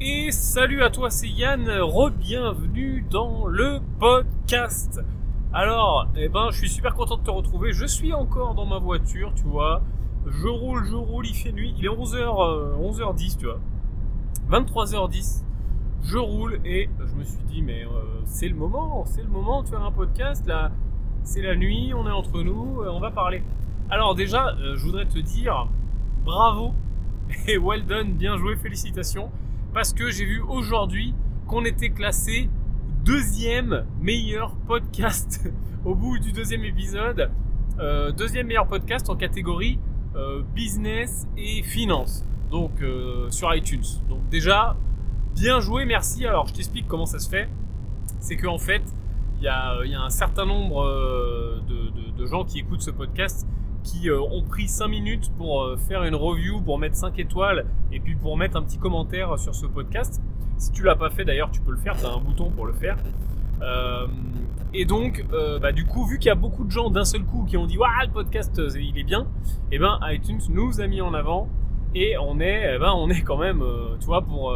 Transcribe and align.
Et 0.00 0.32
salut 0.32 0.82
à 0.82 0.90
toi, 0.90 1.08
c'est 1.08 1.28
Yann, 1.28 1.70
re-bienvenue 1.70 3.06
dans 3.08 3.46
le 3.46 3.78
podcast. 4.00 5.00
Alors, 5.52 6.08
eh 6.16 6.28
ben, 6.28 6.50
je 6.50 6.58
suis 6.58 6.68
super 6.68 6.96
content 6.96 7.16
de 7.16 7.22
te 7.22 7.30
retrouver. 7.30 7.72
Je 7.72 7.86
suis 7.86 8.12
encore 8.12 8.56
dans 8.56 8.66
ma 8.66 8.78
voiture, 8.78 9.32
tu 9.36 9.44
vois. 9.44 9.82
Je 10.26 10.48
roule, 10.48 10.84
je 10.84 10.96
roule, 10.96 11.26
il 11.28 11.34
fait 11.34 11.52
nuit. 11.52 11.74
Il 11.78 11.84
est 11.84 11.88
11h, 11.88 12.76
11h10, 12.76 13.38
tu 13.38 13.46
vois. 13.46 13.60
23h10. 14.50 15.44
Je 16.02 16.18
roule 16.18 16.58
et 16.64 16.90
je 16.98 17.14
me 17.14 17.22
suis 17.22 17.44
dit, 17.44 17.62
mais 17.62 17.84
euh, 17.84 18.20
c'est 18.24 18.48
le 18.48 18.56
moment, 18.56 19.04
c'est 19.06 19.22
le 19.22 19.28
moment 19.28 19.62
de 19.62 19.68
faire 19.68 19.82
un 19.82 19.92
podcast 19.92 20.44
là. 20.44 20.72
C'est 21.22 21.40
la 21.40 21.54
nuit, 21.54 21.94
on 21.94 22.06
est 22.06 22.12
entre 22.12 22.42
nous, 22.42 22.82
euh, 22.82 22.90
on 22.90 22.98
va 22.98 23.12
parler. 23.12 23.44
Alors 23.90 24.16
déjà, 24.16 24.48
euh, 24.48 24.74
je 24.76 24.84
voudrais 24.84 25.06
te 25.06 25.20
dire 25.20 25.68
bravo 26.24 26.74
et 27.46 27.56
well 27.58 27.86
done, 27.86 28.14
bien 28.14 28.36
joué, 28.36 28.56
félicitations. 28.56 29.30
Parce 29.74 29.92
que 29.92 30.10
j'ai 30.10 30.24
vu 30.24 30.40
aujourd'hui 30.40 31.14
qu'on 31.46 31.64
était 31.64 31.90
classé 31.90 32.48
deuxième 33.04 33.84
meilleur 34.00 34.54
podcast 34.66 35.52
au 35.84 35.94
bout 35.94 36.18
du 36.18 36.32
deuxième 36.32 36.64
épisode. 36.64 37.30
deuxième 38.16 38.46
meilleur 38.46 38.66
podcast 38.66 39.10
en 39.10 39.16
catégorie 39.16 39.78
business 40.54 41.26
et 41.36 41.62
finance. 41.62 42.24
Donc 42.50 42.82
sur 43.30 43.54
iTunes. 43.54 43.84
Donc 44.08 44.26
déjà, 44.30 44.76
Bien 45.34 45.58
joué, 45.58 45.84
merci. 45.84 46.24
Alors, 46.26 46.46
je 46.46 46.54
t'explique 46.54 46.86
comment 46.86 47.06
ça 47.06 47.18
se 47.18 47.28
fait. 47.28 47.48
C'est 48.20 48.36
qu'en 48.36 48.58
fait, 48.58 48.82
il 49.38 49.44
y, 49.44 49.48
a, 49.48 49.80
un 49.80 50.10
certain 50.10 50.46
nombre 50.46 50.84
euh, 50.84 51.60
de, 52.16 52.26
gens 52.26 52.44
qui 52.44 52.60
écoutent 52.60 52.80
ce 52.80 52.92
podcast 52.92 53.46
qui 53.84 54.10
euh, 54.10 54.20
ont 54.20 54.42
pris 54.42 54.66
5 54.66 54.88
minutes 54.88 55.30
pour 55.36 55.62
euh, 55.62 55.76
faire 55.76 56.02
une 56.02 56.16
review, 56.16 56.60
pour 56.60 56.78
mettre 56.78 56.96
5 56.96 57.16
étoiles 57.20 57.66
et 57.92 58.00
puis 58.00 58.16
pour 58.16 58.36
mettre 58.36 58.56
un 58.56 58.62
petit 58.62 58.78
commentaire 58.78 59.38
sur 59.38 59.54
ce 59.54 59.66
podcast. 59.66 60.20
Si 60.56 60.72
tu 60.72 60.82
l'as 60.82 60.96
pas 60.96 61.10
fait 61.10 61.24
d'ailleurs, 61.24 61.52
tu 61.52 61.60
peux 61.60 61.70
le 61.70 61.78
faire, 61.78 61.96
tu 61.96 62.04
as 62.04 62.10
un 62.10 62.18
bouton 62.18 62.50
pour 62.50 62.66
le 62.66 62.72
faire. 62.72 62.96
et 64.72 64.84
donc, 64.84 65.24
bah, 65.60 65.72
du 65.72 65.84
coup, 65.84 66.06
vu 66.06 66.18
qu'il 66.18 66.28
y 66.28 66.30
a 66.30 66.36
beaucoup 66.36 66.64
de 66.64 66.70
gens 66.70 66.90
d'un 66.90 67.04
seul 67.04 67.24
coup 67.24 67.44
qui 67.44 67.56
ont 67.56 67.66
dit 67.66 67.76
Waouh, 67.76 67.90
le 68.06 68.12
podcast, 68.12 68.60
il 68.76 68.96
est 68.96 69.04
bien, 69.04 69.22
et 69.70 69.76
eh 69.76 69.78
ben 69.78 69.98
iTunes 70.02 70.40
nous 70.48 70.80
a 70.80 70.86
mis 70.86 71.00
en 71.00 71.12
avant 71.12 71.48
et 71.94 72.16
on 72.18 72.38
est, 72.40 72.74
eh 72.76 72.78
ben, 72.78 72.92
on 72.94 73.10
est 73.10 73.22
quand 73.22 73.36
même, 73.36 73.64
tu 73.98 74.06
vois, 74.06 74.22
pour 74.22 74.54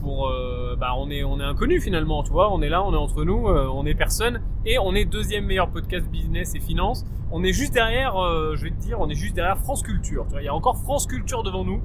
pour, 0.00 0.28
euh, 0.28 0.76
bah 0.78 0.92
on 0.96 1.10
est 1.10 1.24
on 1.24 1.40
est 1.40 1.44
inconnu 1.44 1.80
finalement, 1.80 2.22
tu 2.22 2.30
on 2.32 2.62
est 2.62 2.68
là, 2.68 2.82
on 2.82 2.92
est 2.92 2.96
entre 2.96 3.24
nous, 3.24 3.48
euh, 3.48 3.68
on 3.72 3.86
est 3.86 3.94
personne 3.94 4.42
et 4.64 4.78
on 4.78 4.94
est 4.94 5.04
deuxième 5.04 5.46
meilleur 5.46 5.70
podcast 5.70 6.08
business 6.08 6.54
et 6.54 6.60
finance. 6.60 7.04
On 7.30 7.42
est 7.42 7.52
juste 7.52 7.72
derrière, 7.72 8.16
euh, 8.16 8.54
je 8.56 8.64
vais 8.64 8.70
te 8.70 8.80
dire, 8.80 9.00
on 9.00 9.08
est 9.08 9.14
juste 9.14 9.34
derrière 9.34 9.58
France 9.58 9.82
Culture. 9.82 10.24
Tu 10.26 10.32
vois, 10.32 10.42
il 10.42 10.44
y 10.44 10.48
a 10.48 10.54
encore 10.54 10.76
France 10.78 11.06
Culture 11.06 11.42
devant 11.42 11.64
nous. 11.64 11.80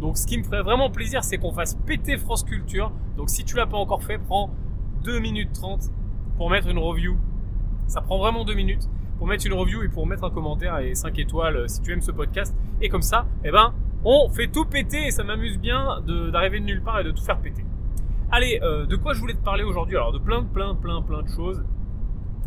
Donc 0.00 0.18
ce 0.18 0.26
qui 0.26 0.38
me 0.38 0.42
ferait 0.42 0.62
vraiment 0.62 0.90
plaisir, 0.90 1.24
c'est 1.24 1.38
qu'on 1.38 1.52
fasse 1.52 1.74
péter 1.86 2.16
France 2.16 2.44
Culture. 2.44 2.92
Donc 3.16 3.30
si 3.30 3.44
tu 3.44 3.56
l'as 3.56 3.66
pas 3.66 3.78
encore 3.78 4.02
fait, 4.02 4.18
prends 4.18 4.50
2 5.04 5.18
minutes 5.18 5.52
30 5.52 5.90
pour 6.36 6.50
mettre 6.50 6.68
une 6.68 6.78
review. 6.78 7.16
Ça 7.86 8.00
prend 8.00 8.18
vraiment 8.18 8.44
2 8.44 8.54
minutes 8.54 8.88
pour 9.18 9.26
mettre 9.26 9.46
une 9.46 9.52
review 9.52 9.82
et 9.82 9.88
pour 9.88 10.06
mettre 10.06 10.24
un 10.24 10.30
commentaire 10.30 10.78
et 10.78 10.94
5 10.94 11.18
étoiles 11.18 11.68
si 11.68 11.80
tu 11.82 11.92
aimes 11.92 12.00
ce 12.00 12.10
podcast. 12.10 12.54
Et 12.80 12.88
comme 12.88 13.02
ça, 13.02 13.26
eh 13.44 13.50
ben, 13.50 13.72
on 14.04 14.28
fait 14.28 14.48
tout 14.48 14.64
péter 14.64 15.06
et 15.06 15.10
ça 15.10 15.22
m'amuse 15.22 15.58
bien 15.58 16.00
d'arriver 16.32 16.60
de, 16.60 16.64
nulle 16.64 16.82
part 16.82 17.00
et 17.00 17.04
de 17.04 17.10
tout 17.10 17.22
faire 17.22 17.38
péter. 17.38 17.64
Allez, 18.30 18.60
euh, 18.62 18.86
de 18.86 18.96
quoi 18.96 19.12
je 19.12 19.20
voulais 19.20 19.34
te 19.34 19.44
parler 19.44 19.62
aujourd'hui? 19.62 19.96
Alors 19.96 20.12
de 20.12 20.18
plein, 20.18 20.42
plein, 20.42 20.74
plein, 20.74 21.02
plein 21.02 21.22
de 21.22 21.28
choses. 21.28 21.62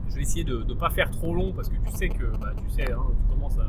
Je 0.09 0.15
vais 0.15 0.21
essayer 0.21 0.43
de 0.43 0.63
ne 0.63 0.73
pas 0.73 0.89
faire 0.89 1.11
trop 1.11 1.33
long 1.33 1.53
parce 1.53 1.69
que 1.69 1.75
tu 1.75 1.91
sais 1.91 2.09
que, 2.09 2.25
bah, 2.37 2.53
tu 2.57 2.69
sais, 2.69 2.91
hein, 2.91 3.03
tu 3.17 3.33
commences 3.33 3.57
à... 3.57 3.67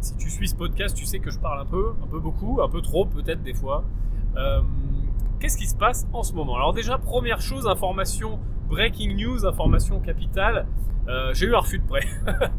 Si 0.00 0.16
tu 0.16 0.28
suis 0.28 0.48
ce 0.48 0.54
podcast, 0.54 0.96
tu 0.96 1.06
sais 1.06 1.18
que 1.18 1.30
je 1.30 1.38
parle 1.38 1.60
un 1.60 1.64
peu, 1.64 1.94
un 2.02 2.06
peu 2.06 2.18
beaucoup, 2.18 2.60
un 2.60 2.68
peu 2.68 2.82
trop 2.82 3.06
peut-être 3.06 3.42
des 3.42 3.54
fois. 3.54 3.84
Euh, 4.36 4.60
qu'est-ce 5.40 5.56
qui 5.56 5.66
se 5.66 5.76
passe 5.76 6.06
en 6.12 6.22
ce 6.22 6.34
moment? 6.34 6.56
Alors 6.56 6.74
déjà, 6.74 6.98
première 6.98 7.40
chose, 7.40 7.66
information 7.66 8.38
breaking 8.68 9.16
news, 9.16 9.46
information 9.46 10.00
capitale. 10.00 10.66
Euh, 11.08 11.32
j'ai 11.34 11.46
eu 11.46 11.54
un 11.54 11.60
refus 11.60 11.78
de 11.78 11.86
prêt. 11.86 12.06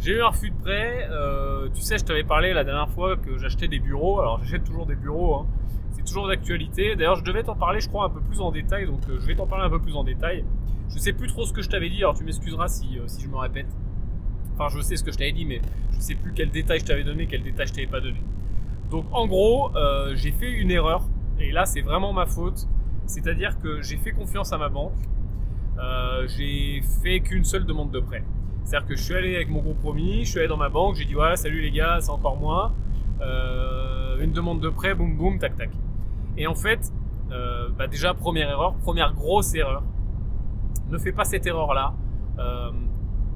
J'ai 0.00 0.12
eu 0.12 0.22
un 0.22 0.28
refus 0.28 0.50
de 0.50 0.56
prêt. 0.56 1.08
Euh, 1.10 1.68
tu 1.74 1.82
sais, 1.82 1.98
je 1.98 2.04
t'avais 2.04 2.22
parlé 2.22 2.52
la 2.52 2.62
dernière 2.62 2.88
fois 2.88 3.16
que 3.16 3.36
j'achetais 3.36 3.66
des 3.66 3.80
bureaux. 3.80 4.20
Alors, 4.20 4.38
j'achète 4.44 4.64
toujours 4.64 4.86
des 4.86 4.94
bureaux. 4.94 5.34
Hein. 5.34 5.46
C'est 5.92 6.04
toujours 6.04 6.28
d'actualité. 6.28 6.94
D'ailleurs, 6.94 7.16
je 7.16 7.24
devais 7.24 7.42
t'en 7.42 7.56
parler, 7.56 7.80
je 7.80 7.88
crois, 7.88 8.04
un 8.04 8.10
peu 8.10 8.20
plus 8.20 8.40
en 8.40 8.52
détail. 8.52 8.86
Donc, 8.86 9.00
euh, 9.08 9.18
je 9.20 9.26
vais 9.26 9.34
t'en 9.34 9.48
parler 9.48 9.64
un 9.64 9.70
peu 9.70 9.80
plus 9.80 9.96
en 9.96 10.04
détail. 10.04 10.44
Je 10.88 10.98
sais 10.98 11.12
plus 11.12 11.26
trop 11.26 11.44
ce 11.44 11.52
que 11.52 11.62
je 11.62 11.68
t'avais 11.68 11.90
dit. 11.90 11.98
Alors, 11.98 12.16
tu 12.16 12.22
m'excuseras 12.22 12.68
si, 12.68 12.96
euh, 12.98 13.08
si 13.08 13.22
je 13.22 13.28
me 13.28 13.36
répète. 13.36 13.66
Enfin, 14.54 14.68
je 14.68 14.80
sais 14.82 14.96
ce 14.96 15.02
que 15.02 15.10
je 15.10 15.18
t'avais 15.18 15.32
dit, 15.32 15.44
mais 15.44 15.60
je 15.92 16.00
sais 16.00 16.14
plus 16.14 16.32
quel 16.32 16.50
détail 16.50 16.78
je 16.78 16.84
t'avais 16.84 17.04
donné, 17.04 17.26
quel 17.26 17.42
détail 17.42 17.66
je 17.66 17.72
t'avais 17.72 17.86
pas 17.86 18.00
donné. 18.00 18.20
Donc, 18.90 19.04
en 19.12 19.26
gros, 19.26 19.70
j'ai 20.14 20.32
fait 20.32 20.50
une 20.50 20.70
erreur. 20.70 21.04
Et 21.38 21.52
là, 21.52 21.66
c'est 21.66 21.82
vraiment 21.82 22.12
ma 22.12 22.26
faute. 22.26 22.66
C'est-à-dire 23.06 23.58
que 23.58 23.82
j'ai 23.82 23.96
fait 23.96 24.12
confiance 24.12 24.52
à 24.52 24.58
ma 24.58 24.68
banque. 24.68 24.96
j'ai 26.26 26.82
fait 27.02 27.20
qu'une 27.20 27.44
seule 27.44 27.66
demande 27.66 27.90
de 27.90 28.00
prêt. 28.00 28.24
C'est-à-dire 28.68 28.86
que 28.86 28.96
je 28.96 29.02
suis 29.02 29.14
allé 29.14 29.34
avec 29.34 29.48
mon 29.48 29.62
compromis, 29.62 30.26
je 30.26 30.30
suis 30.30 30.40
allé 30.40 30.48
dans 30.48 30.58
ma 30.58 30.68
banque, 30.68 30.96
j'ai 30.96 31.06
dit 31.06 31.16
ouais 31.16 31.36
salut 31.36 31.62
les 31.62 31.70
gars, 31.70 32.00
c'est 32.02 32.10
encore 32.10 32.36
moi. 32.36 32.74
Euh, 33.22 34.18
une 34.20 34.32
demande 34.32 34.60
de 34.60 34.68
prêt, 34.68 34.94
boum 34.94 35.16
boum, 35.16 35.38
tac 35.38 35.56
tac. 35.56 35.70
Et 36.36 36.46
en 36.46 36.54
fait, 36.54 36.92
euh, 37.32 37.70
bah 37.78 37.86
déjà 37.86 38.12
première 38.12 38.50
erreur, 38.50 38.74
première 38.74 39.14
grosse 39.14 39.54
erreur. 39.54 39.82
Ne 40.90 40.98
fais 40.98 41.12
pas 41.12 41.24
cette 41.24 41.46
erreur-là. 41.46 41.94
Euh, 42.38 42.70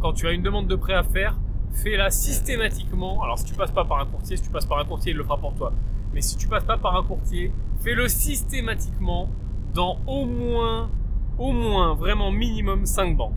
quand 0.03 0.13
tu 0.13 0.27
as 0.27 0.33
une 0.33 0.43
demande 0.43 0.67
de 0.67 0.77
prêt 0.77 0.93
à 0.93 1.03
faire, 1.03 1.39
fais-la 1.83 2.11
systématiquement. 2.11 3.23
Alors 3.23 3.39
si 3.39 3.47
tu 3.47 3.55
passes 3.55 3.73
pas 3.73 3.87
par 3.87 4.01
un 4.01 4.05
courtier, 4.05 4.37
si 4.37 4.43
tu 4.43 4.51
passes 4.51 4.67
par 4.67 4.81
un 4.81 4.85
courtier, 4.85 5.13
il 5.13 5.17
le 5.17 5.25
fera 5.25 5.39
pour 5.39 5.55
toi. 5.55 5.73
Mais 6.13 6.21
si 6.21 6.37
tu 6.37 6.47
passes 6.47 6.65
pas 6.65 6.77
par 6.77 6.95
un 6.95 7.05
courtier, 7.05 7.53
fais-le 7.81 8.07
systématiquement 8.07 9.31
dans 9.73 9.97
au 10.07 10.27
moins, 10.27 10.91
au 11.39 11.53
moins, 11.53 11.95
vraiment 11.95 12.31
minimum 12.31 12.85
5 12.85 13.17
banques. 13.17 13.33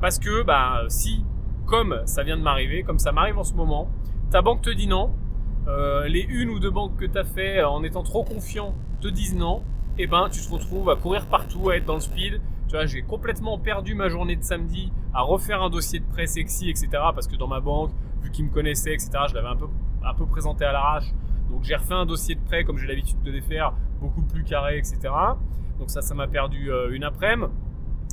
Parce 0.00 0.18
que 0.18 0.42
bah, 0.42 0.84
si, 0.88 1.24
comme 1.66 2.00
ça 2.06 2.22
vient 2.22 2.38
de 2.38 2.42
m'arriver, 2.42 2.82
comme 2.82 2.98
ça 2.98 3.12
m'arrive 3.12 3.38
en 3.38 3.44
ce 3.44 3.54
moment, 3.54 3.90
ta 4.30 4.42
banque 4.42 4.62
te 4.62 4.70
dit 4.70 4.86
non, 4.86 5.12
euh, 5.68 6.08
les 6.08 6.20
une 6.20 6.48
ou 6.50 6.58
deux 6.58 6.70
banques 6.70 6.96
que 6.96 7.04
tu 7.04 7.18
as 7.18 7.24
fait 7.24 7.58
euh, 7.58 7.68
en 7.68 7.82
étant 7.82 8.02
trop 8.02 8.24
confiant 8.24 8.74
te 9.00 9.08
disent 9.08 9.36
non, 9.36 9.62
et 9.98 10.04
eh 10.04 10.06
ben 10.06 10.28
tu 10.30 10.40
te 10.40 10.50
retrouves 10.50 10.88
à 10.88 10.96
courir 10.96 11.26
partout, 11.26 11.68
à 11.70 11.76
être 11.76 11.84
dans 11.84 11.94
le 11.94 12.00
speed. 12.00 12.40
Tu 12.68 12.76
vois, 12.76 12.86
j'ai 12.86 13.02
complètement 13.02 13.58
perdu 13.58 13.94
ma 13.94 14.08
journée 14.08 14.36
de 14.36 14.42
samedi 14.42 14.92
à 15.12 15.22
refaire 15.22 15.62
un 15.62 15.68
dossier 15.68 15.98
de 15.98 16.04
prêt 16.04 16.26
sexy, 16.26 16.70
etc. 16.70 16.88
Parce 17.14 17.26
que 17.26 17.36
dans 17.36 17.48
ma 17.48 17.60
banque, 17.60 17.90
vu 18.22 18.30
qu'ils 18.30 18.46
me 18.46 18.50
connaissaient, 18.50 18.94
etc., 18.94 19.10
je 19.28 19.34
l'avais 19.34 19.48
un 19.48 19.56
peu, 19.56 19.66
un 20.04 20.14
peu 20.14 20.24
présenté 20.24 20.64
à 20.64 20.72
l'arrache. 20.72 21.12
Donc 21.50 21.64
j'ai 21.64 21.74
refait 21.74 21.94
un 21.94 22.06
dossier 22.06 22.36
de 22.36 22.40
prêt 22.40 22.64
comme 22.64 22.78
j'ai 22.78 22.86
l'habitude 22.86 23.20
de 23.22 23.30
les 23.30 23.40
faire, 23.40 23.74
beaucoup 24.00 24.22
plus 24.22 24.44
carré, 24.44 24.78
etc. 24.78 25.00
Donc 25.78 25.90
ça, 25.90 26.00
ça 26.00 26.14
m'a 26.14 26.28
perdu 26.28 26.70
euh, 26.70 26.94
une 26.94 27.04
après-midi 27.04 27.52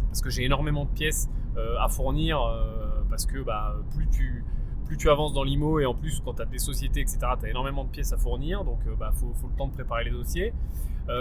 parce 0.08 0.22
que 0.22 0.30
j'ai 0.30 0.44
énormément 0.44 0.86
de 0.86 0.90
pièces 0.90 1.30
à 1.80 1.88
fournir 1.88 2.42
euh, 2.42 3.02
parce 3.10 3.26
que 3.26 3.40
bah, 3.40 3.76
plus 3.96 4.08
tu 4.10 4.44
plus 4.86 4.98
tu 4.98 5.10
avances 5.10 5.34
dans 5.34 5.44
l'IMO 5.44 5.80
et 5.80 5.86
en 5.86 5.94
plus 5.94 6.22
quand 6.24 6.36
tu 6.36 6.42
as 6.42 6.46
des 6.46 6.60
sociétés 6.60 7.02
etc 7.02 7.20
tu 7.40 7.46
as 7.46 7.50
énormément 7.50 7.84
de 7.84 7.90
pièces 7.90 8.14
à 8.14 8.18
fournir 8.18 8.64
donc 8.64 8.80
il 8.86 8.92
euh, 8.92 8.96
bah, 8.96 9.12
faut, 9.14 9.34
faut, 9.34 9.48
le 9.48 9.56
temps 9.56 9.68
de 9.68 9.74
préparer 9.74 10.04
les 10.06 10.12
dossiers. 10.12 10.54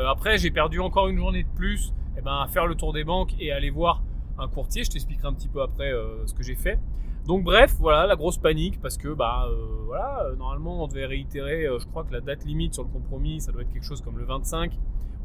Après 0.08 0.36
j'ai 0.36 0.50
perdu 0.50 0.80
encore 0.80 1.06
une 1.06 1.16
journée 1.16 1.44
de 1.44 1.48
plus 1.54 1.92
eh 2.19 2.20
ben, 2.20 2.42
à 2.42 2.48
faire 2.48 2.66
le 2.66 2.75
tour 2.75 2.92
des 2.92 3.04
banques 3.04 3.34
et 3.38 3.52
aller 3.52 3.70
voir 3.70 4.02
un 4.36 4.48
courtier. 4.48 4.82
Je 4.82 4.91
t'expliquerai 4.91 5.28
un 5.28 5.32
petit 5.32 5.46
peu 5.46 5.62
après 5.62 5.92
ce 6.26 6.34
que 6.34 6.42
j'ai 6.42 6.56
fait. 6.56 6.80
Donc 7.25 7.44
bref 7.44 7.76
voilà 7.78 8.04
la 8.06 8.16
grosse 8.16 8.36
panique 8.36 8.80
parce 8.80 8.96
que 8.96 9.08
bah 9.08 9.48
voilà 9.86 10.30
normalement 10.36 10.82
on 10.82 10.88
devait 10.88 11.06
réitérer 11.06 11.69
je 11.78 11.86
crois 11.86 12.02
que 12.02 12.12
la 12.12 12.20
date 12.20 12.44
limite 12.44 12.75
sur 12.75 12.82
le 12.82 12.88
compromis 12.88 13.41
ça 13.41 13.52
doit 13.52 13.62
être 13.62 13.72
quelque 13.72 13.86
chose 13.86 14.00
comme 14.00 14.19
le 14.19 14.25
25 14.25 14.76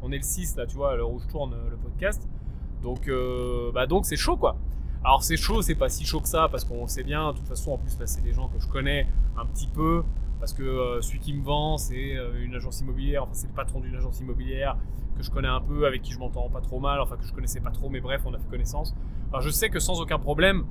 on 0.02 0.12
est 0.12 0.16
le 0.16 0.22
6 0.22 0.56
là 0.56 0.66
tu 0.66 0.76
vois 0.76 0.92
à 0.92 0.96
l'heure 0.96 1.10
où 1.10 1.18
je 1.18 1.26
tourne 1.26 1.56
le 1.68 1.76
podcast. 1.76 2.28
Donc 2.84 3.10
bah 3.74 3.86
donc 3.88 4.06
c'est 4.06 4.16
chaud 4.16 4.36
quoi 4.36 4.56
alors 5.04 5.24
c'est 5.24 5.36
chaud, 5.36 5.62
c'est 5.62 5.74
pas 5.74 5.88
si 5.88 6.04
chaud 6.04 6.20
que 6.20 6.28
ça 6.28 6.48
parce 6.48 6.64
qu'on 6.64 6.86
sait 6.86 7.02
bien. 7.02 7.32
De 7.32 7.38
toute 7.38 7.48
façon, 7.48 7.72
en 7.72 7.78
plus 7.78 7.98
là, 7.98 8.06
c'est 8.06 8.20
des 8.20 8.32
gens 8.32 8.48
que 8.48 8.60
je 8.60 8.68
connais 8.68 9.06
un 9.36 9.44
petit 9.46 9.66
peu 9.66 10.04
parce 10.38 10.52
que 10.52 10.62
euh, 10.62 11.00
celui 11.00 11.18
qui 11.18 11.34
me 11.34 11.42
vend, 11.42 11.76
c'est 11.76 12.16
euh, 12.16 12.44
une 12.44 12.54
agence 12.54 12.80
immobilière. 12.80 13.24
Enfin, 13.24 13.32
c'est 13.34 13.48
le 13.48 13.52
patron 13.52 13.80
d'une 13.80 13.96
agence 13.96 14.20
immobilière 14.20 14.76
que 15.16 15.22
je 15.22 15.30
connais 15.30 15.48
un 15.48 15.60
peu, 15.60 15.86
avec 15.86 16.02
qui 16.02 16.12
je 16.12 16.18
m'entends 16.18 16.48
pas 16.48 16.60
trop 16.60 16.78
mal. 16.78 17.00
Enfin, 17.00 17.16
que 17.16 17.24
je 17.24 17.32
connaissais 17.32 17.60
pas 17.60 17.70
trop, 17.70 17.88
mais 17.88 18.00
bref, 18.00 18.22
on 18.26 18.32
a 18.32 18.38
fait 18.38 18.48
connaissance. 18.48 18.94
Enfin, 19.28 19.40
je 19.40 19.50
sais 19.50 19.70
que 19.70 19.80
sans 19.80 20.00
aucun 20.00 20.18
problème, 20.20 20.64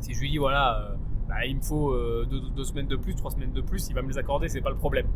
si 0.00 0.14
je 0.14 0.20
lui 0.20 0.30
dis 0.30 0.38
voilà, 0.38 0.78
euh, 0.78 0.94
bah, 1.28 1.44
il 1.44 1.56
me 1.56 1.60
faut 1.60 1.94
deux, 2.26 2.64
semaines 2.64 2.86
de 2.86 2.96
plus, 2.96 3.14
trois 3.14 3.32
semaines 3.32 3.52
de 3.52 3.60
plus, 3.60 3.88
il 3.88 3.94
va 3.94 4.02
me 4.02 4.08
les 4.08 4.18
accorder, 4.18 4.48
c'est 4.48 4.60
pas 4.60 4.70
le 4.70 4.76
problème. 4.76 5.06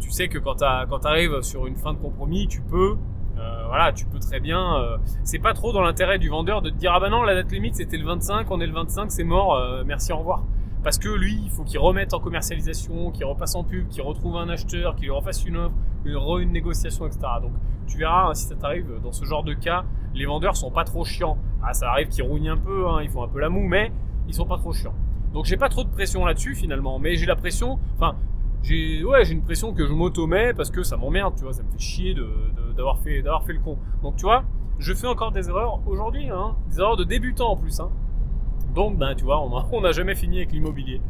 tu 0.00 0.10
sais 0.10 0.28
que 0.28 0.38
quand 0.38 0.56
tu 0.56 1.06
arrives 1.06 1.42
sur 1.42 1.66
une 1.66 1.76
fin 1.76 1.92
de 1.92 1.98
compromis, 1.98 2.46
tu 2.46 2.60
peux 2.60 2.96
euh, 3.38 3.64
voilà, 3.66 3.92
tu 3.92 4.04
peux 4.06 4.18
très 4.18 4.40
bien. 4.40 4.76
Euh, 4.76 4.96
c'est 5.24 5.38
pas 5.38 5.54
trop 5.54 5.72
dans 5.72 5.82
l'intérêt 5.82 6.18
du 6.18 6.28
vendeur 6.28 6.62
de 6.62 6.70
te 6.70 6.76
dire 6.76 6.92
ah 6.94 7.00
bah 7.00 7.08
non 7.08 7.22
la 7.22 7.34
date 7.34 7.50
limite 7.50 7.76
c'était 7.76 7.96
le 7.96 8.04
25, 8.04 8.50
on 8.50 8.60
est 8.60 8.66
le 8.66 8.72
25, 8.72 9.10
c'est 9.10 9.24
mort, 9.24 9.54
euh, 9.54 9.82
merci 9.84 10.12
au 10.12 10.18
revoir. 10.18 10.42
Parce 10.82 10.98
que 10.98 11.08
lui, 11.08 11.40
il 11.44 11.50
faut 11.50 11.64
qu'il 11.64 11.78
remette 11.78 12.12
en 12.12 12.20
commercialisation, 12.20 13.10
qu'il 13.10 13.24
repasse 13.24 13.54
en 13.54 13.64
pub, 13.64 13.88
qu'il 13.88 14.02
retrouve 14.02 14.36
un 14.36 14.48
acheteur, 14.50 14.96
qu'il 14.96 15.10
refasse 15.10 15.44
une 15.46 15.56
offre, 15.56 15.74
une, 16.04 16.18
une 16.42 16.52
négociation, 16.52 17.06
etc. 17.06 17.20
Donc 17.40 17.52
tu 17.86 17.98
verras 17.98 18.28
hein, 18.28 18.34
si 18.34 18.46
ça 18.46 18.54
t'arrive 18.54 19.00
dans 19.02 19.12
ce 19.12 19.24
genre 19.24 19.42
de 19.42 19.54
cas, 19.54 19.84
les 20.14 20.26
vendeurs 20.26 20.56
sont 20.56 20.70
pas 20.70 20.84
trop 20.84 21.04
chiants. 21.04 21.38
Ah 21.62 21.72
ça 21.72 21.90
arrive 21.90 22.08
qu'ils 22.08 22.24
rougnent 22.24 22.50
un 22.50 22.58
peu, 22.58 22.88
hein, 22.88 23.00
ils 23.02 23.08
font 23.08 23.22
un 23.22 23.28
peu 23.28 23.40
la 23.40 23.48
moue, 23.48 23.66
mais 23.66 23.90
ils 24.28 24.34
sont 24.34 24.46
pas 24.46 24.58
trop 24.58 24.72
chiants. 24.72 24.94
Donc 25.32 25.46
j'ai 25.46 25.56
pas 25.56 25.68
trop 25.68 25.82
de 25.82 25.88
pression 25.88 26.24
là-dessus 26.24 26.54
finalement, 26.54 26.98
mais 26.98 27.16
j'ai 27.16 27.26
la 27.26 27.36
pression. 27.36 27.78
Enfin, 27.96 28.14
j'ai 28.62 29.04
ouais, 29.04 29.24
j'ai 29.24 29.32
une 29.32 29.42
pression 29.42 29.74
que 29.74 29.86
je 29.86 29.92
m'automets 29.92 30.54
parce 30.54 30.70
que 30.70 30.82
ça 30.82 30.96
m'emmerde, 30.96 31.34
tu 31.36 31.42
vois, 31.42 31.52
ça 31.52 31.62
me 31.62 31.70
fait 31.70 31.78
chier 31.78 32.14
de, 32.14 32.26
d'avoir 32.76 32.98
fait 32.98 33.22
fait 33.46 33.52
le 33.52 33.60
con. 33.60 33.78
Donc 34.02 34.16
tu 34.16 34.24
vois, 34.24 34.44
je 34.78 34.92
fais 34.92 35.06
encore 35.06 35.32
des 35.32 35.48
erreurs 35.48 35.80
aujourd'hui, 35.86 36.28
hein, 36.30 36.56
des 36.68 36.80
erreurs 36.80 36.96
de 36.96 37.04
débutant 37.04 37.50
en 37.50 37.56
plus. 37.56 37.80
Hein. 37.80 37.90
Donc 38.74 38.98
ben 38.98 39.14
tu 39.14 39.24
vois, 39.24 39.40
on 39.40 39.80
n'a 39.80 39.92
jamais 39.92 40.14
fini 40.14 40.38
avec 40.38 40.52
l'immobilier. 40.52 41.00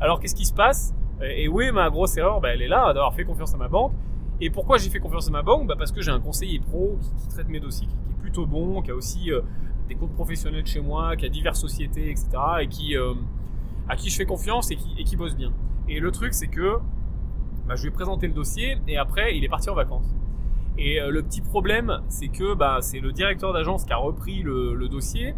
Alors 0.00 0.20
qu'est-ce 0.20 0.34
qui 0.34 0.44
se 0.44 0.54
passe? 0.54 0.94
Et 1.20 1.48
oui, 1.48 1.72
ma 1.72 1.90
grosse 1.90 2.16
erreur, 2.16 2.40
ben, 2.40 2.50
elle 2.54 2.62
est 2.62 2.68
là, 2.68 2.92
d'avoir 2.92 3.12
fait 3.12 3.24
confiance 3.24 3.52
à 3.54 3.56
ma 3.56 3.68
banque. 3.68 3.92
Et 4.40 4.50
pourquoi 4.50 4.78
j'ai 4.78 4.88
fait 4.88 5.00
confiance 5.00 5.26
à 5.26 5.32
ma 5.32 5.42
banque? 5.42 5.66
Bah 5.66 5.74
Parce 5.76 5.90
que 5.90 6.00
j'ai 6.00 6.12
un 6.12 6.20
conseiller 6.20 6.60
pro 6.60 6.96
qui, 7.00 7.28
traite 7.28 7.48
mes 7.48 7.58
dossiers, 7.58 7.88
qui, 7.88 7.94
est 7.94 8.20
plutôt 8.20 8.46
bon, 8.46 8.82
qui 8.82 8.92
a 8.92 8.94
aussi 8.94 9.32
euh, 9.32 9.40
des 9.88 9.96
comptes 9.96 10.14
professionnels 10.14 10.64
chez 10.64 10.80
moi, 10.80 11.16
qui 11.16 11.26
a 11.26 11.28
diverses 11.28 11.60
sociétés, 11.60 12.10
etc. 12.10 12.28
Et 12.60 12.68
qui, 12.68 12.96
euh, 12.96 13.14
à 13.88 13.96
qui 13.96 14.10
je 14.10 14.16
fais 14.16 14.26
confiance 14.26 14.70
et 14.70 14.76
qui, 14.76 15.02
qui 15.02 15.16
bosse 15.16 15.34
bien. 15.34 15.52
Et 15.88 15.98
le 15.98 16.12
truc, 16.12 16.34
c'est 16.34 16.46
que 16.46 16.78
bah, 17.66 17.74
je 17.74 17.82
lui 17.82 17.88
ai 17.88 17.92
présenté 17.92 18.28
le 18.28 18.32
dossier 18.32 18.78
et 18.86 18.96
après, 18.96 19.36
il 19.36 19.44
est 19.44 19.48
parti 19.48 19.70
en 19.70 19.74
vacances. 19.74 20.14
Et 20.78 21.00
euh, 21.00 21.10
le 21.10 21.22
petit 21.22 21.40
problème, 21.40 22.00
c'est 22.08 22.28
que 22.28 22.54
bah, 22.54 22.78
c'est 22.80 23.00
le 23.00 23.12
directeur 23.12 23.52
d'agence 23.52 23.84
qui 23.84 23.92
a 23.92 23.96
repris 23.96 24.42
le, 24.42 24.88
dossier. 24.88 25.34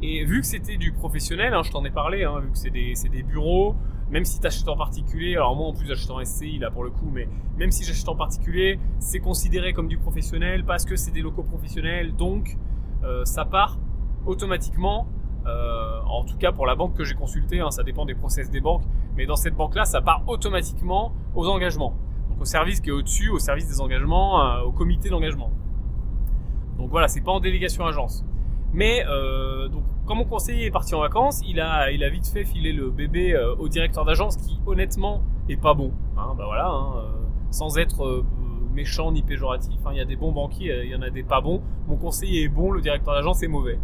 Et 0.00 0.24
vu 0.24 0.40
que 0.40 0.46
c'était 0.46 0.76
du 0.76 0.92
professionnel, 0.92 1.52
hein, 1.52 1.62
je 1.62 1.72
t'en 1.72 1.84
ai 1.84 1.90
parlé, 1.90 2.24
hein, 2.24 2.38
vu 2.40 2.50
que 2.50 2.58
c'est 2.58 2.70
des, 2.70 3.22
bureaux, 3.22 3.74
même 4.10 4.24
si 4.24 4.38
tu 4.40 4.46
achètes 4.46 4.68
en 4.68 4.76
particulier, 4.76 5.34
alors 5.34 5.56
moi 5.56 5.66
en 5.68 5.72
plus 5.72 5.86
j'achète 5.86 6.10
en 6.10 6.22
SCI 6.22 6.58
là 6.58 6.70
pour 6.70 6.84
le 6.84 6.90
coup, 6.90 7.10
mais 7.10 7.26
même 7.56 7.70
si 7.70 7.84
j'achète 7.84 8.08
en 8.08 8.16
particulier, 8.16 8.78
c'est 8.98 9.20
considéré 9.20 9.72
comme 9.72 9.88
du 9.88 9.96
professionnel 9.96 10.64
parce 10.64 10.84
que 10.84 10.94
c'est 10.96 11.10
des 11.10 11.22
locaux 11.22 11.42
professionnels, 11.42 12.14
donc 12.14 12.58
euh, 13.02 13.24
ça 13.24 13.44
part 13.44 13.78
automatiquement 14.26 15.08
euh, 15.46 16.00
en 16.06 16.24
tout 16.24 16.36
cas 16.36 16.52
pour 16.52 16.66
la 16.66 16.74
banque 16.74 16.94
que 16.94 17.04
j'ai 17.04 17.14
consultée, 17.14 17.60
hein, 17.60 17.70
ça 17.70 17.82
dépend 17.82 18.04
des 18.04 18.14
process 18.14 18.50
des 18.50 18.60
banques, 18.60 18.84
mais 19.16 19.26
dans 19.26 19.36
cette 19.36 19.54
banque-là, 19.54 19.84
ça 19.84 20.00
part 20.00 20.22
automatiquement 20.26 21.12
aux 21.34 21.48
engagements. 21.48 21.94
Donc 22.34 22.42
au 22.42 22.44
service 22.44 22.80
qui 22.80 22.90
est 22.90 22.92
au-dessus, 22.92 23.30
au 23.30 23.38
service 23.38 23.68
des 23.68 23.80
engagements, 23.80 24.44
euh, 24.44 24.62
au 24.62 24.72
comité 24.72 25.08
d'engagement. 25.08 25.50
Donc 26.78 26.90
voilà, 26.90 27.08
c'est 27.08 27.20
pas 27.20 27.32
en 27.32 27.40
délégation 27.40 27.86
agence. 27.86 28.24
Mais 28.72 29.04
euh, 29.08 29.68
donc, 29.68 29.84
quand 30.04 30.16
mon 30.16 30.24
conseiller 30.24 30.66
est 30.66 30.70
parti 30.70 30.94
en 30.94 31.00
vacances, 31.00 31.40
il 31.46 31.60
a, 31.60 31.92
il 31.92 32.02
a 32.02 32.10
vite 32.10 32.26
fait 32.26 32.44
filer 32.44 32.72
le 32.72 32.90
bébé 32.90 33.36
au 33.58 33.68
directeur 33.68 34.04
d'agence 34.04 34.36
qui 34.36 34.60
honnêtement 34.66 35.22
est 35.48 35.56
pas 35.56 35.74
bon. 35.74 35.92
Hein, 36.16 36.34
bah 36.36 36.44
voilà, 36.46 36.68
hein, 36.68 37.04
sans 37.50 37.78
être 37.78 38.24
méchant 38.74 39.12
ni 39.12 39.22
péjoratif. 39.22 39.78
Hein, 39.86 39.90
il 39.92 39.98
y 39.98 40.00
a 40.00 40.04
des 40.04 40.16
bons 40.16 40.32
banquiers, 40.32 40.82
il 40.84 40.90
y 40.90 40.96
en 40.96 41.02
a 41.02 41.10
des 41.10 41.22
pas 41.22 41.40
bons. 41.40 41.62
Mon 41.86 41.96
conseiller 41.96 42.42
est 42.42 42.48
bon, 42.48 42.72
le 42.72 42.80
directeur 42.80 43.14
d'agence 43.14 43.42
est 43.42 43.48
mauvais. 43.48 43.78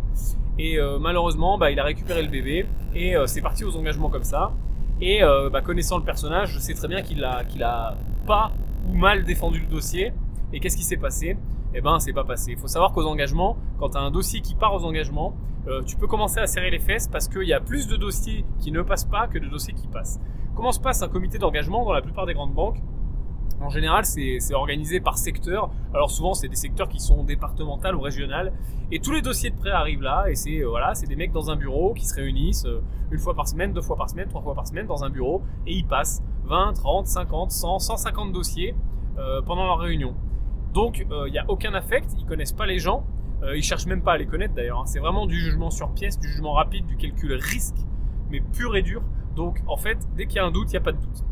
Et 0.58 0.78
euh, 0.78 0.98
malheureusement, 0.98 1.56
bah, 1.56 1.70
il 1.70 1.80
a 1.80 1.84
récupéré 1.84 2.22
le 2.22 2.28
bébé 2.28 2.66
et 2.94 3.16
euh, 3.16 3.26
c'est 3.26 3.40
parti 3.40 3.64
aux 3.64 3.74
engagements 3.76 4.10
comme 4.10 4.24
ça. 4.24 4.52
Et 5.00 5.22
euh, 5.22 5.48
bah, 5.50 5.62
connaissant 5.62 5.98
le 5.98 6.04
personnage, 6.04 6.52
je 6.52 6.58
sais 6.58 6.74
très 6.74 6.88
bien 6.88 7.02
qu'il 7.02 7.22
a, 7.24 7.96
pas 8.26 8.52
ou 8.88 8.94
mal 8.94 9.24
défendu 9.24 9.60
le 9.60 9.66
dossier. 9.66 10.12
Et 10.52 10.60
qu'est-ce 10.60 10.76
qui 10.76 10.84
s'est 10.84 10.96
passé? 10.96 11.36
Eh 11.74 11.80
ben, 11.80 11.98
c'est 12.00 12.12
pas 12.12 12.24
passé. 12.24 12.52
Il 12.52 12.58
faut 12.58 12.68
savoir 12.68 12.92
qu'aux 12.92 13.06
engagements, 13.06 13.56
quand 13.78 13.90
tu 13.90 13.96
as 13.96 14.00
un 14.00 14.10
dossier 14.10 14.40
qui 14.40 14.54
part 14.54 14.74
aux 14.74 14.84
engagements, 14.84 15.34
tu 15.86 15.96
peux 15.96 16.08
commencer 16.08 16.40
à 16.40 16.46
serrer 16.46 16.70
les 16.70 16.80
fesses 16.80 17.06
parce 17.06 17.28
qu'il 17.28 17.44
y 17.44 17.52
a 17.52 17.60
plus 17.60 17.86
de 17.86 17.94
dossiers 17.94 18.44
qui 18.58 18.72
ne 18.72 18.82
passent 18.82 19.04
pas 19.04 19.28
que 19.28 19.38
de 19.38 19.46
dossiers 19.46 19.74
qui 19.74 19.86
passent. 19.86 20.18
Comment 20.56 20.72
se 20.72 20.80
passe 20.80 21.02
un 21.02 21.08
comité 21.08 21.38
d'engagement 21.38 21.84
dans 21.84 21.92
la 21.92 22.02
plupart 22.02 22.26
des 22.26 22.34
grandes 22.34 22.54
banques? 22.54 22.78
En 23.60 23.68
général, 23.68 24.04
c'est 24.04 24.54
organisé 24.54 25.00
par 25.00 25.18
secteur. 25.18 25.70
Alors 25.92 26.10
souvent, 26.10 26.34
c'est 26.34 26.48
des 26.48 26.56
secteurs 26.56 26.88
qui 26.88 26.98
sont 26.98 27.24
départementaux 27.24 27.94
ou 27.94 28.00
régionaux. 28.00 28.50
Et 28.92 29.00
tous 29.00 29.12
les 29.12 29.22
dossiers 29.22 29.50
de 29.50 29.56
prêt 29.56 29.70
arrivent 29.70 30.02
là. 30.02 30.26
Et 30.28 30.34
c'est 30.34 30.60
euh, 30.60 30.68
voilà, 30.68 30.92
des 30.94 31.16
mecs 31.16 31.32
dans 31.32 31.50
un 31.50 31.56
bureau 31.56 31.94
qui 31.94 32.06
se 32.06 32.14
réunissent 32.14 32.64
euh, 32.66 32.82
une 33.10 33.18
fois 33.18 33.34
par 33.34 33.46
semaine, 33.46 33.72
deux 33.72 33.82
fois 33.82 33.96
par 33.96 34.08
semaine, 34.08 34.28
trois 34.28 34.42
fois 34.42 34.54
par 34.54 34.66
semaine 34.66 34.86
dans 34.86 35.04
un 35.04 35.10
bureau. 35.10 35.42
Et 35.66 35.74
ils 35.74 35.86
passent 35.86 36.22
20, 36.44 36.72
30, 36.72 37.06
50, 37.06 37.50
100, 37.50 37.78
150 37.78 38.32
dossiers 38.32 38.74
euh, 39.18 39.42
pendant 39.42 39.64
leur 39.64 39.78
réunion. 39.78 40.14
Donc, 40.72 40.98
il 40.98 41.32
n'y 41.32 41.38
a 41.38 41.44
aucun 41.48 41.74
affect. 41.74 42.10
Ils 42.18 42.26
connaissent 42.26 42.52
pas 42.52 42.66
les 42.66 42.78
gens. 42.78 43.04
ils 43.54 43.62
cherchent 43.62 43.86
même 43.86 44.02
pas 44.02 44.12
à 44.12 44.18
les 44.18 44.26
connaître 44.26 44.54
d'ailleurs. 44.54 44.78
Hein. 44.78 44.86
C'est 44.86 45.00
vraiment 45.00 45.26
du 45.26 45.38
jugement 45.38 45.70
sur 45.70 45.90
pièce, 45.90 46.18
du 46.18 46.28
jugement 46.28 46.52
rapide, 46.52 46.86
du 46.86 46.96
calcul 46.96 47.32
risque, 47.34 47.74
mais 48.30 48.40
pur 48.40 48.76
et 48.76 48.82
dur. 48.82 49.02
Donc, 49.34 49.60
en 49.66 49.76
fait, 49.76 49.98
dès 50.16 50.26
qu'il 50.26 50.36
y 50.36 50.38
a 50.38 50.44
un 50.44 50.52
doute, 50.52 50.68
il 50.68 50.72
n'y 50.72 50.78
a 50.78 50.82
pas 50.82 50.92
de 50.92 51.00
doute 51.00 51.24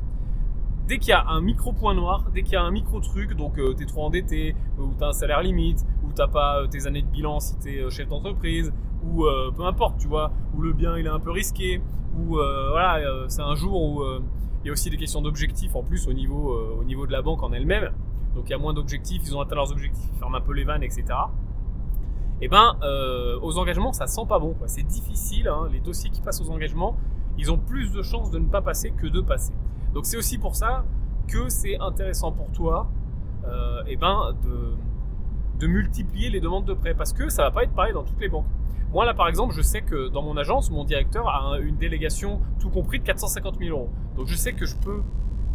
dès 0.88 0.99
qu'il 0.99 1.11
y 1.11 1.12
a 1.12 1.25
un 1.29 1.40
micro 1.43 1.73
point 1.73 1.94
noir, 1.94 2.25
dès 2.35 2.43
qu'il 2.43 2.55
y 2.55 2.56
a 2.56 2.62
un 2.62 2.70
micro 2.70 2.99
truc, 3.00 3.35
donc 3.35 3.58
euh, 3.58 3.75
t'es 3.75 3.85
trop 3.85 4.05
endetté, 4.05 4.56
ou 4.79 4.94
t'as 4.99 5.08
un 5.08 5.12
salaire 5.12 5.43
limite, 5.43 5.85
ou 6.02 6.12
t'as 6.12 6.26
pas 6.26 6.62
euh, 6.62 6.67
tes 6.67 6.87
années 6.87 7.02
de 7.02 7.06
bilan 7.06 7.40
si 7.40 7.56
t'es 7.58 7.79
euh, 7.79 7.90
chef 7.90 8.08
d'entreprise, 8.08 8.73
ou 9.05 9.25
peu 9.56 9.64
importe, 9.64 9.99
tu 9.99 10.08
vois, 10.08 10.32
ou 10.55 10.61
le 10.61 10.73
bien 10.73 10.99
il 10.99 11.06
est 11.06 11.11
un 11.11 11.20
peu 11.20 11.31
risqué, 11.31 11.81
ou 12.19 12.35
voilà, 12.35 13.00
c'est 13.29 13.43
un 13.43 13.55
jour 13.55 13.81
où 13.81 14.02
il 14.02 14.67
y 14.67 14.70
a 14.70 14.73
aussi 14.73 14.90
des 14.90 14.96
questions 14.96 15.23
d'objectifs 15.23 15.75
en 15.76 15.85
plus 15.85 16.08
au 16.08 16.12
niveau, 16.12 16.52
au 16.79 16.82
niveau 16.82 17.06
de 17.06 17.12
la 17.12 17.23
banque 17.23 17.43
en 17.44 17.52
elle-même. 17.52 17.93
Donc 18.35 18.46
il 18.46 18.50
y 18.50 18.55
a 18.55 18.58
moins 18.58 18.75
d'objectifs, 18.75 19.23
ils 19.25 19.37
ont 19.37 19.40
atteint 19.40 19.55
leurs 19.55 19.70
objectifs, 19.70 20.11
ils 20.12 20.19
ferment 20.19 20.37
un 20.37 20.40
peu 20.40 20.52
les 20.52 20.64
vannes, 20.64 20.82
etc. 20.82 21.05
Et 22.40 22.46
eh 22.46 22.49
ben, 22.49 22.76
aux 23.40 23.56
engagements, 23.56 23.93
ça 23.93 24.08
sent 24.08 24.26
pas 24.29 24.40
bon. 24.40 24.56
C'est 24.67 24.87
difficile. 24.87 25.46
Hein, 25.46 25.69
les 25.73 25.81
dossiers 25.81 26.11
qui 26.11 26.20
passent 26.20 26.40
aux 26.40 26.50
engagements, 26.50 26.96
ils 27.38 27.52
ont 27.52 27.58
plus 27.58 27.93
de 27.93 28.02
chances 28.02 28.32
de 28.32 28.40
ne 28.40 28.46
pas 28.46 28.62
passer 28.62 28.90
que 28.90 29.06
de 29.06 29.20
passer. 29.20 29.52
Donc 29.94 30.06
c'est 30.06 30.17
aussi 30.17 30.38
pour 30.38 30.56
ça 30.56 30.85
que 31.26 31.49
c'est 31.49 31.79
intéressant 31.79 32.32
pour 32.32 32.50
toi 32.52 32.88
euh, 33.46 33.82
ben, 34.00 34.35
de, 34.43 34.75
de 35.61 35.67
multiplier 35.67 36.31
les 36.31 36.40
demandes 36.40 36.64
de 36.64 36.75
prêt 36.75 36.94
parce 36.94 37.12
que 37.12 37.29
ça 37.29 37.43
va 37.44 37.50
pas 37.50 37.64
être 37.64 37.73
pareil 37.73 37.93
dans 37.93 38.05
toutes 38.05 38.20
les 38.20 38.29
banques. 38.29 38.46
Moi 38.93 39.05
là 39.05 39.14
par 39.14 39.29
exemple, 39.29 39.55
je 39.55 39.62
sais 39.62 39.82
que 39.82 40.08
dans 40.08 40.23
mon 40.23 40.37
agence, 40.37 40.70
mon 40.70 40.85
directeur 40.85 41.29
a 41.29 41.58
une 41.58 41.76
délégation 41.76 42.40
tout 42.58 42.70
compris 42.70 42.99
de 42.99 43.05
450 43.05 43.58
000 43.58 43.76
euros. 43.76 43.90
Donc 44.17 44.29
je 44.29 44.35
sais 44.35 44.52
que 44.52 44.64
je 44.67 44.76
peux, 44.76 45.02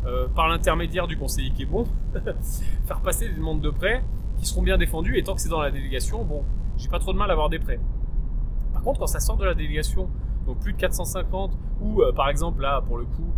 euh, 0.06 0.28
par 0.28 0.48
l'intermédiaire 0.48 1.08
du 1.08 1.18
conseiller 1.18 1.52
qui 1.52 1.64
est 1.64 1.68
bon, 1.68 1.86
faire 2.86 3.02
passer 3.02 3.30
des 3.30 3.36
demandes 3.36 3.62
de 3.62 3.70
prêt 3.70 4.04
qui 4.38 4.46
seront 4.46 4.62
bien 4.62 4.78
défendues 4.78 5.18
et 5.18 5.24
tant 5.24 5.36
que 5.36 5.42
c'est 5.42 5.50
dans 5.50 5.62
la 5.62 5.72
délégation, 5.72 6.24
bon, 6.24 6.44
j'ai 6.78 6.90
pas 6.90 7.00
trop 7.00 7.14
de 7.14 7.18
mal 7.18 7.30
à 7.30 7.34
avoir 7.34 7.50
des 7.50 7.60
prêts. 7.60 7.80
Par 8.74 8.82
contre, 8.82 9.00
quand 9.00 9.08
ça 9.08 9.20
sort 9.20 9.38
de 9.38 9.46
la 9.46 9.54
délégation, 9.54 10.10
donc 10.46 10.60
plus 10.60 10.74
de 10.74 10.78
450 10.78 11.58
ou 11.82 12.02
euh, 12.02 12.12
par 12.12 12.30
exemple 12.30 12.62
là 12.62 12.82
pour 12.82 12.98
le 12.98 13.06
coup 13.06 13.34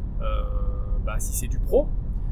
bah, 1.05 1.15
si 1.19 1.33
c'est 1.33 1.47
du 1.47 1.59
pro, 1.59 1.87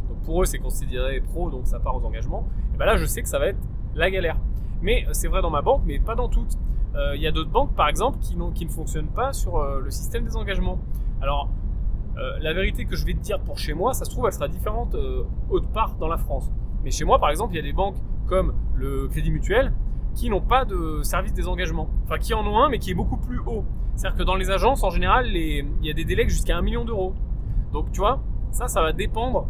donc 0.09 0.21
pour 0.23 0.41
eux 0.41 0.45
c'est 0.45 0.59
considéré 0.59 1.21
pro, 1.21 1.49
donc 1.49 1.67
ça 1.67 1.79
part 1.79 1.95
aux 1.95 2.05
engagements, 2.05 2.47
et 2.73 2.77
ben 2.77 2.85
là 2.85 2.97
je 2.97 3.05
sais 3.05 3.21
que 3.21 3.29
ça 3.29 3.39
va 3.39 3.47
être 3.47 3.59
la 3.95 4.09
galère. 4.09 4.37
Mais 4.81 5.05
euh, 5.07 5.09
c'est 5.13 5.27
vrai 5.27 5.41
dans 5.41 5.49
ma 5.49 5.61
banque, 5.61 5.83
mais 5.85 5.99
pas 5.99 6.15
dans 6.15 6.27
toutes. 6.27 6.57
Euh, 6.95 7.15
il 7.15 7.21
y 7.21 7.27
a 7.27 7.31
d'autres 7.31 7.49
banques 7.49 7.73
par 7.75 7.87
exemple 7.87 8.19
qui, 8.19 8.35
qui, 8.53 8.65
ne 8.65 8.71
fonctionnent 8.71 9.07
pas 9.07 9.33
sur 9.33 9.57
euh, 9.57 9.79
le 9.79 9.89
système 9.89 10.25
des 10.25 10.35
engagements. 10.35 10.79
Alors 11.21 11.49
la 12.41 12.53
vérité 12.53 12.85
que 12.85 12.95
je 12.95 13.07
vais 13.07 13.13
te 13.13 13.21
dire 13.21 13.39
pour 13.39 13.57
chez 13.57 13.73
moi, 13.73 13.95
ça 13.95 14.05
se 14.05 14.11
trouve 14.11 14.27
elle 14.27 14.33
sera 14.33 14.47
différente 14.47 14.95
autre 15.49 15.67
part 15.69 15.95
dans 15.95 16.07
la 16.07 16.17
France. 16.17 16.51
Mais 16.83 16.91
chez 16.91 17.05
moi 17.05 17.17
par 17.17 17.31
exemple, 17.31 17.53
il 17.53 17.55
y 17.55 17.59
a 17.59 17.63
des 17.63 17.73
banques 17.73 17.95
comme 18.27 18.53
le 18.75 19.07
Crédit 19.07 19.31
Mutuel 19.31 19.73
qui 20.13 20.29
n'ont 20.29 20.41
pas 20.41 20.65
de 20.65 21.01
service 21.01 21.33
des 21.33 21.47
engagements. 21.47 21.89
Enfin, 22.05 22.17
qui 22.17 22.33
en 22.33 22.45
ont 22.45 22.59
un, 22.59 22.69
mais 22.69 22.79
qui 22.79 22.91
est 22.91 22.95
beaucoup 22.95 23.17
plus 23.17 23.39
haut. 23.39 23.65
C'est-à-dire 23.95 24.17
que 24.17 24.23
dans 24.23 24.35
les 24.35 24.49
agences, 24.49 24.83
en 24.83 24.89
général, 24.89 25.27
il 25.27 25.65
y 25.81 25.89
a 25.89 25.93
des 25.93 26.05
délais 26.05 26.27
jusqu'à 26.27 26.57
1 26.57 26.61
million 26.61 26.85
d'euros. 26.85 27.13
Donc, 27.71 27.91
tu 27.91 27.99
vois, 27.99 28.21
ça, 28.53 28.67
ça 28.67 28.81
va 28.81 28.93
dépendre 28.93 29.47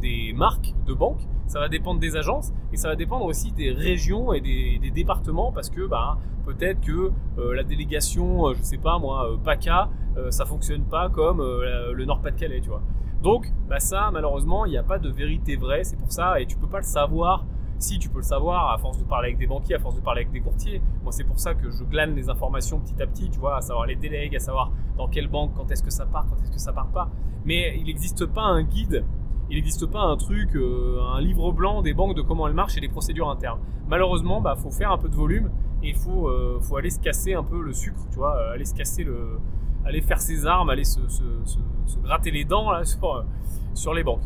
des 0.00 0.32
marques 0.34 0.74
de 0.86 0.94
banques, 0.94 1.26
ça 1.46 1.58
va 1.58 1.68
dépendre 1.68 1.98
des 2.00 2.16
agences 2.16 2.52
et 2.72 2.76
ça 2.76 2.88
va 2.88 2.96
dépendre 2.96 3.24
aussi 3.24 3.50
des 3.50 3.72
régions 3.72 4.32
et 4.32 4.40
des, 4.40 4.90
départements 4.90 5.52
parce 5.52 5.70
que 5.70 5.86
bah, 5.86 6.18
peut-être 6.44 6.80
que 6.80 7.10
euh, 7.38 7.54
la 7.54 7.64
délégation, 7.64 8.48
euh, 8.48 8.54
je 8.54 8.62
sais 8.62 8.78
pas 8.78 8.98
moi, 8.98 9.32
euh, 9.32 9.36
PACA, 9.36 9.88
ça 10.30 10.44
fonctionne 10.44 10.82
pas 10.82 11.08
comme 11.08 11.38
le 11.40 12.04
Nord-Pas-de-Calais, 12.04 12.60
tu 12.60 12.68
vois. 12.68 12.82
Donc 13.22 13.50
bah, 13.68 13.80
ça, 13.80 14.10
malheureusement, 14.12 14.66
il 14.66 14.70
n'y 14.70 14.76
a 14.76 14.82
pas 14.82 14.98
de 14.98 15.08
vérité 15.08 15.56
vraie, 15.56 15.82
c'est 15.82 15.96
pour 15.96 16.12
ça 16.12 16.40
et 16.40 16.46
tu 16.46 16.56
peux 16.56 16.66
pas 16.66 16.78
le 16.78 16.84
savoir. 16.84 17.46
Si 17.80 17.98
tu 17.98 18.10
peux 18.10 18.18
le 18.18 18.24
savoir 18.24 18.72
à 18.72 18.76
force 18.76 18.98
de 18.98 19.04
parler 19.04 19.28
avec 19.28 19.38
des 19.38 19.46
banquiers, 19.46 19.74
à 19.74 19.78
force 19.78 19.96
de 19.96 20.02
parler 20.02 20.20
avec 20.20 20.32
des 20.32 20.40
courtiers. 20.40 20.82
Moi, 21.02 21.12
c'est 21.12 21.24
pour 21.24 21.40
ça 21.40 21.54
que 21.54 21.70
je 21.70 21.82
glane 21.82 22.14
les 22.14 22.28
informations 22.28 22.78
petit 22.78 23.02
à 23.02 23.06
petit, 23.06 23.30
tu 23.30 23.38
vois, 23.38 23.56
à 23.56 23.62
savoir 23.62 23.86
les 23.86 23.96
délègues, 23.96 24.36
à 24.36 24.38
savoir 24.38 24.70
dans 24.98 25.08
quelle 25.08 25.28
banque, 25.28 25.52
quand 25.56 25.70
est-ce 25.70 25.82
que 25.82 25.90
ça 25.90 26.04
part, 26.04 26.26
quand 26.28 26.36
est-ce 26.42 26.50
que 26.50 26.60
ça 26.60 26.74
part 26.74 26.88
pas. 26.88 27.08
Mais 27.46 27.74
il 27.78 27.84
n'existe 27.84 28.26
pas 28.26 28.42
un 28.42 28.62
guide, 28.64 29.02
il 29.48 29.56
n'existe 29.56 29.86
pas 29.86 30.02
un 30.02 30.18
truc, 30.18 30.54
euh, 30.56 31.00
un 31.14 31.22
livre 31.22 31.52
blanc 31.52 31.80
des 31.80 31.94
banques 31.94 32.14
de 32.14 32.20
comment 32.20 32.46
elles 32.46 32.54
marchent 32.54 32.76
et 32.76 32.82
des 32.82 32.90
procédures 32.90 33.30
internes. 33.30 33.60
Malheureusement, 33.88 34.42
bah 34.42 34.56
faut 34.56 34.70
faire 34.70 34.92
un 34.92 34.98
peu 34.98 35.08
de 35.08 35.16
volume 35.16 35.50
et 35.82 35.88
il 35.88 35.96
faut, 35.96 36.28
euh, 36.28 36.60
faut 36.60 36.76
aller 36.76 36.90
se 36.90 37.00
casser 37.00 37.32
un 37.32 37.42
peu 37.42 37.62
le 37.62 37.72
sucre, 37.72 38.00
tu 38.10 38.18
vois, 38.18 38.36
euh, 38.36 38.52
aller 38.52 38.66
se 38.66 38.74
casser 38.74 39.04
le, 39.04 39.40
aller 39.86 40.02
faire 40.02 40.20
ses 40.20 40.44
armes, 40.46 40.68
aller 40.68 40.84
se, 40.84 41.00
se, 41.08 41.24
se, 41.46 41.98
gratter 41.98 42.30
les 42.30 42.44
dents 42.44 42.70
là 42.70 42.82
sur 43.74 43.94
les 43.94 44.04
banques. 44.04 44.22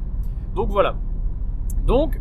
Donc 0.56 0.70
voilà. 0.70 0.96
Donc 1.86 2.20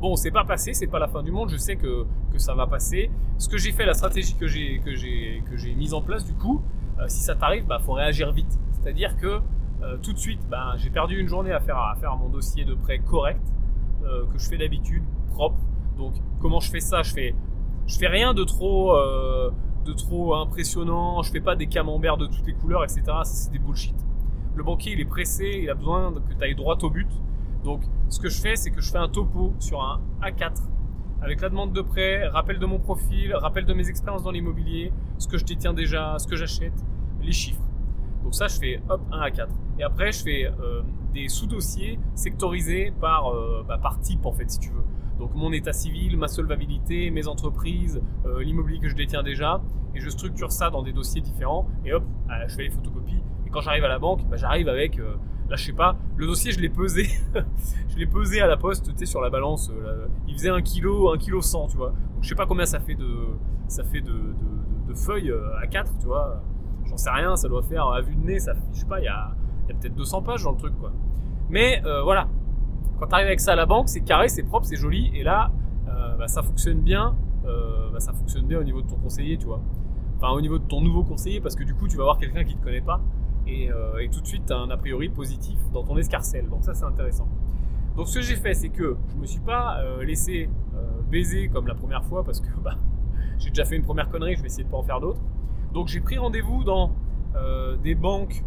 bon, 0.00 0.16
c'est 0.16 0.30
pas 0.30 0.44
passé, 0.44 0.74
c'est 0.74 0.86
pas 0.86 0.98
la 0.98 1.08
fin 1.08 1.22
du 1.22 1.30
monde. 1.30 1.50
Je 1.50 1.56
sais 1.56 1.76
que, 1.76 2.06
que 2.32 2.38
ça 2.38 2.54
va 2.54 2.66
passer. 2.66 3.10
Ce 3.38 3.48
que 3.48 3.58
j'ai 3.58 3.72
fait, 3.72 3.86
la 3.86 3.94
stratégie 3.94 4.34
que 4.34 4.46
j'ai 4.46 4.80
que 4.80 4.94
j'ai 4.94 5.42
que 5.48 5.56
j'ai 5.56 5.74
mise 5.74 5.94
en 5.94 6.02
place, 6.02 6.24
du 6.24 6.34
coup, 6.34 6.62
si 7.08 7.20
ça 7.20 7.34
t'arrive, 7.34 7.66
bah 7.66 7.78
faut 7.78 7.92
réagir 7.92 8.32
vite. 8.32 8.58
C'est-à-dire 8.72 9.16
que 9.16 9.40
euh, 9.82 9.96
tout 10.02 10.12
de 10.12 10.18
suite, 10.18 10.40
ben, 10.50 10.74
j'ai 10.76 10.90
perdu 10.90 11.18
une 11.18 11.28
journée 11.28 11.52
à 11.52 11.60
faire, 11.60 11.78
à 11.78 11.94
faire 11.96 12.14
mon 12.16 12.28
dossier 12.28 12.64
de 12.64 12.74
prêt 12.74 12.98
correct, 12.98 13.40
euh, 14.04 14.24
que 14.26 14.38
je 14.38 14.48
fais 14.48 14.58
d'habitude, 14.58 15.02
propre. 15.30 15.58
Donc, 15.96 16.14
comment 16.40 16.60
je 16.60 16.70
fais 16.70 16.80
ça? 16.80 17.02
Je 17.02 17.12
fais, 17.12 17.34
je 17.86 17.98
fais 17.98 18.08
rien 18.08 18.34
de 18.34 18.44
trop, 18.44 18.94
euh, 18.94 19.50
de 19.86 19.92
trop 19.92 20.34
impressionnant. 20.34 21.22
Je 21.22 21.30
fais 21.30 21.40
pas 21.40 21.56
des 21.56 21.66
camemberts 21.66 22.18
de 22.18 22.26
toutes 22.26 22.46
les 22.46 22.52
couleurs, 22.52 22.84
etc. 22.84 23.02
C'est 23.24 23.52
des 23.52 23.58
bullshit. 23.58 23.94
le 24.54 24.62
banquier 24.62 24.92
il 24.92 25.00
est 25.00 25.06
pressé, 25.06 25.60
il 25.62 25.70
a 25.70 25.74
besoin 25.74 26.12
que 26.12 26.34
tu 26.34 26.44
ailles 26.44 26.54
droit 26.54 26.76
au 26.82 26.90
but. 26.90 27.08
Donc 27.64 27.82
ce 28.08 28.18
que 28.18 28.28
je 28.28 28.40
fais, 28.40 28.56
c'est 28.56 28.70
que 28.70 28.80
je 28.80 28.90
fais 28.90 28.98
un 28.98 29.08
topo 29.08 29.52
sur 29.58 29.82
un 29.82 30.00
A4 30.22 30.62
avec 31.22 31.40
la 31.40 31.50
demande 31.50 31.72
de 31.72 31.82
prêt, 31.82 32.26
rappel 32.28 32.58
de 32.58 32.66
mon 32.66 32.78
profil, 32.78 33.34
rappel 33.34 33.66
de 33.66 33.74
mes 33.74 33.88
expériences 33.88 34.22
dans 34.22 34.30
l'immobilier, 34.30 34.92
ce 35.18 35.28
que 35.28 35.36
je 35.36 35.44
détiens 35.44 35.74
déjà, 35.74 36.18
ce 36.18 36.26
que 36.26 36.36
j'achète, 36.36 36.72
les 37.20 37.32
chiffres. 37.32 37.60
Donc 38.22 38.34
ça, 38.34 38.48
je 38.48 38.58
fais 38.58 38.82
hop 38.88 39.00
1 39.12 39.20
à 39.20 39.30
4. 39.30 39.52
Et 39.78 39.82
après, 39.82 40.12
je 40.12 40.22
fais 40.22 40.46
euh, 40.46 40.82
des 41.12 41.28
sous-dossiers 41.28 41.98
sectorisés 42.14 42.92
par, 43.00 43.28
euh, 43.28 43.64
bah, 43.66 43.78
par 43.78 44.00
type 44.00 44.24
en 44.24 44.32
fait, 44.32 44.50
si 44.50 44.58
tu 44.58 44.70
veux. 44.70 44.84
Donc 45.18 45.34
mon 45.34 45.52
état 45.52 45.72
civil, 45.72 46.16
ma 46.16 46.28
solvabilité, 46.28 47.10
mes 47.10 47.28
entreprises, 47.28 48.00
euh, 48.24 48.42
l'immobilier 48.42 48.78
que 48.78 48.88
je 48.88 48.96
détiens 48.96 49.22
déjà, 49.22 49.60
et 49.94 50.00
je 50.00 50.08
structure 50.08 50.52
ça 50.52 50.70
dans 50.70 50.82
des 50.82 50.92
dossiers 50.92 51.20
différents. 51.20 51.66
Et 51.84 51.92
hop, 51.92 52.04
je 52.48 52.54
fais 52.54 52.62
les 52.62 52.70
photocopies. 52.70 53.22
Quand 53.50 53.60
j'arrive 53.60 53.84
à 53.84 53.88
la 53.88 53.98
banque, 53.98 54.20
bah, 54.28 54.36
j'arrive 54.36 54.68
avec 54.68 54.98
Là, 55.50 55.56
je 55.56 55.64
sais 55.64 55.72
pas, 55.72 55.96
le 56.16 56.28
dossier, 56.28 56.52
je 56.52 56.60
l'ai 56.60 56.68
pesé. 56.68 57.08
je 57.88 57.96
l'ai 57.98 58.06
pesé 58.06 58.40
à 58.40 58.46
la 58.46 58.56
poste, 58.56 58.92
tu 58.92 58.98
sais, 58.98 59.04
sur 59.04 59.20
la 59.20 59.30
balance. 59.30 59.68
Euh, 59.70 60.06
il 60.28 60.34
faisait 60.34 60.48
1 60.48 60.62
kg, 60.62 60.86
1 61.12 61.18
kg 61.18 61.40
100, 61.40 61.66
tu 61.66 61.76
vois. 61.76 61.88
Donc, 61.88 62.22
je 62.22 62.28
sais 62.28 62.36
pas 62.36 62.46
combien 62.46 62.66
ça 62.66 62.78
fait 62.78 62.94
de, 62.94 63.10
ça 63.66 63.82
fait 63.82 64.00
de, 64.00 64.14
feuilles 64.94 65.30
euh, 65.30 65.58
à 65.60 65.66
4, 65.66 65.98
tu 65.98 66.06
vois. 66.06 66.40
J'en 66.84 66.96
sais 66.96 67.10
rien, 67.10 67.34
ça 67.34 67.48
doit 67.48 67.62
faire, 67.62 67.88
à 67.88 68.00
vue 68.00 68.14
de 68.14 68.24
nez, 68.24 68.38
ça, 68.38 68.52
je 68.72 68.78
sais 68.78 68.86
pas, 68.86 69.00
il 69.00 69.04
y 69.04 69.08
a, 69.08 69.32
peut-être 69.66 69.94
200 69.96 70.22
pages 70.22 70.44
dans 70.44 70.52
le 70.52 70.56
truc, 70.56 70.78
quoi. 70.78 70.92
Mais 71.48 71.82
euh, 71.84 72.02
voilà, 72.02 72.28
quand 73.00 73.08
tu 73.08 73.14
arrives 73.14 73.26
avec 73.26 73.40
ça 73.40 73.52
à 73.52 73.56
la 73.56 73.66
banque, 73.66 73.88
c'est 73.88 74.02
carré, 74.02 74.28
c'est 74.28 74.44
propre, 74.44 74.66
c'est 74.66 74.76
joli, 74.76 75.10
et 75.14 75.24
là, 75.24 75.50
bah, 76.18 76.28
ça 76.28 76.42
fonctionne 76.42 76.80
bien. 76.80 77.16
bah, 77.44 77.98
ça 77.98 78.12
fonctionne 78.12 78.46
bien 78.46 78.58
au 78.60 78.64
niveau 78.64 78.82
de 78.82 78.88
ton 78.88 78.96
conseiller, 78.96 79.36
tu 79.36 79.46
vois. 79.46 79.60
Enfin, 80.16 80.32
au 80.32 80.40
niveau 80.40 80.58
de 80.58 80.64
ton 80.64 80.80
nouveau 80.80 81.02
conseiller, 81.02 81.40
parce 81.40 81.56
que 81.56 81.64
du 81.64 81.74
coup, 81.74 81.88
tu 81.88 81.96
vas 81.96 82.04
voir 82.04 82.18
quelqu'un 82.18 82.44
qui 82.44 82.56
te 82.56 82.62
connaît 82.62 82.80
pas 82.80 83.00
euh, 83.48 83.98
et, 83.98 84.08
tout 84.08 84.20
de 84.20 84.26
suite 84.26 84.50
un 84.50 84.70
a 84.70 84.76
priori 84.76 85.08
positif 85.08 85.58
dans 85.72 85.82
ton 85.82 85.96
escarcelle. 85.96 86.48
Donc 86.48 86.64
ça 86.64 86.74
c'est 86.74 86.84
intéressant. 86.84 87.28
Donc 87.96 88.08
ce 88.08 88.16
que 88.16 88.22
j'ai 88.22 88.36
fait 88.36 88.54
c'est 88.54 88.68
que 88.68 88.96
je 89.08 89.16
me 89.16 89.26
suis 89.26 89.40
pas 89.40 89.80
euh, 89.80 90.04
laissé 90.04 90.48
euh, 90.74 91.02
baiser 91.10 91.48
comme 91.48 91.66
la 91.66 91.74
première 91.74 92.04
fois 92.04 92.24
parce 92.24 92.40
que 92.40 92.48
bah, 92.62 92.76
j'ai 93.38 93.50
déjà 93.50 93.64
fait 93.64 93.76
une 93.76 93.84
première 93.84 94.08
connerie, 94.08 94.36
je 94.36 94.42
vais 94.42 94.46
essayer 94.46 94.64
de 94.64 94.70
pas 94.70 94.78
en 94.78 94.82
faire 94.82 95.00
d'autres. 95.00 95.22
Donc 95.72 95.88
j'ai 95.88 96.00
pris 96.00 96.18
rendez-vous 96.18 96.64
dans 96.64 96.92
des 97.84 97.94
banques, 97.94 98.42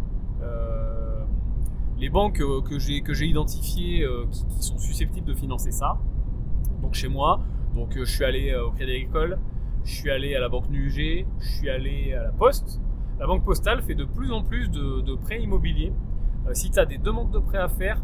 les 1.97 2.09
banques 2.09 2.41
que 2.65 2.79
j'ai 2.79 3.01
que 3.01 3.13
j'ai 3.13 3.27
identifiées 3.27 4.05
qui, 4.29 4.45
qui, 4.47 4.61
sont 4.61 4.77
susceptibles 4.77 5.25
de 5.25 5.33
financer 5.33 5.71
ça. 5.71 5.97
Donc 6.81 6.93
chez 6.95 7.07
moi, 7.07 7.39
donc 7.73 7.93
je 7.95 8.03
suis 8.03 8.25
allé 8.25 8.53
au 8.55 8.71
Crédit 8.71 8.91
Agricole, 8.91 9.39
je 9.85 9.95
suis 9.95 10.11
allé 10.11 10.35
à 10.35 10.41
la 10.41 10.49
banque 10.49 10.69
NUG, 10.69 11.25
je 11.39 11.47
suis 11.47 11.69
allé 11.69 12.13
à 12.13 12.23
la 12.23 12.31
Poste, 12.31 12.81
la 13.19 13.27
banque 13.27 13.43
postale 13.43 13.81
fait 13.81 13.95
de 13.95 14.05
plus 14.05 14.31
en 14.31 14.43
plus 14.43 14.69
de, 14.69 15.15
prêts 15.15 15.41
immobiliers. 15.41 15.93
Euh, 16.47 16.53
si 16.53 16.71
tu 16.71 16.79
as 16.79 16.85
des 16.85 16.97
demandes 16.97 17.31
de 17.31 17.39
prêts 17.39 17.59
à 17.59 17.69
faire, 17.69 18.01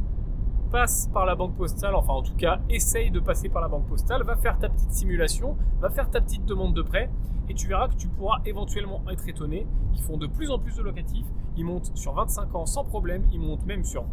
passe 0.72 1.10
par 1.12 1.26
la 1.26 1.36
banque 1.36 1.56
postale, 1.56 1.96
enfin 1.96 2.14
en 2.14 2.22
tout 2.22 2.36
cas 2.36 2.60
essaye 2.70 3.10
de 3.10 3.20
passer 3.20 3.50
par 3.50 3.62
la 3.62 3.68
banque 3.68 3.88
postale, 3.88 4.24
va 4.24 4.36
faire 4.36 4.60
ta 4.60 4.70
petite 4.70 4.92
simulation, 4.92 5.58
va 5.82 5.90
faire 5.90 6.10
ta 6.10 6.22
petite 6.22 6.46
demande 6.46 6.76
de 6.76 6.84
prêt 6.84 7.10
et 7.50 7.56
tu 7.56 7.68
verras 7.68 7.88
que 7.88 7.96
tu 7.96 8.08
pourras 8.08 8.40
éventuellement 8.46 9.02
être 9.12 9.28
étonné. 9.28 9.66
Ils 9.94 10.02
font 10.02 10.18
de 10.18 10.28
plus 10.28 10.52
en 10.52 10.60
plus 10.60 10.76
de 10.76 10.84
locatifs, 10.84 11.26
ils 11.58 11.66
montent 11.66 11.92
sur 11.96 12.14
25 12.14 12.54
ans 12.54 12.66
sans 12.68 12.86
problème, 12.86 13.24
ils 13.32 13.40
montent 13.40 13.66
même 13.66 13.84
sur 13.84 14.06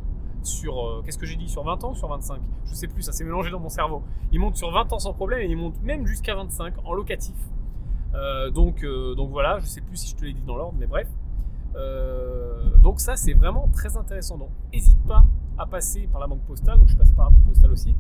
sur 0.43 0.79
euh, 0.79 1.03
qu'est-ce 1.05 1.19
que 1.19 1.26
j'ai 1.26 1.37
dit 1.37 1.49
sur 1.49 1.65
20 1.65 1.85
ans 1.85 1.91
ou 1.91 1.95
sur 1.95 2.09
25 2.09 2.41
Je 2.67 2.75
sais 2.75 2.87
plus, 2.87 3.03
ça 3.03 3.12
s'est 3.12 3.25
mélangé 3.25 3.50
dans 3.50 3.59
mon 3.59 3.69
cerveau. 3.69 4.03
Ils 4.33 4.38
montent 4.38 4.57
sur 4.57 4.71
20 4.71 4.93
ans 4.93 4.99
sans 4.99 5.12
problème 5.12 5.41
et 5.41 5.47
ils 5.47 5.57
montent 5.57 5.83
même 5.83 6.07
jusqu'à 6.07 6.35
25 6.35 6.75
en 6.85 6.95
locatif. 6.95 7.35
Euh, 8.16 8.50
donc, 8.50 8.82
euh, 8.82 9.14
donc 9.14 9.30
voilà, 9.30 9.58
je 9.58 9.66
sais 9.66 9.80
plus 9.80 9.96
si 9.96 10.11
je 10.11 10.16
te 10.16 10.25
l'ai 10.25 10.32
dit 10.32 10.42
dans 10.46 10.56
l'ordre, 10.56 10.76
mais 10.78 10.87
bref. 10.87 11.08
Euh, 11.75 12.76
donc 12.78 13.00
ça, 13.00 13.16
c'est 13.16 13.35
vraiment 13.35 13.68
très 13.68 13.96
intéressant. 13.96 14.38
Donc, 14.38 14.50
n'hésite 14.73 15.02
pas 15.06 15.25
à 15.58 15.66
passer 15.66 16.08
par 16.11 16.20
la 16.20 16.26
banque 16.26 16.42
postale. 16.42 16.78
Donc, 16.78 16.88
je 16.88 16.92
suis 16.92 16.99
passé 16.99 17.12
par 17.12 17.26
la 17.26 17.30
banque 17.30 17.46
postale 17.46 17.73
aussi. 17.73 17.94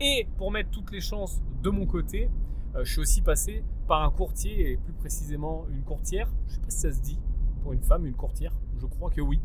Et 0.00 0.26
pour 0.36 0.50
mettre 0.50 0.70
toutes 0.70 0.90
les 0.92 1.00
chances 1.00 1.40
de 1.62 1.70
mon 1.70 1.86
côté, 1.86 2.28
je 2.74 2.90
suis 2.90 3.00
aussi 3.00 3.20
passé 3.20 3.62
par 3.86 4.02
un 4.02 4.10
courtier 4.10 4.72
et 4.72 4.76
plus 4.76 4.94
précisément 4.94 5.66
une 5.70 5.82
courtière. 5.82 6.28
Je 6.48 6.54
sais 6.54 6.60
pas 6.60 6.70
si 6.70 6.78
ça 6.78 6.92
se 6.92 7.00
dit 7.00 7.18
pour 7.62 7.72
une 7.72 7.82
femme, 7.82 8.06
une 8.06 8.14
courtière. 8.14 8.52
Je 8.80 8.86
crois 8.86 9.10
que 9.10 9.20
oui. 9.20 9.40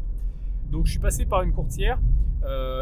Donc 0.71 0.85
je 0.85 0.91
suis 0.91 0.99
passé 0.99 1.25
par 1.25 1.43
une 1.43 1.53
courtière 1.53 1.99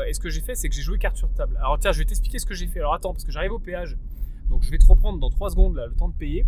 et 0.07 0.13
ce 0.13 0.19
que 0.19 0.29
j'ai 0.29 0.41
fait 0.41 0.53
c'est 0.53 0.69
que 0.69 0.75
j'ai 0.75 0.83
joué 0.83 0.99
carte 0.99 1.17
sur 1.17 1.33
table. 1.33 1.57
Alors 1.57 1.79
tiens, 1.79 1.91
je 1.91 1.99
vais 1.99 2.05
t'expliquer 2.05 2.37
ce 2.37 2.45
que 2.45 2.53
j'ai 2.53 2.67
fait. 2.67 2.79
Alors 2.79 2.93
attends, 2.93 3.11
parce 3.11 3.25
que 3.25 3.31
j'arrive 3.31 3.51
au 3.51 3.59
péage. 3.59 3.97
Donc 4.49 4.61
je 4.61 4.69
vais 4.69 4.77
te 4.77 4.85
reprendre 4.85 5.19
dans 5.19 5.31
3 5.31 5.49
secondes 5.49 5.75
le 5.75 5.95
temps 5.95 6.09
de 6.09 6.13
payer. 6.13 6.45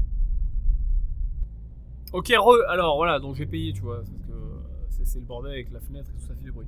Ok, 2.14 2.32
alors 2.32 2.96
voilà, 2.96 3.20
donc 3.20 3.36
j'ai 3.36 3.46
payé, 3.46 3.74
tu 3.74 3.82
vois, 3.82 3.98
parce 3.98 4.10
que 4.10 5.04
c'est 5.08 5.20
le 5.20 5.26
bordel 5.26 5.54
avec 5.54 5.72
la 5.72 5.80
fenêtre 5.80 6.10
et 6.10 6.20
tout 6.20 6.26
ça 6.26 6.36
fait 6.36 6.44
du 6.44 6.52
bruit. 6.52 6.68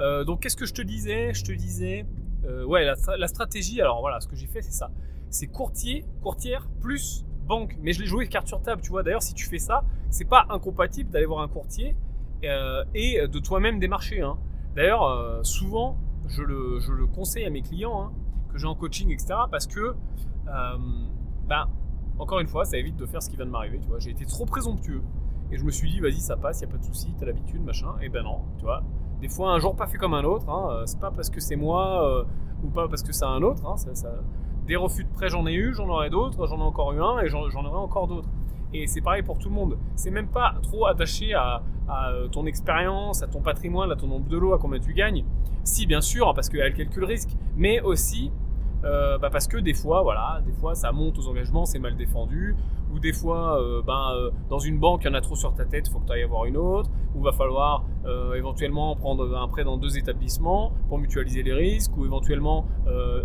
Euh, 0.00 0.24
donc 0.24 0.40
qu'est-ce 0.40 0.56
que 0.56 0.66
je 0.66 0.74
te 0.74 0.82
disais? 0.82 1.34
Je 1.34 1.44
te 1.44 1.52
disais, 1.52 2.06
euh, 2.44 2.64
ouais, 2.64 2.84
la, 2.84 3.28
stratégie, 3.28 3.80
alors 3.80 4.00
voilà, 4.00 4.20
ce 4.20 4.28
que 4.28 4.36
j'ai 4.36 4.46
fait, 4.46 4.62
c'est 4.62 4.72
ça. 4.72 4.90
C'est 5.30 5.48
courtier, 5.48 6.04
courtière 6.22 6.68
plus 6.80 7.24
banque. 7.46 7.76
Mais 7.80 7.92
je 7.92 8.00
l'ai 8.00 8.06
joué 8.06 8.28
carte 8.28 8.46
sur 8.46 8.62
table, 8.62 8.80
tu 8.80 8.90
vois. 8.90 9.02
D'ailleurs, 9.02 9.22
si 9.22 9.34
tu 9.34 9.46
fais 9.46 9.58
ça, 9.58 9.84
c'est 10.10 10.28
pas 10.28 10.46
incompatible 10.48 11.10
d'aller 11.10 11.26
voir 11.26 11.40
un 11.40 11.48
courtier 11.48 11.96
euh, 12.44 12.84
et 12.94 13.26
de 13.26 13.38
toi-même 13.38 13.78
démarcher. 13.78 14.20
Hein. 14.20 14.38
D'ailleurs, 14.76 15.44
souvent, 15.44 15.98
je 16.26 16.42
le, 16.42 16.80
je 16.80 16.92
le, 16.92 17.06
conseille 17.06 17.44
à 17.44 17.50
mes 17.50 17.62
clients 17.62 18.02
hein, 18.02 18.12
que 18.52 18.58
j'ai 18.58 18.66
en 18.66 18.74
coaching, 18.74 19.10
etc. 19.10 19.34
Parce 19.50 19.66
que, 19.66 19.94
ben, 20.46 21.68
encore 22.18 22.40
une 22.40 22.46
fois, 22.46 22.64
ça 22.64 22.76
évite 22.76 22.96
de 22.96 23.06
faire 23.06 23.22
ce 23.22 23.28
qui 23.28 23.36
vient 23.36 23.46
de 23.46 23.50
m'arriver, 23.50 23.78
tu 23.80 23.88
vois. 23.88 23.98
J'ai 23.98 24.10
été 24.10 24.24
trop 24.24 24.46
présomptueux. 24.46 25.02
Et 25.50 25.58
je 25.58 25.64
me 25.64 25.70
suis 25.70 25.90
dit, 25.90 26.00
vas-y, 26.00 26.20
ça 26.20 26.36
passe, 26.36 26.60
y 26.60 26.64
a 26.64 26.68
pas 26.68 26.78
de 26.78 26.84
souci, 26.84 27.14
t'as 27.18 27.26
l'habitude, 27.26 27.62
machin. 27.62 27.94
Et 28.02 28.08
ben 28.08 28.22
non, 28.22 28.40
tu 28.58 28.64
vois. 28.64 28.82
Des 29.20 29.28
fois, 29.28 29.52
un 29.52 29.58
jour 29.58 29.76
pas 29.76 29.86
fait 29.86 29.98
comme 29.98 30.14
un 30.14 30.24
autre. 30.24 30.48
Hein. 30.48 30.68
Euh, 30.70 30.82
c'est 30.86 31.00
pas 31.00 31.10
parce 31.10 31.30
que 31.30 31.40
c'est 31.40 31.56
moi 31.56 32.08
euh, 32.08 32.24
ou 32.64 32.68
pas 32.68 32.88
parce 32.88 33.02
que 33.02 33.12
c'est 33.12 33.24
un 33.24 33.42
autre. 33.42 33.64
Hein. 33.66 33.76
Ça, 33.76 34.08
Des 34.66 34.76
refus 34.76 35.04
de 35.04 35.10
prêt, 35.10 35.28
j'en 35.28 35.46
ai 35.46 35.54
eu, 35.54 35.74
j'en 35.74 35.88
aurai 35.88 36.10
d'autres, 36.10 36.46
j'en 36.46 36.58
ai 36.58 36.62
encore 36.62 36.92
eu 36.92 37.02
un 37.02 37.20
et 37.20 37.28
j'en 37.28 37.44
aurai 37.44 37.78
encore 37.78 38.06
d'autres. 38.06 38.28
Et 38.72 38.88
c'est 38.88 39.00
pareil 39.00 39.22
pour 39.22 39.38
tout 39.38 39.48
le 39.48 39.54
monde. 39.54 39.78
C'est 39.94 40.10
même 40.10 40.26
pas 40.26 40.54
trop 40.62 40.86
attaché 40.86 41.32
à, 41.32 41.62
euh, 41.88 42.26
ton 42.28 42.44
expérience, 42.46 43.22
à 43.22 43.28
ton 43.28 43.40
patrimoine, 43.40 43.92
à 43.92 43.96
ton 43.96 44.08
nombre 44.08 44.28
de 44.28 44.36
lots, 44.36 44.52
à 44.52 44.58
combien 44.58 44.80
tu 44.80 44.92
gagnes. 44.94 45.24
Si, 45.62 45.86
bien 45.86 46.00
sûr, 46.00 46.34
parce 46.34 46.48
qu'elle 46.48 46.74
calcule 46.74 47.00
le 47.00 47.06
risque, 47.06 47.30
mais 47.56 47.80
aussi 47.80 48.32
euh, 48.84 49.18
bah, 49.18 49.30
parce 49.30 49.48
que 49.48 49.56
des 49.56 49.74
fois, 49.74 50.02
voilà, 50.02 50.40
des 50.46 50.52
fois 50.52 50.74
ça 50.74 50.92
monte 50.92 51.18
aux 51.18 51.28
engagements, 51.28 51.64
c'est 51.64 51.78
mal 51.78 51.96
défendu, 51.96 52.54
ou 52.92 52.98
des 52.98 53.12
fois, 53.12 53.60
euh, 53.60 53.82
ben, 53.82 54.12
euh, 54.14 54.30
dans 54.48 54.58
une 54.58 54.78
banque, 54.78 55.02
il 55.04 55.08
y 55.08 55.10
en 55.10 55.14
a 55.14 55.20
trop 55.20 55.34
sur 55.34 55.54
ta 55.54 55.64
tête, 55.64 55.88
il 55.88 55.92
faut 55.92 55.98
que 55.98 56.06
tu 56.06 56.12
ailles 56.12 56.22
avoir 56.22 56.44
une 56.44 56.56
autre, 56.56 56.90
ou 57.14 57.22
va 57.22 57.32
falloir 57.32 57.84
éventuellement 58.36 58.94
prendre 58.96 59.36
un 59.36 59.48
prêt 59.48 59.64
dans 59.64 59.78
deux 59.78 59.96
établissements 59.96 60.72
pour 60.88 60.98
mutualiser 60.98 61.42
les 61.42 61.54
risques, 61.54 61.96
ou 61.96 62.04
éventuellement 62.04 62.66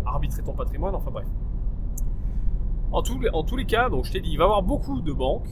arbitrer 0.06 0.42
ton 0.42 0.54
patrimoine, 0.54 0.94
enfin 0.94 1.10
bref. 1.10 1.26
En, 2.92 3.02
en 3.32 3.42
tous 3.44 3.56
les 3.56 3.66
cas, 3.66 3.88
donc 3.90 4.04
je 4.06 4.12
t'ai 4.12 4.20
dit, 4.20 4.30
il 4.30 4.38
va 4.38 4.44
y 4.44 4.46
avoir 4.46 4.62
beaucoup 4.62 5.00
de 5.00 5.12
banques, 5.12 5.48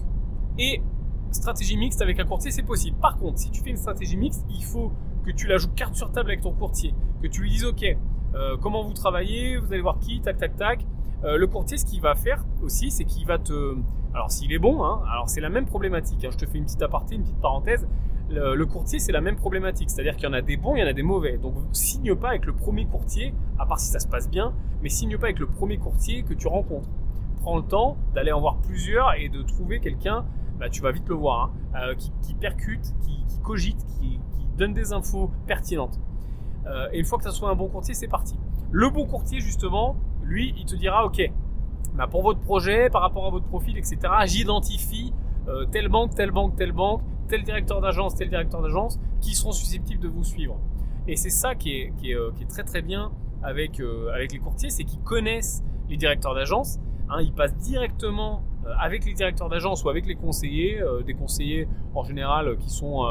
et 0.59 0.83
stratégie 1.31 1.77
mixte 1.77 2.01
avec 2.01 2.19
un 2.19 2.25
courtier, 2.25 2.51
c'est 2.51 2.63
possible. 2.63 2.97
Par 2.99 3.17
contre, 3.19 3.39
si 3.39 3.51
tu 3.51 3.63
fais 3.63 3.71
une 3.71 3.77
stratégie 3.77 4.17
mixte, 4.17 4.47
il 4.49 4.65
faut 4.65 4.93
que 5.25 5.31
tu 5.31 5.47
la 5.47 5.59
joues 5.59 5.73
carte 5.77 5.95
sur 5.95 6.11
table 6.11 6.31
avec 6.31 6.41
ton 6.41 6.53
courtier, 6.53 6.95
que 7.23 7.27
tu 7.27 7.43
lui 7.43 7.51
dises, 7.51 7.65
ok, 7.65 7.97
euh, 8.35 8.57
comment 8.61 8.83
vous 8.83 8.93
travaillez, 8.93 9.57
vous 9.57 9.73
allez 9.73 9.83
voir 9.83 9.99
qui, 9.99 10.21
tac, 10.21 10.39
tac, 10.39 10.57
tac. 10.57 10.85
Euh, 11.25 11.37
le 11.37 11.47
courtier, 11.47 11.79
ce 11.79 11.85
qu'il 11.85 12.01
va 12.01 12.15
faire 12.15 12.45
aussi, 12.63 12.91
c'est 12.91 13.05
qu'il 13.05 13.27
va 13.27 13.39
te... 13.39 13.77
Alors 14.15 14.31
s'il 14.31 14.53
est 14.53 14.59
bon, 14.59 14.85
hein, 14.85 15.03
alors 15.11 15.29
c'est 15.29 15.41
la 15.41 15.49
même 15.49 15.67
problématique. 15.67 16.25
Hein. 16.25 16.31
je 16.33 16.39
te 16.39 16.47
fais 16.47 16.59
une 16.59 16.65
petite 16.65 16.83
aparté, 16.83 17.17
une 17.17 17.23
petite 17.23 17.41
parenthèse. 17.41 17.87
Le, 18.31 18.63
courtier, 18.67 18.99
c'est 18.99 19.13
la 19.13 19.23
même 19.23 19.37
problématique. 19.37 19.89
C'est-à-dire 19.89 20.17
qu'il 20.17 20.25
y 20.25 20.29
en 20.29 20.35
a 20.35 20.43
des 20.43 20.59
bons, 20.59 20.77
il 20.77 20.81
y 20.81 20.83
en 20.83 20.87
a 20.87 20.93
des 20.93 21.03
mauvais. 21.03 21.39
Donc 21.39 21.55
signe 21.73 22.15
pas 22.15 22.29
avec 22.29 22.45
le 22.45 22.53
premier 22.53 22.85
courtier, 22.85 23.35
à 23.59 23.65
part 23.65 23.81
si 23.81 23.91
ça 23.91 24.01
se 24.01 24.07
passe 24.07 24.29
bien, 24.29 24.53
mais 24.83 24.91
signe 24.91 25.17
pas 25.17 25.27
avec 25.27 25.39
le 25.39 25.47
premier 25.47 25.79
courtier 25.79 26.23
que 26.23 26.35
tu 26.35 26.47
rencontres. 26.47 26.89
Prends 27.41 27.57
le 27.57 27.63
temps 27.63 27.97
d'aller 28.15 28.33
en 28.33 28.41
voir 28.41 28.59
plusieurs 28.59 29.15
et 29.15 29.29
de 29.29 29.43
trouver 29.43 29.81
quelqu'un, 29.81 30.27
bah, 30.59 30.69
tu 30.69 30.83
vas 30.83 30.93
vite 30.93 31.09
le 31.09 31.15
voir, 31.15 31.51
hein, 31.75 31.79
euh, 31.81 31.95
qui, 31.95 32.35
percute, 32.35 32.93
qui, 33.01 33.41
cogite, 33.43 33.79
qui 33.99 34.19
donne 34.59 34.75
des 34.75 34.93
infos 34.93 35.31
pertinentes. 35.47 35.99
Euh, 36.69 36.89
et 36.93 36.99
une 36.99 37.05
fois 37.05 37.19
que 37.19 37.25
ça 37.25 37.31
soit 37.31 37.51
un 37.51 37.55
bon 37.55 37.69
courtier, 37.69 37.95
c'est 37.95 38.09
parti. 38.09 38.37
Le 38.71 38.91
bon 38.91 39.07
courtier, 39.07 39.41
justement, 39.41 39.97
lui, 40.23 40.55
il 40.59 40.65
te 40.65 40.77
dira, 40.77 41.05
ok, 41.07 41.31
bah 41.95 42.07
pour 42.07 42.23
votre 42.23 42.41
projet, 42.41 42.91
par 42.91 43.03
rapport 43.03 43.27
à 43.27 43.31
votre 43.31 43.47
profil, 43.47 43.79
etc., 43.79 43.99
j'identifie 44.27 45.13
euh, 45.49 45.65
telle 45.65 45.89
banque, 45.89 46.15
telle 46.15 46.31
banque, 46.31 46.57
telle 46.57 46.73
banque, 46.73 47.03
tel 47.29 47.43
directeur 47.43 47.81
d'agence, 47.81 48.15
tel 48.15 48.29
directeur 48.29 48.63
d'agence, 48.63 49.01
qui 49.21 49.35
seront 49.35 49.53
susceptibles 49.53 50.03
de 50.03 50.09
vous 50.09 50.25
suivre. 50.25 50.59
Et 51.07 51.17
c'est 51.17 51.31
ça 51.31 51.55
qui 51.55 51.73
est, 51.73 51.93
qui, 51.97 52.11
est, 52.11 52.15
euh, 52.15 52.31
qui 52.37 52.43
est, 52.43 52.47
très 52.47 52.65
très 52.65 52.83
bien 52.83 53.11
avec, 53.43 53.81
avec 54.13 54.33
les 54.33 54.39
courtiers, 54.39 54.69
c'est 54.69 54.83
qu'ils 54.83 55.01
connaissent 55.01 55.63
les 55.89 55.97
directeurs 55.97 56.35
d'agence. 56.35 56.79
Hein, 57.09 57.23
ils 57.23 57.33
passent 57.33 57.57
directement 57.57 58.43
avec 58.81 59.07
les 59.07 59.15
directeurs 59.15 59.49
d'agence 59.49 59.85
ou 59.85 59.89
avec 59.89 60.07
les 60.07 60.17
conseillers, 60.17 60.83
des 61.07 61.15
conseillers 61.15 61.69
en 61.95 62.03
général 62.03 62.59
qui 62.59 62.69
sont 62.69 63.07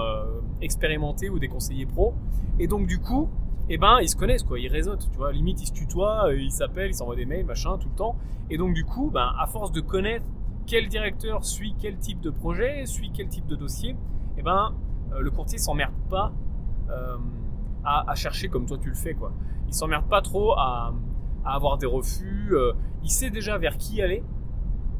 expérimentés 0.62 1.30
ou 1.30 1.40
des 1.40 1.48
conseillers 1.48 1.86
pros. 1.86 2.14
Et 2.60 2.68
donc 2.68 2.88
du 2.88 3.00
coup, 3.00 3.30
eh 3.70 3.78
ben 3.78 4.00
ils 4.02 4.10
se 4.10 4.16
connaissent 4.16 4.44
quoi, 4.44 4.60
ils 4.60 4.70
réseautent, 4.70 5.10
tu 5.12 5.18
vois, 5.18 5.32
limite 5.32 5.62
ils 5.62 5.68
se 5.68 5.74
tutoient, 5.74 6.28
euh, 6.28 6.40
ils 6.40 6.52
s'appellent, 6.52 6.92
ils 6.92 6.96
s'envoient 6.96 7.16
des 7.16 7.26
mails, 7.26 7.46
machin, 7.46 7.78
tout 7.78 7.90
le 7.90 7.96
temps. 7.96 8.16
Et 8.50 8.58
donc 8.58 8.74
du 8.74 8.86
coup, 8.86 9.12
ben, 9.12 9.34
à 9.38 9.46
force 9.46 9.72
de 9.72 9.82
connaître 9.82 10.26
quel 10.66 10.88
directeur 10.88 11.44
suit 11.46 11.76
quel 11.80 11.98
type 11.98 12.22
de 12.22 12.30
projet, 12.30 12.86
suit 12.86 13.12
quel 13.14 13.28
type 13.28 13.46
de 13.46 13.56
dossier, 13.56 13.96
eh 14.38 14.42
ben 14.42 14.74
euh, 15.14 15.20
le 15.20 15.32
courtier 15.32 15.58
s'emmerde 15.58 15.94
pas 16.10 16.32
euh, 16.90 17.18
à, 17.84 18.16
chercher 18.16 18.50
comme 18.50 18.66
toi 18.66 18.78
tu 18.78 18.90
le 18.90 18.96
fais, 18.96 19.14
quoi. 19.14 19.32
Il 19.68 19.74
s'emmerde 19.74 20.08
pas 20.10 20.22
trop 20.22 20.54
à, 20.54 20.94
avoir 21.46 21.78
des 21.78 21.86
refus. 21.86 22.54
Il 23.04 23.10
sait 23.10 23.30
déjà 23.30 23.58
vers 23.58 23.78
qui 23.78 24.02
aller, 24.02 24.22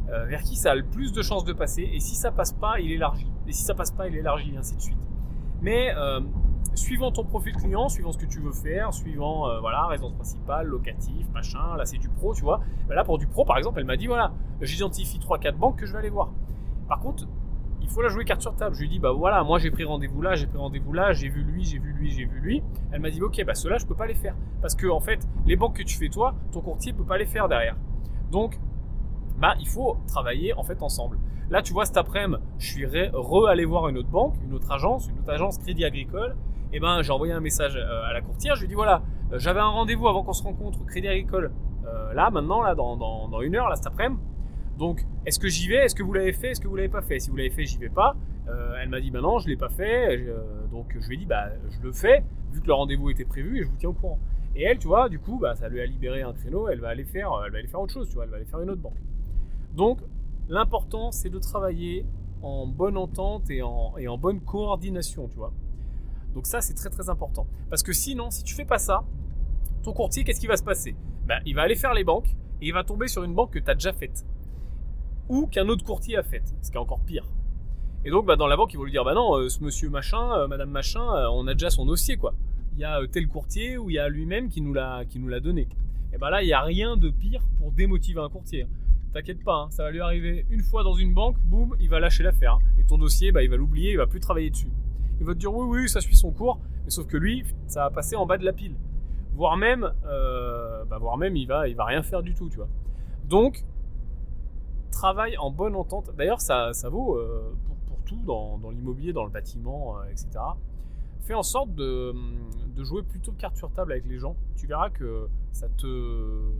vers 0.08 0.42
qui 0.42 0.56
ça 0.56 0.72
a 0.72 0.76
le 0.76 0.86
plus 0.86 1.12
de 1.12 1.22
chances 1.22 1.44
de 1.44 1.52
passer. 1.52 1.90
Et 1.92 2.00
si 2.00 2.16
ça 2.16 2.32
passe 2.32 2.54
pas, 2.54 2.80
il 2.80 2.90
élargit. 2.92 3.28
Et 3.46 3.52
si 3.52 3.64
ça 3.64 3.74
passe 3.74 3.92
pas, 3.92 4.08
il 4.08 4.16
élargit, 4.16 4.56
ainsi 4.58 4.78
de 4.78 4.82
suite. 4.82 4.98
Mais 5.62 5.94
suivant 6.78 7.12
ton 7.12 7.24
profil 7.24 7.56
client, 7.56 7.90
suivant 7.90 8.12
ce 8.12 8.18
que 8.18 8.26
tu 8.26 8.40
veux 8.40 8.52
faire, 8.52 8.94
suivant 8.94 9.60
voilà 9.60 9.88
résidence 9.88 10.14
principale, 10.14 10.68
locatif, 10.68 11.28
machin, 11.34 11.76
là 11.76 11.86
c'est 11.86 11.98
du 11.98 12.10
pro, 12.10 12.34
tu 12.34 12.44
vois. 12.44 12.62
Ben 12.88 12.96
là 12.96 13.04
pour 13.04 13.18
du 13.18 13.28
pro, 13.28 13.44
par 13.46 13.58
exemple, 13.58 13.80
elle 13.80 13.86
m'a 13.86 13.98
dit 13.98 14.08
voilà, 14.08 14.32
j'identifie 14.62 15.20
3-4 15.20 15.56
banques 15.56 15.78
que 15.80 15.86
je 15.86 15.94
vais 15.94 16.00
aller 16.00 16.10
voir. 16.10 16.30
Par 16.88 17.00
contre, 17.00 17.28
il 17.82 17.90
faut 17.90 18.02
la 18.02 18.10
jouer 18.10 18.26
carte 18.26 18.42
sur 18.42 18.56
table. 18.56 18.76
Je 18.76 18.82
lui 18.82 18.90
dis, 18.90 19.00
bah 19.00 19.12
voilà, 19.12 19.44
moi 19.44 19.60
j'ai 19.60 19.72
pris 19.72 19.86
rendez-vous 19.86 20.22
là, 20.22 20.36
j'ai 20.36 20.48
pris 20.48 20.58
rendez-vous 20.58 20.94
là, 20.94 21.14
j'ai 21.14 21.30
vu 21.30 21.44
lui, 21.44 21.64
j'ai 21.64 21.80
vu 21.80 21.94
lui, 21.94 22.10
j'ai 22.10 22.26
vu 22.26 22.40
lui. 22.40 22.64
Elle 22.92 23.02
m'a 23.02 23.10
dit, 23.10 23.22
ok, 23.22 23.44
bah 23.46 23.56
ceux-là, 23.56 23.78
je 23.78 23.86
peux 23.86 23.96
pas 23.96 24.08
les 24.08 24.16
faire. 24.16 24.36
Parce 24.62 24.76
que, 24.76 24.88
en 24.88 25.00
fait, 25.00 25.26
les 25.46 25.56
banques 25.56 25.78
que 25.78 25.84
tu 25.84 25.98
fais 25.98 26.10
toi, 26.10 26.36
ton 26.52 26.62
courtier 26.62 26.92
peut 26.92 27.06
pas 27.06 27.18
les 27.18 27.26
faire 27.26 27.48
derrière. 27.48 27.78
Donc, 28.32 28.60
bah, 29.38 29.56
il 29.60 29.68
faut 29.68 29.98
travailler, 30.08 30.54
en 30.54 30.64
fait, 30.64 30.82
ensemble. 30.82 31.18
Là, 31.50 31.62
tu 31.62 31.72
vois, 31.72 31.86
cet 31.86 31.96
après-midi, 31.96 32.42
je 32.58 32.68
suis 32.68 32.86
re-allé 32.86 33.64
voir 33.64 33.88
une 33.88 33.98
autre 33.98 34.10
banque, 34.10 34.36
une 34.44 34.54
autre 34.54 34.70
agence, 34.70 35.08
une 35.08 35.20
autre 35.20 35.32
agence 35.32 35.58
Crédit 35.58 35.86
Agricole. 35.86 36.36
Et 36.74 36.80
ben, 36.80 37.02
j'ai 37.02 37.12
envoyé 37.12 37.34
un 37.34 37.40
message 37.40 37.76
euh, 37.78 38.04
à 38.04 38.14
la 38.14 38.22
courtière. 38.22 38.56
Je 38.56 38.62
lui 38.62 38.66
ai 38.66 38.70
dit, 38.70 38.76
voilà, 38.76 39.02
euh, 39.32 39.40
j'avais 39.40 39.60
un 39.60 39.70
rendez-vous 39.70 40.08
avant 40.08 40.24
qu'on 40.24 40.34
se 40.34 40.44
rencontre 40.44 40.82
au 40.82 40.84
Crédit 40.84 41.08
Agricole. 41.08 41.52
Euh, 41.86 42.14
là, 42.14 42.30
maintenant, 42.30 42.62
là, 42.62 42.76
dans, 42.76 42.98
dans, 42.98 43.42
une 43.42 43.56
heure, 43.56 43.70
là, 43.70 43.76
cet 43.76 43.88
après-midi. 43.88 44.22
Donc, 44.78 45.06
est-ce 45.26 45.40
que 45.40 45.48
j'y 45.48 45.68
vais? 45.68 45.86
Est-ce 45.86 45.96
que 45.96 46.04
vous 46.04 46.14
l'avez 46.14 46.34
fait? 46.34 46.52
Est-ce 46.52 46.62
que 46.62 46.68
vous 46.68 46.76
l'avez 46.76 46.90
pas 46.90 47.02
fait? 47.02 47.20
Si 47.20 47.30
vous 47.30 47.38
l'avez 47.38 47.50
fait, 47.50 47.64
j'y 47.64 47.78
vais 47.78 47.90
pas. 47.90 48.16
Elle 48.82 48.90
m'a 48.90 49.02
dit, 49.02 49.12
bah 49.12 49.20
non, 49.20 49.40
je 49.40 49.48
l'ai 49.50 49.58
pas 49.58 49.70
fait. 49.70 50.24
Donc, 50.72 50.96
je 50.98 51.08
lui 51.08 51.16
ai 51.16 51.18
dit, 51.18 51.26
bah, 51.26 51.50
je 51.70 51.82
le 51.82 51.92
fais, 51.92 52.24
vu 52.52 52.62
que 52.62 52.68
le 52.68 52.74
rendez-vous 52.74 53.10
était 53.10 53.26
prévu 53.26 53.60
et 53.60 53.64
je 53.64 53.70
vous 53.70 53.76
tiens 53.78 53.90
au 53.90 53.94
courant. 53.94 54.20
Et 54.56 54.64
elle, 54.64 54.78
tu 54.78 54.88
vois, 54.88 55.10
du 55.10 55.20
coup, 55.20 55.40
bah, 55.40 55.56
ça 55.56 55.68
lui 55.68 55.82
a 55.82 55.86
libéré 55.86 56.22
un 56.22 56.32
créneau. 56.32 56.70
Elle 56.70 56.80
va 56.80 56.90
aller 56.90 57.04
faire, 57.04 57.30
elle 57.46 57.52
va 57.52 57.58
aller 57.58 57.68
faire 57.68 57.82
autre 57.82 57.94
chose, 57.94 58.08
tu 58.08 58.16
vois. 58.16 58.26
Elle 58.26 58.30
va 58.30 58.38
aller 58.38 58.46
faire 58.46 58.62
une 58.62 58.70
autre 58.70 58.82
banque. 58.82 59.02
Donc, 59.74 60.00
l'important, 60.48 61.12
c'est 61.12 61.30
de 61.30 61.40
travailler 61.40 62.06
en 62.42 62.68
bonne 62.68 62.98
entente 62.98 63.50
et 63.50 63.64
en, 63.64 63.98
et 63.98 64.08
en 64.08 64.18
bonne 64.18 64.40
coordination, 64.42 65.28
tu 65.28 65.38
vois. 65.38 65.52
Donc 66.38 66.46
ça, 66.46 66.62
c'est 66.62 66.76
très 66.76 66.92
très 66.92 67.10
important. 67.10 67.48
Parce 67.68 67.82
que 67.82 67.94
sinon, 67.94 68.30
si 68.30 68.44
tu 68.44 68.54
fais 68.54 68.64
pas 68.64 68.78
ça, 68.78 69.04
ton 69.82 69.92
courtier, 69.92 70.24
qu'est-ce 70.24 70.40
qui 70.40 70.46
va 70.46 70.56
se 70.56 70.62
passer? 70.62 70.96
Ben, 71.26 71.40
Il 71.48 71.56
va 71.56 71.64
aller 71.64 71.76
faire 71.76 71.96
les 71.96 72.04
banques 72.04 72.28
et 72.62 72.68
il 72.68 72.74
va 72.74 72.84
tomber 72.84 73.08
sur 73.08 73.24
une 73.24 73.34
banque 73.34 73.54
que 73.54 73.58
tu 73.58 73.72
as 73.72 73.74
déjà 73.74 73.92
faite 73.92 74.24
ou 75.30 75.48
qu'un 75.48 75.68
autre 75.68 75.84
courtier 75.84 76.16
a 76.16 76.22
fait, 76.22 76.44
ce 76.62 76.70
qui 76.70 76.78
est 76.78 76.80
encore 76.80 77.02
pire. 77.04 77.26
Et 78.06 78.12
donc, 78.12 78.28
bah, 78.28 78.36
dans 78.36 78.46
la 78.46 78.56
banque, 78.56 78.72
ils 78.72 78.78
vont 78.78 78.84
lui 78.84 78.92
dire, 78.92 79.04
bah 79.04 79.16
non, 79.16 79.36
euh, 79.36 79.50
ce 79.50 79.64
monsieur 79.64 79.90
machin, 79.90 80.32
euh, 80.38 80.48
madame 80.48 80.70
machin, 80.70 81.02
euh, 81.02 81.28
on 81.32 81.48
a 81.48 81.54
déjà 81.54 81.72
son 81.72 81.88
dossier, 81.88 82.18
quoi. 82.18 82.36
Il 82.76 82.82
y 82.82 82.84
a 82.84 83.00
tel 83.12 83.28
courtier 83.28 83.80
ou 83.80 83.90
il 83.90 83.94
y 83.96 84.00
a 84.00 84.08
lui-même 84.08 84.50
qui 84.50 84.62
nous 84.62 84.76
l'a, 84.76 85.06
donné. 85.42 85.68
Et 86.14 86.20
bah 86.20 86.30
là, 86.30 86.44
il 86.44 86.46
n'y 86.46 86.54
a 86.54 86.62
rien 86.62 86.98
de 86.98 87.10
pire 87.10 87.42
pour 87.58 87.72
démotiver 87.72 88.20
un 88.20 88.30
courtier. 88.30 88.68
T'inquiète 89.12 89.44
pas, 89.44 89.56
hein, 89.56 89.68
ça 89.72 89.82
va 89.82 89.90
lui 89.90 90.02
arriver 90.02 90.46
une 90.52 90.62
fois 90.62 90.84
dans 90.84 90.94
une 90.94 91.16
banque, 91.16 91.40
boum, 91.40 91.76
il 91.80 91.90
va 91.90 92.00
lâcher 92.00 92.22
l'affaire. 92.22 92.60
Et 92.80 92.84
ton 92.84 93.00
dossier, 93.00 93.32
bah, 93.32 93.42
il 93.42 93.50
va 93.50 93.56
l'oublier, 93.56 93.94
il 93.94 93.98
va 93.98 94.06
plus 94.06 94.20
travailler 94.20 94.52
dessus. 94.52 94.70
Il 95.20 95.26
va 95.26 95.34
te 95.34 95.40
dire, 95.40 95.54
oui, 95.54 95.82
oui, 95.82 95.90
ça 95.90 96.02
suit 96.02 96.16
son 96.16 96.32
cours, 96.32 96.60
sauf 96.88 97.08
que 97.08 97.18
lui, 97.18 97.44
ça 97.68 97.84
va 97.84 97.90
passer 97.90 98.16
en 98.16 98.26
bas 98.26 98.38
de 98.38 98.46
la 98.46 98.54
pile. 98.54 98.76
Voire 99.34 99.58
même, 99.58 99.92
bah, 100.04 100.98
voire 101.00 101.18
même, 101.18 101.36
il 101.36 101.48
va, 101.48 101.68
il 101.68 101.76
va 101.76 101.86
rien 101.86 102.02
faire 102.04 102.24
du 102.24 102.34
tout, 102.34 102.50
tu 102.50 102.58
vois. 102.58 102.70
Donc, 103.28 103.66
travaille 104.98 105.38
en 105.38 105.52
bonne 105.52 105.76
entente. 105.76 106.12
D'ailleurs, 106.18 106.42
ça, 106.42 106.74
ça 106.74 106.90
vaut 106.90 107.18
euh, 107.18 107.56
pour, 107.66 107.98
tout 108.06 108.22
dans, 108.24 108.60
l'immobilier, 108.72 109.14
dans 109.14 109.26
le 109.26 109.30
bâtiment, 109.30 110.00
euh, 110.00 110.06
etc. 110.06 110.30
Fais 111.22 111.34
en 111.34 111.44
sorte 111.44 111.76
de, 111.76 112.16
de, 112.74 112.84
jouer 112.84 113.04
plutôt 113.04 113.34
carte 113.34 113.58
sur 113.58 113.70
table 113.72 113.92
avec 113.92 114.06
les 114.08 114.18
gens. 114.18 114.36
Tu 114.56 114.66
verras 114.66 114.90
que 114.90 115.28
ça 115.52 115.68
te, 115.70 116.52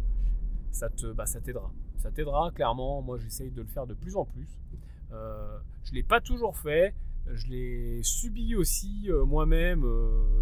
ça 0.72 0.90
te, 0.90 1.12
bah, 1.14 1.26
ça 1.26 1.40
t'aidera. 1.40 1.72
Ça 1.98 2.12
t'aidera 2.12 2.52
clairement. 2.52 3.02
Moi, 3.02 3.18
j'essaye 3.18 3.50
de 3.50 3.62
le 3.62 3.68
faire 3.68 3.88
de 3.88 3.94
plus 3.94 4.18
en 4.18 4.26
plus. 4.26 4.60
Euh, 5.14 5.58
je 5.86 5.94
l'ai 5.94 6.04
pas 6.04 6.20
toujours 6.20 6.58
fait. 6.58 6.94
Je 7.34 7.48
l'ai 7.48 8.00
subi 8.04 8.56
aussi 8.56 9.10
moi-même 9.26 9.86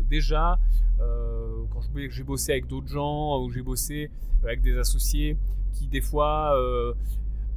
déjà 0.10 0.60
quand 1.00 1.82
j'ai 2.10 2.24
bossé 2.24 2.52
avec 2.52 2.67
d'autres 2.67 2.88
gens 2.88 3.41
ou 3.41 3.50
j'ai 3.50 3.62
bossé 3.62 4.12
avec 4.43 4.62
des 4.62 4.78
associés 4.78 5.38
qui 5.74 5.88
des 5.88 6.02
fois 6.02 6.56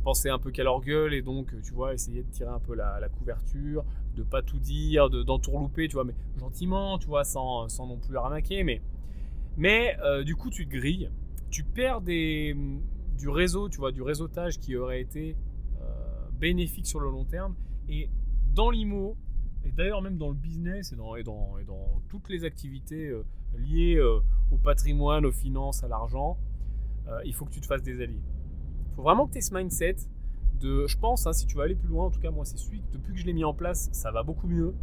penser 0.09 0.31
un 0.31 0.38
peu 0.38 0.51
qu'à 0.51 0.64
leur 0.64 0.81
gueule 0.81 1.14
et 1.14 1.23
donc, 1.23 1.55
tu 1.62 1.73
vois, 1.73 1.95
essayer 1.95 2.23
de 2.23 2.31
tirer 2.31 2.51
un 2.51 2.61
peu 2.61 2.75
la, 2.75 3.09
couverture, 3.19 3.85
de 4.17 4.23
pas 4.23 4.43
tout 4.43 4.59
dire, 4.59 5.11
d'entourlouper, 5.11 5.88
tu 5.88 5.95
vois, 5.95 6.05
mais 6.05 6.14
gentiment, 6.38 6.99
tu 6.99 7.07
vois, 7.07 7.25
sans, 7.25 7.69
sans 7.69 7.87
non 7.87 7.99
plus 7.99 8.17
arnaquer, 8.17 8.64
mais, 8.64 8.81
mais 9.57 9.97
euh, 10.03 10.25
du 10.25 10.35
coup, 10.35 10.51
tu 10.51 10.67
te 10.67 10.75
grilles, 10.75 11.11
tu 11.51 11.62
perds 11.62 12.01
du 12.01 13.29
réseau, 13.29 13.69
tu 13.69 13.79
vois, 13.79 13.93
du 13.93 14.03
réseautage 14.03 14.59
qui 14.59 14.77
aurait 14.77 15.01
été 15.01 15.37
euh, 15.81 15.85
bénéfique 16.38 16.87
sur 16.87 17.01
le 17.01 17.11
long 17.11 17.25
terme, 17.25 17.55
et 17.88 18.09
dans 18.59 18.71
l'IMO, 18.71 19.16
et 19.64 19.71
d'ailleurs 19.71 20.03
même 20.03 20.18
dans 20.18 20.29
le 20.29 20.35
business 20.35 20.92
et 20.92 20.97
dans, 21.23 21.57
toutes 22.09 22.29
les 22.29 22.44
activités 22.44 23.09
euh, 23.09 23.25
liées 23.57 24.01
au 24.51 24.59
patrimoine, 24.59 25.25
aux 25.25 25.33
finances, 25.33 25.83
à 25.85 25.88
l'argent, 25.88 26.37
il 27.25 27.35
faut 27.35 27.47
que 27.47 27.53
tu 27.53 27.61
te 27.62 27.66
fasses 27.66 27.83
des 27.83 28.03
alliés 28.03 28.21
faut 28.99 29.05
vraiment 29.05 29.29
que 29.29 29.33
tu 29.33 29.38
aies 29.38 29.42
ce 29.42 29.55
mindset 29.55 29.94
de, 30.61 30.88
je 30.88 30.99
pense, 30.99 31.29
hein, 31.29 31.33
si 31.33 31.47
tu 31.47 31.55
veux 31.55 31.62
aller 31.62 31.77
plus 31.77 31.88
loin, 31.88 32.07
en 32.07 32.11
tout 32.11 32.18
cas 32.18 32.33
moi 32.33 32.44
c'est 32.44 32.59
celui 32.59 32.83
depuis 32.92 33.14
que 33.14 33.21
je 33.21 33.27
l'ai 33.27 33.33
mis 33.33 33.44
en 33.44 33.55
place, 33.55 33.88
ça 33.92 34.11
va 34.11 34.25
beaucoup 34.25 34.49
mieux. 34.49 34.75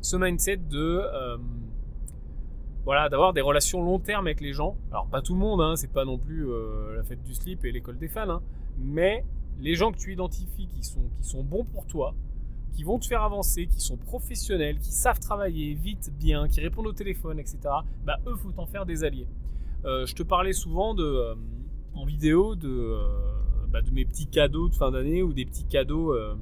Ce 0.00 0.16
mindset 0.16 0.58
de, 0.58 1.00
euh, 1.02 1.36
voilà, 2.84 3.08
d'avoir 3.08 3.32
des 3.32 3.40
relations 3.40 3.82
long 3.82 3.98
terme 3.98 4.28
avec 4.28 4.40
les 4.40 4.52
gens. 4.52 4.76
Alors 4.92 5.08
pas 5.08 5.22
tout 5.22 5.34
le 5.34 5.40
monde, 5.40 5.60
hein, 5.60 5.74
c'est 5.74 5.92
pas 5.92 6.04
non 6.04 6.18
plus 6.18 6.48
euh, 6.48 6.94
la 6.94 7.02
fête 7.02 7.24
du 7.24 7.34
slip 7.34 7.64
et 7.64 7.72
l'école 7.72 7.98
des 7.98 8.06
fans, 8.06 8.30
hein, 8.30 8.42
mais 8.78 9.24
les 9.58 9.74
gens 9.74 9.90
que 9.90 9.98
tu 9.98 10.12
identifies 10.12 10.68
qui 10.68 10.84
sont, 10.84 11.10
qui 11.20 11.28
sont 11.28 11.42
bons 11.42 11.64
pour 11.64 11.84
toi, 11.86 12.14
qui 12.74 12.82
vont 12.84 12.98
te 12.98 13.06
faire 13.06 13.22
avancer, 13.22 13.66
qui 13.66 13.80
sont 13.80 13.96
professionnels, 13.96 14.78
qui 14.78 14.92
savent 14.92 15.20
travailler 15.20 15.74
vite, 15.74 16.12
bien, 16.18 16.48
qui 16.48 16.60
répondent 16.60 16.88
au 16.88 16.92
téléphone, 16.92 17.38
etc. 17.38 17.58
Bah 18.04 18.18
eux, 18.26 18.34
faut 18.36 18.52
en 18.56 18.66
faire 18.66 18.84
des 18.84 19.04
alliés. 19.04 19.28
Euh, 19.84 20.06
je 20.06 20.14
te 20.14 20.22
parlais 20.22 20.52
souvent 20.52 20.94
de, 20.94 21.34
en 21.94 22.04
vidéo 22.04 22.54
de 22.56 22.98
bah, 23.74 23.82
de 23.82 23.90
mes 23.90 24.04
petits 24.04 24.28
cadeaux 24.28 24.68
de 24.68 24.74
fin 24.76 24.92
d'année 24.92 25.24
ou 25.24 25.32
des 25.32 25.44
petits 25.44 25.64
cadeaux 25.64 26.14
euh, 26.14 26.36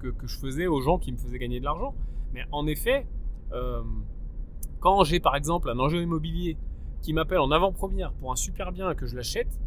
que, 0.00 0.26
je 0.26 0.38
faisais 0.38 0.66
aux 0.66 0.80
gens 0.80 0.96
qui 0.98 1.12
me 1.12 1.18
faisaient 1.18 1.38
gagner 1.38 1.60
de 1.60 1.64
l'argent. 1.64 1.94
Mais 2.32 2.46
en 2.50 2.66
effet, 2.66 3.06
euh, 3.52 3.82
quand 4.80 5.04
j'ai 5.04 5.20
par 5.20 5.36
exemple 5.36 5.68
un 5.68 5.78
enjeu 5.78 6.00
immobilier 6.00 6.56
qui 7.02 7.12
m'appelle 7.12 7.40
en 7.40 7.50
avant-première 7.50 8.12
pour 8.12 8.32
un 8.32 8.36
super 8.36 8.72
bien 8.72 8.94
que 8.94 9.06
je 9.06 9.16
l'achète, 9.16 9.60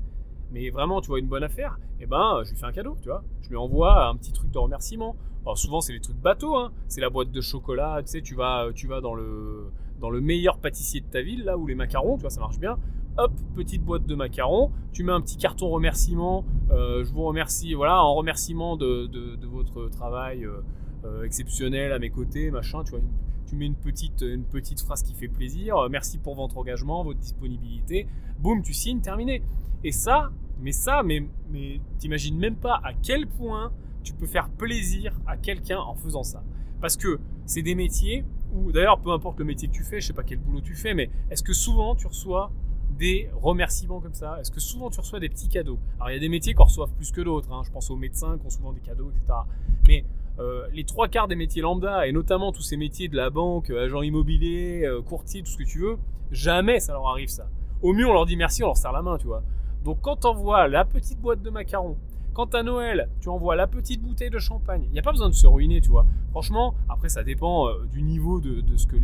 mais 0.51 0.71
vraiment, 0.71 0.99
tu 0.99 1.09
vois, 1.09 1.19
une 1.19 1.27
bonne 1.27 1.43
affaire, 1.43 1.79
et 1.99 2.03
eh 2.03 2.05
ben, 2.07 2.41
je 2.43 2.49
lui 2.49 2.57
fais 2.57 2.65
un 2.65 2.71
cadeau, 2.71 2.97
tu 3.03 3.09
vois. 3.09 3.23
Je 3.41 3.49
lui 3.49 3.55
envoie 3.55 4.07
un 4.07 4.15
petit 4.15 4.33
truc 4.33 4.49
de 4.49 4.57
remerciement. 4.57 5.15
Alors 5.43 5.57
souvent, 5.57 5.81
c'est 5.81 5.93
les 5.93 5.99
trucs 5.99 6.17
bateaux, 6.17 6.55
hein. 6.55 6.71
C'est 6.87 7.01
la 7.01 7.09
boîte 7.09 7.31
de 7.31 7.41
chocolat, 7.41 8.01
tu 8.03 8.11
sais, 8.11 8.21
tu 8.21 8.35
vas, 8.35 8.67
tu 8.75 8.87
vas 8.87 9.01
dans 9.01 9.15
le, 9.15 9.71
dans 9.99 10.09
le 10.09 10.21
meilleur 10.21 10.59
pâtissier 10.59 11.01
de 11.01 11.05
ta 11.07 11.21
ville, 11.21 11.43
là 11.43 11.57
où 11.57 11.65
les 11.67 11.75
macarons, 11.75 12.15
tu 12.15 12.21
vois, 12.21 12.29
ça 12.29 12.39
marche 12.39 12.59
bien 12.59 12.77
hop, 13.17 13.33
petite 13.55 13.83
boîte 13.83 14.05
de 14.05 14.15
macarons, 14.15 14.71
tu 14.93 15.03
mets 15.03 15.11
un 15.11 15.21
petit 15.21 15.37
carton 15.37 15.69
remerciement, 15.69 16.45
euh, 16.71 17.03
je 17.03 17.11
vous 17.11 17.23
remercie, 17.23 17.73
voilà, 17.73 18.03
en 18.03 18.13
remerciement 18.15 18.77
de, 18.77 19.09
votre 19.45 19.89
travail 19.89 20.45
euh, 20.45 20.61
euh, 21.05 21.23
exceptionnel 21.23 21.91
à 21.91 21.99
mes 21.99 22.09
côtés, 22.09 22.51
machin, 22.51 22.83
tu 22.83 22.91
vois, 22.91 22.99
tu 23.47 23.55
mets 23.55 23.65
une 23.65 23.75
petite, 23.75 24.21
une 24.21 24.45
petite 24.45 24.81
phrase 24.81 25.03
qui 25.03 25.13
fait 25.13 25.27
plaisir, 25.27 25.75
merci 25.89 26.17
pour 26.17 26.35
votre 26.35 26.57
engagement, 26.57 27.03
votre 27.03 27.19
disponibilité, 27.19 28.07
boum, 28.39 28.61
tu 28.61 28.73
signes, 28.73 29.01
terminé. 29.01 29.41
Et 29.83 29.91
ça, 29.91 30.31
mais 30.61 30.71
ça, 30.71 31.03
mais, 31.03 31.25
mais 31.51 31.81
t'imagines 31.97 32.37
même 32.37 32.55
pas 32.55 32.79
à 32.83 32.93
quel 32.93 33.27
point 33.27 33.71
tu 34.03 34.13
peux 34.13 34.27
faire 34.27 34.49
plaisir 34.49 35.19
à 35.27 35.37
quelqu'un 35.37 35.79
en 35.79 35.95
faisant 35.95 36.23
ça. 36.23 36.43
Parce 36.81 36.97
que 36.97 37.19
c'est 37.45 37.61
des 37.61 37.75
métiers 37.75 38.25
où, 38.53 38.71
d'ailleurs, 38.71 38.99
peu 38.99 39.11
importe 39.11 39.39
le 39.39 39.45
métier 39.45 39.67
que 39.67 39.73
tu 39.73 39.83
fais, 39.83 40.01
je 40.01 40.07
sais 40.07 40.13
pas 40.13 40.23
quel 40.23 40.39
boulot 40.39 40.61
tu 40.61 40.75
fais, 40.75 40.93
mais 40.93 41.09
est-ce 41.29 41.43
que 41.43 41.53
souvent 41.53 41.95
tu 41.95 42.07
reçois 42.07 42.51
des 42.97 43.29
remerciements 43.41 43.99
comme 43.99 44.13
ça? 44.13 44.39
Est-ce 44.39 44.51
que 44.51 44.59
souvent 44.59 44.89
tu 44.89 44.99
reçois 44.99 45.19
des 45.19 45.29
petits 45.29 45.47
cadeaux? 45.47 45.79
Alors 45.97 46.11
il 46.11 46.13
y 46.13 46.17
a 46.17 46.19
des 46.19 46.29
métiers 46.29 46.53
qui 46.53 46.61
reçoivent 46.61 46.93
plus 46.93 47.11
que 47.11 47.21
d'autres, 47.21 47.51
hein. 47.51 47.61
je 47.65 47.71
pense 47.71 47.89
aux 47.89 47.95
médecins 47.95 48.37
qui 48.37 48.45
ont 48.45 48.49
souvent 48.49 48.73
des 48.73 48.81
cadeaux, 48.81 49.11
etc. 49.11 49.39
Mais 49.87 50.05
euh, 50.39 50.67
les 50.73 50.83
trois 50.83 51.07
quarts 51.07 51.27
des 51.27 51.35
métiers 51.35 51.61
lambda, 51.61 52.07
et 52.07 52.11
notamment 52.11 52.51
tous 52.51 52.61
ces 52.61 52.77
métiers 52.77 53.07
de 53.07 53.15
la 53.15 53.29
banque, 53.29 53.69
agent 53.69 54.01
immobilier, 54.01 54.83
euh, 54.85 55.01
courtier, 55.01 55.43
tout 55.43 55.51
ce 55.51 55.57
que 55.57 55.63
tu 55.63 55.79
veux, 55.79 55.97
jamais 56.31 56.79
ça 56.79 56.93
leur 56.93 57.07
arrive 57.07 57.29
ça. 57.29 57.47
Au 57.81 57.93
mieux 57.93 58.07
on 58.07 58.13
leur 58.13 58.25
dit 58.25 58.35
merci, 58.35 58.63
on 58.63 58.67
leur 58.67 58.77
serre 58.77 58.91
la 58.91 59.01
main, 59.01 59.17
tu 59.17 59.27
vois. 59.27 59.43
Donc 59.83 59.99
quand 60.01 60.17
t'envoies 60.17 60.67
la 60.67 60.85
petite 60.85 61.19
boîte 61.19 61.41
de 61.41 61.49
macarons, 61.49 61.97
quand 62.33 62.55
à 62.55 62.63
Noël, 62.63 63.09
tu 63.19 63.29
envoies 63.29 63.55
la 63.55 63.67
petite 63.67 64.01
bouteille 64.01 64.29
de 64.29 64.39
champagne, 64.39 64.83
il 64.85 64.91
n'y 64.91 64.99
a 64.99 65.01
pas 65.01 65.11
besoin 65.11 65.29
de 65.29 65.33
se 65.33 65.47
ruiner, 65.47 65.81
tu 65.81 65.89
vois. 65.89 66.05
Franchement, 66.31 66.75
après 66.89 67.09
ça 67.09 67.23
dépend 67.23 67.69
du 67.91 68.01
niveau 68.01 68.39
de, 68.39 68.63
ce 68.77 68.85
que 68.87 68.95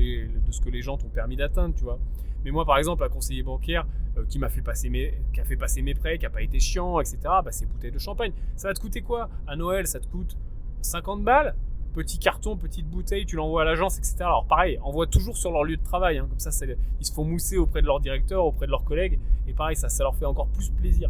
les, 0.70 0.82
gens 0.82 0.98
t'ont 0.98 1.10
permis 1.10 1.36
d'atteindre, 1.36 1.76
tu 1.76 1.84
vois. 1.84 2.00
Mais 2.46 2.52
moi, 2.52 2.66
par 2.66 2.78
exemple, 2.78 3.04
un 3.04 3.10
conseiller 3.10 3.44
bancaire 3.44 3.86
euh, 4.18 4.24
qui 4.30 4.40
m'a 4.40 4.48
fait 4.48 4.62
passer 4.62 4.90
mes, 4.90 5.14
a 5.38 5.44
fait 5.44 5.58
passer 5.58 5.82
mes 5.82 5.96
prêts, 5.96 6.18
qui 6.18 6.24
n'a 6.24 6.30
pas 6.30 6.42
été 6.42 6.60
chiant, 6.60 7.00
etc. 7.00 7.18
Bah, 7.24 7.52
c'est 7.52 7.66
bouteille 7.66 7.92
de 7.92 8.00
champagne. 8.00 8.32
Ça 8.56 8.70
va 8.70 8.74
te 8.74 8.80
coûter 8.80 9.02
quoi? 9.02 9.30
À 9.48 9.56
Noël, 9.56 9.88
ça 9.88 10.00
te 10.00 10.08
coûte 10.08 10.38
50 10.82 11.24
balles? 11.24 11.56
petit 11.98 12.20
carton, 12.20 12.56
petite 12.58 12.88
bouteille, 12.88 13.26
tu 13.26 13.38
l'envoies 13.38 13.64
à 13.64 13.66
l'agence, 13.66 13.98
etc. 13.98 14.18
Alors 14.20 14.46
pareil, 14.46 14.78
envoie 14.84 15.08
toujours 15.08 15.36
sur 15.36 15.52
leur 15.52 15.64
lieu 15.64 15.78
de 15.78 15.84
travail, 15.84 16.20
hein. 16.20 16.28
comme 16.30 16.38
ça 16.38 16.52
ils 17.00 17.06
se 17.06 17.12
font 17.12 17.24
mousser 17.24 17.58
auprès 17.58 17.82
de 17.82 17.88
leur 17.88 18.00
directeur, 18.00 18.46
auprès 18.46 18.68
de 18.68 18.72
leurs 18.72 18.84
collègues, 18.84 19.20
et 19.48 19.54
pareil, 19.54 19.76
ça, 19.76 19.90
ça 19.90 20.04
leur 20.04 20.16
fait 20.16 20.26
encore 20.26 20.48
plus 20.48 20.70
plaisir. 20.70 21.10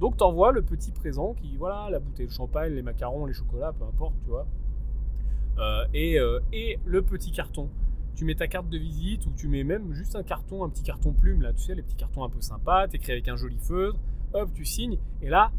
Donc 0.00 0.16
t'envoies 0.18 0.52
le 0.52 0.62
petit 0.62 0.92
présent 0.92 1.34
qui, 1.34 1.56
voilà, 1.56 1.88
la 1.90 1.98
bouteille 1.98 2.26
de 2.26 2.32
champagne, 2.32 2.72
les 2.74 2.82
macarons, 2.82 3.26
les 3.26 3.32
chocolats, 3.32 3.72
peu 3.72 3.84
importe, 3.84 4.14
tu 4.22 4.30
vois. 4.30 4.46
Euh, 5.58 5.86
et, 5.94 6.18
euh, 6.18 6.40
et, 6.52 6.78
le 6.84 7.02
petit 7.02 7.32
carton. 7.32 7.70
Tu 8.14 8.24
mets 8.24 8.34
ta 8.34 8.46
carte 8.46 8.68
de 8.68 8.78
visite 8.78 9.26
ou 9.26 9.30
tu 9.36 9.48
mets 9.48 9.64
même 9.64 9.92
juste 9.92 10.16
un 10.16 10.22
carton, 10.22 10.64
un 10.64 10.68
petit 10.68 10.82
carton 10.82 11.12
plume, 11.12 11.42
là, 11.42 11.52
tu 11.52 11.62
sais, 11.62 11.74
les 11.74 11.82
petits 11.82 11.96
cartons 11.96 12.24
un 12.24 12.30
peu 12.30 12.40
sympas, 12.40 12.88
t'écris 12.88 13.12
avec 13.12 13.28
un 13.28 13.36
joli 13.36 13.58
feutre, 13.58 13.98
hop, 14.32 14.50
tu 14.54 14.64
signes, 14.64 14.98
et 15.22 15.28
là, 15.28 15.50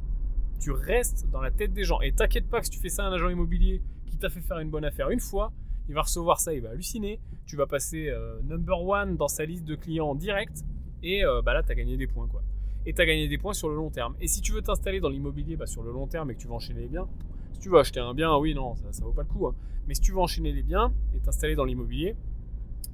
tu 0.59 0.71
restes 0.71 1.29
dans 1.31 1.41
la 1.41 1.51
tête 1.51 1.73
des 1.73 1.83
gens. 1.83 2.01
Et 2.01 2.11
t'inquiète 2.11 2.47
pas 2.47 2.59
que 2.59 2.65
si 2.65 2.71
tu 2.71 2.79
fais 2.79 2.89
ça 2.89 3.05
à 3.05 3.09
un 3.09 3.13
agent 3.13 3.29
immobilier 3.29 3.81
qui 4.07 4.17
t'a 4.17 4.29
fait 4.29 4.41
faire 4.41 4.59
une 4.59 4.69
bonne 4.69 4.85
affaire 4.85 5.09
une 5.09 5.19
fois, 5.19 5.51
il 5.87 5.95
va 5.95 6.01
recevoir 6.01 6.39
ça, 6.39 6.53
il 6.53 6.61
va 6.61 6.69
halluciner, 6.69 7.19
tu 7.45 7.55
vas 7.55 7.67
passer 7.67 8.09
euh, 8.09 8.39
number 8.43 8.81
one 8.81 9.17
dans 9.17 9.27
sa 9.27 9.45
liste 9.45 9.65
de 9.65 9.75
clients 9.75 10.09
en 10.09 10.15
direct, 10.15 10.63
et 11.03 11.21
bah 11.45 11.53
là, 11.53 11.61
tu 11.61 11.71
as 11.71 11.75
gagné 11.75 11.95
des 11.95 12.07
points, 12.07 12.27
quoi 12.27 12.41
et 12.87 12.93
tu 12.93 13.01
as 13.01 13.05
gagné 13.05 13.27
des 13.27 13.37
points 13.37 13.53
sur 13.53 13.67
le 13.67 13.75
long 13.75 13.89
terme. 13.89 14.15
Et 14.21 14.27
si 14.27 14.39
tu 14.39 14.53
veux 14.53 14.61
t'installer 14.61 15.01
dans 15.01 15.09
l'immobilier 15.09 15.57
bah, 15.57 15.67
sur 15.67 15.83
le 15.83 15.91
long 15.91 16.07
terme 16.07 16.31
et 16.31 16.35
que 16.35 16.39
tu 16.39 16.47
veux 16.47 16.53
enchaîner 16.53 16.79
les 16.79 16.87
biens, 16.87 17.07
si 17.51 17.59
tu 17.59 17.69
veux 17.69 17.77
acheter 17.77 17.99
un 17.99 18.13
bien, 18.13 18.35
oui, 18.37 18.55
non, 18.55 18.75
ça, 18.75 18.85
ça 18.91 19.03
vaut 19.03 19.11
pas 19.11 19.23
le 19.23 19.27
coup. 19.27 19.45
Hein. 19.45 19.55
Mais 19.87 19.93
si 19.93 19.99
tu 19.99 20.13
veux 20.13 20.19
enchaîner 20.19 20.53
les 20.53 20.63
biens 20.63 20.93
et 21.13 21.19
t'installer 21.19 21.55
dans 21.55 21.65
l'immobilier, 21.65 22.15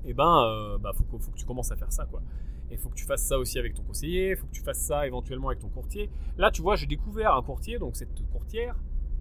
eh 0.06 0.14
ben, 0.16 0.46
euh, 0.46 0.80
bah, 0.80 0.94
faut, 0.96 1.04
que 1.04 1.38
tu 1.38 1.46
commences 1.46 1.72
à 1.72 1.76
faire 1.76 1.92
ça, 1.92 2.06
quoi. 2.06 2.24
Et 2.72 2.78
faut 2.78 2.90
que 2.90 2.96
tu 2.96 3.06
fasses 3.06 3.24
ça 3.24 3.38
aussi 3.38 3.60
avec 3.60 3.76
ton 3.76 3.84
conseiller, 3.84 4.32
il 4.32 4.36
faut 4.36 4.48
que 4.48 4.52
tu 4.52 4.64
fasses 4.64 4.80
ça 4.80 5.06
éventuellement 5.06 5.50
avec 5.50 5.60
ton 5.60 5.70
courtier. 5.70 6.10
Là, 6.38 6.50
tu 6.50 6.64
vois, 6.64 6.76
j'ai 6.76 6.88
découvert 6.88 7.36
un 7.36 7.44
courtier, 7.44 7.78
donc 7.78 7.96
cette 7.96 8.10
courtière, 8.32 8.76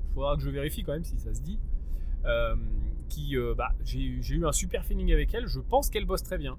il 0.09 0.15
faudra 0.15 0.37
que 0.37 0.43
je 0.43 0.49
vérifie 0.49 0.85
quand 0.85 0.93
même 0.93 1.05
si 1.05 1.19
ça 1.19 1.35
se 1.35 1.43
dit, 1.43 1.59
euh, 2.25 2.57
qui, 3.11 3.37
euh, 3.37 3.55
bah, 3.55 3.73
j'ai 3.85 4.01
eu 4.01 4.47
un 4.47 4.53
super 4.53 4.87
feeling 4.87 5.13
avec 5.13 5.35
elle, 5.35 5.47
je 5.47 5.61
pense 5.61 5.91
qu'elle 5.91 6.07
bosse 6.07 6.23
très 6.23 6.39
bien. 6.39 6.57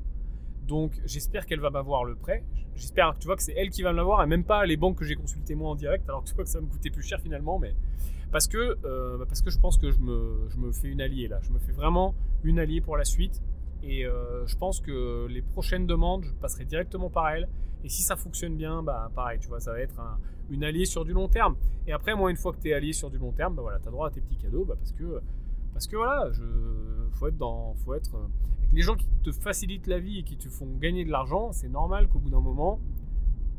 Donc 0.68 0.92
j'espère 1.06 1.46
qu'elle 1.46 1.60
va 1.60 1.70
m'avoir 1.70 2.04
le 2.04 2.16
prêt. 2.16 2.44
J'espère 2.76 3.14
que 3.14 3.20
tu 3.20 3.28
vois 3.28 3.36
que 3.36 3.44
c'est 3.44 3.54
elle 3.54 3.70
qui 3.70 3.84
va 3.84 3.92
me 3.92 3.98
l'avoir 3.98 4.24
et 4.24 4.28
même 4.28 4.44
pas 4.44 4.66
les 4.66 4.78
banques 4.78 4.98
que 4.98 5.06
j'ai 5.06 5.16
consultées 5.16 5.56
moi 5.56 5.70
en 5.70 5.76
direct. 5.76 6.08
Alors 6.10 6.24
tu 6.24 6.34
vois 6.34 6.44
que 6.44 6.50
ça 6.50 6.60
va 6.60 6.66
me 6.66 6.70
coûter 6.70 6.90
plus 6.90 7.04
cher 7.04 7.20
finalement, 7.20 7.60
mais 7.60 7.76
parce 8.32 8.48
que 8.48 8.78
euh, 8.86 9.18
bah, 9.18 9.26
parce 9.28 9.42
que 9.42 9.52
je 9.52 9.60
pense 9.60 9.78
que 9.78 9.92
je 9.92 10.00
me, 10.00 10.48
je 10.50 10.58
me 10.58 10.72
fais 10.72 10.88
une 10.88 11.02
alliée 11.02 11.28
là. 11.28 11.40
Je 11.42 11.52
me 11.52 11.60
fais 11.60 11.72
vraiment 11.72 12.16
une 12.44 12.60
alliée 12.60 12.82
pour 12.82 12.98
la 12.98 13.06
suite. 13.06 13.42
Et 13.84 14.06
euh, 14.06 14.46
je 14.48 14.56
pense 14.56 14.80
que 14.80 15.28
les 15.30 15.42
prochaines 15.42 15.86
demandes, 15.86 16.24
je 16.24 16.32
passerai 16.34 16.64
directement 16.64 17.10
par 17.10 17.30
elle. 17.30 17.50
Et 17.84 17.90
si 17.90 18.02
ça 18.02 18.16
fonctionne 18.16 18.56
bien, 18.56 18.82
bah 18.82 19.12
pareil, 19.14 19.40
tu 19.40 19.50
vois, 19.50 19.60
ça 19.60 19.74
va 19.74 19.82
être 19.82 20.00
une 20.50 20.64
alliée 20.64 20.86
sur 20.86 21.04
du 21.04 21.12
long 21.12 21.28
terme. 21.28 21.58
Et 21.86 21.92
après, 21.92 22.16
moi, 22.16 22.32
une 22.32 22.38
fois 22.38 22.54
que 22.54 22.62
tu 22.62 22.70
es 22.70 22.74
allié 22.74 22.94
sur 22.94 23.10
du 23.10 23.18
long 23.18 23.34
terme, 23.34 23.56
bah 23.56 23.62
voilà, 23.62 23.80
tu 23.80 23.90
droit 23.90 24.08
à 24.08 24.10
tes 24.10 24.22
petits 24.22 24.38
cadeaux 24.38 24.64
bah, 24.64 24.76
parce 24.78 24.94
que 24.94 25.22
parce 25.74 25.88
que 25.88 25.96
voilà, 25.96 26.32
je, 26.32 26.44
faut 27.14 27.28
être 27.28 27.38
dans, 27.38 27.74
faut 27.84 27.94
être 27.94 28.16
euh, 28.16 28.28
les 28.74 28.82
gens 28.82 28.96
qui 28.96 29.08
te 29.24 29.32
facilitent 29.32 29.88
la 29.88 30.00
vie 30.00 30.20
et 30.20 30.24
qui 30.24 30.38
te 30.38 30.50
font 30.50 30.68
gagner 30.80 31.06
de 31.06 31.12
l'argent, 31.12 31.52
c'est 31.52 31.70
normal 31.70 32.08
qu'au 32.08 32.20
bout 32.20 32.30
d'un 32.30 32.42
moment, 32.42 32.80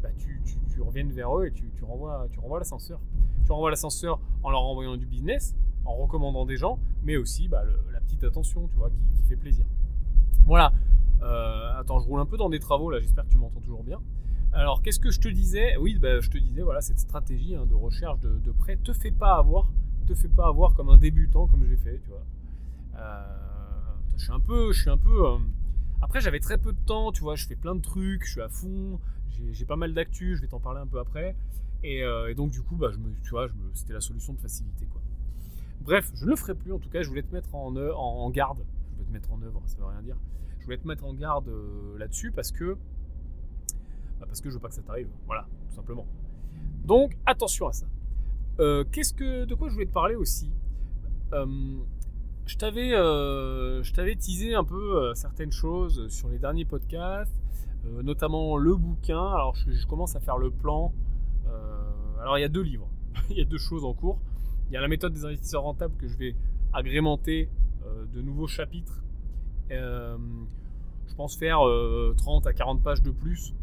bah, 0.02 0.10
tu, 0.18 0.40
reviennes 0.80 1.12
vers 1.12 1.38
eux 1.38 1.46
et 1.46 1.52
tu, 1.52 1.70
tu 1.76 1.84
renvoies, 1.84 2.26
tu 2.32 2.40
renvoies 2.40 2.58
l'ascenseur. 2.58 3.00
Tu 3.46 3.52
renvoies 3.52 3.70
l'ascenseur 3.70 4.20
en 4.42 4.50
leur 4.50 4.62
envoyant 4.62 4.96
du 4.96 5.06
business, 5.06 5.54
en 5.84 5.94
recommandant 5.94 6.46
des 6.46 6.56
gens, 6.56 6.78
mais 7.02 7.16
aussi 7.16 7.48
bah, 7.48 7.62
la 7.92 8.00
petite 8.00 8.24
attention, 8.24 8.66
tu 8.68 8.76
vois, 8.76 8.90
qui, 8.90 9.28
fait 9.28 9.36
plaisir. 9.36 9.64
Voilà. 10.44 10.72
Euh, 11.22 11.78
attends, 11.78 12.00
je 12.00 12.06
roule 12.06 12.20
un 12.20 12.26
peu 12.26 12.36
dans 12.36 12.50
des 12.50 12.58
travaux 12.58 12.90
là. 12.90 13.00
J'espère 13.00 13.24
que 13.24 13.30
tu 13.30 13.38
m'entends 13.38 13.60
toujours 13.60 13.84
bien. 13.84 14.00
Alors, 14.52 14.82
qu'est-ce 14.82 15.00
que 15.00 15.10
je 15.10 15.20
te 15.20 15.28
disais? 15.28 15.76
Oui, 15.78 15.98
bah, 15.98 16.20
je 16.20 16.28
te 16.28 16.38
disais, 16.38 16.62
voilà, 16.62 16.80
cette 16.80 16.98
stratégie 16.98 17.54
hein, 17.54 17.66
de 17.66 17.74
recherche 17.74 18.20
de, 18.20 18.38
de 18.38 18.50
prêt 18.52 18.76
te 18.76 18.92
fait 18.92 19.10
pas 19.10 19.36
avoir, 19.36 19.70
te 20.04 20.14
fait 20.14 20.28
pas 20.28 20.46
avoir 20.46 20.74
comme 20.74 20.88
un 20.88 20.96
débutant, 20.96 21.46
comme 21.46 21.64
j'ai 21.64 21.76
fait, 21.76 21.98
tu 22.02 22.10
vois. 22.10 22.24
Euh, 22.96 23.24
je 24.16 24.24
suis 24.24 24.32
un 24.32 24.40
peu, 24.40 24.72
je 24.72 24.80
suis 24.80 24.90
un 24.90 24.98
peu. 24.98 25.26
Euh, 25.26 25.38
après, 26.02 26.20
j'avais 26.20 26.40
très 26.40 26.58
peu 26.58 26.72
de 26.72 26.78
temps, 26.86 27.12
tu 27.12 27.22
vois. 27.22 27.34
Je 27.34 27.46
fais 27.46 27.56
plein 27.56 27.74
de 27.74 27.80
trucs, 27.80 28.24
je 28.24 28.32
suis 28.32 28.40
à 28.40 28.48
fond. 28.48 28.98
J'ai 29.50 29.64
pas 29.64 29.76
mal 29.76 29.94
d'actu, 29.94 30.36
je 30.36 30.42
vais 30.42 30.46
t'en 30.46 30.60
parler 30.60 30.80
un 30.80 30.86
peu 30.86 31.00
après. 31.00 31.34
Et, 31.82 32.02
euh, 32.02 32.34
donc, 32.34 32.50
du 32.50 32.62
coup, 32.62 32.76
bah, 32.76 32.90
je 32.92 32.98
me, 32.98 33.12
tu 33.22 33.30
vois, 33.30 33.48
c'était 33.72 33.92
la 33.92 34.00
solution 34.00 34.32
de 34.32 34.38
facilité, 34.38 34.86
quoi. 34.86 35.00
Bref, 35.80 36.10
je 36.14 36.24
ne 36.24 36.30
le 36.30 36.36
ferai 36.36 36.54
plus. 36.54 36.72
En 36.72 36.78
tout 36.78 36.88
cas, 36.88 37.02
je 37.02 37.08
voulais 37.08 37.22
te 37.22 37.34
mettre 37.34 37.54
en, 37.54 38.30
garde. 38.30 38.64
Je 38.90 38.96
voulais 38.96 39.06
te 39.06 39.12
mettre 39.12 39.32
en 39.32 39.42
œuvre, 39.42 39.62
ça 39.66 39.76
veut 39.78 39.86
rien 39.86 40.02
dire. 40.02 40.16
Je 40.60 40.64
voulais 40.64 40.78
te 40.78 40.86
mettre 40.86 41.04
en 41.04 41.12
garde 41.12 41.50
là-dessus 41.98 42.30
parce 42.30 42.52
que 42.52 42.78
bah, 44.18 44.26
parce 44.26 44.40
que 44.40 44.48
je 44.48 44.54
veux 44.54 44.60
pas 44.60 44.68
que 44.68 44.74
ça 44.74 44.82
t'arrive. 44.82 45.08
Voilà, 45.26 45.46
tout 45.68 45.74
simplement. 45.74 46.06
Donc, 46.84 47.16
attention 47.26 47.66
à 47.68 47.72
ça. 47.72 47.86
Qu'est-ce 48.58 49.14
que, 49.14 49.44
de 49.44 49.54
quoi 49.54 49.68
je 49.68 49.74
voulais 49.74 49.86
te 49.86 49.92
parler 49.92 50.14
aussi? 50.14 50.50
Je 52.46 52.56
t'avais, 52.58 52.92
euh, 52.92 53.82
je 53.82 53.92
t'avais 53.94 54.14
teasé 54.16 54.54
un 54.54 54.64
peu 54.64 54.96
euh, 54.96 55.14
certaines 55.14 55.50
choses 55.50 56.08
sur 56.08 56.28
les 56.28 56.38
derniers 56.38 56.66
podcasts, 56.66 57.40
euh, 57.86 58.02
notamment 58.02 58.58
le 58.58 58.74
bouquin. 58.76 59.32
Alors 59.32 59.54
je, 59.54 59.86
commence 59.86 60.14
à 60.14 60.20
faire 60.20 60.36
le 60.36 60.50
plan. 60.50 60.92
alors 62.20 62.38
il 62.38 62.42
y 62.42 62.44
a 62.44 62.48
deux 62.48 62.62
livres, 62.62 62.88
il 63.30 63.38
y 63.38 63.40
a 63.40 63.44
deux 63.44 63.58
choses 63.58 63.84
en 63.84 63.94
cours. 63.94 64.18
Il 64.68 64.74
y 64.74 64.76
a 64.76 64.80
la 64.80 64.88
méthode 64.88 65.12
des 65.14 65.24
investisseurs 65.24 65.62
rentables 65.62 65.96
que 65.96 66.06
je 66.06 66.16
vais 66.16 66.36
agrémenter 66.72 67.48
de 68.12 68.20
nouveaux 68.20 68.46
chapitres. 68.46 69.02
je 69.70 71.14
pense 71.16 71.36
faire 71.36 71.60
30 72.16 72.46
à 72.46 72.52
40 72.52 72.82
pages 72.82 73.02
de 73.02 73.10
plus 73.10 73.54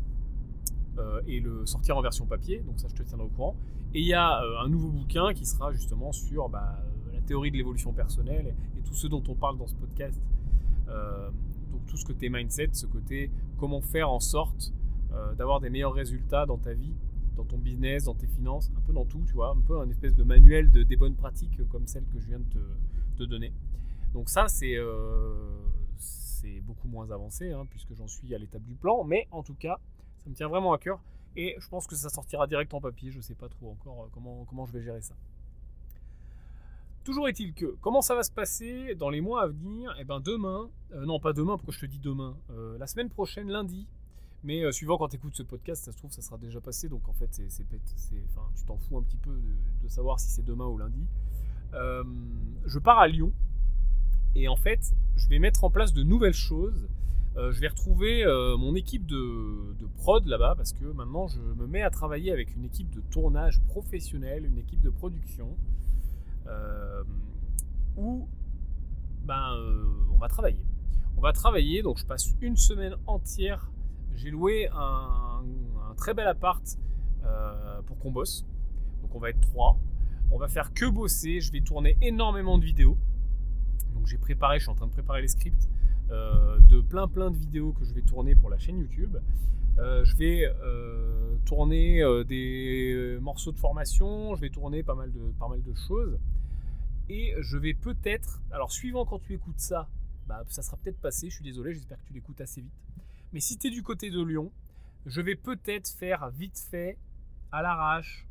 et 1.28 1.40
le 1.40 1.66
sortir 1.66 1.98
en 1.98 2.02
version 2.02 2.26
papier. 2.26 2.62
Donc 2.66 2.80
ça 2.80 2.88
je 2.88 2.96
te 2.96 3.04
tiendrai 3.04 3.28
au 3.28 3.30
courant. 3.30 3.56
Et 3.94 4.00
il 4.00 4.08
y 4.08 4.14
a 4.14 4.42
un 4.64 4.70
nouveau 4.70 4.90
bouquin 4.90 5.34
qui 5.34 5.46
sera 5.46 5.72
justement 5.72 6.12
sur 6.12 6.48
bah, 6.48 6.82
théorie 7.32 7.52
de 7.52 7.56
l'évolution 7.56 7.94
personnelle 7.94 8.54
et, 8.78 8.82
tout 8.84 8.94
ce 8.94 9.08
dont 9.08 9.24
on 9.30 9.36
parle 9.36 9.58
dans 9.58 9.68
ce 9.68 9.76
podcast. 9.76 10.20
Euh, 10.90 11.30
donc 11.72 11.86
tout 11.86 11.96
ce 11.96 12.06
côté 12.06 12.28
mindset, 12.28 12.72
ce 12.74 12.86
côté 12.86 13.32
comment 13.58 13.80
faire 13.80 14.10
en 14.10 14.20
sorte 14.20 14.74
euh, 15.14 15.34
d'avoir 15.36 15.62
des 15.62 15.70
meilleurs 15.70 15.94
résultats 15.94 16.46
dans 16.46 16.58
ta 16.58 16.74
vie, 16.74 16.94
dans 17.38 17.46
ton 17.46 17.58
business, 17.58 18.04
dans 18.04 18.16
tes 18.16 18.28
finances, 18.28 18.70
un 18.76 18.82
peu 18.82 18.92
dans 18.92 19.06
tout, 19.06 19.24
tu 19.26 19.34
vois, 19.34 19.52
un 19.52 19.62
peu 19.62 19.80
un 19.80 19.90
espèce 19.90 20.14
de 20.14 20.24
manuel 20.24 20.72
de, 20.72 20.84
des 20.84 20.98
bonnes 20.98 21.16
pratiques 21.16 21.66
comme 21.70 21.88
celle 21.88 22.04
que 22.08 22.20
je 22.20 22.28
viens 22.28 22.40
de 22.40 22.46
te, 23.18 23.24
donner. 23.24 23.54
Donc 24.14 24.28
ça, 24.30 24.48
c'est 24.50 24.76
euh, 24.76 25.32
beaucoup 26.64 26.90
moins 26.90 27.12
avancé, 27.12 27.52
hein, 27.52 27.66
puisque 27.70 27.94
j'en 27.94 28.08
suis 28.08 28.36
à 28.36 28.38
l'étape 28.40 28.64
du 28.64 28.76
plan, 28.76 29.06
mais 29.06 29.28
en 29.32 29.44
tout 29.44 29.54
cas, 29.54 29.80
ça 30.18 30.30
me 30.30 30.36
tient 30.36 30.50
vraiment 30.50 30.74
à 30.74 30.80
cœur. 30.80 31.00
Et 31.36 31.56
je 31.60 31.68
pense 31.70 31.88
que 31.88 31.96
ça 31.96 32.10
sortira 32.10 32.48
direct 32.48 32.74
en 32.74 32.82
papier, 32.82 33.12
je 33.12 33.18
ne 33.18 33.22
sais 33.22 33.36
pas 33.36 33.48
trop 33.48 33.72
encore 33.72 34.10
comment, 34.14 34.46
comment 34.46 34.66
je 34.66 34.74
vais 34.74 34.82
gérer 34.82 35.02
ça. 35.02 35.16
Toujours 37.04 37.28
est-il 37.28 37.54
que, 37.54 37.78
comment 37.82 38.02
ça 38.02 38.14
va 38.14 38.22
se 38.22 38.32
passer 38.32 38.94
dans 38.94 39.10
les 39.10 39.22
mois 39.22 39.44
à 39.44 39.48
venir? 39.48 39.96
Eh 40.00 40.04
bien 40.04 40.20
demain, 40.20 40.70
euh, 40.94 41.06
non 41.06 41.20
pas 41.20 41.34
demain, 41.34 41.58
pourquoi 41.58 41.74
je 41.74 41.80
te 41.80 41.86
dis 41.88 41.98
demain? 41.98 42.38
Euh, 42.52 42.78
La 42.78 42.86
semaine 42.86 43.10
prochaine, 43.10 43.50
lundi, 43.50 43.88
mais 44.44 44.64
euh, 44.64 44.72
suivant 44.72 45.00
quand 45.00 45.08
tu 45.08 45.16
écoutes 45.16 45.36
ce 45.36 45.42
podcast, 45.42 45.84
ça 45.84 45.92
se 45.92 45.98
trouve, 45.98 46.12
ça 46.12 46.22
sera 46.22 46.38
déjà 46.38 46.62
passé, 46.62 46.90
donc 46.90 47.10
en 47.10 47.14
fait, 47.14 47.32
tu 47.32 48.66
t'en 48.68 48.78
fous 48.78 48.98
un 48.98 49.02
petit 49.02 49.18
peu 49.18 49.32
de, 49.82 49.88
savoir 49.88 50.20
si 50.20 50.28
c'est 50.28 50.46
demain 50.46 50.68
ou 50.68 50.78
lundi. 50.78 51.08
je 51.74 52.78
pars 52.78 53.00
à 53.00 53.08
Lyon, 53.08 53.32
et 54.36 54.48
en 54.48 54.56
fait, 54.56 54.94
je 55.16 55.28
vais 55.28 55.40
mettre 55.40 55.64
en 55.64 55.72
place 55.72 55.94
de 55.94 56.04
nouvelles 56.04 56.34
choses. 56.34 56.88
Je 57.36 57.60
vais 57.60 57.68
retrouver 57.68 58.26
mon 58.60 58.76
équipe 58.76 59.06
de, 59.06 59.76
prod 59.98 60.26
là-bas, 60.26 60.56
parce 60.56 60.74
que 60.74 60.86
maintenant, 60.86 61.28
je 61.28 61.40
me 61.40 61.68
mets 61.68 61.82
à 61.82 61.90
travailler 61.90 62.32
avec 62.32 62.56
une 62.56 62.66
équipe 62.66 62.90
de 62.90 63.02
tournage 63.12 63.62
professionnelle, 63.68 64.46
une 64.46 64.58
équipe 64.58 64.82
de 64.82 64.90
production. 64.90 65.56
Euh, 66.48 67.04
où 67.98 68.28
ben, 69.26 69.54
euh, 69.56 69.84
on 70.14 70.18
va 70.18 70.28
travailler. 70.28 70.64
On 71.18 71.22
va 71.22 71.34
travailler, 71.34 71.84
donc 71.84 71.98
je 71.98 72.06
passe 72.06 72.34
une 72.42 72.58
semaine 72.58 72.96
entière. 73.06 73.70
J'ai 74.16 74.32
loué 74.32 74.70
un, 74.74 75.44
très 75.98 76.14
bel 76.14 76.28
appart 76.28 76.64
euh, 77.24 77.82
pour 77.84 78.00
qu'on 78.00 78.12
bosse. 78.12 78.46
Donc 79.02 79.14
on 79.14 79.20
va 79.20 79.30
être 79.30 79.42
trois. 79.42 79.78
On 80.32 80.38
va 80.38 80.48
faire 80.48 80.74
que 80.74 80.90
bosser. 80.90 81.42
Je 81.42 81.52
vais 81.52 81.62
tourner 81.62 81.98
énormément 82.02 82.58
de 82.58 82.66
vidéos. 82.66 82.98
Donc 83.94 84.08
j'ai 84.08 84.18
préparé, 84.18 84.58
je 84.58 84.64
suis 84.64 84.72
en 84.72 84.76
train 84.76 84.88
de 84.88 84.94
préparer 84.94 85.22
les 85.22 85.28
scripts 85.28 85.70
de 86.12 86.82
plein 86.82 87.08
plein 87.08 87.32
de 87.32 87.38
vidéos 87.38 87.72
que 87.74 87.86
je 87.86 87.94
vais 87.94 88.02
tourner 88.02 88.36
pour 88.36 88.50
la 88.50 88.58
chaîne 88.58 88.80
YouTube. 88.80 89.18
je 89.78 90.18
vais 90.18 90.46
tourner 91.46 92.04
des 92.28 93.18
morceaux 93.22 93.52
de 93.52 93.60
formation, 93.60 94.36
je 94.36 94.42
vais 94.42 94.50
tourner 94.50 94.84
pas 94.84 94.96
mal 94.96 95.12
de, 95.12 95.32
pas 95.40 95.48
mal 95.48 95.64
de 95.64 95.74
choses. 95.74 96.20
Et 97.10 97.34
je 97.40 97.58
vais 97.58 97.74
peut-être, 97.74 98.42
alors 98.52 98.72
suivant 98.72 99.06
quand 99.06 99.20
tu 99.20 99.34
écoutes 99.34 99.60
ça, 99.60 99.90
bah, 100.28 100.44
ça 100.48 100.62
sera 100.62 100.78
peut-être 100.78 101.00
passé, 101.00 101.30
je 101.30 101.36
suis 101.36 101.44
désolé, 101.44 101.74
j'espère 101.74 101.98
que 101.98 102.08
tu 102.08 102.14
l'écoutes 102.14 102.40
assez 102.40 102.62
vite. 102.62 102.72
Mais 103.34 103.40
si 103.40 103.58
tu 103.58 103.68
es 103.68 103.70
du 103.70 103.84
côté 103.84 104.10
de 104.10 104.22
Lyon, 104.22 104.52
je 105.06 105.22
vais 105.22 105.36
peut-être 105.36 105.90
faire 105.90 106.30
vite 106.30 106.58
fait, 106.70 106.98
à 107.52 107.62
l'arrache. 107.62 108.28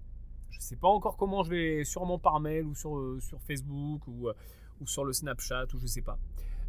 Je 0.50 0.58
ne 0.58 0.62
sais 0.62 0.76
pas 0.76 0.88
encore 0.88 1.16
comment 1.16 1.42
je 1.42 1.50
vais, 1.50 1.84
sûrement 1.84 2.18
par 2.18 2.40
mail 2.40 2.64
ou 2.64 2.74
sur, 2.74 2.96
euh, 2.96 3.20
sur 3.20 3.40
Facebook 3.42 4.06
ou, 4.06 4.28
euh, 4.28 4.34
ou 4.80 4.86
sur 4.86 5.04
le 5.04 5.12
Snapchat 5.12 5.66
ou 5.74 5.78
je 5.78 5.86
sais 5.86 6.02
pas. 6.02 6.18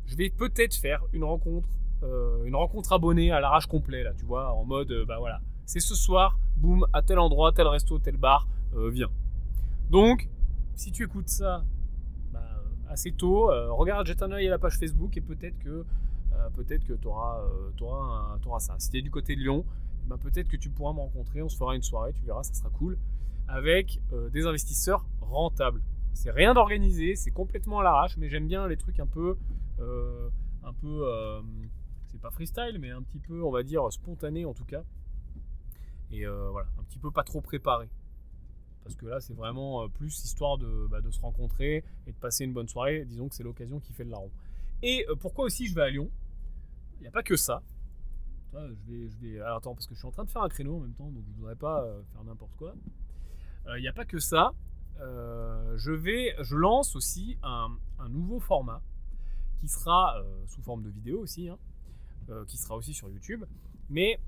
Je 0.05 0.15
vais 0.15 0.29
peut-être 0.29 0.75
faire 0.75 1.03
une 1.13 1.23
rencontre, 1.23 1.69
euh, 2.03 2.43
une 2.45 2.55
rencontre 2.55 2.93
abonnée 2.93 3.31
à 3.31 3.39
l'arrache 3.39 3.67
complet 3.67 4.03
là, 4.03 4.13
tu 4.13 4.25
vois, 4.25 4.53
en 4.53 4.65
mode 4.65 4.93
bah 5.07 5.19
voilà, 5.19 5.41
c'est 5.65 5.79
ce 5.79 5.95
soir, 5.95 6.39
boum, 6.57 6.85
à 6.93 7.01
tel 7.01 7.19
endroit, 7.19 7.51
tel 7.51 7.67
resto, 7.67 7.99
tel 7.99 8.17
bar, 8.17 8.47
viens. 8.73 9.09
Donc, 9.89 10.29
si 10.75 10.91
tu 10.91 11.03
écoutes 11.03 11.29
ça 11.29 11.63
assez 12.89 13.13
tôt. 13.13 13.49
regarde, 13.75 14.05
jette 14.05 14.21
un 14.21 14.31
oeil 14.31 14.47
à 14.47 14.49
la 14.49 14.59
page 14.59 14.77
Facebook 14.77 15.15
et 15.15 15.21
peut-être 15.21 15.57
que 15.59 15.85
peut-être 16.53 16.85
que 16.85 16.93
tu 16.93 17.07
auras, 17.07 17.41
auras, 17.81 18.59
ça. 18.59 18.75
Si 18.79 18.89
tu 18.89 18.97
es 18.97 19.01
du 19.01 19.11
côté 19.11 19.35
de 19.35 19.41
Lyon, 19.41 19.63
ben 20.07 20.17
peut-être 20.17 20.49
que 20.49 20.57
tu 20.57 20.69
pourras 20.69 20.91
me 20.91 20.99
rencontrer, 20.99 21.41
on 21.41 21.47
se 21.47 21.55
fera 21.55 21.75
une 21.75 21.83
soirée, 21.83 22.11
tu 22.11 22.25
verras, 22.25 22.43
ça 22.43 22.53
sera 22.53 22.69
cool, 22.69 22.97
avec 23.47 24.01
des 24.33 24.45
investisseurs 24.45 25.05
rentables. 25.21 25.81
C'est 26.13 26.31
rien 26.31 26.53
d'organisé, 26.53 27.15
c'est 27.15 27.31
complètement 27.31 27.79
à 27.79 27.83
l'arrache, 27.83 28.17
mais 28.17 28.29
j'aime 28.29 28.47
bien 28.47 28.67
les 28.67 28.77
trucs 28.77 28.99
un 28.99 29.07
peu, 29.07 29.37
un 30.63 30.73
peu, 30.73 31.41
c'est 32.07 32.19
pas 32.19 32.31
freestyle, 32.31 32.77
mais 32.79 32.91
un 32.91 33.01
petit 33.01 33.19
peu, 33.19 33.43
on 33.43 33.51
va 33.51 33.63
dire, 33.63 33.91
spontané 33.91 34.45
en 34.45 34.53
tout 34.53 34.65
cas. 34.65 34.83
Et 36.11 36.25
voilà, 36.25 36.67
un 36.79 36.83
petit 36.83 36.99
peu 36.99 37.11
pas 37.11 37.23
trop 37.23 37.41
préparé. 37.41 37.89
Parce 38.83 38.95
que 38.95 39.05
là, 39.05 39.21
c'est 39.21 39.33
vraiment 39.33 39.87
plus 39.89 40.23
histoire 40.23 40.57
de, 40.57 40.87
bah, 40.89 41.01
de, 41.01 41.11
se 41.11 41.21
rencontrer 41.21 41.83
et 42.07 42.11
de 42.11 42.17
passer 42.17 42.45
une 42.45 42.53
bonne 42.53 42.67
soirée. 42.67 43.05
Disons 43.05 43.29
que 43.29 43.35
c'est 43.35 43.43
l'occasion 43.43 43.79
qui 43.79 43.93
fait 43.93 44.03
le 44.03 44.09
larron. 44.09 44.31
Et 44.81 45.05
pourquoi 45.19 45.45
aussi 45.45 45.67
je 45.67 45.75
vais 45.75 45.83
à 45.83 45.89
Lyon? 45.89 46.09
Il 46.99 47.01
n'y 47.01 47.07
a 47.07 47.11
pas 47.11 47.23
que 47.23 47.35
ça. 47.35 47.61
je 48.53 48.91
vais, 48.91 49.09
je 49.09 49.17
vais... 49.17 49.39
Alors 49.39 49.57
attends, 49.57 49.73
parce 49.73 49.87
que 49.87 49.93
je 49.93 49.99
suis 49.99 50.07
en 50.07 50.11
train 50.11 50.25
de 50.25 50.29
faire 50.29 50.41
un 50.41 50.49
créneau 50.49 50.77
en 50.77 50.79
même 50.79 50.93
temps, 50.93 51.09
donc 51.09 51.23
je 51.25 51.31
ne 51.31 51.35
voudrais 51.35 51.55
pas 51.55 51.85
faire 52.11 52.23
n'importe 52.23 52.55
quoi. 52.57 52.73
Il 53.77 53.81
n'y 53.81 53.87
a 53.87 53.93
pas 53.93 54.05
que 54.05 54.19
ça. 54.19 54.53
je, 54.99 55.91
vais, 55.91 56.35
je 56.41 56.55
lance 56.55 56.95
aussi 56.95 57.37
un 57.43 57.69
nouveau 58.09 58.39
format 58.39 58.81
qui 59.61 59.69
sera 59.69 60.21
sous 60.47 60.61
forme 60.61 60.83
de 60.83 60.89
vidéo 60.89 61.19
aussi, 61.19 61.47
hein, 61.47 61.57
qui 62.47 62.57
sera 62.57 62.75
aussi 62.75 62.93
sur 62.93 63.09
YouTube. 63.09 63.45
Mais 63.89 64.19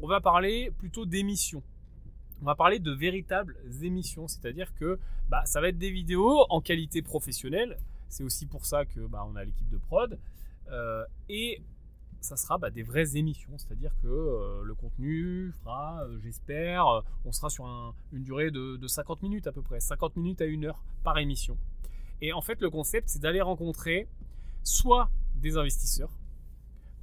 on 0.00 0.06
va 0.06 0.20
parler 0.20 0.70
plutôt 0.78 1.04
d'émissions. 1.04 1.62
On 2.42 2.44
va 2.44 2.56
parler 2.56 2.80
de 2.80 2.90
véritables 2.90 3.56
émissions, 3.82 4.26
c'est-à-dire 4.26 4.74
que 4.74 4.98
bah, 5.28 5.44
ça 5.44 5.60
va 5.60 5.68
être 5.68 5.78
des 5.78 5.90
vidéos 5.90 6.44
en 6.50 6.60
qualité 6.60 7.00
professionnelle. 7.02 7.78
C'est 8.08 8.24
aussi 8.24 8.46
pour 8.46 8.66
ça 8.66 8.84
que 8.84 9.00
bah, 9.06 9.24
on 9.30 9.36
a 9.36 9.44
l'équipe 9.44 9.68
de 9.68 9.78
prod. 9.78 10.18
Euh, 10.72 11.04
et 11.28 11.62
ça 12.20 12.36
sera 12.36 12.58
bah, 12.58 12.70
des 12.70 12.82
vraies 12.82 13.16
émissions, 13.16 13.56
c'est-à-dire 13.58 13.92
que 14.02 14.08
euh, 14.08 14.62
le 14.64 14.74
contenu 14.74 15.52
fera, 15.62 16.02
euh, 16.02 16.18
j'espère, 16.18 17.02
on 17.24 17.30
sera 17.30 17.48
sur 17.48 17.94
une 18.12 18.22
durée 18.22 18.50
de, 18.50 18.86
50 18.86 19.22
minutes 19.22 19.46
à 19.46 19.52
peu 19.52 19.62
près, 19.62 19.78
50 19.78 20.16
minutes 20.16 20.40
à 20.40 20.46
une 20.46 20.64
heure 20.64 20.82
par 21.04 21.18
émission. 21.18 21.56
Et 22.20 22.32
en 22.32 22.40
fait, 22.40 22.60
le 22.60 22.70
concept, 22.70 23.08
c'est 23.08 23.20
d'aller 23.20 23.40
rencontrer 23.40 24.08
soit 24.62 25.10
des 25.36 25.56
investisseurs, 25.56 26.10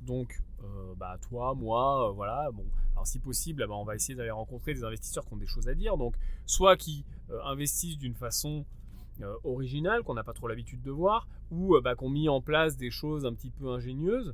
donc 0.02 0.41
euh, 0.63 0.93
bah, 0.95 1.17
toi, 1.22 1.54
moi, 1.56 2.10
euh, 2.10 2.12
voilà. 2.12 2.50
Bon, 2.52 2.65
alors 2.93 3.08
si 3.08 3.19
possible, 3.19 3.65
bah, 3.67 3.76
on 3.76 3.84
va 3.84 3.95
essayer 3.95 4.15
d'aller 4.15 4.32
rencontrer 4.32 4.74
des 4.74 4.84
investisseurs 4.84 5.26
qui 5.26 5.34
ont 5.34 5.38
des 5.38 5.48
choses 5.48 5.67
à 5.67 5.76
dire. 5.76 5.98
Donc, 5.98 6.15
soit 6.45 6.78
qui 6.78 7.06
euh, 7.30 7.41
investissent 7.45 7.98
d'une 7.98 8.15
façon 8.15 8.65
originale, 9.43 10.04
qu'on 10.04 10.13
n'a 10.13 10.24
pas 10.24 10.32
trop 10.32 10.48
l'habitude 10.48 10.82
de 10.82 10.91
voir, 10.91 11.28
ou 11.52 11.78
bah, 11.82 11.93
qui 11.93 12.06
ont 12.06 12.10
mis 12.10 12.30
en 12.30 12.39
place 12.39 12.78
des 12.78 12.89
choses 12.89 13.26
un 13.26 13.34
petit 13.34 13.50
peu 13.50 13.67
ingénieuses, 13.67 14.34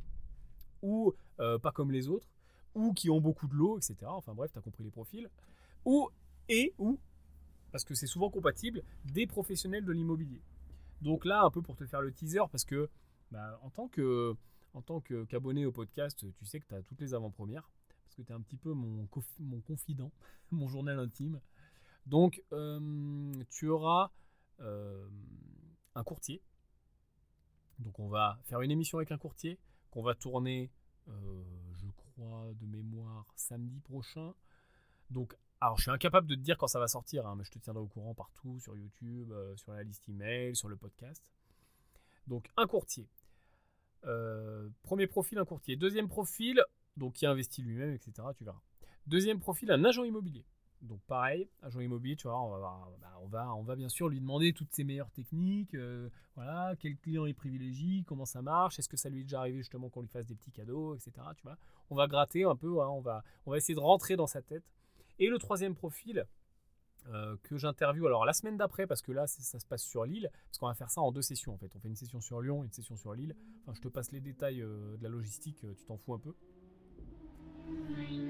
ou 0.84 1.16
pas 1.38 1.72
comme 1.74 1.92
les 1.92 2.08
autres, 2.08 2.28
ou 2.76 2.94
qui 2.94 3.10
ont 3.10 3.20
beaucoup 3.20 3.48
de 3.48 3.56
l'eau, 3.56 3.80
etc. 3.80 3.96
Enfin 4.06 4.36
bref, 4.36 4.52
tu 4.52 4.60
as 4.60 4.62
compris 4.62 4.84
les 4.84 4.92
profils. 4.92 5.28
Ou, 5.86 6.08
et, 6.50 6.76
ou, 6.78 7.00
parce 7.72 7.84
que 7.84 7.96
c'est 7.96 8.06
souvent 8.06 8.30
compatible, 8.30 8.84
des 9.06 9.26
professionnels 9.26 9.86
de 9.86 9.92
l'immobilier. 9.92 10.44
Donc 11.02 11.26
là, 11.26 11.42
un 11.42 11.50
peu 11.50 11.64
pour 11.64 11.76
te 11.76 11.88
faire 11.88 12.02
le 12.02 12.12
teaser, 12.12 12.44
parce 12.52 12.64
que 12.64 12.88
bah, 13.36 13.60
en 13.64 13.70
tant 13.70 13.90
que 13.90 14.34
en 14.74 15.02
qu'abonné 15.02 15.66
au 15.66 15.72
podcast, 15.74 16.26
tu 16.38 16.46
sais 16.46 16.62
que 16.62 16.68
tu 16.68 16.74
as 16.74 16.82
toutes 16.82 17.02
les 17.02 17.14
avant-premières, 17.14 17.70
parce 18.04 18.16
que 18.16 18.22
tu 18.22 18.32
es 18.32 18.36
un 18.36 18.40
petit 18.40 18.56
peu 18.56 18.72
mon, 18.72 19.08
mon 19.40 19.62
confident, 19.62 20.12
mon 20.52 20.70
journal 20.70 21.00
intime. 21.00 21.42
Donc, 22.06 22.42
euh, 22.54 23.34
tu 23.50 23.68
auras 23.68 24.12
euh, 24.62 25.10
un 25.96 26.04
courtier. 26.04 26.42
Donc, 27.80 28.00
on 28.00 28.08
va 28.08 28.40
faire 28.44 28.62
une 28.62 28.72
émission 28.72 29.00
avec 29.00 29.12
un 29.12 29.18
courtier 29.18 29.60
qu'on 29.92 30.02
va 30.02 30.16
tourner, 30.16 30.72
euh, 31.10 31.44
je 31.74 31.88
crois, 31.92 32.54
de 32.54 32.66
mémoire, 32.68 33.34
samedi 33.36 33.82
prochain. 33.82 34.34
Donc, 35.10 35.36
alors, 35.60 35.78
je 35.78 35.84
suis 35.84 35.92
incapable 35.92 36.28
de 36.28 36.36
te 36.36 36.42
dire 36.42 36.58
quand 36.58 36.68
ça 36.68 36.80
va 36.80 36.88
sortir, 36.88 37.26
hein, 37.28 37.36
mais 37.36 37.44
je 37.44 37.52
te 37.52 37.60
tiendrai 37.60 37.84
au 37.84 37.88
courant 37.88 38.14
partout, 38.14 38.60
sur 38.62 38.78
YouTube, 38.78 39.34
sur 39.58 39.74
la 39.74 39.84
liste 39.84 40.08
email, 40.08 40.56
sur 40.56 40.70
le 40.70 40.78
podcast. 40.78 41.30
Donc, 42.28 42.50
un 42.56 42.68
courtier. 42.68 43.10
Euh, 44.06 44.70
premier 44.84 45.08
profil, 45.08 45.38
un 45.38 45.46
courtier. 45.46 45.76
Deuxième 45.76 46.08
profil, 46.08 46.62
donc 46.98 47.14
qui 47.14 47.26
investit 47.26 47.62
lui-même, 47.62 47.94
etc. 47.94 48.12
Tu. 48.38 48.46
Deuxième 49.08 49.40
profil, 49.40 49.72
un 49.72 49.84
agent 49.84 50.04
immobilier. 50.04 50.46
Donc 50.82 51.00
pareil, 51.08 51.48
agent 51.64 51.80
immobilier, 51.80 52.16
tu 52.16 52.28
vois, 52.28 52.40
on 52.40 52.50
va, 52.50 52.88
bah, 53.30 53.54
on 53.56 53.64
va, 53.64 53.76
bien 53.76 53.90
sûr 53.90 54.08
lui 54.08 54.20
demander 54.20 54.54
toutes 54.54 54.72
ses 54.74 54.84
meilleures 54.84 55.10
techniques, 55.10 55.74
euh, 55.74 56.10
voilà, 56.36 56.76
quel 56.80 56.96
client 56.98 57.26
il 57.26 57.34
privilégie, 57.34 58.04
comment 58.06 58.26
ça 58.26 58.42
marche, 58.42 58.78
est-ce 58.78 58.90
que 58.90 58.98
ça 58.98 59.10
lui 59.10 59.22
est 59.22 59.24
déjà 59.24 59.40
arrivé 59.40 59.58
justement 59.58 59.90
qu'on 59.90 60.02
lui 60.02 60.10
fasse 60.10 60.28
des 60.28 60.36
petits 60.36 60.52
cadeaux, 60.52 60.96
etc. 60.96 61.12
Tu 61.38 61.44
vois, 61.44 61.58
on 61.90 61.96
va 61.96 62.08
gratter 62.08 62.44
un 62.44 62.56
peu, 62.56 62.70
on, 62.70 63.02
va, 63.02 63.24
on 63.46 63.52
va 63.52 63.58
essayer 63.58 63.74
de 63.74 63.80
rentrer 63.80 64.16
dans 64.16 64.28
sa 64.28 64.42
tête. 64.42 64.64
Et 65.18 65.30
le 65.30 65.40
troisième 65.40 65.76
profil, 65.76 66.26
euh, 67.08 67.36
que 67.44 67.58
j'interviewe 67.58 68.08
alors 68.08 68.26
la 68.26 68.34
semaine 68.34 68.58
d'après 68.58 68.88
parce 68.88 69.04
que 69.04 69.12
là 69.12 69.28
ça 69.28 69.60
se 69.60 69.66
passe 69.66 69.84
sur 69.84 70.06
Lille 70.06 70.32
parce 70.48 70.58
qu'on 70.58 70.68
va 70.68 70.74
faire 70.74 70.90
ça 70.90 71.02
en 71.02 71.12
deux 71.12 71.22
sessions 71.22 71.54
en 71.54 71.58
fait. 71.58 71.72
On 71.76 71.80
fait 71.80 71.88
une 71.88 71.96
session 71.96 72.20
sur 72.20 72.42
Lyon 72.42 72.64
une 72.64 72.72
session 72.72 72.96
sur 72.96 73.14
Lille. 73.14 73.36
Enfin 73.62 73.74
je 73.76 73.82
te 73.82 73.88
passe 73.88 74.12
les 74.12 74.22
détails 74.22 74.62
euh, 74.62 74.98
de 74.98 75.04
la 75.04 75.10
logistique 75.10 75.64
euh, 75.66 75.74
tu 75.78 75.86
t'en 75.86 75.98
fous 75.98 76.16
un 76.16 76.20
peu. 76.20 76.34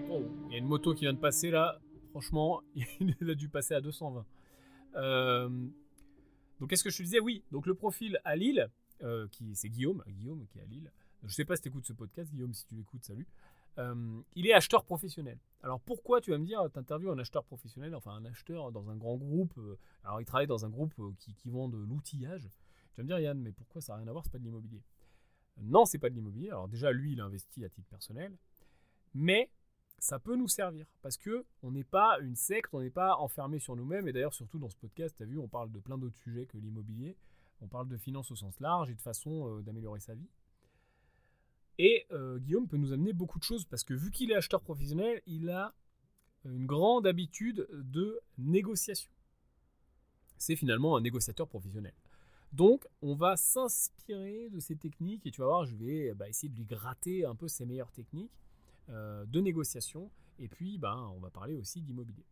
Oh 0.09 0.23
il 0.47 0.51
y 0.51 0.55
a 0.55 0.57
une 0.57 0.67
moto 0.67 0.93
qui 0.93 1.01
vient 1.01 1.13
de 1.13 1.19
passer 1.19 1.51
là. 1.51 1.79
Franchement 2.09 2.61
il 2.75 3.29
a 3.29 3.35
dû 3.35 3.47
passer 3.47 3.73
à 3.75 3.81
220 3.81 4.25
donc 6.59 6.69
qu'est-ce 6.69 6.83
que 6.83 6.89
je 6.89 6.97
te 6.97 7.03
disais? 7.03 7.19
Oui 7.19 7.43
donc 7.51 7.67
le 7.67 7.75
profil 7.75 8.19
à 8.25 8.35
Lille 8.35 8.69
qui 9.31 9.55
c'est 9.55 9.69
Guillaume 9.69 10.03
Guillaume 10.07 10.45
qui 10.47 10.59
est 10.59 10.63
à 10.63 10.65
Lille. 10.65 10.91
Je 11.23 11.33
sais 11.33 11.45
pas 11.45 11.55
si 11.55 11.61
tu 11.61 11.69
écoutes 11.69 11.85
ce 11.85 11.93
podcast 11.93 12.29
Guillaume 12.29 12.53
si 12.53 12.65
tu 12.65 12.75
l'écoutes 12.75 13.05
salut 13.05 13.27
euh, 13.77 14.21
il 14.35 14.47
est 14.47 14.53
acheteur 14.53 14.83
professionnel. 14.85 15.37
Alors 15.61 15.81
pourquoi 15.81 16.21
tu 16.21 16.31
vas 16.31 16.37
me 16.37 16.45
dire, 16.45 16.61
tu 16.71 16.79
interviews 16.79 17.11
un 17.11 17.19
acheteur 17.19 17.43
professionnel, 17.43 17.95
enfin 17.95 18.11
un 18.11 18.25
acheteur 18.25 18.71
dans 18.71 18.89
un 18.89 18.95
grand 18.95 19.17
groupe, 19.17 19.57
euh, 19.57 19.77
alors 20.03 20.21
il 20.21 20.25
travaille 20.25 20.47
dans 20.47 20.65
un 20.65 20.69
groupe 20.69 20.93
euh, 20.99 21.11
qui, 21.19 21.49
vend 21.49 21.67
de 21.67 21.77
l'outillage. 21.77 22.49
Tu 22.93 23.01
vas 23.01 23.03
me 23.03 23.07
dire 23.07 23.19
Yann, 23.19 23.39
mais 23.39 23.51
pourquoi 23.51 23.81
ça 23.81 23.93
n'a 23.93 23.99
rien 23.99 24.07
à 24.07 24.11
voir, 24.11 24.23
c'est 24.23 24.31
pas 24.31 24.37
de 24.37 24.43
l'immobilier? 24.43 24.81
Non, 25.61 25.85
c'est 25.85 25.97
pas 25.97 26.09
de 26.09 26.15
l'immobilier. 26.15 26.49
Alors 26.49 26.67
déjà, 26.67 26.91
lui, 26.91 27.13
il 27.13 27.21
investit 27.21 27.65
à 27.65 27.69
titre 27.69 27.87
personnel, 27.89 28.37
mais 29.13 29.49
ça 29.97 30.19
peut 30.19 30.35
nous 30.35 30.47
servir 30.47 30.85
parce 31.01 31.17
que 31.17 31.45
on 31.63 31.71
n'est 31.71 31.83
pas 31.83 32.19
une 32.21 32.35
secte, 32.35 32.73
on 32.73 32.81
n'est 32.81 32.89
pas 32.89 33.17
enfermé 33.17 33.59
sur 33.59 33.75
nous-mêmes. 33.75 34.07
Et 34.07 34.13
d'ailleurs, 34.13 34.33
surtout 34.33 34.59
dans 34.59 34.69
ce 34.69 34.77
podcast, 34.77 35.15
tu 35.17 35.23
as 35.23 35.25
vu, 35.25 35.37
on 35.37 35.47
parle 35.47 35.71
de 35.71 35.79
plein 35.79 35.97
d'autres 35.97 36.17
sujets 36.17 36.45
que 36.45 36.57
l'immobilier. 36.57 37.17
On 37.61 37.67
parle 37.67 37.87
de 37.87 37.97
finance 37.97 38.31
au 38.31 38.35
sens 38.35 38.59
large 38.59 38.89
et 38.89 38.95
de 38.95 39.01
façon 39.01 39.61
d'améliorer 39.61 40.01
sa 40.01 40.13
vie. 40.13 40.27
Et 41.77 42.05
euh, 42.11 42.39
Guillaume 42.39 42.67
peut 42.67 42.77
nous 42.77 42.93
amener 42.93 43.13
beaucoup 43.13 43.39
de 43.39 43.43
choses 43.43 43.65
parce 43.65 43.83
que 43.83 43.93
vu 43.93 44.11
qu'il 44.11 44.31
est 44.31 44.35
acheteur 44.35 44.61
professionnel, 44.61 45.21
il 45.27 45.49
a 45.49 45.73
une 46.45 46.65
grande 46.65 47.07
habitude 47.07 47.67
de 47.71 48.19
négociation. 48.37 49.09
C'est 50.37 50.55
finalement 50.55 50.95
un 50.95 51.01
négociateur 51.01 51.47
professionnel. 51.47 51.93
Donc, 52.53 52.87
on 53.01 53.15
va 53.15 53.35
s'inspirer 53.35 54.49
de 54.49 54.59
ces 54.59 54.75
techniques 54.75 55.25
et 55.25 55.31
tu 55.31 55.41
vas 55.41 55.47
voir, 55.47 55.65
je 55.65 55.75
vais 55.75 56.13
bah, 56.13 56.29
essayer 56.29 56.49
de 56.49 56.55
lui 56.55 56.65
gratter 56.65 57.25
un 57.25 57.35
peu 57.35 57.47
ses 57.47 57.65
meilleures 57.65 57.91
techniques 57.91 58.31
euh, 58.89 59.25
de 59.25 59.41
négociation. 59.41 60.09
Et 60.39 60.47
puis, 60.47 60.77
bah, 60.77 61.09
on 61.15 61.19
va 61.19 61.29
parler 61.29 61.55
aussi 61.55 61.81
d'immobilier. 61.81 62.23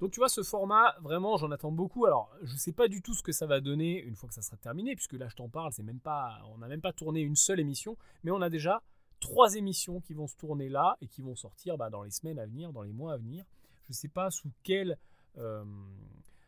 Donc 0.00 0.10
tu 0.10 0.20
vois, 0.20 0.28
ce 0.28 0.42
format, 0.42 0.94
vraiment, 1.00 1.36
j'en 1.38 1.50
attends 1.50 1.72
beaucoup. 1.72 2.04
Alors, 2.04 2.30
je 2.42 2.52
ne 2.52 2.58
sais 2.58 2.72
pas 2.72 2.86
du 2.88 3.00
tout 3.00 3.14
ce 3.14 3.22
que 3.22 3.32
ça 3.32 3.46
va 3.46 3.60
donner 3.60 4.02
une 4.02 4.14
fois 4.14 4.28
que 4.28 4.34
ça 4.34 4.42
sera 4.42 4.56
terminé, 4.58 4.94
puisque 4.94 5.14
là, 5.14 5.28
je 5.28 5.36
t'en 5.36 5.48
parle, 5.48 5.72
c'est 5.72 5.82
même 5.82 6.00
pas, 6.00 6.38
on 6.52 6.58
n'a 6.58 6.68
même 6.68 6.82
pas 6.82 6.92
tourné 6.92 7.20
une 7.20 7.36
seule 7.36 7.60
émission, 7.60 7.96
mais 8.22 8.30
on 8.30 8.42
a 8.42 8.50
déjà 8.50 8.82
trois 9.20 9.54
émissions 9.54 10.00
qui 10.00 10.12
vont 10.12 10.26
se 10.26 10.36
tourner 10.36 10.68
là 10.68 10.98
et 11.00 11.08
qui 11.08 11.22
vont 11.22 11.34
sortir 11.34 11.78
bah, 11.78 11.88
dans 11.88 12.02
les 12.02 12.10
semaines 12.10 12.38
à 12.38 12.46
venir, 12.46 12.72
dans 12.72 12.82
les 12.82 12.92
mois 12.92 13.14
à 13.14 13.16
venir. 13.16 13.44
Je 13.84 13.92
ne 13.92 13.94
sais 13.94 14.08
pas 14.08 14.30
sous 14.30 14.50
quelle, 14.62 14.98
euh, 15.38 15.64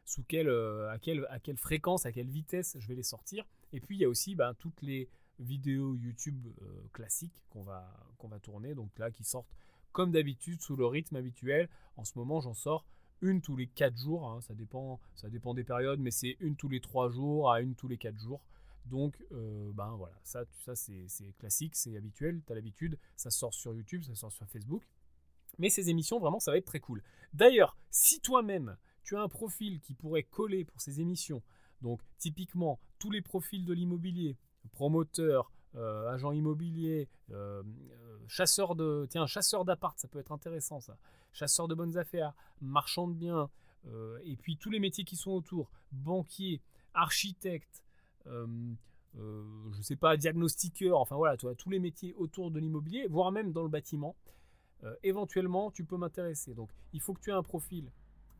sous 0.04 0.22
quelle, 0.24 0.48
euh, 0.48 0.90
à, 0.90 0.98
quelle, 0.98 1.26
à 1.30 1.38
quelle 1.38 1.56
fréquence, 1.56 2.04
à 2.04 2.12
quelle 2.12 2.28
vitesse 2.28 2.76
je 2.78 2.86
vais 2.86 2.96
les 2.96 3.02
sortir. 3.02 3.46
Et 3.72 3.80
puis, 3.80 3.96
il 3.96 4.00
y 4.00 4.04
a 4.04 4.08
aussi 4.08 4.34
bah, 4.34 4.52
toutes 4.58 4.82
les 4.82 5.08
vidéos 5.38 5.94
YouTube 5.94 6.48
euh, 6.62 6.88
classiques 6.92 7.40
qu'on 7.48 7.62
va, 7.62 7.88
qu'on 8.18 8.28
va 8.28 8.40
tourner, 8.40 8.74
donc 8.74 8.90
là, 8.98 9.10
qui 9.10 9.24
sortent 9.24 9.54
comme 9.92 10.10
d'habitude 10.10 10.60
sous 10.60 10.76
le 10.76 10.84
rythme 10.84 11.16
habituel. 11.16 11.68
En 11.96 12.04
ce 12.04 12.18
moment, 12.18 12.40
j'en 12.40 12.54
sors 12.54 12.84
une 13.20 13.40
tous 13.40 13.56
les 13.56 13.66
4 13.66 13.96
jours, 13.96 14.30
hein, 14.30 14.40
ça, 14.40 14.54
dépend, 14.54 15.00
ça 15.14 15.28
dépend 15.28 15.54
des 15.54 15.64
périodes, 15.64 16.00
mais 16.00 16.10
c'est 16.10 16.36
une 16.40 16.56
tous 16.56 16.68
les 16.68 16.80
3 16.80 17.10
jours 17.10 17.50
à 17.50 17.60
une 17.60 17.74
tous 17.74 17.88
les 17.88 17.98
4 17.98 18.18
jours. 18.18 18.40
Donc, 18.86 19.22
euh, 19.32 19.70
ben 19.74 19.94
voilà, 19.96 20.18
ça, 20.22 20.44
ça 20.64 20.74
c'est 20.74 21.06
classique, 21.38 21.76
c'est 21.76 21.96
habituel, 21.96 22.40
tu 22.46 22.52
as 22.52 22.54
l'habitude, 22.54 22.98
ça 23.16 23.30
sort 23.30 23.52
sur 23.52 23.74
YouTube, 23.74 24.02
ça 24.02 24.14
sort 24.14 24.32
sur 24.32 24.46
Facebook. 24.48 24.82
Mais 25.58 25.68
ces 25.68 25.90
émissions, 25.90 26.18
vraiment, 26.18 26.40
ça 26.40 26.52
va 26.52 26.56
être 26.56 26.64
très 26.64 26.80
cool. 26.80 27.02
D'ailleurs, 27.34 27.76
si 27.90 28.20
toi-même, 28.20 28.76
tu 29.02 29.16
as 29.16 29.20
un 29.20 29.28
profil 29.28 29.80
qui 29.80 29.94
pourrait 29.94 30.22
coller 30.22 30.64
pour 30.64 30.80
ces 30.80 31.00
émissions, 31.00 31.42
donc 31.82 32.00
typiquement 32.18 32.78
tous 32.98 33.10
les 33.10 33.22
profils 33.22 33.64
de 33.64 33.72
l'immobilier, 33.72 34.36
promoteur, 34.72 35.52
euh, 35.74 36.08
agent 36.08 36.32
immobilier, 36.32 37.08
euh, 37.30 37.62
chasseur 38.28 38.74
de, 38.74 39.06
tiens, 39.10 39.26
chasseur 39.26 39.64
d'appart, 39.64 39.98
ça 39.98 40.08
peut 40.08 40.18
être 40.18 40.32
intéressant 40.32 40.80
ça 40.80 40.96
chasseur 41.32 41.68
de 41.68 41.74
bonnes 41.74 41.96
affaires, 41.98 42.32
marchand 42.60 43.08
de 43.08 43.14
biens, 43.14 43.50
euh, 43.86 44.18
et 44.24 44.36
puis 44.36 44.56
tous 44.56 44.70
les 44.70 44.80
métiers 44.80 45.04
qui 45.04 45.16
sont 45.16 45.30
autour, 45.32 45.70
banquier, 45.92 46.60
architecte, 46.94 47.84
euh, 48.26 48.46
euh, 49.18 49.44
je 49.72 49.82
sais 49.82 49.96
pas, 49.96 50.16
diagnostiqueur, 50.16 50.98
enfin 50.98 51.16
voilà, 51.16 51.36
toi, 51.36 51.54
tous 51.54 51.70
les 51.70 51.78
métiers 51.78 52.14
autour 52.14 52.50
de 52.50 52.58
l'immobilier, 52.58 53.06
voire 53.08 53.32
même 53.32 53.52
dans 53.52 53.62
le 53.62 53.68
bâtiment, 53.68 54.16
euh, 54.84 54.94
éventuellement, 55.02 55.70
tu 55.70 55.84
peux 55.84 55.96
m'intéresser. 55.96 56.54
Donc, 56.54 56.70
il 56.92 57.00
faut 57.00 57.14
que 57.14 57.20
tu 57.20 57.30
aies 57.30 57.34
un 57.34 57.42
profil 57.42 57.90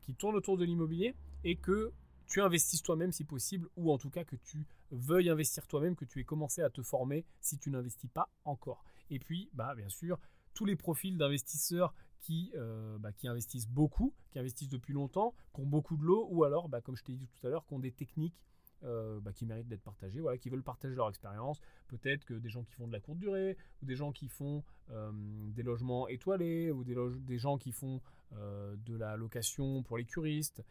qui 0.01 0.13
tourne 0.13 0.35
autour 0.35 0.57
de 0.57 0.63
l'immobilier 0.63 1.15
et 1.43 1.55
que 1.55 1.91
tu 2.27 2.41
investisses 2.41 2.83
toi-même 2.83 3.11
si 3.11 3.23
possible, 3.23 3.67
ou 3.75 3.91
en 3.91 3.97
tout 3.97 4.09
cas 4.09 4.23
que 4.23 4.35
tu 4.35 4.65
veuilles 4.91 5.29
investir 5.29 5.67
toi-même, 5.67 5.95
que 5.95 6.05
tu 6.05 6.19
aies 6.19 6.23
commencé 6.23 6.61
à 6.61 6.69
te 6.69 6.81
former 6.81 7.25
si 7.41 7.57
tu 7.57 7.71
n'investis 7.71 8.09
pas 8.09 8.29
encore. 8.45 8.83
Et 9.09 9.19
puis, 9.19 9.49
bah, 9.53 9.75
bien 9.75 9.89
sûr, 9.89 10.19
tous 10.53 10.65
les 10.65 10.75
profils 10.75 11.17
d'investisseurs 11.17 11.93
qui, 12.19 12.51
euh, 12.55 12.97
bah, 12.97 13.11
qui 13.11 13.27
investissent 13.27 13.67
beaucoup, 13.67 14.13
qui 14.31 14.39
investissent 14.39 14.69
depuis 14.69 14.93
longtemps, 14.93 15.33
qui 15.53 15.61
ont 15.61 15.65
beaucoup 15.65 15.97
de 15.97 16.03
lots, 16.03 16.27
ou 16.31 16.43
alors, 16.43 16.69
bah, 16.69 16.81
comme 16.81 16.95
je 16.95 17.03
t'ai 17.03 17.13
dit 17.13 17.27
tout 17.27 17.47
à 17.47 17.49
l'heure, 17.49 17.65
qui 17.65 17.73
ont 17.73 17.79
des 17.79 17.91
techniques 17.91 18.35
euh, 18.83 19.19
bah, 19.19 19.33
qui 19.33 19.45
méritent 19.45 19.67
d'être 19.67 19.83
partagées, 19.83 20.21
voilà, 20.21 20.37
qui 20.37 20.49
veulent 20.49 20.63
partager 20.63 20.95
leur 20.95 21.09
expérience. 21.09 21.59
Peut-être 21.87 22.25
que 22.25 22.33
des 22.33 22.49
gens 22.49 22.63
qui 22.63 22.73
font 22.73 22.87
de 22.87 22.93
la 22.93 22.99
courte 22.99 23.19
durée, 23.19 23.57
ou 23.81 23.85
des 23.85 23.95
gens 23.95 24.11
qui 24.11 24.27
font 24.27 24.63
euh, 24.91 25.11
des 25.51 25.63
logements 25.63 26.07
étoilés, 26.07 26.71
ou 26.71 26.83
des, 26.83 26.95
des 27.19 27.37
gens 27.37 27.57
qui 27.57 27.71
font 27.71 28.01
de 28.31 28.95
la 28.95 29.17
location 29.17 29.81
pour 29.81 29.97
les 29.97 30.05
curistes, 30.05 30.63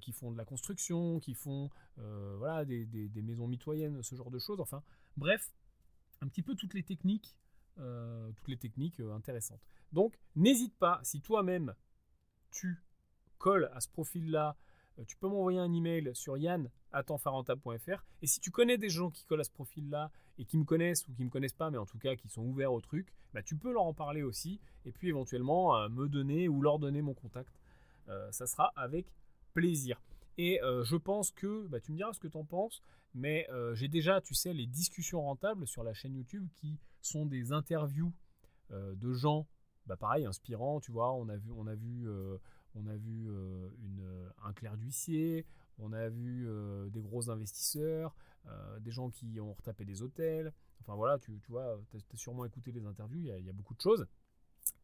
qui 0.00 0.12
font 0.12 0.32
de 0.32 0.38
la 0.38 0.46
construction, 0.46 1.20
qui 1.20 1.34
font 1.34 1.68
voilà, 2.38 2.64
des, 2.64 2.86
des, 2.86 3.22
maisons 3.22 3.46
mitoyennes, 3.46 4.02
ce 4.02 4.14
genre 4.14 4.30
de 4.30 4.38
choses. 4.38 4.60
Enfin, 4.60 4.82
bref, 5.18 5.52
un 6.22 6.28
petit 6.28 6.40
peu 6.40 6.54
toutes 6.54 6.72
les 6.72 6.82
techniques, 6.82 7.36
toutes 7.76 8.48
les 8.48 8.56
techniques 8.56 9.00
intéressantes. 9.00 9.60
Donc, 9.92 10.18
n'hésite 10.36 10.74
pas, 10.76 11.00
si 11.02 11.20
toi-même 11.20 11.74
tu 12.50 12.82
colles 13.38 13.70
à 13.74 13.80
ce 13.80 13.88
profil-là, 13.88 14.56
euh, 14.98 15.04
tu 15.06 15.16
peux 15.16 15.28
m'envoyer 15.28 15.58
un 15.58 15.72
email 15.72 16.10
sur 16.14 16.36
yann.farentable.fr. 16.36 18.04
Et 18.22 18.26
si 18.26 18.40
tu 18.40 18.50
connais 18.50 18.78
des 18.78 18.88
gens 18.88 19.10
qui 19.10 19.24
collent 19.24 19.40
à 19.40 19.44
ce 19.44 19.50
profil-là 19.50 20.10
et 20.38 20.44
qui 20.44 20.56
me 20.56 20.64
connaissent 20.64 21.06
ou 21.08 21.12
qui 21.12 21.22
ne 21.22 21.26
me 21.26 21.30
connaissent 21.30 21.52
pas, 21.52 21.70
mais 21.70 21.78
en 21.78 21.86
tout 21.86 21.98
cas 21.98 22.16
qui 22.16 22.28
sont 22.28 22.42
ouverts 22.42 22.72
au 22.72 22.80
truc, 22.80 23.12
bah, 23.34 23.42
tu 23.42 23.56
peux 23.56 23.72
leur 23.72 23.84
en 23.84 23.94
parler 23.94 24.22
aussi. 24.22 24.60
Et 24.84 24.92
puis 24.92 25.08
éventuellement 25.08 25.76
euh, 25.76 25.88
me 25.88 26.08
donner 26.08 26.48
ou 26.48 26.62
leur 26.62 26.78
donner 26.78 27.02
mon 27.02 27.14
contact. 27.14 27.52
Euh, 28.08 28.30
ça 28.32 28.46
sera 28.46 28.72
avec 28.76 29.06
plaisir. 29.54 30.00
Et 30.38 30.60
je 30.62 30.96
pense 30.96 31.30
que, 31.30 31.66
bah, 31.66 31.78
tu 31.78 31.92
me 31.92 31.98
diras 31.98 32.14
ce 32.14 32.18
que 32.18 32.26
tu 32.26 32.38
en 32.38 32.44
penses, 32.44 32.82
mais 33.12 33.46
j'ai 33.74 33.88
déjà, 33.88 34.22
tu 34.22 34.34
sais, 34.34 34.54
les 34.54 34.66
discussions 34.66 35.20
rentables 35.20 35.66
sur 35.66 35.84
la 35.84 35.92
chaîne 35.92 36.14
YouTube 36.14 36.48
qui 36.56 36.78
sont 37.02 37.26
des 37.26 37.52
interviews 37.52 38.12
de 38.70 39.12
gens 39.12 39.46
bah 39.86 39.96
pareil, 39.96 40.24
inspirant, 40.24 40.80
tu 40.80 40.92
vois, 40.92 41.12
on 41.12 41.28
a 41.28 41.36
vu, 41.36 41.50
on 41.52 41.66
a 41.66 41.74
vu, 41.74 42.08
euh, 42.08 42.38
on 42.74 42.86
a 42.86 42.96
vu 42.96 43.26
euh, 43.28 44.28
un 44.44 44.52
clerc 44.52 44.76
d'huissier, 44.76 45.44
on 45.78 45.92
a 45.92 46.08
vu 46.08 46.46
euh, 46.46 46.88
des 46.90 47.00
gros 47.00 47.30
investisseurs, 47.30 48.14
des 48.80 48.90
gens 48.90 49.08
qui 49.10 49.38
ont 49.38 49.52
retapé 49.52 49.84
des 49.84 50.02
hôtels, 50.02 50.52
enfin 50.80 50.96
voilà, 50.96 51.16
tu, 51.16 51.40
tu 51.44 51.52
vois, 51.52 51.78
tu 51.90 51.96
as, 51.96 52.16
sûrement 52.16 52.44
écouté 52.44 52.72
les 52.72 52.84
interviews, 52.84 53.20
il 53.20 53.26
y, 53.26 53.30
a, 53.30 53.38
il 53.38 53.46
y 53.46 53.48
a 53.48 53.52
beaucoup 53.52 53.74
de 53.74 53.80
choses. 53.80 54.04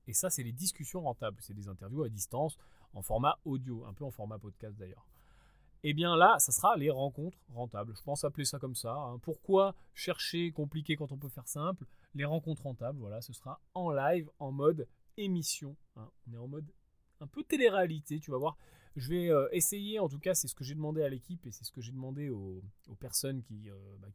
Et 0.07 0.13
ça, 0.13 0.31
c'est 0.31 0.45
les 0.45 0.53
discussions 0.53 1.01
rentables, 1.01 1.39
c'est 1.41 1.55
des 1.55 1.67
interviews 1.67 2.05
à 2.05 2.09
distance, 2.09 2.57
en 2.95 3.03
format 3.03 3.37
audio, 3.45 3.85
un 3.85 3.93
peu 3.95 4.05
en 4.05 4.13
format 4.13 4.39
podcast 4.39 4.77
d'ailleurs. 4.79 5.05
Eh 5.85 5.95
bien 5.95 6.17
là, 6.17 6.37
ça 6.39 6.53
sera 6.53 6.77
les 6.77 6.91
rencontres 6.91 7.39
rentables. 7.55 7.95
Je 7.97 8.03
pense 8.03 8.25
appeler 8.25 8.45
ça 8.45 8.59
comme 8.59 8.75
ça. 8.75 8.95
Hein. 8.95 9.19
Pourquoi 9.23 9.75
chercher 9.95 10.51
compliqué 10.53 10.97
quand 10.97 11.13
on 11.13 11.19
peut 11.19 11.29
faire 11.29 11.49
simple? 11.49 11.85
Les 12.15 12.25
rencontres 12.25 12.63
rentables, 12.63 12.99
voilà, 12.99 13.21
ce 13.21 13.33
sera 13.33 13.61
en 13.75 13.91
live, 13.91 14.29
en 14.39 14.51
mode 14.51 14.89
émission. 15.17 15.77
Hein. 15.97 16.11
On 16.27 16.35
est 16.35 16.39
en 16.39 16.49
mode 16.49 16.67
un 17.21 17.27
peu 17.27 17.43
télé-réalité, 17.43 18.19
tu 18.21 18.31
vas 18.31 18.39
voir. 18.39 18.57
Je 18.97 19.09
vais 19.09 19.31
euh, 19.31 19.49
essayer, 19.53 20.01
en 20.01 20.09
tout 20.09 20.19
cas, 20.19 20.35
c'est 20.35 20.49
ce 20.49 20.55
que 20.55 20.65
j'ai 20.65 20.75
demandé 20.75 21.03
à 21.03 21.09
l'équipe 21.09 21.47
et 21.47 21.53
c'est 21.53 21.65
ce 21.65 21.71
que 21.71 21.81
j'ai 21.81 21.93
demandé 21.93 22.31
aux, 22.31 22.63
personnes 22.99 23.43
qui, 23.43 23.71
euh, 23.71 23.75
bah, 24.01 24.09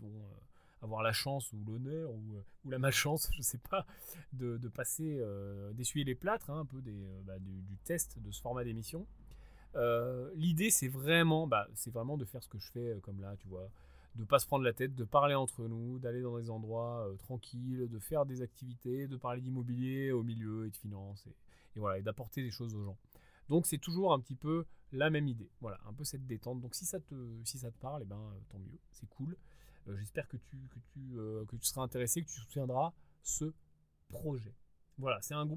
vont 0.00 0.20
euh, 0.20 0.28
avoir 0.82 1.02
la 1.02 1.12
chance 1.12 1.52
ou 1.52 1.64
l'honneur 1.64 2.10
ou, 2.12 2.42
la 2.68 2.78
malchance, 2.78 3.30
je 3.36 3.40
sais 3.40 3.60
pas, 3.70 3.86
de, 4.32 4.58
passer, 4.68 5.22
d'essuyer 5.72 6.04
les 6.04 6.14
plâtres, 6.14 6.50
hein, 6.50 6.60
un 6.60 6.66
peu 6.66 6.82
bah, 7.24 7.38
du, 7.38 7.78
test 7.84 8.18
de 8.18 8.30
ce 8.30 8.40
format 8.42 8.64
d'émission. 8.64 9.06
Euh, 9.76 10.30
l'idée, 10.34 10.70
c'est 10.70 10.88
vraiment, 10.88 11.46
bah, 11.46 11.68
c'est 11.74 11.90
vraiment 11.92 12.16
de 12.16 12.24
faire 12.24 12.42
ce 12.42 12.48
que 12.48 12.58
je 12.58 12.70
fais 12.70 12.94
euh, 12.94 13.00
comme 13.00 13.20
là, 13.20 13.36
tu 13.36 13.46
vois, 13.46 13.70
de 14.14 14.24
pas 14.24 14.38
se 14.38 14.46
prendre 14.46 14.64
la 14.64 14.72
tête, 14.72 14.94
de 14.94 15.04
parler 15.04 15.34
entre 15.34 15.68
nous, 15.68 15.98
d'aller 15.98 16.22
dans 16.22 16.38
des 16.38 16.50
endroits 16.50 17.06
euh, 17.06 17.16
tranquilles, 17.16 17.88
de 17.88 17.98
faire 17.98 18.24
des 18.24 18.40
activités, 18.40 19.06
de 19.06 19.16
parler 19.16 19.42
d'immobilier 19.42 20.12
au 20.12 20.22
milieu 20.22 20.66
et 20.66 20.70
de 20.70 20.76
finance, 20.76 21.26
et, 21.76 21.78
voilà, 21.78 21.98
et 21.98 22.02
d'apporter 22.02 22.42
des 22.42 22.50
choses 22.50 22.74
aux 22.74 22.84
gens. 22.84 22.96
Donc 23.48 23.66
c'est 23.66 23.78
toujours 23.78 24.12
un 24.12 24.18
petit 24.18 24.34
peu 24.34 24.64
la 24.92 25.10
même 25.10 25.28
idée, 25.28 25.50
voilà, 25.60 25.78
un 25.86 25.92
peu 25.92 26.04
cette 26.04 26.26
détente. 26.26 26.60
Donc 26.60 26.74
si 26.74 26.86
ça 26.86 26.98
te, 26.98 27.14
si 27.44 27.58
ça 27.58 27.70
te 27.70 27.78
parle, 27.78 28.02
et 28.02 28.06
eh 28.06 28.08
ben 28.08 28.32
tant 28.48 28.58
mieux, 28.58 28.78
c'est 28.92 29.08
cool. 29.10 29.36
J'espère 29.98 30.26
que 30.26 30.36
tu, 30.36 30.56
que 30.68 30.80
tu, 30.92 31.00
que 31.46 31.56
tu 31.56 31.64
seras 31.64 31.82
intéressé, 31.82 32.22
que 32.22 32.26
tu 32.26 32.40
soutiendras 32.40 32.92
ce 33.22 33.52
projet. 34.08 34.52
Voilà, 34.98 35.20
c'est 35.20 35.34
un, 35.34 35.48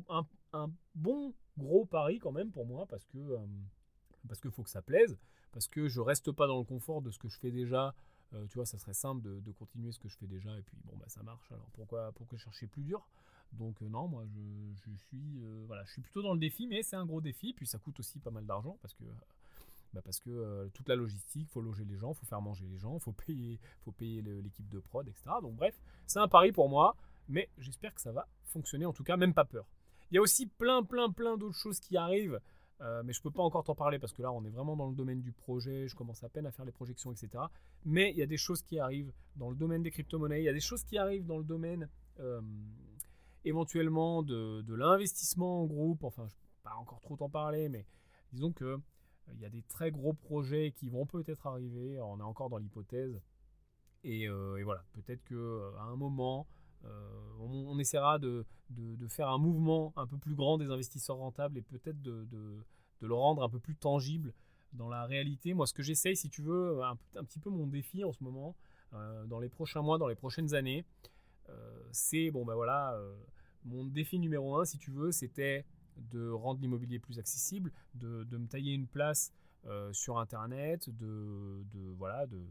un, 0.54 0.72
bon 0.94 1.34
gros 1.58 1.86
pari 1.86 2.20
quand 2.20 2.32
même 2.32 2.52
pour 2.52 2.68
moi 2.68 2.86
parce 2.86 3.06
que 3.06 3.18
parce 4.30 4.40
qu'il 4.40 4.52
faut 4.52 4.64
que 4.64 4.70
ça 4.70 4.82
plaise, 4.82 5.18
parce 5.52 5.68
que 5.68 5.90
je 5.90 6.00
reste 6.00 6.32
pas 6.32 6.48
dans 6.48 6.60
le 6.60 6.64
confort 6.64 7.02
de 7.02 7.12
ce 7.12 7.20
que 7.20 7.28
je 7.28 7.38
fais 7.38 7.52
déjà. 7.52 7.94
Euh, 8.34 8.46
tu 8.48 8.60
vois, 8.60 8.66
ça 8.66 8.78
serait 8.78 8.94
simple 8.94 9.24
de, 9.24 9.52
continuer 9.52 9.92
ce 9.92 10.00
que 10.00 10.08
je 10.08 10.16
fais 10.16 10.28
déjà, 10.28 10.56
et 10.56 10.62
puis 10.62 10.78
bon, 10.86 10.96
bah 10.98 11.08
ça 11.08 11.24
marche. 11.24 11.52
Alors 11.52 11.68
pourquoi, 11.74 12.12
pourquoi 12.14 12.38
chercher 12.38 12.68
plus 12.68 12.84
dur? 12.84 13.06
Donc 13.54 13.82
euh, 13.82 13.90
non, 13.90 14.08
moi 14.08 14.24
je, 14.28 14.92
suis, 15.08 15.42
euh, 15.42 15.64
voilà, 15.66 15.84
je 15.84 16.00
plutôt 16.00 16.22
dans 16.22 16.34
le 16.34 16.40
défi, 16.40 16.68
mais 16.68 16.84
c'est 16.84 16.96
un 16.96 17.08
gros 17.08 17.22
défi. 17.22 17.54
Puis 17.54 17.66
ça 17.66 17.80
coûte 17.80 18.00
aussi 18.00 18.20
pas 18.20 18.30
mal 18.30 18.46
d'argent 18.46 18.78
parce 18.82 18.94
que 18.94 19.04
bah 19.94 20.02
parce 20.06 20.20
que 20.20 20.70
toute 20.76 20.88
la 20.88 20.96
logistique, 20.96 21.50
faut 21.50 21.62
loger 21.62 21.84
les 21.84 21.98
gens, 21.98 22.14
faut 22.14 22.28
faire 22.28 22.42
manger 22.42 22.68
les 22.68 22.78
gens, 22.78 23.00
faut 23.00 23.12
payer, 23.12 23.60
faut 23.82 23.92
payer 23.92 24.22
l'équipe 24.22 24.70
de 24.70 24.78
prod, 24.78 25.08
etc. 25.08 25.32
Donc 25.42 25.56
bref, 25.56 25.76
c'est 26.06 26.20
un 26.20 26.28
pari 26.28 26.52
pour 26.52 26.70
moi, 26.70 26.96
mais 27.28 27.50
j'espère 27.58 27.96
que 27.96 28.02
ça 28.02 28.12
va 28.12 28.28
fonctionner. 28.44 28.86
En 28.86 28.94
tout 28.94 29.04
cas, 29.04 29.18
même 29.18 29.34
pas 29.34 29.46
peur. 29.46 29.66
Il 30.12 30.16
y 30.16 30.18
a 30.20 30.22
aussi 30.22 30.46
plein, 30.46 30.84
plein, 30.84 31.12
plein 31.12 31.38
d'autres 31.38 31.58
choses 31.58 31.80
qui 31.80 31.98
arrivent. 31.98 32.40
Euh, 32.82 33.04
mais 33.04 33.12
je 33.12 33.20
ne 33.20 33.24
peux 33.24 33.32
pas 33.32 33.44
encore 33.44 33.64
t'en 33.64 33.76
parler 33.76 34.00
parce 34.00 34.14
que 34.14 34.22
là, 34.22 34.32
on 34.32 34.44
est 34.46 34.50
vraiment 34.50 34.78
dans 34.78 34.88
le 34.88 34.96
domaine 34.96 35.22
du 35.22 35.32
projet. 35.32 35.88
Je 35.88 35.96
commence 35.96 36.24
à 36.24 36.30
peine 36.30 36.46
à 36.46 36.52
faire 36.52 36.66
les 36.66 36.72
projections, 36.72 37.12
etc. 37.12 37.44
Mais 37.86 38.12
il 38.12 38.18
y 38.18 38.22
a 38.22 38.26
des 38.26 38.38
choses 38.38 38.62
qui 38.62 38.80
arrivent 38.80 39.12
dans 39.36 39.50
le 39.50 39.56
domaine 39.56 39.84
des 39.84 39.92
crypto-monnaies. 39.92 40.42
Il 40.42 40.46
y 40.46 40.50
a 40.50 40.54
des 40.54 40.60
choses 40.62 40.84
qui 40.84 40.98
arrivent 40.98 41.26
dans 41.26 41.38
le 41.38 41.44
domaine 41.44 41.90
euh, 42.20 42.42
éventuellement 43.44 44.24
de, 44.24 44.64
l'investissement 44.74 45.64
en 45.64 45.66
groupe. 45.66 46.04
Enfin, 46.04 46.26
je 46.28 46.34
ne 46.34 46.40
peux 46.40 46.64
pas 46.64 46.76
encore 46.76 47.02
trop 47.02 47.18
t'en 47.18 47.30
parler, 47.30 47.68
mais 47.68 47.86
disons 48.32 48.54
que 48.54 48.66
euh, 48.66 48.78
il 49.34 49.42
y 49.42 49.46
a 49.46 49.50
des 49.50 49.64
très 49.64 49.92
gros 49.92 50.14
projets 50.14 50.72
qui 50.72 50.90
vont 50.90 51.06
peut-être 51.06 51.48
arriver. 51.48 52.00
on 52.00 52.20
est 52.20 52.24
encore 52.24 52.50
dans 52.50 52.58
l'hypothèse. 52.58 53.22
Et, 54.06 54.30
voilà, 54.30 54.82
peut-être 54.94 55.22
qu'à 55.26 55.82
un 55.84 55.96
moment, 55.98 56.48
on, 57.40 57.80
essaiera 57.80 58.20
de, 58.20 58.46
faire 59.08 59.30
un 59.30 59.38
mouvement 59.38 59.94
un 59.96 60.08
peu 60.08 60.18
plus 60.18 60.36
grand 60.36 60.58
des 60.58 60.70
investisseurs 60.70 61.18
rentables 61.18 61.58
et 61.58 61.62
peut-être 61.62 62.02
de, 62.02 62.28
le 63.02 63.14
rendre 63.14 63.44
un 63.44 63.50
peu 63.50 63.60
plus 63.60 63.76
tangible 63.76 64.34
dans 64.74 64.90
la 64.90 65.06
réalité. 65.06 65.54
Moi, 65.54 65.66
ce 65.68 65.74
que 65.74 65.84
j'essaye, 65.84 66.16
si 66.16 66.30
tu 66.30 66.42
veux, 66.42 66.82
un, 66.84 67.24
petit 67.24 67.40
peu 67.40 67.50
mon 67.50 67.66
défi 67.66 68.04
en 68.04 68.12
ce 68.12 68.24
moment, 68.24 68.56
euh, 68.94 69.26
dans 69.26 69.40
les 69.40 69.50
prochains 69.50 69.82
mois, 69.82 69.98
dans 69.98 70.08
les 70.08 70.16
prochaines 70.16 70.54
années, 70.54 70.86
euh, 71.50 71.84
c'est, 71.92 72.30
bon 72.30 72.46
ben 72.46 72.56
voilà, 72.56 72.94
euh, 72.94 73.16
mon 73.66 73.86
défi 73.86 74.20
numéro 74.20 74.58
un, 74.58 74.66
si 74.66 74.78
tu 74.78 74.92
veux, 74.92 75.12
c'était 75.12 75.66
de 75.98 76.30
rendre 76.30 76.60
l'immobilier 76.62 77.00
plus 77.00 77.20
accessible, 77.20 77.72
de, 77.96 78.26
me 78.32 78.48
tailler 78.48 78.74
une 78.74 78.88
place 78.88 79.34
sur 79.92 80.20
Internet, 80.20 80.90
de 80.90 81.64
voilà, 81.98 82.26
de, 82.26 82.42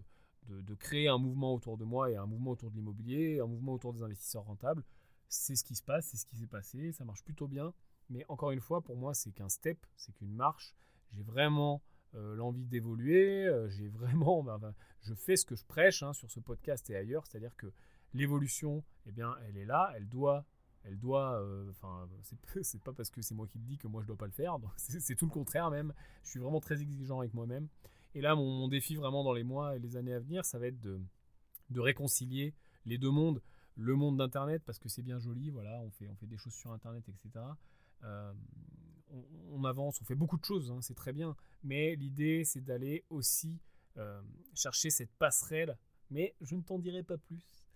de, 0.48 0.74
créer 0.74 1.08
un 1.08 1.18
mouvement 1.18 1.54
autour 1.54 1.76
de 1.76 1.84
moi 1.84 2.10
et 2.10 2.16
un 2.16 2.26
mouvement 2.26 2.52
autour 2.52 2.70
de 2.70 2.76
l'immobilier, 2.76 3.40
un 3.40 3.46
mouvement 3.46 3.74
autour 3.74 3.92
des 3.92 4.02
investisseurs 4.02 4.44
rentables 4.44 4.82
c'est 5.28 5.56
ce 5.56 5.64
qui 5.64 5.74
se 5.74 5.82
passe, 5.82 6.06
c'est 6.06 6.16
ce 6.16 6.26
qui 6.26 6.36
s'est 6.36 6.46
passé, 6.46 6.92
ça 6.92 7.04
marche 7.04 7.22
plutôt 7.22 7.46
bien. 7.46 7.72
Mais 8.10 8.24
encore 8.28 8.50
une 8.50 8.60
fois, 8.60 8.82
pour 8.82 8.96
moi, 8.96 9.14
c'est 9.14 9.32
qu'un 9.32 9.48
step, 9.48 9.78
c'est 9.96 10.12
qu'une 10.12 10.32
marche. 10.32 10.74
J'ai 11.12 11.22
vraiment 11.22 11.82
euh, 12.14 12.34
l'envie 12.34 12.64
d'évoluer. 12.64 13.46
Euh, 13.46 13.68
j'ai 13.68 13.88
vraiment, 13.88 14.44
je 15.02 15.14
fais 15.14 15.36
ce 15.36 15.44
que 15.44 15.54
je 15.54 15.64
prêche 15.64 16.02
hein, 16.02 16.12
sur 16.14 16.30
ce 16.30 16.40
podcast 16.40 16.88
et 16.90 16.96
ailleurs, 16.96 17.26
c'est-à-dire 17.26 17.54
que 17.56 17.70
l'évolution, 18.14 18.82
eh 19.06 19.12
bien, 19.12 19.36
elle 19.46 19.58
est 19.58 19.66
là, 19.66 19.92
elle 19.96 20.08
doit, 20.08 20.46
elle 20.84 20.98
doit. 20.98 21.38
Euh, 21.42 21.68
enfin, 21.70 22.08
c'est 22.62 22.80
pas 22.82 22.92
parce 22.92 23.10
que 23.10 23.20
c'est 23.20 23.34
moi 23.34 23.46
qui 23.46 23.58
le 23.58 23.64
dis 23.64 23.76
que 23.76 23.88
moi 23.88 24.00
je 24.00 24.06
dois 24.06 24.16
pas 24.16 24.26
le 24.26 24.32
faire. 24.32 24.56
C'est 24.76 25.14
tout 25.14 25.26
le 25.26 25.30
contraire 25.30 25.70
même. 25.70 25.92
Je 26.22 26.30
suis 26.30 26.40
vraiment 26.40 26.60
très 26.60 26.80
exigeant 26.80 27.18
avec 27.20 27.34
moi-même. 27.34 27.68
Et 28.14 28.20
là, 28.20 28.34
mon, 28.34 28.68
défi 28.68 28.96
vraiment 28.96 29.22
dans 29.24 29.32
les 29.32 29.44
mois 29.44 29.76
et 29.76 29.78
les 29.78 29.96
années 29.96 30.14
à 30.14 30.20
venir, 30.20 30.44
ça 30.44 30.58
va 30.58 30.66
être 30.66 30.80
de, 30.80 31.00
de 31.70 31.80
réconcilier 31.80 32.54
les 32.86 32.98
deux 32.98 33.10
mondes. 33.10 33.42
Le 33.76 33.94
monde 33.94 34.16
d'Internet 34.16 34.62
parce 34.64 34.78
que 34.78 34.88
c'est 34.88 35.02
bien 35.02 35.18
joli, 35.18 35.50
voilà, 35.50 35.80
on 35.82 35.90
fait, 35.90 36.08
on 36.08 36.16
fait 36.16 36.26
des 36.26 36.36
choses 36.36 36.54
sur 36.54 36.72
Internet, 36.72 37.04
etc. 37.08 37.44
Euh, 38.04 38.32
on, 39.52 39.64
avance, 39.64 40.00
on 40.00 40.04
fait 40.04 40.14
beaucoup 40.14 40.36
de 40.36 40.44
choses, 40.44 40.70
hein, 40.70 40.80
c'est 40.82 40.94
très 40.94 41.12
bien, 41.12 41.34
mais 41.62 41.96
l'idée 41.96 42.44
c'est 42.44 42.60
d'aller 42.60 43.04
aussi 43.08 43.58
euh, 43.96 44.20
chercher 44.54 44.90
cette 44.90 45.12
passerelle, 45.12 45.76
mais 46.10 46.34
je 46.40 46.54
ne 46.54 46.62
t'en 46.62 46.78
dirai 46.78 47.02
pas 47.02 47.16
plus, 47.16 47.66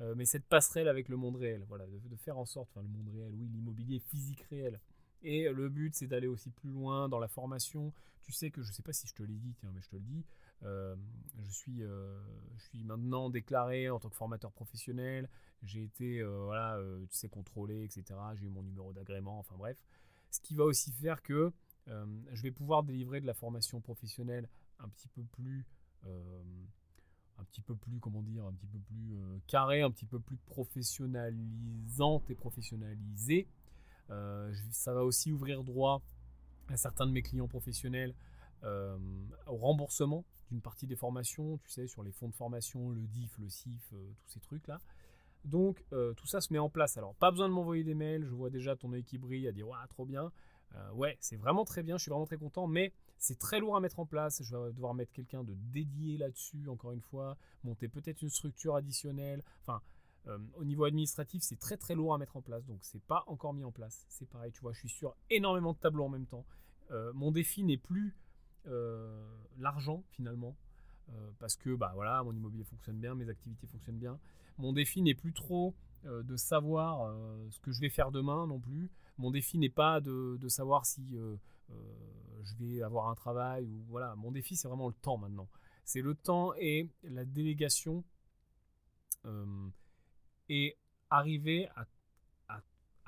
euh, 0.00 0.14
mais 0.16 0.24
cette 0.24 0.46
passerelle 0.46 0.88
avec 0.88 1.08
le 1.08 1.16
monde 1.16 1.36
réel, 1.36 1.64
voilà, 1.68 1.86
de, 1.86 2.16
faire 2.16 2.38
en 2.38 2.46
sorte, 2.46 2.70
enfin 2.70 2.82
le 2.82 2.88
monde 2.88 3.08
réel, 3.10 3.34
oui, 3.34 3.48
l'immobilier 3.48 3.98
physique 3.98 4.42
réel, 4.50 4.80
Et 5.22 5.48
le 5.48 5.68
but, 5.68 5.94
c'est 5.94 6.06
d'aller 6.06 6.28
aussi 6.28 6.50
plus 6.50 6.70
loin 6.70 7.08
dans 7.08 7.18
la 7.18 7.28
formation. 7.28 7.92
Tu 8.22 8.32
sais 8.32 8.50
que 8.50 8.62
je 8.62 8.68
ne 8.68 8.72
sais 8.72 8.82
pas 8.82 8.92
si 8.92 9.06
je 9.06 9.14
te 9.14 9.22
l'ai 9.22 9.38
dit, 9.38 9.54
mais 9.62 9.80
je 9.80 9.88
te 9.88 9.96
le 9.96 10.02
dis. 10.02 10.24
Euh, 10.64 10.96
je, 11.40 11.50
suis, 11.50 11.82
euh, 11.82 12.20
je 12.56 12.64
suis 12.64 12.84
maintenant 12.84 13.30
déclaré 13.30 13.90
en 13.90 13.98
tant 13.98 14.08
que 14.08 14.16
formateur 14.16 14.52
professionnel. 14.52 15.28
J'ai 15.62 15.82
été, 15.84 16.20
euh, 16.20 16.44
voilà, 16.44 16.80
tu 17.10 17.16
sais, 17.16 17.28
contrôlé, 17.28 17.84
etc. 17.84 18.04
J'ai 18.34 18.46
eu 18.46 18.50
mon 18.50 18.62
numéro 18.62 18.92
d'agrément, 18.92 19.38
enfin 19.38 19.56
bref. 19.56 19.82
Ce 20.30 20.40
qui 20.40 20.54
va 20.54 20.64
aussi 20.64 20.92
faire 20.92 21.22
que 21.22 21.52
je 21.86 22.42
vais 22.42 22.50
pouvoir 22.50 22.82
délivrer 22.82 23.22
de 23.22 23.26
la 23.26 23.32
formation 23.32 23.80
professionnelle 23.80 24.46
un 24.78 24.88
petit 24.90 25.08
peu 25.08 25.24
plus 25.24 25.66
un 26.04 27.44
petit 27.44 27.62
peu 27.62 27.74
plus, 27.74 27.98
comment 27.98 28.20
dire, 28.20 28.44
un 28.44 28.52
petit 28.52 28.66
peu 28.66 28.78
plus 28.78 29.16
carré, 29.46 29.80
un 29.80 29.90
petit 29.90 30.04
peu 30.04 30.20
plus 30.20 30.36
professionnalisante 30.36 32.28
et 32.28 32.34
professionnalisée. 32.34 33.48
Ça 34.70 34.94
va 34.94 35.04
aussi 35.04 35.32
ouvrir 35.32 35.64
droit 35.64 36.02
à 36.68 36.76
certains 36.76 37.06
de 37.06 37.12
mes 37.12 37.22
clients 37.22 37.48
professionnels 37.48 38.14
au 38.62 39.56
remboursement 39.56 40.24
d'une 40.50 40.60
partie 40.60 40.86
des 40.86 40.96
formations, 40.96 41.58
tu 41.58 41.70
sais, 41.70 41.86
sur 41.86 42.02
les 42.02 42.12
fonds 42.12 42.28
de 42.28 42.34
formation, 42.34 42.90
le 42.90 43.06
DIF, 43.06 43.36
le 43.38 43.48
CIF, 43.48 43.92
euh, 43.92 44.12
tous 44.18 44.28
ces 44.28 44.40
trucs-là. 44.40 44.80
Donc 45.44 45.84
euh, 45.92 46.14
tout 46.14 46.26
ça 46.26 46.40
se 46.40 46.52
met 46.52 46.58
en 46.58 46.68
place. 46.68 46.96
Alors 46.96 47.14
pas 47.14 47.30
besoin 47.30 47.48
de 47.48 47.54
m'envoyer 47.54 47.84
des 47.84 47.94
mails, 47.94 48.24
je 48.24 48.34
vois 48.34 48.50
déjà 48.50 48.76
ton 48.76 48.92
œil 48.92 49.04
qui 49.04 49.18
brille 49.18 49.46
à 49.46 49.52
dire 49.52 49.68
ouais 49.68 49.76
trop 49.88 50.04
bien. 50.04 50.32
Euh, 50.74 50.92
ouais 50.92 51.16
c'est 51.20 51.36
vraiment 51.36 51.64
très 51.64 51.82
bien, 51.82 51.96
je 51.96 52.02
suis 52.02 52.10
vraiment 52.10 52.26
très 52.26 52.36
content, 52.36 52.66
mais 52.66 52.92
c'est 53.18 53.38
très 53.38 53.60
lourd 53.60 53.76
à 53.76 53.80
mettre 53.80 54.00
en 54.00 54.06
place. 54.06 54.42
Je 54.42 54.56
vais 54.56 54.72
devoir 54.72 54.94
mettre 54.94 55.12
quelqu'un 55.12 55.44
de 55.44 55.54
dédié 55.54 56.18
là-dessus, 56.18 56.68
encore 56.68 56.92
une 56.92 57.00
fois, 57.00 57.36
monter 57.64 57.88
peut-être 57.88 58.22
une 58.22 58.30
structure 58.30 58.74
additionnelle. 58.76 59.42
Enfin, 59.62 59.80
au 60.56 60.64
niveau 60.64 60.84
administratif, 60.84 61.42
c'est 61.42 61.58
très 61.58 61.78
très 61.78 61.94
lourd 61.94 62.12
à 62.14 62.18
mettre 62.18 62.36
en 62.36 62.42
place, 62.42 62.66
donc 62.66 62.78
c'est 62.82 63.02
pas 63.02 63.24
encore 63.28 63.54
mis 63.54 63.64
en 63.64 63.72
place. 63.72 64.04
C'est 64.08 64.28
pareil, 64.28 64.52
tu 64.52 64.60
vois, 64.60 64.72
je 64.72 64.80
suis 64.80 64.88
sur 64.90 65.16
énormément 65.30 65.72
de 65.72 65.78
tableaux 65.78 66.04
en 66.04 66.10
même 66.10 66.26
temps. 66.26 66.44
mon 67.14 67.30
défi 67.32 67.64
n'est 67.64 67.78
plus 67.78 68.14
euh, 68.66 69.24
l'argent 69.58 70.04
finalement. 70.10 70.56
Euh, 71.10 71.30
parce 71.38 71.56
que 71.56 71.74
bah 71.74 71.90
voilà, 71.94 72.22
mon 72.22 72.32
immobilier 72.32 72.64
fonctionne 72.64 72.98
bien, 72.98 73.14
mes 73.14 73.28
activités 73.28 73.66
fonctionnent 73.66 73.98
bien. 73.98 74.18
Mon 74.58 74.72
défi 74.72 75.00
n'est 75.02 75.14
plus 75.14 75.32
trop 75.32 75.74
euh, 76.04 76.22
de 76.22 76.36
savoir 76.36 77.12
ce 77.50 77.58
que 77.60 77.72
je 77.72 77.80
vais 77.80 77.88
faire 77.88 78.10
demain 78.10 78.46
non 78.46 78.60
plus. 78.60 78.90
Mon 79.16 79.30
défi 79.30 79.58
n'est 79.58 79.70
pas 79.70 80.00
de, 80.00 80.38
savoir 80.48 80.86
si 80.86 81.16
je 81.16 82.54
vais 82.58 82.82
avoir 82.82 83.08
un 83.08 83.14
travail 83.14 83.66
ou 83.66 83.84
voilà. 83.88 84.14
Mon 84.16 84.30
défi 84.30 84.54
c'est 84.54 84.68
vraiment 84.68 84.88
le 84.88 84.94
temps 84.94 85.16
maintenant. 85.16 85.48
C'est 85.84 86.02
le 86.02 86.14
temps 86.14 86.52
et 86.58 86.90
la 87.02 87.24
délégation 87.24 88.04
et 90.48 90.76
arriver 91.10 91.68
à 91.76 91.86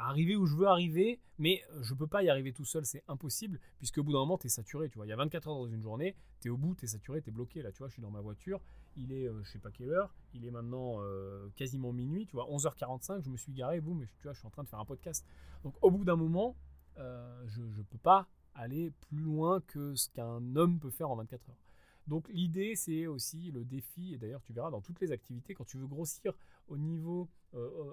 arriver 0.08 0.36
où 0.36 0.46
je 0.46 0.56
veux 0.56 0.66
arriver, 0.66 1.20
mais 1.38 1.62
euh, 1.72 1.82
je 1.82 1.94
peux 1.94 2.06
pas 2.06 2.22
y 2.22 2.30
arriver 2.30 2.52
tout 2.52 2.64
seul, 2.64 2.84
c'est 2.84 3.04
impossible, 3.08 3.60
puisque 3.78 3.98
au 3.98 4.02
bout 4.02 4.12
d'un 4.12 4.18
moment, 4.18 4.38
tu 4.38 4.46
es 4.46 4.50
saturé, 4.50 4.88
tu 4.88 4.96
vois. 4.96 5.06
Il 5.06 5.10
y 5.10 5.12
a 5.12 5.16
24 5.16 5.48
heures 5.48 5.54
dans 5.56 5.66
une 5.66 5.82
journée, 5.82 6.16
tu 6.40 6.48
es 6.48 6.50
au 6.50 6.56
bout, 6.56 6.74
tu 6.74 6.84
es 6.84 6.88
saturé, 6.88 7.22
tu 7.22 7.30
es 7.30 7.32
bloqué. 7.32 7.62
Là, 7.62 7.72
tu 7.72 7.78
vois, 7.78 7.88
je 7.88 7.94
suis 7.94 8.02
dans 8.02 8.10
ma 8.10 8.20
voiture, 8.20 8.60
il 8.96 9.12
est, 9.12 9.28
euh, 9.28 9.42
je 9.42 9.50
sais 9.50 9.58
pas 9.58 9.70
quelle 9.70 9.90
heure, 9.90 10.14
il 10.34 10.44
est 10.44 10.50
maintenant 10.50 10.96
euh, 11.00 11.48
quasiment 11.56 11.92
minuit, 11.92 12.26
tu 12.26 12.36
vois, 12.36 12.46
11h45, 12.50 13.22
je 13.22 13.30
me 13.30 13.36
suis 13.36 13.52
garé, 13.52 13.80
boum, 13.80 14.04
tu 14.18 14.24
vois, 14.24 14.32
je 14.32 14.38
suis 14.38 14.46
en 14.46 14.50
train 14.50 14.64
de 14.64 14.68
faire 14.68 14.80
un 14.80 14.84
podcast. 14.84 15.26
Donc, 15.64 15.74
au 15.82 15.90
bout 15.90 16.04
d'un 16.04 16.16
moment, 16.16 16.56
je 16.96 17.62
ne 17.62 17.82
peux 17.82 17.98
pas 17.98 18.28
aller 18.54 18.90
plus 19.08 19.20
loin 19.20 19.60
que 19.62 19.94
ce 19.94 20.10
qu'un 20.10 20.54
homme 20.56 20.78
peut 20.78 20.90
faire 20.90 21.10
en 21.10 21.16
24 21.16 21.48
heures. 21.48 21.69
Donc 22.10 22.28
l'idée, 22.28 22.74
c'est 22.74 23.06
aussi 23.06 23.50
le 23.52 23.64
défi, 23.64 24.12
et 24.12 24.18
d'ailleurs 24.18 24.42
tu 24.42 24.52
verras 24.52 24.70
dans 24.70 24.82
toutes 24.82 25.00
les 25.00 25.12
activités, 25.12 25.54
quand 25.54 25.64
tu 25.64 25.78
veux 25.78 25.86
grossir 25.86 26.34
au 26.68 26.76
niveau, 26.76 27.28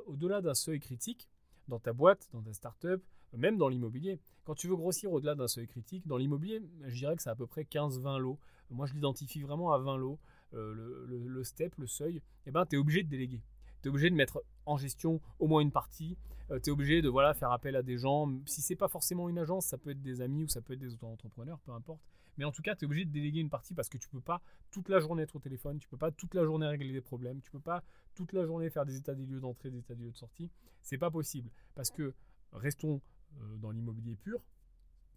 au-delà 0.07 0.41
d'un 0.41 0.55
seuil 0.55 0.80
critique, 0.80 1.30
dans 1.68 1.80
ta 1.80 1.93
boîte, 1.93 2.28
dans 2.34 2.41
ta 2.41 2.53
startup, 2.53 3.01
même 3.34 3.57
dans 3.57 3.70
l'immobilier. 3.70 4.20
Quand 4.45 4.55
tu 4.55 4.68
veux 4.68 4.76
grossir 4.76 5.11
au-delà 5.11 5.36
d'un 5.36 5.47
seuil 5.47 5.68
critique, 5.68 6.07
dans 6.07 6.18
l'immobilier, 6.18 6.61
je 6.86 6.95
dirais 6.95 7.15
que 7.15 7.22
c'est 7.22 7.30
à 7.30 7.36
peu 7.36 7.47
près 7.47 7.63
15-20 7.63 8.20
lots. 8.20 8.39
Moi, 8.70 8.86
je 8.86 8.93
l'identifie 8.93 9.41
vraiment 9.41 9.72
à 9.74 9.78
20 9.78 9.97
lots. 9.97 10.20
Euh, 10.53 11.05
le, 11.07 11.43
step, 11.43 11.74
le 11.78 11.88
seuil, 11.88 12.22
eh 12.45 12.51
ben, 12.51 12.65
tu 12.65 12.76
es 12.76 12.80
obligé 12.80 13.03
de 13.03 13.09
déléguer. 13.09 13.41
Tu 13.82 13.88
es 13.88 13.89
obligé 13.89 14.09
de 14.09 14.15
mettre 14.15 14.43
en 14.65 14.78
gestion 14.78 15.22
au 15.39 15.47
moins 15.47 15.61
une 15.61 15.72
partie. 15.72 16.18
Euh, 16.51 16.59
tu 16.59 16.70
es 16.70 16.72
obligé 16.72 17.01
de 17.01 17.09
voilà, 17.09 17.34
faire 17.34 17.51
appel 17.51 17.76
à 17.76 17.84
des 17.84 17.97
gens. 17.97 18.32
Si 18.45 18.61
c'est 18.61 18.76
pas 18.76 18.88
forcément 18.88 19.28
une 19.28 19.38
agence, 19.38 19.65
ça 19.65 19.78
peut 19.78 19.91
être 19.91 20.01
des 20.01 20.22
amis 20.22 20.43
ou 20.43 20.47
ça 20.47 20.61
peut 20.61 20.74
être 20.74 20.80
des 20.80 20.93
auto-entrepreneurs, 20.93 21.59
peu 21.59 21.72
importe. 21.74 22.01
Mais 22.38 22.46
en 22.46 22.52
tout 22.52 22.62
cas, 22.62 22.76
tu 22.76 22.84
es 22.84 22.86
obligé 22.86 23.06
de 23.06 23.12
déléguer 23.12 23.40
une 23.40 23.50
partie 23.50 23.74
parce 23.74 23.90
que 23.90 23.98
tu 23.98 24.08
peux 24.10 24.22
pas 24.22 24.42
toute 24.72 24.90
la 24.90 25.00
journée 25.00 25.24
être 25.24 25.36
au 25.36 25.40
téléphone, 25.40 25.80
tu 25.80 25.88
peux 25.88 25.98
pas 25.98 26.12
toute 26.12 26.34
la 26.34 26.44
journée 26.44 26.68
régler 26.68 26.94
des 26.94 27.02
problèmes, 27.02 27.42
tu 27.42 27.52
peux 27.52 27.60
pas 27.60 27.84
toute 28.14 28.34
la 28.34 28.46
journée 28.46 28.70
faire 28.70 28.86
des 28.86 28.98
états 28.98 29.16
des 29.16 29.26
lieux 29.26 29.40
d'entrée, 29.40 29.70
des 29.70 29.80
états 29.80 29.96
des 29.96 30.04
lieux 30.04 30.12
de 30.12 30.18
sortie. 30.18 30.50
C'est 30.82 30.98
pas 30.98 31.12
possible. 31.12 31.50
Parce 31.76 31.90
que, 31.90 32.14
restons 32.54 33.02
euh, 33.42 33.58
dans 33.58 33.72
l'immobilier 33.72 34.16
pur, 34.16 34.44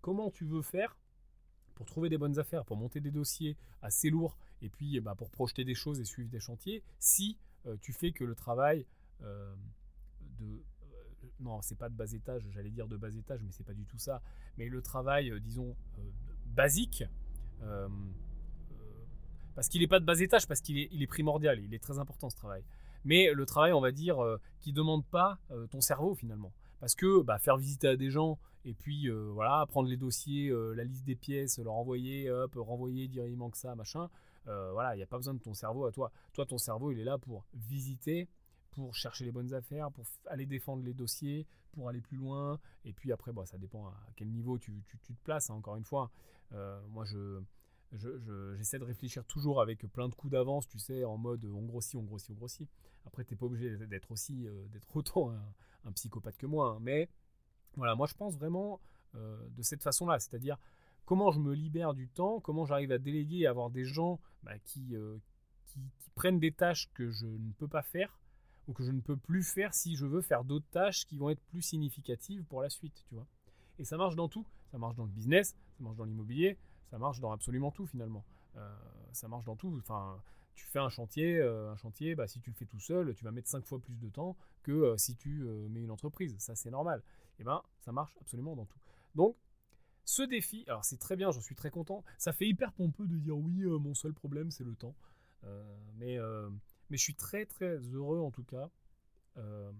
comment 0.00 0.30
tu 0.30 0.44
veux 0.44 0.62
faire 0.62 0.96
pour 1.74 1.86
trouver 1.86 2.08
des 2.08 2.18
bonnes 2.18 2.38
affaires, 2.38 2.64
pour 2.64 2.76
monter 2.76 3.00
des 3.00 3.10
dossiers 3.10 3.56
assez 3.80 4.10
lourds 4.10 4.36
et 4.60 4.68
puis 4.68 4.96
eh 4.96 5.00
ben, 5.00 5.14
pour 5.14 5.30
projeter 5.30 5.64
des 5.64 5.74
choses 5.74 6.00
et 6.00 6.04
suivre 6.04 6.28
des 6.28 6.40
chantiers, 6.40 6.82
si 6.98 7.38
euh, 7.66 7.76
tu 7.80 7.92
fais 7.92 8.12
que 8.12 8.24
le 8.24 8.34
travail 8.34 8.86
euh, 9.22 9.54
de 10.38 10.62
non, 11.38 11.62
c'est 11.62 11.76
pas 11.76 11.88
de 11.88 11.94
bas 11.94 12.10
étage, 12.12 12.46
j'allais 12.50 12.70
dire 12.70 12.86
de 12.86 12.96
bas 12.96 13.14
étage, 13.14 13.42
mais 13.42 13.50
c'est 13.50 13.64
pas 13.64 13.72
du 13.72 13.86
tout 13.86 13.98
ça. 13.98 14.22
Mais 14.58 14.68
le 14.68 14.82
travail, 14.82 15.32
disons, 15.40 15.74
basique, 16.60 17.04
euh, 17.62 17.88
euh, 17.88 18.76
parce 19.54 19.70
qu'il 19.70 19.80
n'est 19.80 19.88
pas 19.88 19.98
de 19.98 20.04
bas 20.04 20.20
étage, 20.20 20.46
parce 20.46 20.60
qu'il 20.60 20.78
est, 20.78 21.06
primordial, 21.06 21.58
il 21.58 21.72
est 21.72 21.78
très 21.78 21.98
important 21.98 22.28
ce 22.28 22.36
travail. 22.36 22.62
Mais 23.06 23.32
le 23.32 23.46
travail, 23.46 23.72
on 23.72 23.80
va 23.80 23.92
dire, 23.92 24.22
euh, 24.22 24.38
qui 24.60 24.74
demande 24.74 25.06
pas 25.06 25.38
ton 25.70 25.80
cerveau 25.80 26.14
finalement. 26.14 26.52
Parce 26.78 26.94
que 26.94 27.22
bah, 27.22 27.38
faire 27.38 27.56
visiter 27.56 27.88
à 27.88 27.96
des 27.96 28.10
gens 28.10 28.38
et 28.66 28.74
puis 28.74 29.08
voilà, 29.08 29.64
prendre 29.66 29.88
les 29.88 29.96
dossiers, 29.96 30.52
la 30.76 30.84
liste 30.84 31.06
des 31.06 31.16
pièces, 31.16 31.58
leur 31.58 31.72
envoyer, 31.72 32.30
hop, 32.30 32.52
renvoyer, 32.56 33.08
dire 33.08 33.26
il 33.26 33.38
manque 33.38 33.56
ça, 33.56 33.74
machin. 33.74 34.10
voilà, 34.44 34.94
il 34.94 34.98
n'y 34.98 35.02
a 35.02 35.06
pas 35.06 35.16
besoin 35.16 35.32
de 35.32 35.40
ton 35.40 35.54
cerveau 35.54 35.86
à 35.86 35.92
toi. 35.92 36.12
Toi, 36.34 36.44
ton 36.44 36.58
cerveau, 36.58 36.92
il 36.92 37.00
est 37.00 37.04
là 37.04 37.16
pour 37.16 37.46
visiter, 37.54 38.28
pour 38.70 38.94
chercher 38.94 39.24
les 39.24 39.32
bonnes 39.32 39.52
affaires, 39.52 39.90
pour 39.90 40.04
aller 40.26 40.46
défendre 40.46 40.82
les 40.84 40.94
dossiers, 40.94 41.46
pour 41.72 41.88
aller 41.88 42.00
plus 42.00 42.16
loin. 42.16 42.58
Et 42.84 42.92
puis 42.92 43.12
après, 43.12 43.32
bon, 43.32 43.44
ça 43.44 43.58
dépend 43.58 43.88
à 43.88 43.96
quel 44.16 44.28
niveau 44.28 44.58
tu, 44.58 44.82
te 45.02 45.12
places, 45.24 45.50
hein, 45.50 45.54
encore 45.54 45.76
une 45.76 45.84
fois. 45.84 46.10
Euh, 46.52 46.80
moi, 46.88 47.04
je, 47.04 47.40
j'essaie 48.56 48.78
de 48.78 48.84
réfléchir 48.84 49.24
toujours 49.24 49.60
avec 49.60 49.86
plein 49.92 50.08
de 50.08 50.14
coups 50.14 50.32
d'avance, 50.32 50.66
tu 50.68 50.78
sais, 50.78 51.04
en 51.04 51.16
mode 51.16 51.44
on 51.44 51.62
grossit, 51.62 51.96
on 51.96 52.02
grossit, 52.02 52.30
on 52.30 52.34
grossit. 52.34 52.68
Après, 53.06 53.24
tu 53.24 53.34
n'es 53.34 53.38
pas 53.38 53.46
obligé 53.46 53.76
d'être 53.86 54.10
aussi, 54.10 54.46
euh, 54.46 54.66
d'être 54.68 54.94
autant 54.94 55.30
un, 55.30 55.92
psychopathe 55.92 56.36
que 56.36 56.46
moi. 56.46 56.70
Hein. 56.70 56.78
Mais 56.80 57.08
voilà, 57.76 57.94
moi, 57.94 58.06
je 58.06 58.14
pense 58.14 58.36
vraiment 58.36 58.80
euh, 59.14 59.48
de 59.50 59.62
cette 59.62 59.82
façon-là. 59.82 60.18
C'est-à-dire 60.18 60.58
comment 61.04 61.32
je 61.32 61.40
me 61.40 61.54
libère 61.54 61.94
du 61.94 62.08
temps, 62.08 62.40
comment 62.40 62.66
j'arrive 62.66 62.92
à 62.92 62.98
déléguer 62.98 63.38
et 63.38 63.46
avoir 63.46 63.70
des 63.70 63.84
gens 63.84 64.20
bah, 64.42 64.58
qui, 64.60 64.94
qui 65.66 66.10
prennent 66.14 66.38
des 66.38 66.52
tâches 66.52 66.90
que 66.94 67.10
je 67.10 67.26
ne 67.26 67.52
peux 67.52 67.68
pas 67.68 67.82
faire 67.82 68.20
ou 68.68 68.72
que 68.72 68.84
je 68.84 68.90
ne 68.90 69.00
peux 69.00 69.16
plus 69.16 69.42
faire 69.42 69.74
si 69.74 69.96
je 69.96 70.06
veux 70.06 70.20
faire 70.20 70.44
d'autres 70.44 70.68
tâches 70.70 71.06
qui 71.06 71.16
vont 71.16 71.30
être 71.30 71.42
plus 71.42 71.62
significatives 71.62 72.44
pour 72.44 72.62
la 72.62 72.70
suite, 72.70 73.04
tu 73.08 73.14
vois. 73.14 73.26
Et 73.78 73.84
ça 73.84 73.96
marche 73.96 74.14
dans 74.14 74.28
tout. 74.28 74.46
Ça 74.70 74.78
marche 74.78 74.94
dans 74.94 75.04
le 75.04 75.10
business, 75.10 75.56
ça 75.76 75.84
marche 75.84 75.96
dans 75.96 76.04
l'immobilier, 76.04 76.56
ça 76.90 76.98
marche 76.98 77.20
dans 77.20 77.32
absolument 77.32 77.70
tout 77.70 77.86
finalement. 77.86 78.24
Euh, 78.56 78.68
ça 79.12 79.28
marche 79.28 79.44
dans 79.44 79.56
tout. 79.56 79.74
Enfin, 79.78 80.20
tu 80.54 80.66
fais 80.66 80.78
un 80.78 80.88
chantier, 80.88 81.38
euh, 81.38 81.72
un 81.72 81.76
chantier, 81.76 82.14
bah, 82.14 82.28
si 82.28 82.40
tu 82.40 82.50
le 82.50 82.56
fais 82.56 82.66
tout 82.66 82.78
seul, 82.78 83.14
tu 83.14 83.24
vas 83.24 83.32
mettre 83.32 83.48
5 83.48 83.64
fois 83.64 83.80
plus 83.80 83.98
de 83.98 84.08
temps 84.08 84.36
que 84.62 84.72
euh, 84.72 84.96
si 84.96 85.16
tu 85.16 85.44
mets 85.70 85.82
une 85.82 85.90
entreprise. 85.90 86.36
Ça, 86.38 86.54
c'est 86.54 86.70
normal. 86.70 87.02
Et 87.38 87.42
eh 87.42 87.44
ben, 87.44 87.62
ça 87.80 87.90
marche 87.90 88.16
absolument 88.20 88.54
dans 88.54 88.66
tout. 88.66 88.78
Donc, 89.14 89.36
ce 90.04 90.22
défi, 90.22 90.64
alors 90.66 90.84
c'est 90.84 90.98
très 90.98 91.16
bien, 91.16 91.30
j'en 91.30 91.40
suis 91.40 91.54
très 91.54 91.70
content. 91.70 92.04
Ça 92.18 92.32
fait 92.32 92.46
hyper 92.46 92.72
pompeux 92.72 93.06
de 93.06 93.16
dire 93.16 93.36
oui, 93.36 93.62
mon 93.64 93.94
seul 93.94 94.12
problème, 94.12 94.50
c'est 94.50 94.64
le 94.64 94.74
temps. 94.74 94.94
mais 95.98 96.18
mais 96.90 96.96
je 96.96 97.02
suis 97.02 97.14
très 97.14 97.46
très 97.46 97.78
heureux 97.78 98.20
en 98.20 98.30
tout 98.30 98.44
cas. 98.44 98.70
Euh, 99.36 99.72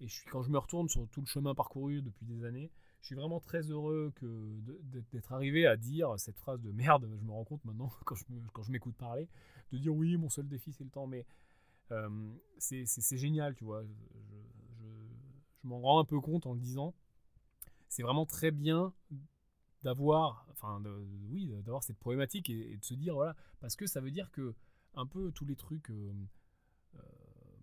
et 0.00 0.08
je 0.08 0.12
suis, 0.12 0.30
quand 0.30 0.42
je 0.42 0.50
me 0.50 0.58
retourne 0.58 0.88
sur 0.88 1.06
tout 1.08 1.20
le 1.20 1.26
chemin 1.26 1.54
parcouru 1.54 2.02
depuis 2.02 2.24
des 2.24 2.44
années, 2.44 2.70
je 3.02 3.06
suis 3.06 3.14
vraiment 3.14 3.40
très 3.40 3.62
heureux 3.62 4.12
que 4.16 4.26
d'être 5.12 5.32
arrivé 5.32 5.66
à 5.66 5.76
dire 5.76 6.18
cette 6.18 6.38
phrase 6.38 6.60
de 6.60 6.70
merde. 6.70 7.08
Je 7.18 7.24
me 7.24 7.32
rends 7.32 7.44
compte 7.44 7.64
maintenant 7.64 7.90
quand 8.04 8.14
je, 8.14 8.70
m'écoute 8.70 8.96
parler, 8.96 9.28
de 9.72 9.78
dire 9.78 9.94
oui, 9.94 10.16
mon 10.16 10.28
seul 10.28 10.48
défi 10.48 10.72
c'est 10.72 10.84
le 10.84 10.90
temps. 10.90 11.06
Mais 11.06 11.26
euh, 11.92 12.08
c'est 12.58 13.16
génial, 13.16 13.54
tu 13.54 13.64
vois. 13.64 13.82
Je, 13.84 15.68
m'en 15.68 15.80
rends 15.80 16.00
un 16.00 16.04
peu 16.04 16.20
compte 16.20 16.46
en 16.46 16.54
le 16.54 16.60
disant. 16.60 16.94
C'est 17.88 18.02
vraiment 18.02 18.24
très 18.24 18.50
bien 18.50 18.94
d'avoir, 19.82 20.46
enfin, 20.50 20.80
oui, 21.30 21.52
d'avoir 21.64 21.82
cette 21.82 21.98
problématique 21.98 22.48
et, 22.48 22.76
de 22.76 22.84
se 22.84 22.94
dire 22.94 23.14
voilà, 23.14 23.34
parce 23.60 23.76
que 23.76 23.86
ça 23.86 24.00
veut 24.00 24.10
dire 24.10 24.30
que 24.30 24.54
un 24.94 25.06
peu 25.06 25.30
tous 25.32 25.44
les 25.44 25.56
trucs, 25.56 25.90
euh, 25.90 26.12
euh, 26.96 27.00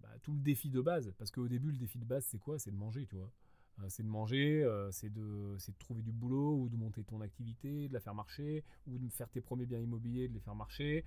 bah, 0.02 0.10
tout 0.24 0.34
le 0.34 0.40
défi 0.40 0.70
de 0.70 0.82
base. 0.82 1.14
Parce 1.18 1.32
qu'au 1.32 1.48
début, 1.48 1.72
le 1.72 1.78
défi 1.78 2.00
de 2.00 2.06
base, 2.06 2.26
c'est 2.26 2.40
quoi? 2.40 2.60
C'est 2.60 2.72
de 2.72 2.78
manger, 2.78 3.06
tu 3.06 3.16
vois. 3.16 3.32
Euh, 3.80 3.86
c'est 3.90 4.04
de 4.04 4.08
manger, 4.08 4.68
c'est 4.92 5.12
de, 5.14 5.56
de 5.56 5.78
trouver 5.78 6.02
du 6.02 6.12
boulot 6.12 6.56
ou 6.56 6.70
de 6.70 6.76
monter 6.76 7.04
ton 7.04 7.22
activité, 7.22 7.88
de 7.88 7.94
la 7.94 8.00
faire 8.00 8.16
marcher, 8.16 8.64
ou 8.88 8.98
de 8.98 9.10
faire 9.10 9.30
tes 9.30 9.42
premiers 9.42 9.66
biens 9.66 9.80
immobiliers, 9.80 10.28
de 10.28 10.34
les 10.34 10.40
faire 10.40 10.56
marcher, 10.56 11.06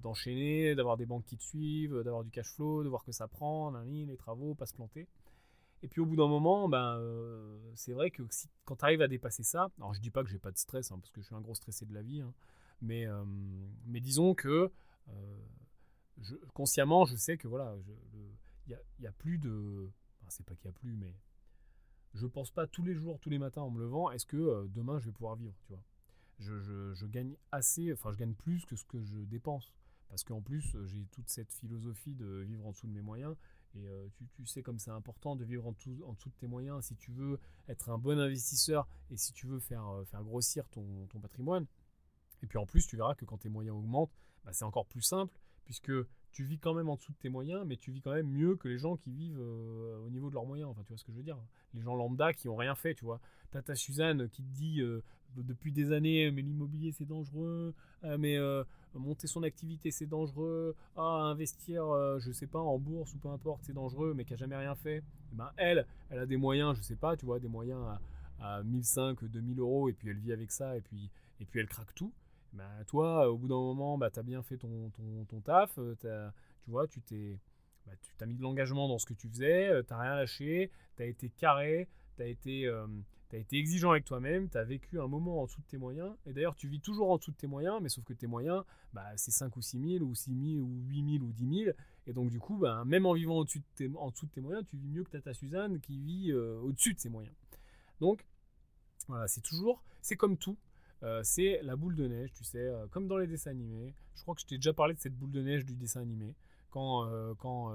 d'enchaîner, 0.00 0.76
d'avoir 0.76 0.96
des 0.96 1.06
banques 1.06 1.24
qui 1.24 1.36
te 1.36 1.42
suivent, 1.42 2.02
d'avoir 2.02 2.22
du 2.22 2.30
cash 2.30 2.52
flow, 2.52 2.84
de 2.84 2.88
voir 2.88 3.02
que 3.02 3.10
ça 3.10 3.26
prend, 3.26 3.72
les 3.82 4.16
travaux, 4.16 4.54
pas 4.54 4.66
se 4.66 4.74
planter. 4.74 5.08
Et 5.82 5.88
puis 5.88 6.00
au 6.00 6.06
bout 6.06 6.14
d'un 6.14 6.28
moment, 6.28 6.68
ben, 6.68 7.00
c'est 7.74 7.92
vrai 7.92 8.12
que 8.12 8.22
quand 8.64 8.76
tu 8.76 8.84
arrives 8.84 9.02
à 9.02 9.08
dépasser 9.08 9.42
ça, 9.42 9.68
alors 9.78 9.92
je 9.92 10.00
dis 10.00 10.10
pas 10.10 10.22
que 10.22 10.30
j'ai 10.30 10.38
pas 10.38 10.52
de 10.52 10.58
stress, 10.58 10.92
hein, 10.92 10.98
parce 11.00 11.10
que 11.10 11.20
je 11.20 11.26
suis 11.26 11.34
un 11.34 11.40
gros 11.40 11.56
stressé 11.56 11.84
de 11.84 11.92
la 11.92 12.02
vie, 12.02 12.20
hein, 12.20 12.32
mais, 12.80 13.06
mais 13.86 13.98
disons 13.98 14.34
que 14.34 14.70
je, 16.18 16.34
consciemment, 16.54 17.04
je 17.04 17.16
sais 17.16 17.36
que 17.36 17.48
voilà, 17.48 17.76
il 18.66 18.78
n'y 19.00 19.06
a, 19.06 19.12
plus 19.12 19.38
de. 19.38 19.90
Enfin, 20.20 20.30
c'est 20.30 20.46
pas 20.46 20.54
qu'il 20.54 20.66
y 20.66 20.68
a 20.68 20.72
plus, 20.72 20.96
mais 20.96 21.14
je 22.14 22.26
pense 22.26 22.50
pas 22.50 22.66
tous 22.66 22.82
les 22.82 22.94
jours, 22.94 23.18
tous 23.20 23.30
les 23.30 23.38
matins 23.38 23.62
en 23.62 23.70
me 23.70 23.78
levant, 23.78 24.10
est-ce 24.10 24.26
que 24.26 24.66
demain 24.68 24.98
je 24.98 25.06
vais 25.06 25.12
pouvoir 25.12 25.36
vivre, 25.36 25.54
tu 25.62 25.72
vois? 25.72 25.82
Je, 26.38 27.06
gagne 27.06 27.34
assez, 27.52 27.92
enfin 27.92 28.12
je 28.12 28.18
gagne 28.18 28.34
plus 28.34 28.64
que 28.64 28.76
ce 28.76 28.84
que 28.84 29.02
je 29.02 29.18
dépense. 29.18 29.72
Parce 30.08 30.22
qu'en 30.22 30.40
plus, 30.40 30.76
j'ai 30.84 31.04
toute 31.06 31.28
cette 31.28 31.52
philosophie 31.52 32.14
de 32.14 32.42
vivre 32.42 32.64
en 32.64 32.70
dessous 32.70 32.86
de 32.86 32.92
mes 32.92 33.02
moyens. 33.02 33.34
Et 33.74 33.86
tu, 34.34 34.46
sais 34.46 34.62
comme 34.62 34.78
c'est 34.78 34.92
important 34.92 35.34
de 35.36 35.44
vivre 35.44 35.66
en, 35.66 35.72
tout, 35.72 35.98
en 36.06 36.12
dessous 36.12 36.30
de 36.30 36.34
tes 36.36 36.46
moyens 36.46 36.86
si 36.86 36.96
tu 36.96 37.10
veux 37.10 37.38
être 37.68 37.90
un 37.90 37.98
bon 37.98 38.18
investisseur 38.18 38.86
et 39.10 39.16
si 39.16 39.32
tu 39.32 39.46
veux 39.46 39.58
faire, 39.58 39.84
faire 40.06 40.22
grossir 40.22 40.68
ton 40.68 41.06
patrimoine. 41.20 41.66
Et 42.42 42.46
puis 42.46 42.58
en 42.58 42.66
plus, 42.66 42.86
tu 42.86 42.96
verras 42.96 43.14
que 43.14 43.24
quand 43.24 43.38
tes 43.38 43.48
moyens 43.48 43.76
augmentent, 43.76 44.12
bah, 44.46 44.52
c'est 44.52 44.64
encore 44.64 44.86
plus 44.86 45.02
simple 45.02 45.38
puisque 45.66 45.92
tu 46.32 46.44
vis 46.44 46.58
quand 46.58 46.74
même 46.74 46.88
en 46.88 46.96
dessous 46.96 47.12
de 47.12 47.18
tes 47.18 47.28
moyens, 47.28 47.64
mais 47.66 47.76
tu 47.76 47.90
vis 47.90 48.00
quand 48.00 48.12
même 48.12 48.28
mieux 48.28 48.56
que 48.56 48.68
les 48.68 48.78
gens 48.78 48.96
qui 48.96 49.10
vivent 49.10 49.40
euh, 49.40 49.98
au 50.06 50.10
niveau 50.10 50.28
de 50.28 50.34
leurs 50.34 50.46
moyens. 50.46 50.70
Enfin, 50.70 50.82
tu 50.82 50.88
vois 50.88 50.98
ce 50.98 51.04
que 51.04 51.12
je 51.12 51.16
veux 51.16 51.22
dire? 51.22 51.38
Les 51.74 51.82
gens 51.82 51.94
lambda 51.94 52.32
qui 52.32 52.46
n'ont 52.46 52.56
rien 52.56 52.74
fait, 52.74 52.94
tu 52.94 53.04
vois. 53.04 53.20
T'as 53.50 53.62
ta 53.62 53.74
Suzanne 53.74 54.28
qui 54.28 54.42
te 54.42 54.52
dit 54.52 54.80
euh, 54.80 55.02
depuis 55.36 55.72
des 55.72 55.92
années, 55.92 56.30
mais 56.30 56.42
l'immobilier 56.42 56.92
c'est 56.92 57.06
dangereux, 57.06 57.74
euh, 58.04 58.18
mais 58.18 58.38
monter 58.94 59.26
son 59.26 59.42
activité 59.42 59.90
c'est 59.90 60.06
dangereux, 60.06 60.74
ah, 60.96 61.22
investir, 61.24 61.84
je 62.18 62.32
sais 62.32 62.46
pas, 62.46 62.60
en 62.60 62.78
bourse 62.78 63.14
ou 63.14 63.18
peu 63.18 63.28
importe, 63.28 63.62
c'est 63.64 63.74
dangereux, 63.74 64.14
mais 64.14 64.24
qui 64.24 64.34
a 64.34 64.36
jamais 64.36 64.56
rien 64.56 64.74
fait. 64.74 65.02
Eh 65.32 65.36
ben 65.36 65.50
elle, 65.56 65.86
elle 66.10 66.20
a 66.20 66.26
des 66.26 66.36
moyens, 66.36 66.76
je 66.76 66.82
sais 66.82 66.96
pas, 66.96 67.16
tu 67.16 67.26
vois, 67.26 67.38
des 67.38 67.48
moyens 67.48 67.80
à, 68.40 68.56
à 68.56 68.62
1500, 68.62 69.14
2000 69.22 69.58
euros, 69.58 69.88
et 69.88 69.92
puis 69.92 70.08
elle 70.08 70.18
vit 70.18 70.32
avec 70.32 70.50
ça, 70.50 70.76
et 70.76 70.80
puis, 70.80 71.10
et 71.40 71.44
puis 71.44 71.60
elle 71.60 71.68
craque 71.68 71.94
tout. 71.94 72.12
Bah, 72.52 72.70
toi, 72.86 73.30
au 73.30 73.36
bout 73.36 73.48
d'un 73.48 73.54
moment, 73.54 73.98
bah, 73.98 74.10
tu 74.10 74.18
as 74.18 74.22
bien 74.22 74.42
fait 74.42 74.56
ton, 74.56 74.90
ton, 75.28 75.40
taf, 75.40 75.78
euh, 75.78 75.94
tu 76.62 76.70
vois, 76.70 76.86
tu 76.86 77.02
t'es, 77.02 77.38
bah, 77.86 77.92
tu 78.00 78.12
t'as 78.16 78.26
mis 78.26 78.34
de 78.34 78.42
l'engagement 78.42 78.88
dans 78.88 78.98
ce 78.98 79.06
que 79.06 79.14
tu 79.14 79.28
faisais, 79.28 79.68
euh, 79.68 79.82
tu 79.82 79.92
n'as 79.92 80.00
rien 80.00 80.14
lâché, 80.14 80.70
tu 80.96 81.02
as 81.02 81.06
été 81.06 81.28
carré, 81.30 81.88
tu 82.16 82.22
as 82.22 82.26
été, 82.26 82.66
euh, 82.66 82.86
été 83.32 83.58
exigeant 83.58 83.90
avec 83.90 84.04
toi-même, 84.04 84.48
tu 84.48 84.56
as 84.56 84.64
vécu 84.64 84.98
un 84.98 85.06
moment 85.06 85.42
en 85.42 85.44
dessous 85.44 85.60
de 85.60 85.66
tes 85.66 85.76
moyens, 85.76 86.14
et 86.24 86.32
d'ailleurs 86.32 86.56
tu 86.56 86.68
vis 86.68 86.80
toujours 86.80 87.10
en 87.10 87.18
dessous 87.18 87.32
de 87.32 87.36
tes 87.36 87.46
moyens, 87.46 87.78
mais 87.82 87.90
sauf 87.90 88.04
que 88.04 88.14
tes 88.14 88.26
moyens, 88.26 88.62
bah, 88.94 89.04
c'est 89.16 89.32
5 89.32 89.54
ou 89.56 89.60
6 89.60 89.98
000, 89.98 90.04
ou 90.04 90.14
6 90.14 90.30
000, 90.54 90.64
ou 90.64 90.84
8 90.88 91.18
000, 91.18 91.24
ou 91.24 91.32
10 91.32 91.64
000, 91.64 91.76
et 92.06 92.12
donc 92.14 92.30
du 92.30 92.38
coup, 92.38 92.56
bah, 92.56 92.84
même 92.86 93.04
en 93.04 93.12
vivant 93.12 93.36
au-dessus 93.36 93.58
de, 93.58 93.64
tes, 93.74 93.90
en 93.96 94.10
dessous 94.10 94.26
de 94.26 94.30
tes 94.30 94.40
moyens, 94.40 94.64
tu 94.66 94.78
vis 94.78 94.88
mieux 94.88 95.04
que 95.04 95.10
Tata 95.10 95.34
Suzanne 95.34 95.78
qui 95.80 95.98
vit 95.98 96.32
au-dessus 96.32 96.94
de 96.94 97.00
ses 97.00 97.10
moyens. 97.10 97.34
Donc, 98.00 98.24
voilà, 99.08 99.28
c'est 99.28 99.42
toujours, 99.42 99.82
c'est 100.00 100.16
comme 100.16 100.36
tout, 100.36 100.56
euh, 101.02 101.20
c'est 101.22 101.60
la 101.62 101.76
boule 101.76 101.94
de 101.94 102.06
neige, 102.06 102.32
tu 102.32 102.44
sais, 102.44 102.58
euh, 102.58 102.86
comme 102.88 103.06
dans 103.06 103.18
les 103.18 103.26
dessins 103.26 103.50
animés. 103.50 103.94
Je 104.14 104.22
crois 104.22 104.34
que 104.34 104.40
je 104.40 104.46
t'ai 104.46 104.56
déjà 104.56 104.72
parlé 104.72 104.94
de 104.94 105.00
cette 105.00 105.14
boule 105.14 105.30
de 105.30 105.42
neige 105.42 105.64
du 105.64 105.74
dessin 105.74 106.00
animé. 106.00 106.34
Quand, 106.70 107.06
euh, 107.06 107.34
quand 107.34 107.72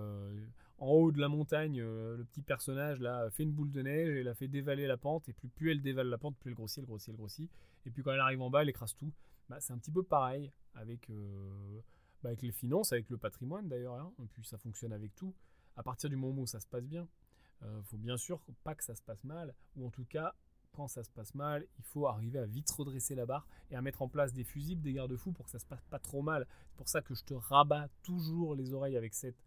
en 0.79 0.87
haut 0.87 1.11
de 1.11 1.19
la 1.19 1.29
montagne, 1.29 1.79
le 1.79 2.25
petit 2.31 2.41
personnage 2.41 2.99
là 2.99 3.29
fait 3.29 3.43
une 3.43 3.51
boule 3.51 3.71
de 3.71 3.81
neige 3.81 4.09
et 4.15 4.23
la 4.23 4.33
fait 4.33 4.47
dévaler 4.47 4.87
la 4.87 4.97
pente, 4.97 5.29
et 5.29 5.33
plus, 5.33 5.49
plus 5.49 5.71
elle 5.71 5.81
dévale 5.81 6.07
la 6.07 6.17
pente, 6.17 6.35
plus 6.37 6.49
elle 6.49 6.55
grossit, 6.55 6.79
elle 6.79 6.85
grossit, 6.85 7.09
elle 7.09 7.15
grossit. 7.15 7.49
Et 7.85 7.91
puis 7.91 8.01
quand 8.03 8.11
elle 8.11 8.19
arrive 8.19 8.41
en 8.41 8.49
bas, 8.49 8.63
elle 8.63 8.69
écrase 8.69 8.95
tout. 8.95 9.11
Bah, 9.49 9.59
c'est 9.59 9.73
un 9.73 9.77
petit 9.77 9.91
peu 9.91 10.03
pareil 10.03 10.51
avec, 10.73 11.11
bah, 12.23 12.29
avec 12.29 12.41
les 12.41 12.51
finances, 12.51 12.91
avec 12.93 13.09
le 13.09 13.17
patrimoine 13.17 13.67
d'ailleurs. 13.67 13.95
Hein. 13.95 14.11
Et 14.23 14.27
puis 14.27 14.43
ça 14.43 14.57
fonctionne 14.57 14.93
avec 14.93 15.15
tout. 15.15 15.33
À 15.77 15.83
partir 15.83 16.09
du 16.09 16.15
moment 16.15 16.41
où 16.41 16.47
ça 16.47 16.59
se 16.59 16.67
passe 16.67 16.85
bien, 16.85 17.07
il 17.63 17.83
faut 17.83 17.97
bien 17.97 18.17
sûr 18.17 18.39
pas 18.63 18.73
que 18.73 18.83
ça 18.83 18.95
se 18.95 19.03
passe 19.03 19.23
mal, 19.23 19.53
ou 19.75 19.85
en 19.85 19.91
tout 19.91 20.05
cas 20.05 20.33
quand 20.71 20.87
ça 20.87 21.03
se 21.03 21.09
passe 21.09 21.35
mal, 21.35 21.65
il 21.77 21.83
faut 21.83 22.07
arriver 22.07 22.39
à 22.39 22.45
vite 22.45 22.69
redresser 22.71 23.15
la 23.15 23.25
barre 23.25 23.47
et 23.69 23.75
à 23.75 23.81
mettre 23.81 24.01
en 24.01 24.07
place 24.07 24.33
des 24.33 24.43
fusibles, 24.43 24.81
des 24.81 24.93
garde-fous 24.93 25.31
pour 25.31 25.45
que 25.45 25.51
ça 25.51 25.59
se 25.59 25.65
passe 25.65 25.83
pas 25.89 25.99
trop 25.99 26.21
mal. 26.21 26.47
C'est 26.69 26.77
pour 26.77 26.89
ça 26.89 27.01
que 27.01 27.13
je 27.13 27.23
te 27.23 27.33
rabats 27.33 27.89
toujours 28.03 28.55
les 28.55 28.73
oreilles 28.73 28.97
avec 28.97 29.13
cette 29.13 29.43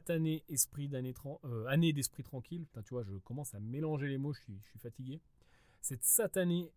d'année 0.00 1.14
euh, 1.44 1.66
année 1.66 1.92
d'esprit 1.92 2.24
tranquille. 2.24 2.66
tu 2.84 2.94
vois, 2.94 3.04
je 3.04 3.14
commence 3.18 3.54
à 3.54 3.60
mélanger 3.60 4.08
les 4.08 4.18
mots, 4.18 4.32
je 4.32 4.40
suis, 4.40 4.78
fatigué. 4.78 5.20
Cette 5.80 6.02
satanée 6.02 6.72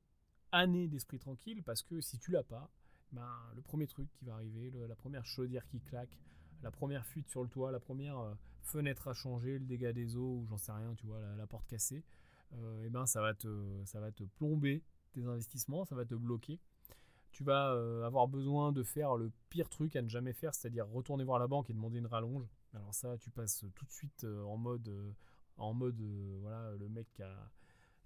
année 0.52 0.88
d'esprit 0.88 1.18
tranquille 1.18 1.64
parce 1.64 1.82
que 1.82 2.00
si 2.02 2.20
tu 2.20 2.32
l'as 2.32 2.44
pas, 2.44 2.70
ben, 3.12 3.28
le 3.56 3.62
premier 3.62 3.88
truc 3.88 4.08
qui 4.14 4.26
va 4.26 4.36
arriver, 4.36 4.72
la 4.88 4.96
première 4.96 5.26
chaudière 5.26 5.66
qui 5.68 5.82
claque, 5.82 6.18
la 6.62 6.72
première 6.72 7.06
fuite 7.06 7.28
sur 7.28 7.42
le 7.42 7.50
toit, 7.50 7.72
la 7.72 7.80
première 7.80 8.20
euh, 8.20 8.34
fenêtre 8.62 9.08
à 9.08 9.14
changer, 9.14 9.58
le 9.58 9.66
dégât 9.66 9.94
des 9.94 10.16
eaux 10.16 10.42
ou 10.42 10.46
j'en 10.48 10.58
sais 10.58 10.72
rien, 10.72 10.94
tu 10.96 11.08
vois, 11.08 11.20
la 11.36 11.48
porte 11.48 11.68
cassée, 11.68 12.04
euh, 12.54 12.84
eh 12.86 12.90
ben 12.90 13.06
ça 13.06 13.22
va, 13.22 13.34
te, 13.34 13.48
ça 13.86 14.00
va 14.00 14.12
te 14.12 14.24
plomber 14.24 14.84
tes 15.14 15.26
investissements, 15.26 15.86
ça 15.86 15.96
va 15.96 16.06
te 16.06 16.16
bloquer. 16.16 16.60
Tu 17.32 17.44
vas 17.44 17.72
euh, 17.72 18.04
avoir 18.06 18.28
besoin 18.28 18.72
de 18.72 18.84
faire 18.84 19.16
le 19.16 19.32
pire 19.50 19.70
truc 19.70 19.96
à 19.96 20.02
ne 20.02 20.10
jamais 20.10 20.34
faire, 20.34 20.54
c'est-à-dire 20.54 20.88
retourner 20.88 21.24
voir 21.24 21.40
la 21.40 21.48
banque 21.48 21.70
et 21.70 21.74
demander 21.74 22.00
une 22.00 22.08
rallonge. 22.08 22.48
Alors 22.74 22.94
ça, 22.94 23.18
tu 23.18 23.30
passes 23.30 23.66
tout 23.76 23.86
de 23.86 23.92
suite 23.92 24.24
euh, 24.26 24.44
en 24.44 24.58
mode, 24.58 24.92
en 25.58 25.74
mode 25.74 26.02
voilà, 26.42 26.72
le 26.78 26.90
mec 26.90 27.08
qui 27.14 27.24
a, 27.24 27.50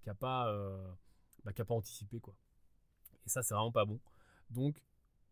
qui 0.02 0.10
a 0.10 0.16
pas, 0.16 0.54
bah, 1.44 1.54
qui 1.54 1.62
a 1.62 1.66
pas 1.66 1.76
anticipé 1.76 2.20
quoi. 2.20 2.36
Et 3.26 3.30
ça, 3.30 3.42
c'est 3.42 3.56
vraiment 3.56 3.72
pas 3.72 3.86
bon. 3.86 4.00
Donc 4.52 4.82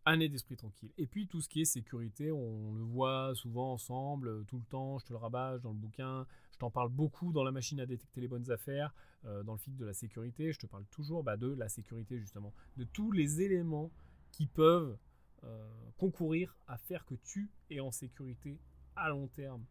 année 0.06 0.30
d'esprit 0.30 0.56
tranquille. 0.56 0.92
Et 0.98 1.08
puis 1.08 1.28
tout 1.28 1.42
ce 1.42 1.50
qui 1.50 1.62
est 1.62 1.66
sécurité, 1.66 2.32
on 2.32 2.74
le 2.74 2.84
voit 2.84 3.34
souvent 3.36 3.74
ensemble, 3.74 4.28
euh, 4.28 4.44
tout 4.44 4.58
le 4.58 4.66
temps, 4.66 5.00
je 5.00 5.06
te 5.06 5.14
le 5.14 5.18
rabâche 5.18 5.62
dans 5.62 5.72
le 5.72 5.78
bouquin, 5.78 6.26
je 6.54 6.58
t'en 6.58 6.72
parle 6.72 6.90
beaucoup 6.90 7.34
dans 7.34 7.44
la 7.44 7.52
machine 7.52 7.80
à 7.80 7.86
détecter 7.86 8.22
les 8.22 8.28
bonnes 8.28 8.50
affaires, 8.52 8.94
euh, 9.26 9.44
dans 9.44 9.54
le 9.54 9.60
fil 9.60 9.76
de 9.76 9.86
la 9.86 9.94
sécurité, 9.94 10.54
je 10.54 10.60
te 10.60 10.68
parle 10.68 10.86
toujours 10.86 11.24
bah, 11.24 11.38
de 11.38 11.48
la 11.48 11.68
sécurité 11.68 12.20
justement, 12.20 12.54
de 12.78 12.84
tous 12.84 13.12
les 13.12 13.42
éléments 13.42 13.92
qui 14.32 14.48
peuvent 14.48 14.98
euh, 15.44 15.68
concourir 15.98 16.58
à 16.68 16.78
faire 16.78 17.06
que 17.06 17.16
tu 17.16 17.52
es 17.70 17.80
en 17.80 17.92
sécurité 17.92 18.60
à 18.96 19.10
long 19.10 19.28
terme. 19.28 19.66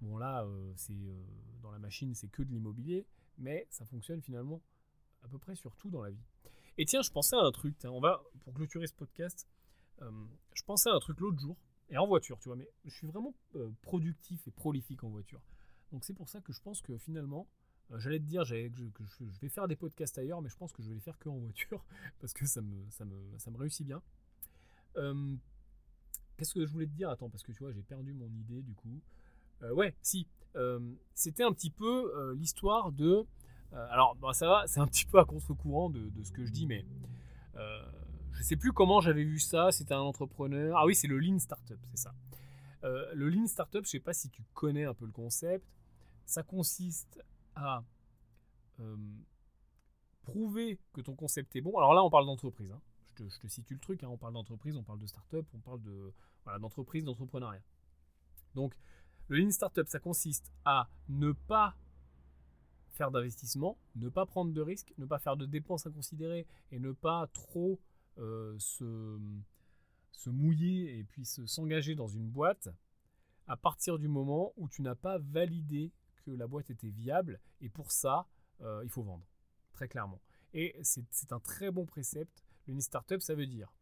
Bon 0.00 0.16
là, 0.16 0.46
c'est 0.76 0.94
dans 1.60 1.72
la 1.72 1.80
machine, 1.80 2.14
c'est 2.14 2.28
que 2.28 2.44
de 2.44 2.50
l'immobilier, 2.50 3.04
mais 3.36 3.66
ça 3.68 3.84
fonctionne 3.84 4.22
finalement 4.22 4.62
à 5.22 5.28
peu 5.28 5.38
près 5.38 5.56
sur 5.56 5.74
tout 5.76 5.90
dans 5.90 6.02
la 6.02 6.10
vie. 6.10 6.24
Et 6.76 6.84
tiens, 6.84 7.02
je 7.02 7.10
pensais 7.10 7.34
à 7.34 7.40
un 7.40 7.50
truc, 7.50 7.76
on 7.84 8.00
va, 8.00 8.22
pour 8.44 8.54
clôturer 8.54 8.86
ce 8.86 8.94
podcast, 8.94 9.48
euh, 10.02 10.10
je 10.54 10.62
pensais 10.62 10.90
à 10.90 10.94
un 10.94 11.00
truc 11.00 11.18
l'autre 11.18 11.40
jour, 11.40 11.56
et 11.90 11.98
en 11.98 12.06
voiture, 12.06 12.38
tu 12.38 12.48
vois, 12.48 12.56
mais 12.56 12.68
je 12.84 12.94
suis 12.94 13.06
vraiment 13.06 13.34
euh, 13.56 13.70
productif 13.82 14.46
et 14.46 14.50
prolifique 14.52 15.02
en 15.02 15.08
voiture. 15.08 15.40
Donc 15.92 16.04
c'est 16.04 16.14
pour 16.14 16.28
ça 16.28 16.40
que 16.40 16.52
je 16.52 16.60
pense 16.60 16.82
que 16.82 16.96
finalement, 16.98 17.48
euh, 17.90 17.98
j'allais 17.98 18.18
te 18.18 18.24
dire 18.24 18.44
je, 18.44 18.54
vais 19.40 19.48
faire 19.48 19.68
des 19.68 19.76
podcasts 19.76 20.18
ailleurs, 20.18 20.42
mais 20.42 20.48
je 20.48 20.56
pense 20.56 20.72
que 20.72 20.82
je 20.82 20.88
vais 20.88 20.94
les 20.94 21.00
faire 21.00 21.18
que 21.18 21.28
en 21.28 21.38
voiture, 21.38 21.84
parce 22.20 22.32
que 22.32 22.46
ça 22.46 22.60
me, 22.60 22.90
ça 22.90 23.04
me, 23.04 23.16
ça 23.38 23.50
me 23.50 23.56
réussit 23.56 23.86
bien. 23.86 24.02
Qu'est-ce 26.36 26.54
que 26.54 26.66
je 26.66 26.72
voulais 26.72 26.86
te 26.86 26.92
dire? 26.92 27.08
Attends, 27.10 27.28
parce 27.28 27.42
que 27.42 27.52
tu 27.52 27.62
vois, 27.62 27.72
j'ai 27.72 27.82
perdu 27.82 28.12
mon 28.12 28.28
idée 28.28 28.62
du 28.62 28.74
coup. 28.74 29.00
ouais, 29.62 29.94
si. 30.02 30.26
C'était 31.14 31.44
un 31.44 31.52
petit 31.52 31.70
peu 31.70 32.34
l'histoire 32.34 32.90
de... 32.90 33.24
alors, 33.70 34.16
ça 34.32 34.48
va, 34.48 34.64
c'est 34.66 34.80
un 34.80 34.88
petit 34.88 35.04
peu 35.04 35.20
à 35.20 35.24
contre-courant 35.24 35.88
de, 35.88 36.10
ce 36.24 36.32
que 36.32 36.44
je 36.44 36.50
dis, 36.50 36.66
mais 36.66 36.84
je 38.38 38.42
sais 38.44 38.56
plus 38.56 38.72
comment 38.72 39.00
j'avais 39.00 39.24
vu 39.24 39.40
ça, 39.40 39.72
c'était 39.72 39.94
un 39.94 40.00
entrepreneur. 40.00 40.76
Ah 40.76 40.86
oui, 40.86 40.94
c'est 40.94 41.08
le 41.08 41.18
Lean 41.18 41.38
Startup, 41.38 41.78
c'est 41.90 42.02
ça. 42.02 42.14
Euh, 42.84 43.12
le 43.14 43.28
Lean 43.28 43.46
Startup, 43.46 43.84
je 43.84 43.90
sais 43.90 44.00
pas 44.00 44.12
si 44.12 44.30
tu 44.30 44.42
connais 44.54 44.84
un 44.84 44.94
peu 44.94 45.06
le 45.06 45.12
concept. 45.12 45.66
Ça 46.28 46.42
consiste 46.42 47.24
à 47.54 47.82
euh, 48.80 48.96
prouver 50.20 50.78
que 50.92 51.00
ton 51.00 51.14
concept 51.14 51.56
est 51.56 51.62
bon. 51.62 51.76
Alors 51.78 51.94
là, 51.94 52.04
on 52.04 52.10
parle 52.10 52.26
d'entreprise. 52.26 52.70
Hein. 52.70 52.82
Je, 53.16 53.38
te, 53.38 53.46
situe 53.46 53.72
le 53.74 53.80
truc. 53.80 54.04
Hein. 54.04 54.08
On 54.10 54.18
parle 54.18 54.34
d'entreprise, 54.34 54.76
on 54.76 54.82
parle 54.82 54.98
de 54.98 55.06
startup, 55.06 55.46
on 55.54 55.58
parle 55.60 55.80
d'entreprise, 56.60 57.02
d'entrepreneuriat. 57.02 57.62
Donc, 58.54 58.74
le 59.28 59.38
Lean 59.38 59.50
Startup, 59.50 59.88
ça 59.88 59.98
consiste 59.98 60.52
à 60.66 60.90
ne 61.08 61.32
pas 61.32 61.74
faire 62.90 63.10
d'investissement, 63.10 63.78
ne 63.96 64.10
pas 64.10 64.26
prendre 64.26 64.52
de 64.52 64.60
risques, 64.60 64.92
ne 64.98 65.06
pas 65.06 65.18
faire 65.18 65.36
de 65.36 65.46
dépenses 65.46 65.86
inconsidérées 65.86 66.46
et 66.72 66.78
ne 66.78 66.92
pas 66.92 67.26
trop 67.28 67.80
euh, 68.18 68.54
se, 68.58 68.84
mouiller 70.26 70.98
et 70.98 71.04
puis 71.04 71.24
s'engager 71.24 71.94
dans 71.94 72.06
une 72.08 72.28
boîte 72.28 72.68
à 73.46 73.56
partir 73.56 73.98
du 73.98 74.08
moment 74.08 74.52
où 74.58 74.68
tu 74.68 74.82
n'as 74.82 74.94
pas 74.94 75.16
validé 75.16 75.90
la 76.36 76.46
boîte 76.46 76.70
était 76.70 76.90
viable. 76.90 77.40
Et 77.60 77.68
pour 77.68 77.92
ça, 77.92 78.26
euh, 78.60 78.80
il 78.84 78.90
faut 78.90 79.02
vendre, 79.02 79.24
très 79.72 79.88
clairement. 79.88 80.20
Et 80.54 80.76
c'est 80.82 81.32
un 81.32 81.40
très 81.40 81.70
bon 81.70 81.86
précepte. 81.86 82.42
Une 82.66 82.80
startup, 82.80 83.20
ça 83.22 83.34
veut 83.34 83.46
dire, 83.46 83.72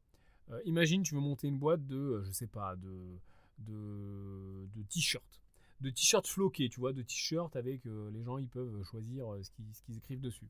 euh, 0.51 0.61
imagine, 0.64 1.03
tu 1.03 1.14
veux 1.14 1.20
monter 1.20 1.49
une 1.49 1.59
boîte 1.59 1.86
de, 1.86 2.22
je 2.24 2.30
sais 2.30 2.47
pas, 2.47 2.76
de, 2.76 3.18
de, 3.59 4.68
de 4.74 4.82
t-shirts. 4.82 5.42
De 5.80 5.90
t-shirts 5.90 6.26
floqués, 6.26 6.68
tu 6.68 6.80
vois, 6.80 6.92
de 6.92 7.03
t-shirts 7.03 7.55
avec 7.57 7.84
les 7.84 8.22
gens, 8.22 8.38
ils 8.38 8.49
peuvent 8.49 8.82
choisir 8.84 9.26
ce 9.42 9.82
qu'ils 9.82 9.99
écrivent 9.99 10.22
dessus. 10.22 10.49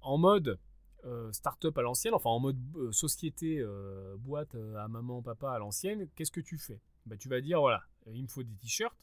En 0.00 0.16
mode, 0.16 0.58
euh, 1.04 1.30
start-up 1.32 1.78
à 1.78 1.82
l'ancienne, 1.82 2.12
enfin 2.14 2.30
en 2.30 2.40
mode 2.40 2.58
euh, 2.74 2.90
société, 2.90 3.60
euh, 3.60 4.16
boîte 4.18 4.56
à 4.76 4.88
maman, 4.88 5.22
papa 5.22 5.52
à 5.52 5.58
l'ancienne, 5.58 6.08
qu'est-ce 6.16 6.32
que 6.32 6.40
tu 6.40 6.58
fais? 6.58 6.80
Bah, 7.06 7.16
Tu 7.16 7.28
vas 7.28 7.40
dire 7.40 7.60
voilà, 7.60 7.84
il 8.12 8.22
me 8.22 8.26
faut 8.26 8.42
des 8.42 8.56
t-shirts, 8.56 8.96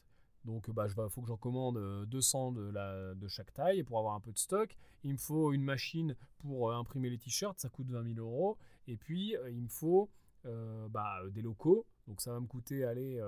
Donc 0.46 0.70
bah, 0.70 0.86
il 0.88 1.10
faut 1.10 1.20
que 1.20 1.28
j'en 1.28 1.36
commande 1.36 2.06
200 2.06 2.52
de, 2.52 2.70
la, 2.70 3.14
de 3.14 3.28
chaque 3.28 3.52
taille 3.52 3.82
pour 3.82 3.98
avoir 3.98 4.14
un 4.14 4.20
peu 4.20 4.32
de 4.32 4.38
stock. 4.38 4.76
Il 5.04 5.12
me 5.12 5.18
faut 5.18 5.52
une 5.52 5.62
machine 5.62 6.16
pour 6.38 6.72
imprimer 6.72 7.10
les 7.10 7.18
t-shirts, 7.18 7.60
ça 7.60 7.68
coûte 7.68 7.90
20 7.90 8.14
000 8.14 8.18
euros. 8.18 8.56
Et 8.86 8.96
puis 8.96 9.34
il 9.50 9.62
me 9.62 9.68
faut 9.68 10.08
bah, 10.44 11.20
des 11.30 11.42
locaux. 11.42 11.86
Donc 12.06 12.20
ça 12.20 12.32
va 12.32 12.40
me 12.40 12.46
coûter, 12.46 12.84
allez, 12.84 13.20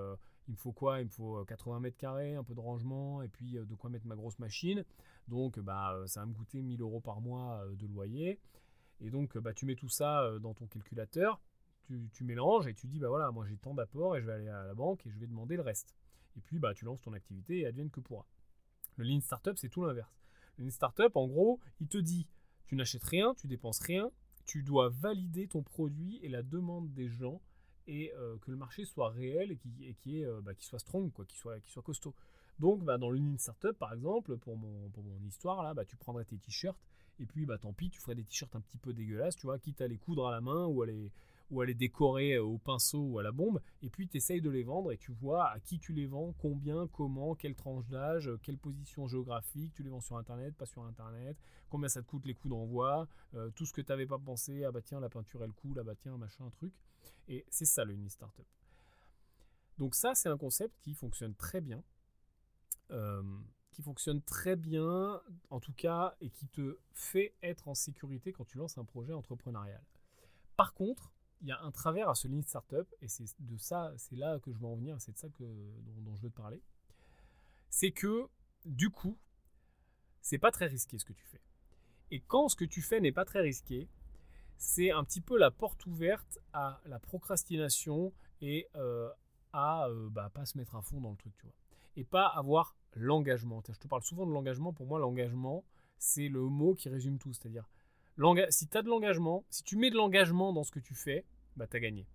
il 0.49 0.53
me 0.53 0.57
faut 0.57 0.73
quoi? 0.73 1.01
Il 1.01 1.05
me 1.05 1.11
faut 1.11 1.45
80 1.45 1.77
euh, 1.77 1.81
mètres 1.81 1.97
carrés, 1.97 2.35
un 2.35 2.43
peu 2.43 2.55
de 2.55 2.61
rangement 2.61 3.23
et 3.23 3.29
puis 3.29 3.57
euh, 3.57 3.65
de 3.65 3.75
quoi 3.75 3.91
mettre 3.91 4.07
ma 4.07 4.17
grosse 4.17 4.39
machine. 4.39 4.85
Donc 5.29 5.59
bah, 5.61 5.93
euh, 5.93 6.07
ça 6.07 6.21
va 6.21 6.27
me 6.27 6.35
coûter 6.35 6.63
1000 6.63 6.81
euros 6.81 7.01
par 7.01 7.21
mois 7.21 7.63
de 7.79 7.87
loyer. 7.87 8.41
Et 9.01 9.11
donc 9.11 9.37
bah, 9.39 9.53
tu 9.53 9.67
mets 9.67 9.77
tout 9.77 9.91
ça 9.91 10.39
dans 10.41 10.55
ton 10.55 10.67
calculateur, 10.67 11.41
tu, 11.85 12.25
mélanges 12.25 12.67
et 12.67 12.75
tu 12.75 12.89
dis 12.89 12.99
bah 12.99 13.09
voilà, 13.09 13.31
moi 13.31 13.47
j'ai 13.47 13.57
tant 13.57 13.75
d'apports 13.75 14.17
et 14.17 14.21
je 14.21 14.27
vais 14.27 14.33
aller 14.33 14.49
à 14.49 14.65
la 14.65 14.75
banque 14.75 15.07
et 15.07 15.11
je 15.11 15.19
vais 15.19 15.27
demander 15.27 15.57
le 15.57 15.63
reste. 15.63 15.95
Et 16.39 16.41
puis 16.41 16.59
bah 16.59 16.73
tu 16.73 16.85
lances 16.85 17.03
ton 17.03 17.13
activité 17.13 17.61
et 17.61 17.67
advienne 17.67 17.91
que 17.91 18.01
pourra. 18.01 18.25
Le 18.97 19.05
Lean 19.05 19.21
Startup, 19.21 19.57
c'est 19.57 19.69
tout 19.69 19.85
l'inverse. 19.85 20.17
Le 20.57 20.65
Lean 20.65 20.71
Startup, 20.71 21.15
en 21.15 21.27
gros, 21.27 21.61
il 21.81 21.89
te 21.89 21.99
dit 21.99 22.27
tu 22.67 22.77
n'achètes 22.77 23.05
rien, 23.05 23.35
tu 23.35 23.49
dépenses 23.49 23.81
rien, 23.81 24.11
tu 24.45 24.63
dois 24.63 24.89
valider 24.89 25.49
ton 25.49 25.63
produit 25.63 26.19
et 26.23 26.29
la 26.29 26.43
demande 26.43 26.93
des 26.95 27.09
gens 27.09 27.41
et 27.87 28.13
euh, 28.17 28.37
que 28.39 28.51
le 28.51 28.57
marché 28.57 28.85
soit 28.85 29.09
réel 29.09 29.51
et 29.53 29.95
qui, 29.95 30.25
euh, 30.25 30.41
bah, 30.43 30.53
soit 30.59 30.79
strong, 30.79 31.11
quoi, 31.11 31.25
qui 31.25 31.37
soit, 31.37 31.59
qui 31.61 31.71
soit 31.71 31.83
costaud. 31.83 32.15
Donc, 32.59 32.85
bah, 32.85 32.99
dans 32.99 33.11
l'Union 33.11 33.39
Startup, 33.39 33.73
par 33.73 33.95
exemple, 33.95 34.37
pour 34.37 34.57
mon, 34.57 34.91
pour 34.91 35.03
mon 35.03 35.19
histoire, 35.25 35.63
là, 35.63 35.75
bah, 35.75 35.85
tu 35.85 35.97
prendrais 35.97 36.25
tes 36.25 36.37
t-shirts 36.37 36.79
et 37.19 37.27
puis 37.27 37.47
bah, 37.47 37.59
tant 37.59 37.73
pis, 37.73 37.91
tu 37.91 38.01
ferais 38.01 38.15
des 38.15 38.25
t-shirts 38.25 38.55
un 38.55 38.61
petit 38.61 38.79
peu 38.79 38.93
dégueulasses, 38.93 39.37
tu 39.37 39.47
vois, 39.47 39.59
quitte 39.59 39.81
à 39.81 39.89
les 39.89 39.99
coudre 39.99 40.27
à 40.27 40.31
la 40.31 40.41
main 40.41 40.67
ou 40.67 40.83
à 40.83 40.87
les, 40.87 41.11
ou 41.51 41.61
à 41.61 41.67
les 41.67 41.75
décorer 41.75 42.35
euh, 42.35 42.45
au 42.45 42.59
pinceau 42.59 43.01
ou 43.01 43.19
à 43.19 43.23
la 43.23 43.33
bombe, 43.33 43.61
et 43.83 43.91
puis 43.91 44.09
tu 44.09 44.17
essayes 44.17 44.41
de 44.41 44.51
les 44.51 44.63
vendre 44.63 44.93
et 44.93 44.97
tu 44.97 45.13
vois 45.13 45.49
à 45.49 45.61
qui 45.61 45.79
tu 45.79 45.93
les 45.93 46.07
vends, 46.07 46.35
combien, 46.39 46.87
comment, 46.89 47.35
quelle 47.35 47.55
tranche 47.55 47.87
d'âge, 47.89 48.31
quelle 48.43 48.59
position 48.59 49.07
géographique, 49.07 49.73
tu 49.75 49.83
les 49.83 49.91
vends 49.91 50.01
sur 50.01 50.17
Internet, 50.17 50.55
pas 50.57 50.67
sur 50.67 50.83
Internet, 50.83 51.37
combien 51.71 51.89
ça 51.89 52.03
te 52.03 52.07
coûte 52.07 52.27
les 52.27 52.35
coûts 52.35 52.49
d'envoi, 52.49 53.09
tout 53.55 53.65
ce 53.65 53.73
que 53.73 53.81
tu 53.81 53.91
n'avais 53.91 54.07
pas 54.07 54.19
pensé, 54.19 54.65
ah 54.65 54.73
bah 54.73 54.83
tiens, 54.83 55.01
la 55.01 55.09
peinture 55.09 55.43
elle 55.43 55.53
coule, 55.53 55.79
ah 55.79 55.85
bah 55.85 55.95
tiens, 55.95 56.17
machin, 56.17 56.45
un 56.45 56.51
truc. 56.51 56.73
Et 57.29 57.45
c'est 57.49 57.65
ça 57.65 57.85
le 57.85 57.95
Uni 57.95 58.11
Startup. 58.11 58.47
Donc 59.79 59.95
ça, 59.95 60.15
c'est 60.15 60.29
un 60.29 60.37
concept 60.37 60.75
qui 60.81 60.95
fonctionne 60.95 61.35
très 61.35 61.61
bien. 61.61 61.83
Euh, 62.91 63.23
qui 63.71 63.83
fonctionne 63.83 64.21
très 64.23 64.57
bien, 64.57 65.23
en 65.51 65.61
tout 65.61 65.73
cas, 65.73 66.17
et 66.21 66.31
qui 66.31 66.49
te 66.49 66.79
fait 66.95 67.33
être 67.45 67.69
en 67.69 67.75
sécurité 67.75 68.33
quand 68.33 68.45
tu 68.45 68.59
lances 68.59 68.77
un 68.77 68.85
projet 68.85 69.13
entrepreneurial. 69.13 69.81
Par 70.57 70.75
contre, 70.75 71.13
il 71.41 71.49
y 71.49 71.53
a 71.53 71.61
un 71.63 71.71
travers 71.71 72.09
à 72.09 72.15
ce 72.15 72.29
Lean 72.29 72.43
Startup, 72.43 72.87
et 73.01 73.09
c'est 73.09 73.25
de 73.41 73.57
ça, 73.57 73.93
c'est 73.97 74.17
là 74.17 74.39
que 74.41 74.53
je 74.53 74.59
veux 74.59 74.67
en 74.67 74.77
venir, 74.77 75.01
c'est 75.01 75.13
de 75.13 75.19
ça 75.19 75.29
que, 75.29 75.45
dont, 75.45 76.15
je 76.17 76.23
veux 76.23 76.31
te 76.31 76.37
parler. 76.37 76.61
C'est 77.71 77.91
que, 77.91 78.29
du 78.65 78.91
coup, 78.91 79.17
c'est 80.21 80.39
pas 80.39 80.51
très 80.51 80.67
risqué 80.67 80.99
ce 80.99 81.05
que 81.05 81.13
tu 81.13 81.25
fais. 81.27 81.41
Et 82.11 82.21
quand 82.21 82.49
ce 82.49 82.57
que 82.57 82.65
tu 82.65 82.83
fais 82.83 83.01
n'est 83.01 83.13
pas 83.13 83.25
très 83.25 83.41
risqué, 83.41 83.89
c'est 84.57 84.91
un 84.91 85.05
petit 85.05 85.21
peu 85.21 85.39
la 85.39 85.51
porte 85.51 85.87
ouverte 85.87 86.39
à 86.53 86.81
la 86.87 86.99
procrastination 86.99 88.13
et 88.41 88.67
euh, 88.75 89.09
à 89.53 89.87
euh, 89.89 90.09
bah, 90.11 90.31
pas 90.33 90.47
se 90.47 90.59
mettre 90.59 90.75
à 90.75 90.83
fond 90.83 91.01
dans 91.01 91.11
le 91.11 91.17
truc, 91.17 91.37
tu 91.37 91.45
vois. 91.45 91.55
Et 91.97 92.05
pas 92.05 92.27
avoir 92.27 92.77
l'engagement. 92.95 93.63
Je 93.67 93.79
te 93.79 93.89
parle 93.89 94.03
souvent 94.03 94.27
de 94.27 94.33
l'engagement. 94.33 94.73
Pour 94.73 94.87
moi, 94.87 94.99
l'engagement, 94.99 95.65
c'est 95.99 96.29
le 96.29 96.43
mot 96.43 96.75
qui 96.75 96.89
résume 96.89 97.19
tout. 97.19 97.33
C'est-à-dire, 97.33 97.69
si 98.51 98.69
tu 98.69 98.77
as 98.77 98.83
de 98.83 98.89
l'engagement, 98.89 99.45
si 99.51 99.63
tu 99.63 99.77
mets 99.77 99.91
de 99.91 99.97
l'engagement 99.97 100.53
dans 100.53 100.65
ce 100.65 100.71
que 100.71 100.81
tu 100.81 100.95
fais, 100.95 101.25
bah, 101.57 101.67
tu 101.67 101.77
as 101.77 101.81
gagné. 101.81 102.07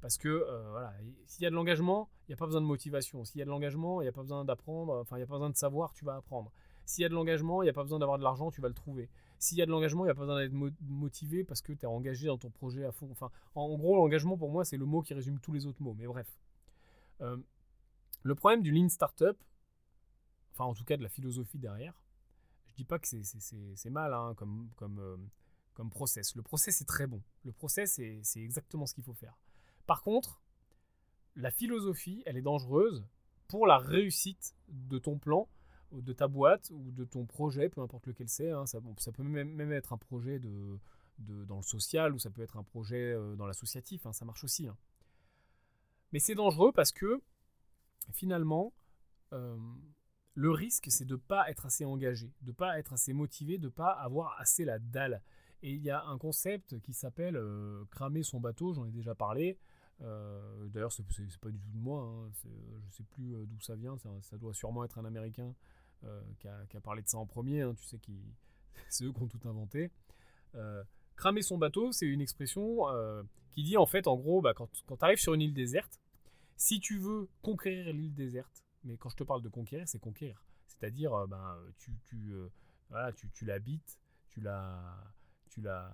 Parce 0.00 0.18
que 0.18 0.28
euh, 0.28 0.70
voilà, 0.70 0.92
s'il 1.26 1.42
y 1.42 1.46
a 1.46 1.50
de 1.50 1.54
l'engagement, 1.54 2.08
il 2.22 2.30
n'y 2.30 2.34
a 2.34 2.36
pas 2.36 2.46
besoin 2.46 2.60
de 2.60 2.66
motivation. 2.66 3.24
S'il 3.24 3.38
y 3.38 3.42
a 3.42 3.44
de 3.44 3.50
l'engagement, 3.50 4.00
il 4.00 4.04
n'y 4.04 4.08
a 4.08 4.12
pas 4.12 4.22
besoin 4.22 4.44
d'apprendre, 4.44 4.94
enfin, 5.00 5.16
il 5.16 5.20
n'y 5.20 5.24
a 5.24 5.26
pas 5.26 5.34
besoin 5.34 5.50
de 5.50 5.56
savoir, 5.56 5.92
tu 5.94 6.04
vas 6.04 6.16
apprendre. 6.16 6.52
S'il 6.84 7.02
y 7.02 7.04
a 7.04 7.08
de 7.08 7.14
l'engagement, 7.14 7.62
il 7.62 7.66
n'y 7.66 7.70
a 7.70 7.72
pas 7.72 7.82
besoin 7.82 7.98
d'avoir 7.98 8.18
de 8.18 8.22
l'argent, 8.22 8.50
tu 8.50 8.60
vas 8.60 8.68
le 8.68 8.74
trouver. 8.74 9.08
S'il 9.38 9.58
y 9.58 9.62
a 9.62 9.66
de 9.66 9.70
l'engagement, 9.70 10.04
il 10.04 10.08
n'y 10.08 10.12
a 10.12 10.14
pas 10.14 10.20
besoin 10.20 10.40
d'être 10.40 10.54
motivé 10.82 11.44
parce 11.44 11.60
que 11.60 11.72
tu 11.72 11.82
es 11.82 11.86
engagé 11.86 12.28
dans 12.28 12.38
ton 12.38 12.50
projet 12.50 12.84
à 12.84 12.92
fond. 12.92 13.08
Enfin, 13.10 13.30
en 13.54 13.76
gros, 13.76 13.96
l'engagement 13.96 14.36
pour 14.36 14.50
moi, 14.50 14.64
c'est 14.64 14.76
le 14.76 14.84
mot 14.84 15.02
qui 15.02 15.12
résume 15.12 15.40
tous 15.40 15.52
les 15.52 15.66
autres 15.66 15.82
mots. 15.82 15.94
Mais 15.98 16.06
bref. 16.06 16.28
Euh, 17.22 17.36
le 18.22 18.34
problème 18.34 18.62
du 18.62 18.70
Lean 18.70 18.88
Startup, 18.88 19.36
enfin 20.52 20.64
en 20.64 20.74
tout 20.74 20.84
cas 20.84 20.96
de 20.96 21.02
la 21.02 21.08
philosophie 21.08 21.58
derrière, 21.58 21.94
dis 22.76 22.84
pas 22.84 22.98
que 22.98 23.06
c'est 23.06 23.90
mal 23.90 24.12
hein, 24.14 24.34
comme, 24.36 24.70
euh, 24.98 25.16
comme 25.74 25.90
process. 25.90 26.34
Le 26.36 26.42
process 26.42 26.80
est 26.80 26.86
très 26.86 27.06
bon. 27.06 27.22
Le 27.44 27.52
process, 27.52 28.00
c'est 28.22 28.40
exactement 28.40 28.86
ce 28.86 28.94
qu'il 28.94 29.04
faut 29.04 29.14
faire. 29.14 29.36
Par 29.86 30.02
contre, 30.02 30.40
la 31.34 31.50
philosophie, 31.50 32.22
elle 32.26 32.36
est 32.36 32.42
dangereuse 32.42 33.04
pour 33.48 33.66
la 33.66 33.78
réussite 33.78 34.56
de 34.68 34.98
ton 34.98 35.18
plan 35.18 35.48
de 35.92 36.12
ta 36.12 36.28
boîte 36.28 36.70
ou 36.70 36.90
de 36.90 37.04
ton 37.04 37.26
projet, 37.26 37.68
peu 37.68 37.80
importe 37.80 38.06
lequel 38.06 38.28
c'est. 38.28 38.50
Hein, 38.50 38.66
ça, 38.66 38.80
peut 39.12 39.22
même, 39.22 39.72
être 39.72 39.92
un 39.92 39.98
projet 39.98 40.40
dans 41.18 41.56
le 41.56 41.62
social 41.62 42.12
ou 42.12 42.18
ça 42.18 42.30
peut 42.30 42.42
être 42.42 42.56
un 42.56 42.62
projet 42.62 43.12
euh, 43.12 43.36
dans 43.36 43.46
l'associatif, 43.46 44.06
hein, 44.06 44.12
ça 44.12 44.24
marche 44.24 44.44
aussi. 44.44 44.68
Mais 46.12 46.18
c'est 46.18 46.34
dangereux 46.34 46.72
parce 46.72 46.92
que 46.92 47.20
finalement, 48.12 48.72
euh, 49.32 49.56
le 50.36 50.50
risque, 50.50 50.86
c'est 50.90 51.04
de 51.04 51.14
ne 51.14 51.20
pas 51.20 51.50
être 51.50 51.66
assez 51.66 51.84
engagé, 51.84 52.32
de 52.42 52.50
ne 52.50 52.54
pas 52.54 52.78
être 52.78 52.92
assez 52.92 53.12
motivé, 53.12 53.58
de 53.58 53.64
ne 53.64 53.70
pas 53.70 53.90
avoir 53.90 54.38
assez 54.38 54.64
la 54.64 54.78
dalle. 54.78 55.20
Et 55.62 55.72
il 55.72 55.82
y 55.82 55.90
a 55.90 56.04
un 56.04 56.18
concept 56.18 56.78
qui 56.80 56.92
s'appelle 56.92 57.36
euh, 57.36 57.84
cramer 57.90 58.22
son 58.22 58.38
bateau, 58.38 58.74
j'en 58.74 58.86
ai 58.86 58.92
déjà 58.92 59.14
parlé. 59.14 59.58
D'ailleurs, 59.98 60.92
c'est 60.92 61.02
pas 61.40 61.50
du 61.50 61.58
tout 61.58 61.70
de 61.72 61.78
moi, 61.78 62.30
je 62.42 62.48
ne 62.48 62.90
sais 62.90 63.02
plus 63.02 63.34
d'où 63.46 63.58
ça 63.60 63.74
vient, 63.74 63.96
ça, 63.98 64.36
doit 64.36 64.52
sûrement 64.52 64.84
être 64.84 64.98
un 64.98 65.06
Américain 65.06 65.54
euh, 66.04 66.20
qui, 66.68 66.76
a, 66.76 66.80
parlé 66.80 67.02
de 67.02 67.08
ça 67.08 67.18
en 67.18 67.26
premier, 67.26 67.62
hein, 67.62 67.74
tu 67.74 67.84
sais, 67.84 67.98
qui, 67.98 68.20
c'est 68.88 69.04
eux 69.04 69.12
qui 69.12 69.22
ont 69.22 69.28
tout 69.28 69.40
inventé. 69.48 69.90
Euh, 70.54 70.84
cramer 71.16 71.42
son 71.42 71.58
bateau, 71.58 71.90
c'est 71.90 72.06
une 72.06 72.20
expression 72.20 72.88
euh, 72.90 73.22
qui 73.50 73.62
dit 73.62 73.76
en 73.76 73.86
fait, 73.86 74.06
en 74.06 74.16
gros, 74.16 74.40
bah, 74.42 74.52
quand, 74.54 74.68
quand 74.86 74.98
tu 74.98 75.04
arrives 75.04 75.18
sur 75.18 75.34
une 75.34 75.40
île 75.40 75.54
déserte, 75.54 75.98
si 76.56 76.80
tu 76.80 76.98
veux 76.98 77.28
conquérir 77.42 77.92
l'île 77.92 78.14
déserte, 78.14 78.65
mais 78.86 78.96
quand 78.96 79.08
je 79.10 79.16
te 79.16 79.24
parle 79.24 79.42
de 79.42 79.48
conquérir, 79.48 79.86
c'est 79.88 79.98
conquérir. 79.98 80.42
C'est-à-dire, 80.66 81.26
ben, 81.28 81.58
tu, 81.78 81.92
tu, 82.04 82.34
voilà, 82.90 83.12
tu, 83.12 83.30
tu 83.30 83.44
l'habites, 83.44 83.98
tu 84.30 84.40
la, 84.40 84.96
tu 85.50 85.60
la, 85.60 85.90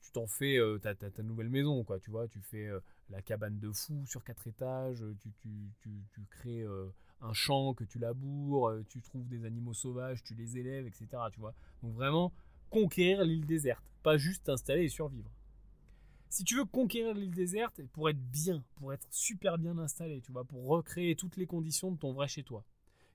tu 0.00 0.10
t'en 0.12 0.26
fais 0.26 0.58
ta, 0.82 0.94
ta, 0.94 1.10
ta, 1.10 1.22
nouvelle 1.22 1.48
maison, 1.48 1.84
quoi. 1.84 2.00
Tu 2.00 2.10
vois, 2.10 2.28
tu 2.28 2.40
fais 2.40 2.68
la 3.08 3.22
cabane 3.22 3.58
de 3.58 3.72
fou 3.72 4.04
sur 4.06 4.24
quatre 4.24 4.46
étages, 4.46 5.04
tu, 5.20 5.32
tu, 5.40 5.72
tu, 5.80 6.04
tu 6.12 6.26
crées 6.30 6.66
un 7.20 7.32
champ 7.32 7.74
que 7.74 7.84
tu 7.84 7.98
laboures, 7.98 8.68
euh, 8.68 8.84
tu 8.88 9.02
trouves 9.02 9.28
des 9.28 9.44
animaux 9.44 9.74
sauvages, 9.74 10.22
tu 10.22 10.34
les 10.34 10.58
élèves, 10.58 10.86
etc. 10.86 11.06
Tu 11.32 11.40
vois 11.40 11.54
Donc 11.82 11.94
vraiment 11.94 12.32
conquérir 12.70 13.24
l'île 13.24 13.46
déserte, 13.46 13.84
pas 14.02 14.16
juste 14.16 14.44
t'installer 14.44 14.84
et 14.84 14.88
survivre. 14.88 15.30
Si 16.30 16.44
tu 16.44 16.56
veux 16.56 16.66
conquérir 16.66 17.14
l'île 17.14 17.34
déserte, 17.34 17.82
pour 17.92 18.10
être 18.10 18.20
bien, 18.30 18.62
pour 18.76 18.92
être 18.92 19.06
super 19.10 19.56
bien 19.56 19.78
installé, 19.78 20.20
tu 20.20 20.30
vois, 20.30 20.44
pour 20.44 20.66
recréer 20.66 21.16
toutes 21.16 21.36
les 21.38 21.46
conditions 21.46 21.90
de 21.90 21.96
ton 21.96 22.12
vrai 22.12 22.28
chez 22.28 22.42
toi, 22.42 22.64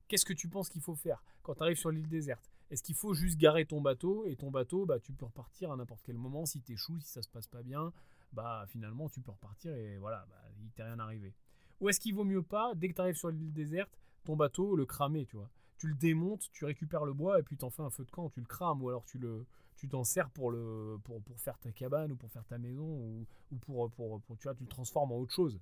qu'est-ce 0.07 0.25
que 0.25 0.33
tu 0.33 0.49
penses 0.49 0.69
qu'il 0.69 0.81
faut 0.81 0.95
faire 0.95 1.23
quand 1.43 1.55
tu 1.55 1.61
arrives 1.61 1.77
sur 1.77 1.91
l'île 1.91 2.09
déserte? 2.09 2.49
Est-ce 2.71 2.81
qu'il 2.81 2.95
faut 2.95 3.13
juste 3.13 3.37
garer 3.37 3.65
ton 3.65 3.81
bateau 3.81 4.25
et 4.25 4.35
ton 4.35 4.49
bateau, 4.49 4.87
bah, 4.87 4.99
tu 4.99 5.13
peux 5.13 5.25
repartir 5.25 5.71
à 5.71 5.75
n'importe 5.75 6.01
quel 6.03 6.17
moment 6.17 6.47
si 6.47 6.59
t'échoues, 6.61 6.99
si 6.99 7.09
ça 7.09 7.21
se 7.21 7.29
passe 7.29 7.47
pas 7.47 7.61
bien, 7.61 7.93
bah 8.31 8.65
finalement 8.67 9.09
tu 9.09 9.21
peux 9.21 9.29
repartir 9.29 9.75
et 9.75 9.97
voilà, 9.99 10.25
bah, 10.27 10.41
il 10.63 10.71
t'est 10.71 10.81
rien 10.81 10.97
arrivé. 10.97 11.35
Ou 11.81 11.89
est-ce 11.89 11.99
qu'il 11.99 12.15
vaut 12.15 12.23
mieux 12.23 12.41
pas, 12.41 12.73
dès 12.73 12.89
que 12.89 12.95
tu 12.95 13.01
arrives 13.01 13.15
sur 13.15 13.29
l'île 13.29 13.53
déserte, 13.53 13.91
ton 14.23 14.35
bateau, 14.35 14.75
le 14.75 14.87
cramer, 14.87 15.27
tu 15.27 15.35
vois? 15.35 15.51
Tu 15.77 15.87
le 15.87 15.95
démontes, 15.95 16.49
tu 16.51 16.65
récupères 16.65 17.05
le 17.05 17.13
bois 17.13 17.39
et 17.39 17.43
puis 17.43 17.57
t'en 17.57 17.69
fais 17.69 17.81
un 17.81 17.89
feu 17.89 18.05
de 18.05 18.11
camp, 18.11 18.29
tu 18.29 18.39
le 18.39 18.45
crames 18.45 18.81
ou 18.81 18.89
alors 18.89 19.05
tu 19.05 19.17
le 19.17 19.45
tu 19.75 19.89
t'en 19.89 20.03
sers 20.03 20.29
pour, 20.29 20.51
le, 20.51 20.97
pour, 21.03 21.21
pour 21.21 21.39
faire 21.39 21.57
ta 21.59 21.71
cabane 21.71 22.11
ou 22.11 22.15
pour 22.15 22.31
faire 22.31 22.45
ta 22.45 22.57
maison 22.57 22.85
ou, 22.85 23.27
ou 23.51 23.57
pour, 23.57 23.91
pour, 23.91 24.21
pour, 24.21 24.37
tu 24.37 24.43
vois, 24.43 24.55
tu 24.55 24.63
le 24.63 24.69
transformes 24.69 25.11
en 25.11 25.17
autre 25.17 25.33
chose. 25.33 25.59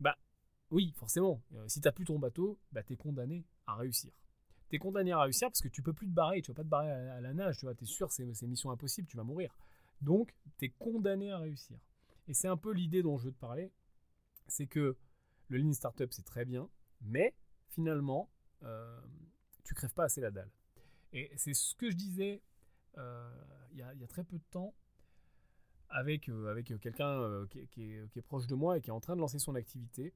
Bah 0.00 0.18
oui, 0.70 0.92
forcément, 0.96 1.40
euh, 1.54 1.64
si 1.68 1.80
t'as 1.80 1.92
plus 1.92 2.04
ton 2.04 2.18
bateau, 2.18 2.58
bah 2.72 2.82
t'es 2.82 2.96
condamné 2.96 3.46
à 3.66 3.76
réussir. 3.76 4.12
T'es 4.68 4.78
condamné 4.78 5.12
à 5.12 5.22
réussir 5.22 5.48
parce 5.48 5.62
que 5.62 5.68
tu 5.68 5.82
peux 5.82 5.94
plus 5.94 6.06
te 6.06 6.12
barrer, 6.12 6.42
tu 6.42 6.50
vas 6.50 6.56
pas 6.56 6.64
te 6.64 6.68
barrer 6.68 6.90
à, 6.90 7.20
la 7.20 7.32
nage, 7.32 7.58
tu 7.58 7.64
vois, 7.64 7.74
t'es 7.74 7.86
sûr, 7.86 8.12
c'est, 8.12 8.34
c'est 8.34 8.46
mission 8.46 8.70
impossible, 8.70 9.08
tu 9.08 9.16
vas 9.16 9.24
mourir. 9.24 9.56
Donc, 10.02 10.34
t'es 10.58 10.68
condamné 10.68 11.30
à 11.30 11.38
réussir. 11.38 11.78
Et 12.26 12.34
c'est 12.34 12.48
un 12.48 12.58
peu 12.58 12.72
l'idée 12.72 13.02
dont 13.02 13.16
je 13.16 13.26
veux 13.26 13.32
te 13.32 13.38
parler, 13.38 13.72
c'est 14.46 14.66
que 14.66 14.96
le 15.48 15.58
Lean 15.58 15.72
Startup, 15.72 16.12
c'est 16.12 16.24
très 16.24 16.44
bien, 16.44 16.68
mais 17.00 17.34
finalement, 17.70 18.28
euh, 18.62 19.00
tu 19.64 19.74
crèves 19.74 19.92
pas 19.92 20.04
assez 20.04 20.20
la 20.20 20.30
dalle. 20.30 20.50
Et 21.12 21.30
c'est 21.36 21.54
ce 21.54 21.74
que 21.74 21.90
je 21.90 21.96
disais 21.96 22.42
euh, 22.96 23.30
il 23.72 23.78
y, 23.78 23.82
a 23.82 24.06
très 24.08 24.24
peu 24.24 24.38
de 24.38 24.44
temps 24.50 24.74
avec, 25.88 26.28
euh, 26.28 26.50
avec 26.50 26.72
quelqu'un 26.80 27.46
qui, 27.70 27.94
est, 27.94 28.22
proche 28.22 28.46
de 28.46 28.54
moi 28.54 28.76
et 28.76 28.80
qui 28.80 28.90
est 28.90 28.92
en 28.92 29.00
train 29.00 29.14
de 29.14 29.20
lancer 29.20 29.38
son 29.38 29.54
activité. 29.54 30.12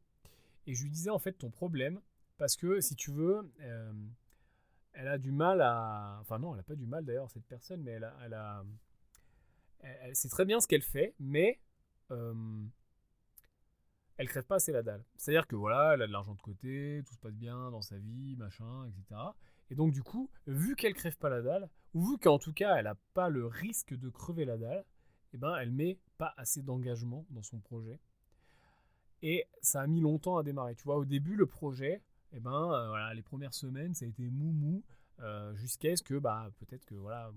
Et 0.66 0.74
je 0.74 0.82
lui 0.82 0.90
disais 0.90 1.10
en 1.10 1.18
fait 1.18 1.32
ton 1.32 1.50
problème, 1.50 2.00
parce 2.38 2.56
que 2.56 2.80
si 2.80 2.96
tu 2.96 3.10
veux, 3.10 3.52
elle 4.92 5.08
a 5.08 5.18
du 5.18 5.32
mal 5.32 5.60
à... 5.60 6.18
Enfin 6.20 6.38
non, 6.38 6.52
elle 6.52 6.58
n'a 6.58 6.62
pas 6.62 6.74
du 6.74 6.86
mal 6.86 7.04
d'ailleurs, 7.04 7.30
cette 7.30 7.46
personne, 7.46 7.82
mais 7.82 7.92
elle 7.92 8.04
a... 8.34 8.64
Elle 9.80 10.14
c'est 10.14 10.28
très 10.28 10.44
bien 10.44 10.60
ce 10.60 10.66
qu'elle 10.66 10.82
fait, 10.82 11.14
mais 11.18 11.60
elle 14.16 14.28
crève 14.28 14.44
pas 14.44 14.56
assez 14.56 14.72
la 14.72 14.82
dalle. 14.82 15.04
C'est-à-dire 15.16 15.46
que 15.46 15.56
voilà, 15.56 15.94
elle 15.94 16.02
a 16.02 16.06
de 16.06 16.12
l'argent 16.12 16.34
de 16.34 16.40
côté, 16.40 17.02
tout 17.06 17.14
se 17.14 17.18
passe 17.18 17.34
bien 17.34 17.70
dans 17.70 17.82
sa 17.82 17.96
vie, 17.96 18.36
machin, 18.36 18.86
etc. 18.86 19.20
Et 19.70 19.74
donc 19.74 19.92
du 19.92 20.02
coup, 20.02 20.30
vu 20.46 20.76
qu'elle 20.76 20.94
crève 20.94 21.16
pas 21.16 21.30
la 21.30 21.42
dalle, 21.42 21.68
ou 21.94 22.04
vu 22.04 22.18
qu'en 22.18 22.38
tout 22.38 22.52
cas 22.52 22.76
elle 22.76 22.86
a 22.86 22.96
pas 23.14 23.28
le 23.28 23.46
risque 23.46 23.94
de 23.94 24.08
crever 24.08 24.44
la 24.44 24.58
dalle, 24.58 24.84
eh 25.32 25.38
ben 25.38 25.56
elle 25.56 25.72
met 25.72 25.98
pas 26.18 26.34
assez 26.36 26.62
d'engagement 26.62 27.26
dans 27.30 27.42
son 27.42 27.58
projet. 27.58 27.98
Et 29.22 29.46
ça 29.60 29.80
a 29.80 29.86
mis 29.86 30.00
longtemps 30.00 30.36
à 30.36 30.42
démarrer. 30.42 30.74
Tu 30.74 30.84
vois, 30.84 30.96
au 30.96 31.04
début 31.04 31.36
le 31.36 31.46
projet, 31.46 32.02
eh 32.32 32.40
ben 32.40 32.72
euh, 32.72 32.88
voilà, 32.88 33.14
les 33.14 33.22
premières 33.22 33.54
semaines 33.54 33.94
ça 33.94 34.04
a 34.04 34.08
été 34.08 34.28
mou 34.30 34.52
mou. 34.52 34.82
Euh, 35.20 35.54
jusqu'à 35.54 35.94
ce 35.94 36.02
que 36.02 36.18
bah 36.18 36.50
peut-être 36.58 36.84
que 36.86 36.94
voilà 36.94 37.30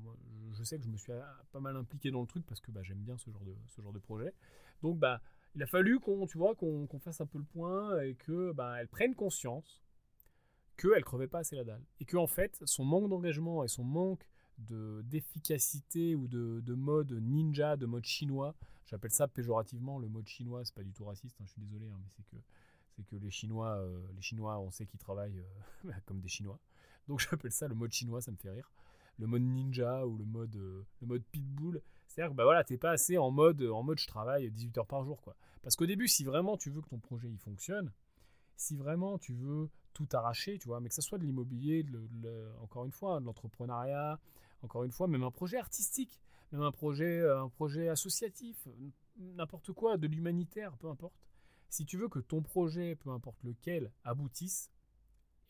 je 0.53 0.63
sais 0.63 0.77
que 0.79 0.85
je 0.85 0.89
me 0.89 0.97
suis 0.97 1.11
pas 1.51 1.59
mal 1.59 1.75
impliqué 1.75 2.09
dans 2.09 2.21
le 2.21 2.25
truc 2.25 2.43
parce 2.45 2.61
que 2.61 2.71
bah, 2.71 2.81
j'aime 2.81 2.99
bien 2.99 3.17
ce 3.17 3.29
genre 3.29 3.43
de 3.43 3.53
ce 3.67 3.81
genre 3.81 3.91
de 3.91 3.99
projet 3.99 4.33
donc 4.81 4.97
bah 4.97 5.21
il 5.55 5.63
a 5.63 5.65
fallu 5.65 5.99
qu'on 5.99 6.25
tu 6.25 6.37
vois 6.37 6.55
qu'on 6.55 6.87
fasse 6.99 7.21
un 7.21 7.25
peu 7.25 7.37
le 7.37 7.43
point 7.43 8.01
et 8.01 8.15
que 8.15 8.51
bah 8.51 8.75
elle 8.79 8.87
prenne 8.87 9.15
conscience 9.15 9.81
qu'elle 10.77 11.03
crevait 11.03 11.27
pas 11.27 11.39
assez 11.39 11.55
la 11.55 11.63
dalle 11.63 11.83
et 11.99 12.05
que 12.05 12.17
en 12.17 12.27
fait 12.27 12.61
son 12.65 12.85
manque 12.85 13.09
d'engagement 13.09 13.63
et 13.63 13.67
son 13.67 13.83
manque 13.83 14.27
de 14.57 15.01
d'efficacité 15.05 16.15
ou 16.15 16.27
de, 16.27 16.61
de, 16.61 16.73
mode 16.73 17.11
ninja 17.11 17.75
de 17.77 17.85
mode 17.85 18.05
chinois 18.05 18.55
j'appelle 18.85 19.11
ça 19.11 19.27
péjorativement 19.27 19.99
le 19.99 20.07
mode 20.07 20.27
chinois 20.27 20.63
c'est 20.63 20.75
pas 20.75 20.83
du 20.83 20.93
tout 20.93 21.05
raciste 21.05 21.35
hein, 21.41 21.45
je 21.45 21.51
suis 21.51 21.61
désolé 21.61 21.87
hein, 21.89 21.97
mais 21.99 22.09
c'est 22.09 22.23
que 22.23 22.41
c'est 22.95 23.05
que 23.05 23.15
les 23.17 23.31
chinois 23.31 23.77
euh, 23.77 24.01
les 24.15 24.21
chinois 24.21 24.59
on 24.59 24.71
sait 24.71 24.85
qu'ils 24.85 24.99
travaillent 24.99 25.43
euh, 25.85 25.91
comme 26.05 26.19
des 26.19 26.29
chinois 26.29 26.59
donc 27.07 27.19
j'appelle 27.19 27.51
ça 27.51 27.67
le 27.67 27.75
mode 27.75 27.91
chinois, 27.91 28.21
ça 28.21 28.31
me 28.31 28.37
fait 28.37 28.49
rire. 28.49 28.71
Le 29.17 29.27
mode 29.27 29.43
ninja 29.43 30.05
ou 30.05 30.17
le 30.17 30.25
mode, 30.25 30.55
euh, 30.55 30.85
le 31.01 31.07
mode 31.07 31.23
pitbull. 31.31 31.81
C'est-à-dire 32.15 32.31
que 32.31 32.37
bah 32.37 32.45
voilà, 32.45 32.63
t'es 32.63 32.77
pas 32.77 32.91
assez 32.91 33.17
en 33.17 33.29
mode, 33.29 33.61
en 33.61 33.83
mode 33.83 33.99
je 33.99 34.07
travaille 34.07 34.49
18 34.49 34.77
heures 34.77 34.87
par 34.87 35.03
jour. 35.03 35.21
quoi. 35.21 35.35
Parce 35.61 35.75
qu'au 35.75 35.85
début, 35.85 36.07
si 36.07 36.23
vraiment 36.23 36.55
tu 36.55 36.69
veux 36.69 36.81
que 36.81 36.87
ton 36.87 36.99
projet 36.99 37.27
il 37.29 37.37
fonctionne, 37.37 37.91
si 38.55 38.77
vraiment 38.77 39.17
tu 39.17 39.33
veux 39.33 39.69
tout 39.93 40.07
arracher, 40.13 40.57
tu 40.57 40.69
vois, 40.69 40.79
mais 40.79 40.87
que 40.87 40.95
ce 40.95 41.01
soit 41.01 41.17
de 41.17 41.25
l'immobilier, 41.25 41.85
encore 42.61 42.85
une 42.85 42.93
fois, 42.93 43.19
de 43.19 43.25
l'entrepreneuriat, 43.25 44.17
encore 44.61 44.85
une 44.85 44.93
fois, 44.93 45.07
même 45.07 45.23
un 45.23 45.31
projet 45.31 45.57
artistique, 45.57 46.21
même 46.53 46.61
un 46.61 46.71
projet, 46.71 47.19
euh, 47.19 47.43
un 47.43 47.49
projet 47.49 47.89
associatif, 47.89 48.65
n'importe 49.17 49.73
quoi, 49.73 49.97
de 49.97 50.07
l'humanitaire, 50.07 50.77
peu 50.77 50.87
importe. 50.87 51.15
Si 51.69 51.85
tu 51.85 51.97
veux 51.97 52.07
que 52.07 52.19
ton 52.19 52.41
projet, 52.41 52.95
peu 52.95 53.09
importe 53.09 53.43
lequel, 53.43 53.91
aboutisse, 54.05 54.71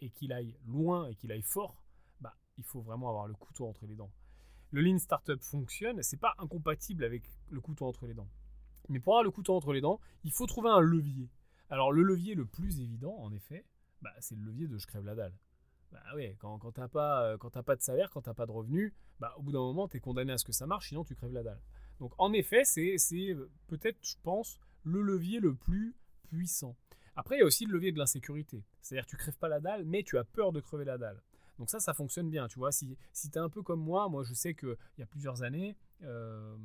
et 0.01 0.09
qu'il 0.09 0.33
aille 0.33 0.57
loin 0.65 1.07
et 1.09 1.15
qu'il 1.15 1.31
aille 1.31 1.43
fort, 1.43 1.83
bah, 2.21 2.35
il 2.57 2.63
faut 2.63 2.81
vraiment 2.81 3.09
avoir 3.09 3.27
le 3.27 3.35
couteau 3.35 3.67
entre 3.67 3.85
les 3.85 3.95
dents. 3.95 4.11
Le 4.75 4.81
Lean 4.81 4.99
Startup 4.99 5.41
fonctionne, 5.41 6.03
c'est 6.03 6.19
pas 6.19 6.35
incompatible 6.37 7.05
avec 7.05 7.23
le 7.49 7.61
couteau 7.61 7.85
entre 7.85 8.07
les 8.07 8.13
dents. 8.13 8.27
Mais 8.89 8.99
pour 8.99 9.13
avoir 9.13 9.23
le 9.23 9.31
couteau 9.31 9.55
entre 9.55 9.71
les 9.71 9.79
dents, 9.79 10.01
il 10.25 10.33
faut 10.33 10.47
trouver 10.47 10.69
un 10.69 10.81
levier. 10.81 11.29
Alors 11.69 11.93
le 11.93 12.03
levier 12.03 12.35
le 12.35 12.45
plus 12.45 12.81
évident, 12.81 13.15
en 13.19 13.31
effet, 13.31 13.63
bah, 14.01 14.11
c'est 14.19 14.35
le 14.35 14.43
levier 14.43 14.67
de 14.67 14.77
je 14.77 14.85
crève 14.85 15.05
la 15.05 15.15
dalle. 15.15 15.33
Bah 15.93 16.03
ouais, 16.15 16.35
quand, 16.41 16.59
quand 16.59 16.73
t'as 16.73 16.89
pas, 16.89 17.23
euh, 17.23 17.37
pas 17.37 17.77
de 17.77 17.81
salaire, 17.81 18.09
quand 18.11 18.23
t'as 18.23 18.33
pas 18.33 18.45
de 18.45 18.51
revenus, 18.51 18.91
bah, 19.21 19.33
au 19.37 19.43
bout 19.43 19.53
d'un 19.53 19.59
moment, 19.59 19.87
tu 19.87 19.95
es 19.95 20.01
condamné 20.01 20.33
à 20.33 20.37
ce 20.37 20.43
que 20.43 20.51
ça 20.51 20.67
marche, 20.67 20.89
sinon 20.89 21.05
tu 21.05 21.15
crèves 21.15 21.31
la 21.31 21.43
dalle. 21.43 21.61
Donc 21.99 22.11
en 22.17 22.33
effet, 22.33 22.65
c'est 22.65 22.97
euh, 23.29 23.49
peut-être, 23.67 23.99
je 24.01 24.15
pense, 24.23 24.59
le 24.83 25.01
levier 25.01 25.39
le 25.39 25.55
plus 25.55 25.95
puissant. 26.27 26.75
Après, 27.15 27.37
il 27.37 27.39
y 27.39 27.43
a 27.43 27.45
aussi 27.45 27.65
le 27.65 27.71
levier 27.71 27.93
de 27.93 27.97
l'insécurité. 27.97 28.65
C'est-à-dire 28.81 29.05
tu 29.05 29.15
crèves 29.15 29.37
pas 29.37 29.47
la 29.47 29.61
dalle, 29.61 29.85
mais 29.85 30.03
tu 30.03 30.17
as 30.17 30.25
peur 30.25 30.51
de 30.51 30.59
crever 30.59 30.83
la 30.83 30.97
dalle. 30.97 31.21
Donc 31.59 31.69
ça, 31.69 31.79
ça 31.79 31.93
fonctionne 31.93 32.29
bien, 32.29 32.47
tu 32.47 32.59
vois. 32.59 32.71
Si, 32.71 32.97
si 33.13 33.29
tu 33.29 33.37
es 33.37 33.41
un 33.41 33.49
peu 33.49 33.61
comme 33.61 33.81
moi, 33.81 34.09
moi 34.09 34.23
je 34.23 34.33
sais 34.33 34.53
qu'il 34.53 34.77
y 34.97 35.01
a 35.01 35.05
plusieurs 35.05 35.43
années... 35.43 35.75
Euh, 36.03 36.57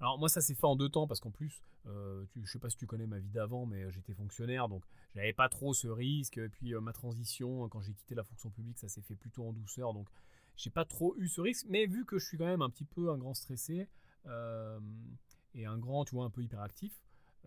alors 0.00 0.18
moi 0.18 0.28
ça 0.28 0.40
s'est 0.40 0.56
fait 0.56 0.66
en 0.66 0.74
deux 0.74 0.88
temps 0.88 1.06
parce 1.06 1.20
qu'en 1.20 1.30
plus, 1.30 1.62
euh, 1.86 2.24
tu, 2.32 2.44
je 2.44 2.50
sais 2.50 2.58
pas 2.58 2.68
si 2.68 2.76
tu 2.76 2.86
connais 2.86 3.06
ma 3.06 3.20
vie 3.20 3.30
d'avant, 3.30 3.66
mais 3.66 3.88
j'étais 3.92 4.14
fonctionnaire, 4.14 4.68
donc 4.68 4.82
j'avais 5.14 5.32
pas 5.32 5.48
trop 5.48 5.74
ce 5.74 5.86
risque. 5.86 6.38
Et 6.38 6.48
puis 6.48 6.74
euh, 6.74 6.80
ma 6.80 6.92
transition, 6.92 7.68
quand 7.68 7.80
j'ai 7.80 7.94
quitté 7.94 8.16
la 8.16 8.24
fonction 8.24 8.50
publique, 8.50 8.78
ça 8.78 8.88
s'est 8.88 9.00
fait 9.00 9.14
plutôt 9.14 9.46
en 9.46 9.52
douceur, 9.52 9.94
donc 9.94 10.08
j'ai 10.56 10.70
pas 10.70 10.84
trop 10.84 11.14
eu 11.18 11.28
ce 11.28 11.40
risque. 11.40 11.66
Mais 11.68 11.86
vu 11.86 12.04
que 12.04 12.18
je 12.18 12.26
suis 12.26 12.36
quand 12.36 12.46
même 12.46 12.62
un 12.62 12.70
petit 12.70 12.84
peu 12.84 13.10
un 13.10 13.16
grand 13.16 13.34
stressé 13.34 13.88
et 15.54 15.66
un 15.66 15.78
grand, 15.78 16.04
tu 16.04 16.16
vois, 16.16 16.24
un 16.24 16.30
peu 16.30 16.42
hyperactif, 16.42 17.00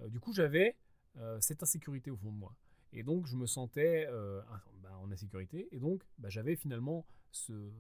du 0.07 0.21
coup 0.21 0.32
j'avais 0.32 0.78
euh, 1.17 1.38
cette 1.39 1.63
insécurité 1.63 2.11
au 2.11 2.17
fond 2.17 2.32
de 2.32 2.38
moi. 2.38 2.53
Et 2.96 3.04
donc 3.04 3.28
je 3.28 3.36
me 3.36 3.46
sentais 3.46 4.08
euh, 4.10 4.41
bah, 4.82 4.98
en 4.98 5.12
insécurité, 5.12 5.68
et 5.72 5.80
donc 5.80 6.02
bah, 6.18 6.30
j'avais 6.30 6.56
finalement 6.56 7.06
cette 7.32 7.74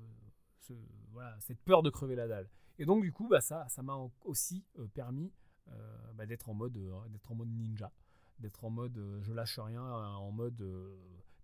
peur 1.63 1.81
de 1.83 1.89
crever 1.89 2.15
la 2.15 2.27
dalle. 2.27 2.49
Et 2.77 2.85
donc 2.85 3.01
du 3.01 3.13
coup, 3.13 3.29
bah, 3.29 3.39
ça 3.39 3.65
m'a 3.81 3.97
aussi 4.25 4.65
euh, 4.77 4.87
permis 4.87 5.31
bah, 6.13 6.25
d'être 6.25 6.49
en, 6.49 6.53
mode, 6.53 6.77
ninja, 7.47 7.91
d'être 8.39 8.65
en 8.65 8.69
mode 8.69 9.01
je 9.21 9.33
lâche 9.33 9.57
rien, 9.57 9.83
en 9.83 10.31
mode 10.31 10.63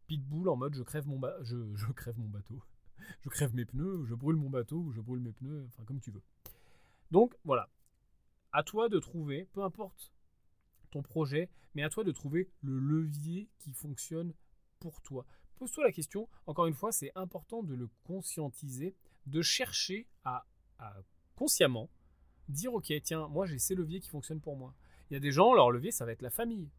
pitbull, 0.07 0.49
en 0.49 0.57
mode 0.57 0.75
je 0.75 0.83
crève 0.83 1.07
mon, 1.07 1.19
je, 1.41 1.55
je 1.75 1.91
crève 1.93 2.19
mon 2.19 2.27
bateau, 2.27 2.61
je 3.21 3.29
crève 3.29 3.55
mes 3.55 3.65
pneus, 3.65 4.05
je 4.05 4.13
brûle 4.13 4.35
mon 4.35 4.49
bateau, 4.49 4.91
je 4.91 4.99
brûle 4.99 5.21
mes 5.21 5.31
pneus, 5.31 5.65
enfin 5.67 5.83
comme 5.85 6.01
tu 6.01 6.11
veux. 6.11 6.21
Donc 7.09 7.35
voilà, 7.45 7.69
à 8.51 8.63
toi 8.63 8.89
de 8.89 8.99
trouver, 8.99 9.47
peu 9.53 9.63
importe 9.63 10.11
ton 10.91 11.01
projet, 11.01 11.49
mais 11.73 11.83
à 11.83 11.89
toi 11.89 12.03
de 12.03 12.11
trouver 12.11 12.49
le 12.61 12.77
levier 12.77 13.49
qui 13.57 13.71
fonctionne 13.73 14.33
pour 14.79 15.01
toi. 15.01 15.25
Pose-toi 15.55 15.83
la 15.83 15.91
question, 15.91 16.27
encore 16.47 16.65
une 16.65 16.73
fois, 16.73 16.91
c'est 16.91 17.11
important 17.15 17.63
de 17.63 17.75
le 17.75 17.89
conscientiser, 18.03 18.95
de 19.27 19.41
chercher 19.41 20.07
à, 20.23 20.45
consciemment 21.35 21.89
dire 22.49 22.73
ok 22.73 22.91
tiens 23.03 23.27
moi 23.27 23.45
j'ai 23.45 23.59
ces 23.59 23.75
leviers 23.75 23.99
qui 23.99 24.09
fonctionnent 24.09 24.41
pour 24.41 24.57
moi. 24.57 24.73
Il 25.09 25.13
y 25.13 25.17
a 25.17 25.19
des 25.19 25.31
gens 25.31 25.53
leur 25.53 25.69
levier 25.69 25.91
ça 25.91 26.05
va 26.05 26.11
être 26.11 26.23
la 26.23 26.31
famille. 26.31 26.69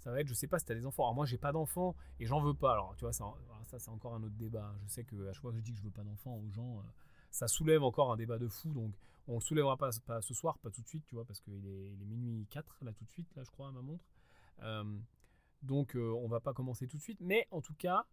Ça 0.00 0.10
va 0.10 0.20
être 0.20 0.26
je 0.26 0.34
sais 0.34 0.48
pas 0.48 0.58
si 0.58 0.66
tu 0.66 0.72
as 0.72 0.74
des 0.74 0.84
enfants. 0.84 1.04
Alors 1.04 1.14
moi 1.14 1.24
j'ai 1.24 1.38
pas 1.38 1.52
d'enfants 1.52 1.94
et 2.18 2.26
j'en 2.26 2.40
veux 2.40 2.54
pas. 2.54 2.72
Alors 2.72 2.94
tu 2.96 3.04
vois 3.04 3.12
ça, 3.12 3.24
ça 3.62 3.78
c'est 3.78 3.90
encore 3.90 4.14
un 4.14 4.22
autre 4.24 4.34
débat. 4.34 4.74
Je 4.82 4.88
sais 4.88 5.04
que 5.04 5.28
à 5.28 5.32
chaque 5.32 5.42
fois 5.42 5.52
que 5.52 5.58
je 5.58 5.62
dis 5.62 5.72
que 5.72 5.78
je 5.78 5.84
veux 5.84 5.90
pas 5.90 6.02
d'enfants 6.02 6.36
aux 6.36 6.50
gens 6.50 6.78
euh, 6.78 6.82
ça 7.30 7.48
soulève 7.48 7.82
encore 7.82 8.12
un 8.12 8.16
débat 8.16 8.38
de 8.38 8.48
fou 8.48 8.72
donc 8.72 8.92
on 9.28 9.36
ne 9.36 9.40
soulèvera 9.40 9.76
pas, 9.76 9.90
pas, 10.06 10.20
ce 10.20 10.34
soir, 10.34 10.58
pas 10.58 10.70
tout 10.70 10.82
de 10.82 10.88
suite, 10.88 11.04
tu 11.06 11.14
vois, 11.14 11.24
parce 11.24 11.40
qu'il 11.40 11.66
est, 11.66 11.92
il 11.92 12.02
est 12.02 12.06
minuit 12.06 12.46
4, 12.50 12.78
là 12.82 12.92
tout 12.92 13.04
de 13.04 13.10
suite, 13.10 13.28
là 13.36 13.44
je 13.44 13.50
crois, 13.50 13.68
à 13.68 13.72
ma 13.72 13.82
montre. 13.82 14.04
Euh, 14.62 14.84
donc 15.62 15.94
euh, 15.94 16.12
on 16.22 16.28
va 16.28 16.40
pas 16.40 16.52
commencer 16.52 16.88
tout 16.88 16.96
de 16.96 17.02
suite, 17.02 17.20
mais 17.20 17.46
en 17.50 17.60
tout 17.60 17.74
cas, 17.74 18.06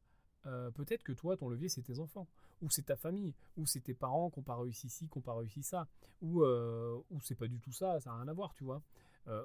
euh, 0.46 0.72
peut-être 0.72 1.04
que 1.04 1.12
toi, 1.12 1.36
ton 1.36 1.50
levier, 1.50 1.70
c'est 1.70 1.82
tes 1.82 2.00
enfants, 2.00 2.28
ou 2.62 2.70
c'est 2.70 2.84
ta 2.84 2.96
famille, 2.96 3.34
ou 3.58 3.66
c'est 3.66 3.82
tes 3.82 3.94
parents 3.94 4.30
qui 4.30 4.40
n'ont 4.40 4.44
pas 4.44 4.56
réussi 4.56 4.90
ci, 4.90 5.08
qui 5.10 5.18
n'ont 5.18 5.24
pas 5.24 5.36
réussi 5.36 5.64
ça, 5.64 5.88
ou, 6.22 6.44
ou 6.44 7.22
c'est 7.22 7.36
pas 7.36 7.48
du 7.48 7.60
tout 7.60 7.72
ça, 7.72 8.00
ça 8.00 8.12
n'a 8.12 8.18
rien 8.18 8.28
à 8.28 8.34
voir, 8.34 8.54
tu 8.54 8.64
vois. 8.64 8.82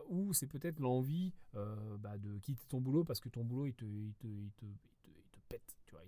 ou 0.08 0.32
c'est 0.34 0.46
peut-être 0.46 0.80
l'envie 0.80 1.32
bah, 1.52 2.18
de 2.18 2.38
quitter 2.38 2.64
ton 2.68 2.80
boulot 2.80 3.04
parce 3.04 3.20
que 3.20 3.28
ton 3.28 3.44
boulot, 3.44 3.66
il 3.66 3.74
te, 3.74 3.84
pète, 5.48 5.76
tu 5.86 5.92
vois, 5.92 6.02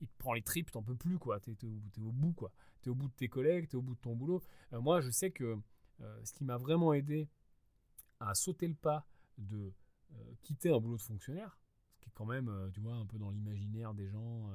il 0.00 0.08
te 0.08 0.18
prend 0.18 0.32
les 0.32 0.42
tripes, 0.42 0.70
t'en 0.70 0.82
peux 0.82 0.96
plus, 0.96 1.18
quoi. 1.18 1.40
T'es, 1.40 1.52
es, 1.52 2.00
au 2.00 2.12
bout, 2.12 2.32
quoi. 2.32 2.52
T'es 2.82 2.90
au 2.90 2.94
bout 2.94 3.08
de 3.08 3.14
tes 3.14 3.28
collègues, 3.28 3.68
t'es 3.68 3.76
au 3.76 3.82
bout 3.82 3.94
de 3.94 4.00
ton 4.00 4.14
boulot. 4.14 4.42
Euh, 4.72 4.80
moi, 4.80 5.00
je 5.00 5.10
sais 5.10 5.30
que 5.30 5.58
euh, 6.00 6.24
ce 6.24 6.32
qui 6.32 6.44
m'a 6.44 6.56
vraiment 6.56 6.92
aidé 6.92 7.28
à 8.20 8.34
sauter 8.34 8.68
le 8.68 8.74
pas 8.74 9.06
de 9.38 9.72
euh, 10.12 10.34
quitter 10.42 10.70
un 10.70 10.78
boulot 10.78 10.96
de 10.96 11.02
fonctionnaire, 11.02 11.58
ce 11.94 12.00
qui 12.00 12.08
est 12.08 12.12
quand 12.14 12.26
même, 12.26 12.70
tu 12.72 12.80
vois, 12.80 12.94
un 12.94 13.06
peu 13.06 13.18
dans 13.18 13.30
l'imaginaire 13.30 13.94
des 13.94 14.08
gens, 14.08 14.50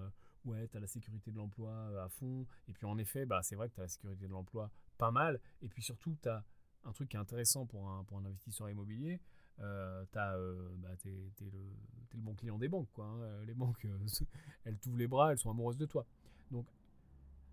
ouais, 0.45 0.67
t'as 0.67 0.79
la 0.79 0.87
sécurité 0.87 1.31
de 1.31 1.37
l'emploi 1.37 2.03
à 2.03 2.09
fond. 2.09 2.47
Et 2.67 2.73
puis 2.73 2.85
en 2.85 2.97
effet, 2.97 3.25
bah, 3.25 3.41
c'est 3.43 3.55
vrai 3.55 3.69
que 3.69 3.75
t'as 3.75 3.83
la 3.83 3.87
sécurité 3.87 4.25
de 4.25 4.31
l'emploi 4.31 4.71
pas 4.97 5.11
mal. 5.11 5.39
Et 5.61 5.69
puis 5.69 5.83
surtout, 5.83 6.17
t'as 6.21 6.43
un 6.85 6.91
truc 6.91 7.09
qui 7.09 7.17
est 7.17 7.19
intéressant 7.19 7.65
pour 7.65 7.87
un, 7.89 8.03
pour 8.03 8.17
un 8.17 8.25
investisseur 8.25 8.69
immobilier, 8.69 9.19
euh, 9.61 10.03
euh, 10.15 10.75
bah, 10.77 10.89
t'es, 10.97 11.09
le, 11.09 11.51
le, 11.51 12.19
bon 12.19 12.33
client 12.33 12.57
des 12.57 12.67
banques. 12.67 12.89
Quoi, 12.93 13.05
hein. 13.05 13.43
Les 13.45 13.53
banques, 13.53 13.85
euh, 13.85 13.97
elles 14.65 14.77
t'ouvrent 14.77 14.97
les 14.97 15.07
bras, 15.07 15.31
elles 15.31 15.37
sont 15.37 15.49
amoureuses 15.49 15.77
de 15.77 15.85
toi. 15.85 16.05
Donc, 16.51 16.65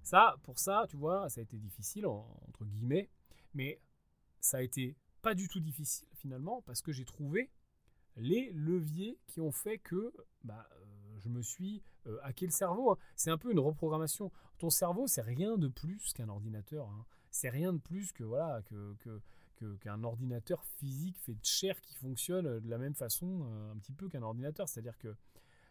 ça, 0.03 0.37
pour 0.43 0.59
ça, 0.59 0.87
tu 0.89 0.97
vois, 0.97 1.29
ça 1.29 1.41
a 1.41 1.45
été 1.45 1.57
difficile, 1.59 2.07
entre 2.07 2.65
guillemets, 2.65 3.09
mais 3.55 3.81
ça 4.41 4.59
a 4.59 4.63
été 4.63 4.97
pas 5.23 5.35
du 5.35 5.47
tout 5.47 5.61
difficile 5.61 6.09
finalement, 6.15 6.63
parce 6.63 6.83
que 6.83 6.91
j'ai 6.91 7.05
trouvé 7.05 7.51
les 8.17 8.51
leviers 8.53 9.19
qui 9.29 9.41
ont 9.41 9.53
fait 9.53 9.79
que 9.79 10.13
bah, 10.43 10.69
je 11.19 11.29
me 11.29 11.41
suis 11.41 11.83
hacké 12.23 12.47
le 12.47 12.53
cerveau. 12.53 12.91
Hein. 12.91 12.99
C'est 13.15 13.31
un 13.31 13.39
peu 13.39 13.53
une 13.53 13.61
reprogrammation. 13.61 14.33
Ton 14.59 14.71
cerveau, 14.71 15.07
c'est 15.07 15.23
rien 15.23 15.57
de 15.57 15.69
plus 15.69 16.13
qu'un 16.13 16.29
ordinateur. 16.29 16.89
Hein. 16.89 17.07
C'est 17.31 17.49
rien 17.49 17.73
de 17.73 17.79
plus 17.79 18.13
que 18.13 18.25
voilà 18.25 18.61
que, 18.63 18.95
que 18.99 19.21
qu'un 19.81 20.03
ordinateur 20.05 20.65
physique 20.79 21.19
fait 21.21 21.35
de 21.35 21.45
chair 21.45 21.81
qui 21.81 21.95
fonctionne 21.95 22.61
de 22.61 22.69
la 22.69 22.79
même 22.79 22.95
façon 22.95 23.45
euh, 23.45 23.73
un 23.73 23.79
petit 23.79 23.93
peu 23.93 24.09
qu'un 24.09 24.23
ordinateur. 24.23 24.69
C'est-à-dire 24.69 24.99
que 24.99 25.15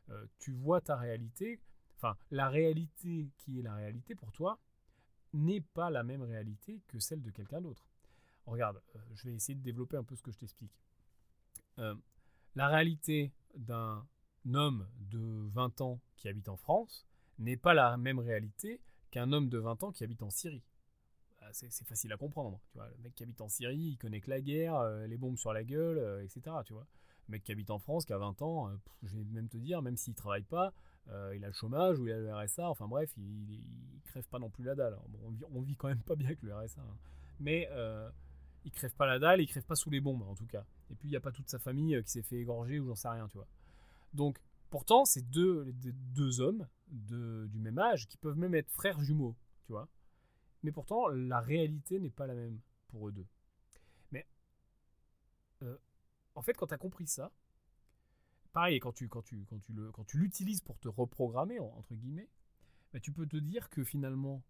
euh, 0.09 0.25
tu 0.39 0.51
vois 0.51 0.81
ta 0.81 0.95
réalité, 0.95 1.59
enfin 1.97 2.17
la 2.31 2.49
réalité 2.49 3.29
qui 3.37 3.59
est 3.59 3.63
la 3.63 3.75
réalité 3.75 4.15
pour 4.15 4.31
toi 4.31 4.59
n'est 5.33 5.61
pas 5.61 5.89
la 5.89 6.03
même 6.03 6.23
réalité 6.23 6.81
que 6.87 6.99
celle 6.99 7.21
de 7.21 7.31
quelqu'un 7.31 7.61
d'autre. 7.61 7.87
Regarde, 8.45 8.81
euh, 8.95 8.99
je 9.13 9.27
vais 9.27 9.35
essayer 9.35 9.55
de 9.55 9.63
développer 9.63 9.97
un 9.97 10.03
peu 10.03 10.15
ce 10.15 10.23
que 10.23 10.31
je 10.31 10.37
t'explique. 10.37 10.77
la 12.55 12.67
réalité 12.67 13.31
d'un 13.55 14.05
homme 14.53 14.87
de 14.99 15.47
20 15.49 15.81
ans 15.81 15.99
qui 16.17 16.27
habite 16.27 16.49
en 16.49 16.57
France 16.57 17.07
n'est 17.39 17.57
pas 17.57 17.73
la 17.73 17.97
même 17.97 18.19
réalité 18.19 18.81
qu'un 19.09 19.31
homme 19.31 19.49
de 19.49 19.57
20 19.57 19.83
ans 19.83 19.91
qui 19.91 20.03
habite 20.03 20.21
en 20.21 20.29
Syrie. 20.29 20.63
C'est 21.53 21.87
facile 21.87 22.11
à 22.13 22.17
comprendre. 22.17 22.59
Tu 22.71 22.77
vois, 22.77 22.87
le 22.87 22.97
mec 23.03 23.13
qui 23.15 23.23
habite 23.23 23.41
en 23.41 23.49
Syrie, 23.49 23.77
il 23.77 23.97
connaît 23.97 24.21
que 24.21 24.29
la 24.29 24.41
guerre, 24.41 24.75
euh, 24.75 25.07
les 25.07 25.17
bombes 25.17 25.37
sur 25.37 25.53
la 25.53 25.63
gueule, 25.63 25.97
euh, 25.97 26.23
etc. 26.23 26.55
Tu 26.65 26.73
vois. 26.73 26.85
mec 27.29 27.43
qui 27.43 27.51
habite 27.51 27.69
en 27.71 27.79
France, 27.79 28.05
qui 28.05 28.13
a 28.13 28.17
20 28.17 28.41
ans, 28.41 28.69
euh, 28.69 28.75
je 29.03 29.15
vais 29.15 29.23
même 29.25 29.49
te 29.49 29.57
dire, 29.57 29.81
même 29.81 29.97
s'il 29.97 30.15
travaille 30.15 30.43
pas, 30.43 30.73
il 31.33 31.43
a 31.43 31.47
le 31.47 31.53
chômage 31.53 31.99
ou 31.99 32.07
il 32.07 32.13
a 32.13 32.19
le 32.19 32.33
RSA, 32.33 32.69
enfin 32.69 32.87
bref, 32.87 33.11
il, 33.17 33.51
il, 33.51 34.01
crève 34.05 34.27
pas 34.27 34.39
non 34.39 34.49
plus 34.49 34.63
la 34.63 34.75
dalle. 34.75 34.97
bon, 35.09 35.19
on, 35.25 35.31
vit, 35.31 35.43
on, 35.51 35.61
vit, 35.61 35.75
quand 35.75 35.87
même 35.87 36.01
pas 36.03 36.15
bien 36.15 36.27
avec 36.27 36.41
le 36.43 36.55
RSA, 36.55 36.81
hein. 36.81 36.97
mais 37.39 37.67
il 38.63 38.71
crève 38.71 38.93
pas 38.93 39.07
la 39.07 39.19
dalle, 39.19 39.41
il 39.41 39.47
crève 39.47 39.65
pas 39.65 39.75
sous 39.75 39.89
les 39.89 39.99
bombes 39.99 40.21
en 40.21 40.35
tout 40.35 40.45
cas. 40.45 40.63
Et 40.89 40.95
puis 40.95 41.07
il 41.07 41.11
n'y 41.11 41.17
a 41.17 41.21
pas 41.21 41.31
toute 41.31 41.49
sa 41.49 41.59
famille 41.59 42.01
qui 42.03 42.11
s'est 42.11 42.21
fait 42.21 42.37
égorger 42.37 42.79
ou 42.79 42.85
j'en 42.85 42.95
sais 42.95 43.09
rien, 43.09 43.27
tu 43.27 43.37
vois. 43.37 43.47
Donc 44.13 44.39
pourtant, 44.69 45.05
c'est 45.05 45.29
deux, 45.29 45.73
deux 45.73 46.39
hommes 46.39 46.67
du 46.87 47.59
même 47.59 47.79
âge 47.79 48.07
qui 48.07 48.17
peuvent 48.17 48.37
même 48.37 48.55
être 48.55 48.71
frères 48.71 49.01
jumeaux, 49.01 49.35
tu 49.65 49.73
vois. 49.73 49.87
Mais 50.63 50.71
pourtant, 50.71 51.07
la 51.07 51.39
réalité 51.39 51.99
n'est 51.99 52.09
pas 52.09 52.27
la 52.27 52.35
même 52.35 52.59
pour 52.87 53.07
eux 53.07 53.11
deux. 53.11 53.27
Mais 54.11 54.27
euh, 55.63 55.77
en 56.35 56.41
fait, 56.41 56.53
quand 56.53 56.67
tu 56.67 56.73
as 56.73 56.77
compris 56.77 57.07
ça, 57.07 57.31
pareil, 58.53 58.79
quand 58.79 58.91
tu, 58.91 59.07
quand 59.07 59.23
tu, 59.23 59.45
quand 59.45 59.59
tu, 59.59 59.73
le, 59.73 59.91
quand 59.91 60.03
tu 60.03 60.17
l'utilises 60.17 60.61
pour 60.61 60.77
te 60.79 60.87
reprogrammer, 60.87 61.59
entre 61.59 61.95
guillemets, 61.95 62.29
bah, 62.93 62.99
tu 62.99 63.11
peux 63.11 63.25
te 63.25 63.37
dire 63.37 63.69
que 63.69 63.83
finalement, 63.83 64.43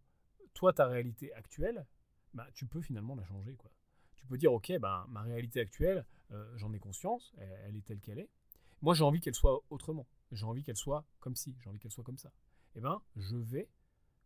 toi, 0.53 0.74
ta 0.74 0.88
réalité 0.88 1.34
actuelle, 1.34 1.86
bah, 2.34 2.47
tu 2.53 2.66
peux 2.66 2.82
finalement 2.82 3.16
la 3.16 3.24
changer. 3.24 3.55
Quoi. 3.55 3.72
Tu 4.16 4.26
peux 4.26 4.38
dire, 4.38 4.53
ok, 4.53 4.78
bah, 4.80 5.05
ma 5.09 5.22
réalité 5.22 5.59
actuelle, 5.59 6.05
euh, 6.32 6.57
j'en 6.57 6.74
ai 6.74 6.80
conscience, 6.80 7.34
elle, 7.38 7.76
est 7.76 7.86
telle 7.86 7.99
qu'elle 7.99 8.20
est. 8.20 8.30
Moi, 8.82 8.95
j'ai 8.95 9.03
envie 9.03 9.20
qu'elle 9.20 9.36
soit 9.36 9.64
autrement. 9.70 10.07
J'ai 10.32 10.45
envie 10.45 10.64
qu'elle 10.64 10.78
soit 10.78 11.05
comme 11.20 11.36
ci, 11.36 11.55
j'ai 11.59 11.70
envie 11.70 11.80
qu'elle 11.80 11.91
soit 11.91 12.03
comme 12.03 12.18
ça. 12.18 12.32
Eh 12.76 12.80
ben, 12.80 13.01
je 13.16 13.36
vais 13.36 13.70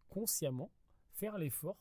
consciemment 0.07 0.71
faire 1.15 1.37
l'effort 1.37 1.77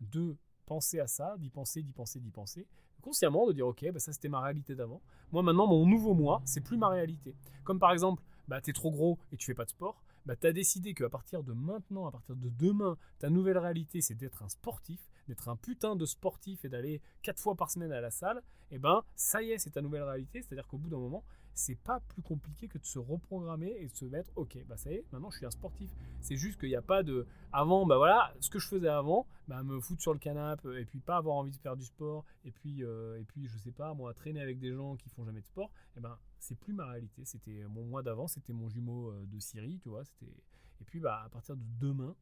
de 0.00 0.36
penser 0.64 1.00
à 1.00 1.06
ça, 1.06 1.36
d'y 1.38 1.50
penser, 1.50 1.82
d'y 1.82 1.92
penser, 1.92 2.20
d'y 2.20 2.30
penser, 2.30 2.66
consciemment 3.02 3.46
de 3.46 3.52
dire 3.52 3.66
ok, 3.66 3.90
bah 3.92 4.00
ça 4.00 4.12
c'était 4.12 4.28
ma 4.28 4.40
réalité 4.40 4.74
d'avant. 4.74 5.00
Moi 5.32 5.42
maintenant, 5.42 5.66
mon 5.66 5.86
nouveau 5.86 6.14
moi, 6.14 6.42
c'est 6.44 6.60
plus 6.60 6.76
ma 6.76 6.88
réalité. 6.88 7.34
Comme 7.64 7.78
par 7.78 7.92
exemple, 7.92 8.22
bah 8.48 8.60
t'es 8.60 8.72
trop 8.72 8.90
gros 8.90 9.18
et 9.32 9.36
tu 9.36 9.46
fais 9.46 9.54
pas 9.54 9.64
de 9.64 9.70
sport, 9.70 10.02
bah 10.24 10.34
t'as 10.36 10.52
décidé 10.52 10.92
qu'à 10.94 11.08
partir 11.08 11.42
de 11.42 11.52
maintenant, 11.52 12.06
à 12.06 12.10
partir 12.10 12.34
de 12.36 12.48
demain, 12.48 12.96
ta 13.18 13.30
nouvelle 13.30 13.58
réalité 13.58 14.00
c'est 14.00 14.14
d'être 14.14 14.42
un 14.42 14.48
sportif, 14.48 15.00
d'être 15.28 15.48
un 15.48 15.56
putain 15.56 15.94
de 15.94 16.04
sportif 16.04 16.64
et 16.64 16.68
d'aller 16.68 17.00
quatre 17.22 17.40
fois 17.40 17.54
par 17.54 17.70
semaine 17.70 17.92
à 17.92 18.00
la 18.00 18.10
salle. 18.10 18.42
Et 18.70 18.78
ben 18.78 19.02
ça 19.14 19.42
y 19.42 19.52
est, 19.52 19.58
c'est 19.58 19.70
ta 19.70 19.82
nouvelle 19.82 20.02
réalité. 20.02 20.42
C'est-à-dire 20.42 20.66
qu'au 20.66 20.78
bout 20.78 20.90
d'un 20.90 20.98
moment, 20.98 21.24
c'est 21.56 21.74
pas 21.74 22.00
plus 22.00 22.20
compliqué 22.20 22.68
que 22.68 22.76
de 22.76 22.84
se 22.84 22.98
reprogrammer 22.98 23.74
et 23.78 23.88
de 23.88 23.94
se 23.94 24.04
mettre 24.04 24.30
ok, 24.36 24.58
bah 24.68 24.76
ça 24.76 24.92
y 24.92 24.96
est, 24.96 25.04
maintenant 25.10 25.30
je 25.30 25.38
suis 25.38 25.46
un 25.46 25.50
sportif. 25.50 25.90
C'est 26.20 26.36
juste 26.36 26.60
qu'il 26.60 26.68
n'y 26.68 26.76
a 26.76 26.82
pas 26.82 27.02
de 27.02 27.26
avant, 27.50 27.86
bah 27.86 27.96
voilà, 27.96 28.34
ce 28.40 28.50
que 28.50 28.58
je 28.58 28.68
faisais 28.68 28.88
avant, 28.88 29.26
bah 29.48 29.62
me 29.62 29.80
foutre 29.80 30.02
sur 30.02 30.12
le 30.12 30.18
canapé 30.18 30.68
et 30.78 30.84
puis 30.84 31.00
pas 31.00 31.16
avoir 31.16 31.36
envie 31.36 31.50
de 31.50 31.56
faire 31.56 31.74
du 31.74 31.84
sport 31.84 32.24
et 32.44 32.52
puis 32.52 32.84
euh, 32.84 33.18
et 33.18 33.24
puis 33.24 33.48
je 33.48 33.56
sais 33.56 33.72
pas 33.72 33.94
moi 33.94 34.12
traîner 34.12 34.40
avec 34.40 34.58
des 34.58 34.74
gens 34.74 34.96
qui 34.96 35.08
font 35.08 35.24
jamais 35.24 35.40
de 35.40 35.46
sport. 35.46 35.70
Et 35.96 36.00
ben 36.00 36.18
c'est 36.38 36.58
plus 36.58 36.74
ma 36.74 36.84
réalité. 36.86 37.24
C'était 37.24 37.64
mon 37.68 37.84
mois 37.84 38.02
d'avant, 38.02 38.26
c'était 38.28 38.52
mon 38.52 38.68
jumeau 38.68 39.10
euh, 39.10 39.24
de 39.26 39.40
Syrie, 39.40 39.78
tu 39.78 39.88
vois. 39.88 40.04
C'était 40.04 40.32
et 40.80 40.84
puis 40.84 41.00
bah 41.00 41.22
à 41.24 41.30
partir 41.30 41.56
de 41.56 41.64
demain, 41.80 42.14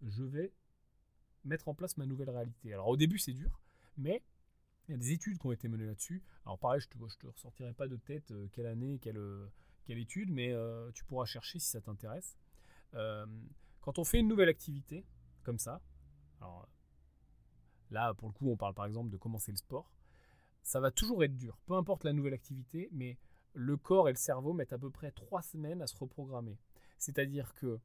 je 0.00 0.22
vais 0.22 0.52
mettre 1.44 1.66
en 1.66 1.74
place 1.74 1.96
ma 1.96 2.06
nouvelle 2.06 2.30
réalité. 2.30 2.72
Alors 2.72 2.86
au 2.86 2.96
début 2.96 3.18
c'est 3.18 3.32
dur, 3.32 3.60
mais 3.98 4.22
il 4.88 4.92
y 4.92 4.94
a 4.94 4.98
des 4.98 5.12
études 5.12 5.38
qui 5.38 5.46
ont 5.46 5.52
été 5.52 5.68
menées 5.68 5.86
là-dessus. 5.86 6.22
Alors 6.44 6.58
pareil, 6.58 6.80
je 6.80 6.86
ne 6.86 7.08
te, 7.08 7.16
te 7.16 7.26
ressortirai 7.26 7.72
pas 7.72 7.88
de 7.88 7.96
tête 7.96 8.30
euh, 8.30 8.48
quelle 8.52 8.66
année, 8.66 8.98
quelle, 9.00 9.18
euh, 9.18 9.50
étude, 9.88 10.30
mais 10.30 10.52
euh, 10.52 10.90
tu 10.92 11.04
pourras 11.04 11.26
chercher 11.26 11.58
si 11.58 11.68
ça 11.68 11.80
t'intéresse. 11.80 12.36
Quand 13.80 13.98
on 13.98 14.04
fait 14.04 14.18
une 14.18 14.28
nouvelle 14.28 14.48
activité, 14.48 15.04
comme 15.42 15.58
ça, 15.58 15.80
alors 16.40 16.66
là 17.90 18.14
pour 18.14 18.28
le 18.28 18.32
coup 18.32 18.50
on 18.50 18.56
parle 18.56 18.74
par 18.74 18.86
exemple 18.86 19.10
de 19.10 19.16
commencer 19.16 19.52
le 19.52 19.58
sport, 19.58 19.92
ça 20.62 20.80
va 20.80 20.90
toujours 20.90 21.22
être 21.22 21.36
dur, 21.36 21.58
peu 21.66 21.74
importe 21.74 22.04
la 22.04 22.12
nouvelle 22.12 22.32
activité, 22.32 22.88
mais 22.90 23.18
le 23.52 23.76
corps 23.76 24.08
et 24.08 24.12
le 24.12 24.18
cerveau 24.18 24.54
mettent 24.54 24.72
à 24.72 24.78
peu 24.78 24.90
près 24.90 25.12
trois 25.12 25.42
semaines 25.42 25.82
à 25.82 25.86
se 25.86 25.96
reprogrammer. 25.96 26.58
C'est-à-dire 26.98 27.54
que 27.54 27.78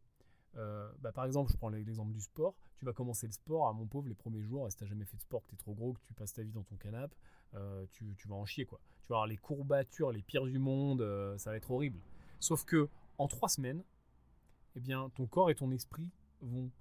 bah, 0.56 1.12
par 1.14 1.26
exemple, 1.26 1.52
je 1.52 1.58
prends 1.58 1.70
l'exemple 1.70 2.14
du 2.14 2.22
sport. 2.22 2.56
Tu 2.82 2.86
vas 2.86 2.94
commencer 2.94 3.28
le 3.28 3.32
sport, 3.32 3.68
à 3.68 3.74
mon 3.74 3.86
pauvre, 3.86 4.08
les 4.08 4.16
premiers 4.16 4.42
jours, 4.42 4.68
et 4.68 4.72
si 4.72 4.78
t'as 4.78 4.88
jamais 4.88 5.06
fait 5.06 5.16
de 5.16 5.22
sport, 5.22 5.44
que 5.44 5.52
t'es 5.52 5.56
trop 5.56 5.76
gros, 5.76 5.94
que 5.94 6.00
tu 6.02 6.16
passes 6.16 6.34
ta 6.34 6.42
vie 6.42 6.52
dans 6.52 6.64
ton 6.64 6.78
canapé, 6.78 7.16
euh, 7.54 7.86
tu, 7.92 8.28
vas 8.28 8.34
en 8.34 8.46
chier 8.48 8.66
quoi. 8.66 8.80
Tu 9.04 9.10
vas 9.10 9.18
avoir 9.18 9.28
les 9.28 9.38
courbatures, 9.38 10.12
les 10.12 10.24
pires 10.24 10.48
du 10.48 10.58
monde, 10.58 11.02
euh, 11.02 11.38
ça 11.38 11.52
va 11.52 11.58
être 11.58 11.70
horrible. 11.70 12.00
Sauf 12.40 12.66
que 12.66 12.90
en 13.20 13.28
trois 13.28 13.50
semaines, 13.50 13.84
eh 14.76 14.80
bien, 14.80 15.12
ton 15.12 15.28
corps 15.28 15.52
et 15.52 15.54
ton 15.54 15.70
esprit 15.70 16.10
vont 16.42 16.72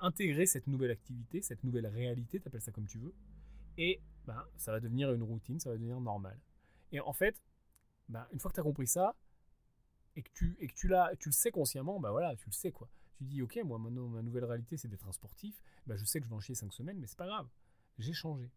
intégrer 0.00 0.44
cette 0.44 0.66
nouvelle 0.66 0.90
activité, 0.90 1.40
cette 1.40 1.64
nouvelle 1.64 1.86
réalité, 1.86 2.40
t'appelles 2.40 2.60
ça 2.60 2.70
comme 2.70 2.86
tu 2.86 2.98
veux, 2.98 3.14
et 3.78 4.02
bah, 4.26 4.46
ça 4.58 4.70
va 4.70 4.80
devenir 4.80 5.10
une 5.14 5.22
routine, 5.22 5.58
ça 5.60 5.70
va 5.70 5.76
devenir 5.76 5.98
normal. 5.98 6.38
Et 6.92 7.00
en 7.00 7.14
fait, 7.14 7.42
bah, 8.10 8.28
une 8.34 8.38
fois 8.38 8.50
que 8.50 8.56
tu 8.56 8.60
as 8.60 8.64
compris 8.64 8.86
ça, 8.86 9.16
et 10.14 10.22
que 10.22 10.30
tu, 10.34 10.58
et 10.60 10.66
que 10.66 10.74
tu, 10.74 10.88
l'as, 10.88 11.16
tu 11.16 11.30
le 11.30 11.32
sais 11.32 11.50
consciemment, 11.50 11.98
bah 12.00 12.10
voilà, 12.10 12.36
tu 12.36 12.50
le 12.50 12.52
sais 12.52 12.70
quoi. 12.70 12.90
Tu 13.18 13.24
dis, 13.24 13.42
ok, 13.42 13.58
moi 13.64 13.78
maintenant 13.78 14.06
ma 14.06 14.22
nouvelle 14.22 14.44
réalité 14.44 14.76
c'est 14.76 14.86
d'être 14.86 15.08
un 15.08 15.12
sportif, 15.12 15.60
bah, 15.86 15.96
je 15.96 16.04
sais 16.04 16.20
que 16.20 16.24
je 16.24 16.30
vais 16.30 16.36
en 16.36 16.40
chier 16.40 16.54
5 16.54 16.72
semaines, 16.72 16.98
mais 17.00 17.08
c'est 17.08 17.18
pas 17.18 17.26
grave, 17.26 17.48
j'ai 17.98 18.12
changé. 18.12 18.48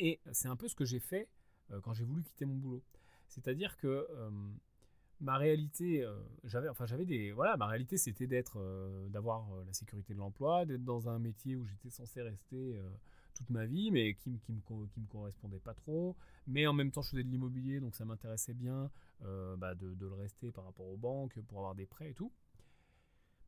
Et 0.00 0.18
c'est 0.32 0.48
un 0.48 0.56
peu 0.56 0.66
ce 0.66 0.74
que 0.74 0.86
j'ai 0.86 0.98
fait 0.98 1.28
euh, 1.72 1.80
quand 1.82 1.92
j'ai 1.92 2.04
voulu 2.04 2.22
quitter 2.22 2.46
mon 2.46 2.56
boulot. 2.56 2.82
C'est-à-dire 3.28 3.76
que 3.76 4.06
euh, 4.10 4.30
ma 5.20 5.36
réalité, 5.36 6.02
euh, 6.02 6.16
j'avais, 6.44 6.70
enfin 6.70 6.86
j'avais 6.86 7.04
des, 7.04 7.32
voilà, 7.32 7.58
ma 7.58 7.66
réalité 7.66 7.98
c'était 7.98 8.26
d'être, 8.26 8.58
d'avoir 9.10 9.46
la 9.66 9.72
sécurité 9.74 10.14
de 10.14 10.18
l'emploi, 10.18 10.64
d'être 10.64 10.84
dans 10.84 11.08
un 11.10 11.18
métier 11.18 11.56
où 11.56 11.66
j'étais 11.66 11.90
censé 11.90 12.22
rester 12.22 12.80
toute 13.34 13.50
ma 13.50 13.66
vie, 13.66 13.90
mais 13.90 14.14
qui, 14.14 14.38
qui, 14.38 14.52
me, 14.52 14.86
qui 14.86 15.00
me 15.00 15.06
correspondait 15.06 15.60
pas 15.60 15.74
trop. 15.74 16.16
Mais 16.46 16.66
en 16.66 16.72
même 16.72 16.90
temps, 16.90 17.02
je 17.02 17.10
faisais 17.10 17.24
de 17.24 17.28
l'immobilier, 17.28 17.80
donc 17.80 17.94
ça 17.94 18.06
m'intéressait 18.06 18.54
bien 18.54 18.90
bah, 19.20 19.74
de, 19.74 19.94
de, 19.94 20.06
le 20.06 20.14
rester 20.14 20.52
par 20.52 20.64
rapport 20.64 20.86
aux 20.86 20.96
banques 20.96 21.38
pour 21.42 21.58
avoir 21.58 21.74
des 21.74 21.86
prêts 21.86 22.10
et 22.10 22.14
tout. 22.14 22.32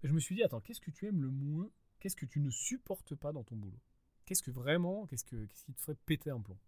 Je 0.02 0.12
me 0.12 0.20
suis 0.20 0.34
dit, 0.34 0.42
attends, 0.42 0.60
qu'est-ce 0.60 0.80
que 0.80 0.90
tu 0.90 1.06
aimes 1.06 1.20
le 1.20 1.30
moins 1.30 1.70
Qu'est-ce 1.98 2.16
que 2.16 2.26
tu 2.26 2.38
ne 2.40 2.50
supportes 2.50 3.16
pas 3.16 3.32
dans 3.32 3.42
ton 3.42 3.56
boulot? 3.56 3.80
Qu'est-ce 4.24 4.42
que 4.42 4.50
vraiment, 4.50 5.06
qu'est-ce, 5.06 5.24
que, 5.24 5.46
qu'est-ce 5.46 5.64
qui 5.64 5.72
te 5.72 5.80
ferait 5.80 5.96
péter 6.06 6.30
un 6.30 6.40
plomb? 6.40 6.58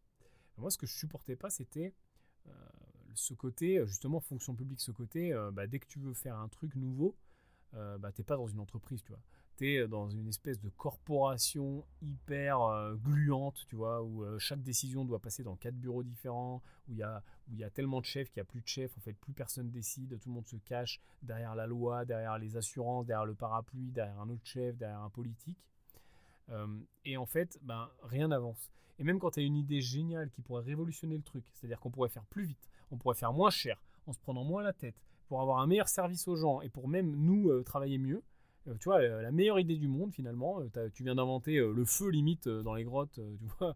Moi, 0.57 0.70
ce 0.70 0.78
que 0.78 0.87
je 0.87 0.93
supportais 0.93 1.37
pas, 1.37 1.51
c'était 1.51 1.95
euh, 2.49 2.53
ce 3.14 3.35
côté, 3.35 3.81
justement, 3.87 4.20
fonction 4.20 4.55
publique, 4.55 4.81
ce 4.81 4.91
côté, 4.91 5.33
euh, 5.33 5.51
bah, 5.53 5.66
dès 5.66 5.78
que 5.78 5.87
tu 5.87 6.01
veux 6.01 6.14
faire 6.14 6.37
un 6.37 6.49
truc 6.49 6.74
nouveau, 6.74 7.16
euh, 7.74 7.99
bah, 7.99 8.11
t'es 8.12 8.24
pas 8.24 8.37
dans 8.37 8.49
une 8.49 8.61
entreprise, 8.61 9.03
tu 9.03 9.12
vois. 9.12 9.22
T'es 9.61 9.86
dans 9.88 10.08
une 10.08 10.26
espèce 10.26 10.58
de 10.58 10.70
corporation 10.70 11.84
hyper 12.00 12.62
euh, 12.62 12.94
gluante, 12.94 13.66
tu 13.68 13.76
vois, 13.76 14.02
où 14.02 14.24
euh, 14.24 14.38
chaque 14.38 14.62
décision 14.62 15.04
doit 15.04 15.18
passer 15.18 15.42
dans 15.42 15.54
quatre 15.54 15.74
bureaux 15.74 16.02
différents, 16.02 16.62
où 16.88 16.94
il 16.94 16.96
y 16.96 17.02
a, 17.02 17.70
tellement 17.74 18.00
de 18.00 18.06
chefs 18.06 18.30
qu'il 18.30 18.40
n'y 18.40 18.46
a 18.46 18.46
plus 18.46 18.62
de 18.62 18.66
chefs, 18.66 18.96
en 18.96 19.02
fait, 19.02 19.12
plus 19.12 19.34
personne 19.34 19.70
décide, 19.70 20.18
tout 20.18 20.30
le 20.30 20.34
monde 20.36 20.46
se 20.46 20.56
cache 20.56 20.98
derrière 21.22 21.54
la 21.54 21.66
loi, 21.66 22.06
derrière 22.06 22.38
les 22.38 22.56
assurances, 22.56 23.04
derrière 23.04 23.26
le 23.26 23.34
parapluie, 23.34 23.90
derrière 23.90 24.18
un 24.18 24.30
autre 24.30 24.46
chef, 24.46 24.78
derrière 24.78 25.02
un 25.02 25.11
politique. 25.11 25.58
Euh, 26.48 26.66
et 27.04 27.18
en 27.18 27.26
fait, 27.26 27.58
ben, 27.61 27.90
rien 28.02 28.28
n'avance. 28.28 28.72
Et 28.98 29.04
même 29.04 29.18
quand 29.18 29.32
tu 29.32 29.40
as 29.40 29.42
une 29.42 29.56
idée 29.56 29.82
géniale 29.82 30.30
qui 30.30 30.40
pourrait 30.40 30.64
révolutionner 30.64 31.18
le 31.18 31.22
truc, 31.22 31.44
c'est-à-dire 31.52 31.80
qu'on 31.80 31.90
pourrait 31.90 32.08
faire 32.08 32.24
plus 32.24 32.44
vite, 32.44 32.70
on 32.90 32.96
pourrait 32.96 33.14
faire 33.14 33.34
moins 33.34 33.50
cher, 33.50 33.78
en 34.06 34.14
se 34.14 34.18
prenant 34.20 34.42
moins 34.42 34.62
la 34.62 34.72
tête, 34.72 34.96
pour 35.28 35.42
avoir 35.42 35.58
un 35.58 35.66
meilleur 35.66 35.88
service 35.88 36.26
aux 36.28 36.36
gens 36.36 36.62
et 36.62 36.70
pour 36.70 36.88
même 36.88 37.14
nous 37.14 37.50
euh, 37.50 37.62
travailler 37.62 37.98
mieux, 37.98 38.16
euh, 38.16 38.22
tu 38.78 38.84
vois, 38.84 39.00
la 39.02 39.32
meilleure 39.32 39.58
idée 39.58 39.76
du 39.76 39.88
monde 39.88 40.12
finalement, 40.12 40.61
tu 40.94 41.02
viens 41.02 41.14
d'inventer 41.14 41.58
le 41.58 41.84
feu 41.84 42.11
limite 42.11 42.48
dans 42.48 42.74
les 42.74 42.84
grottes, 42.84 43.14
tu 43.14 43.44
vois, 43.58 43.74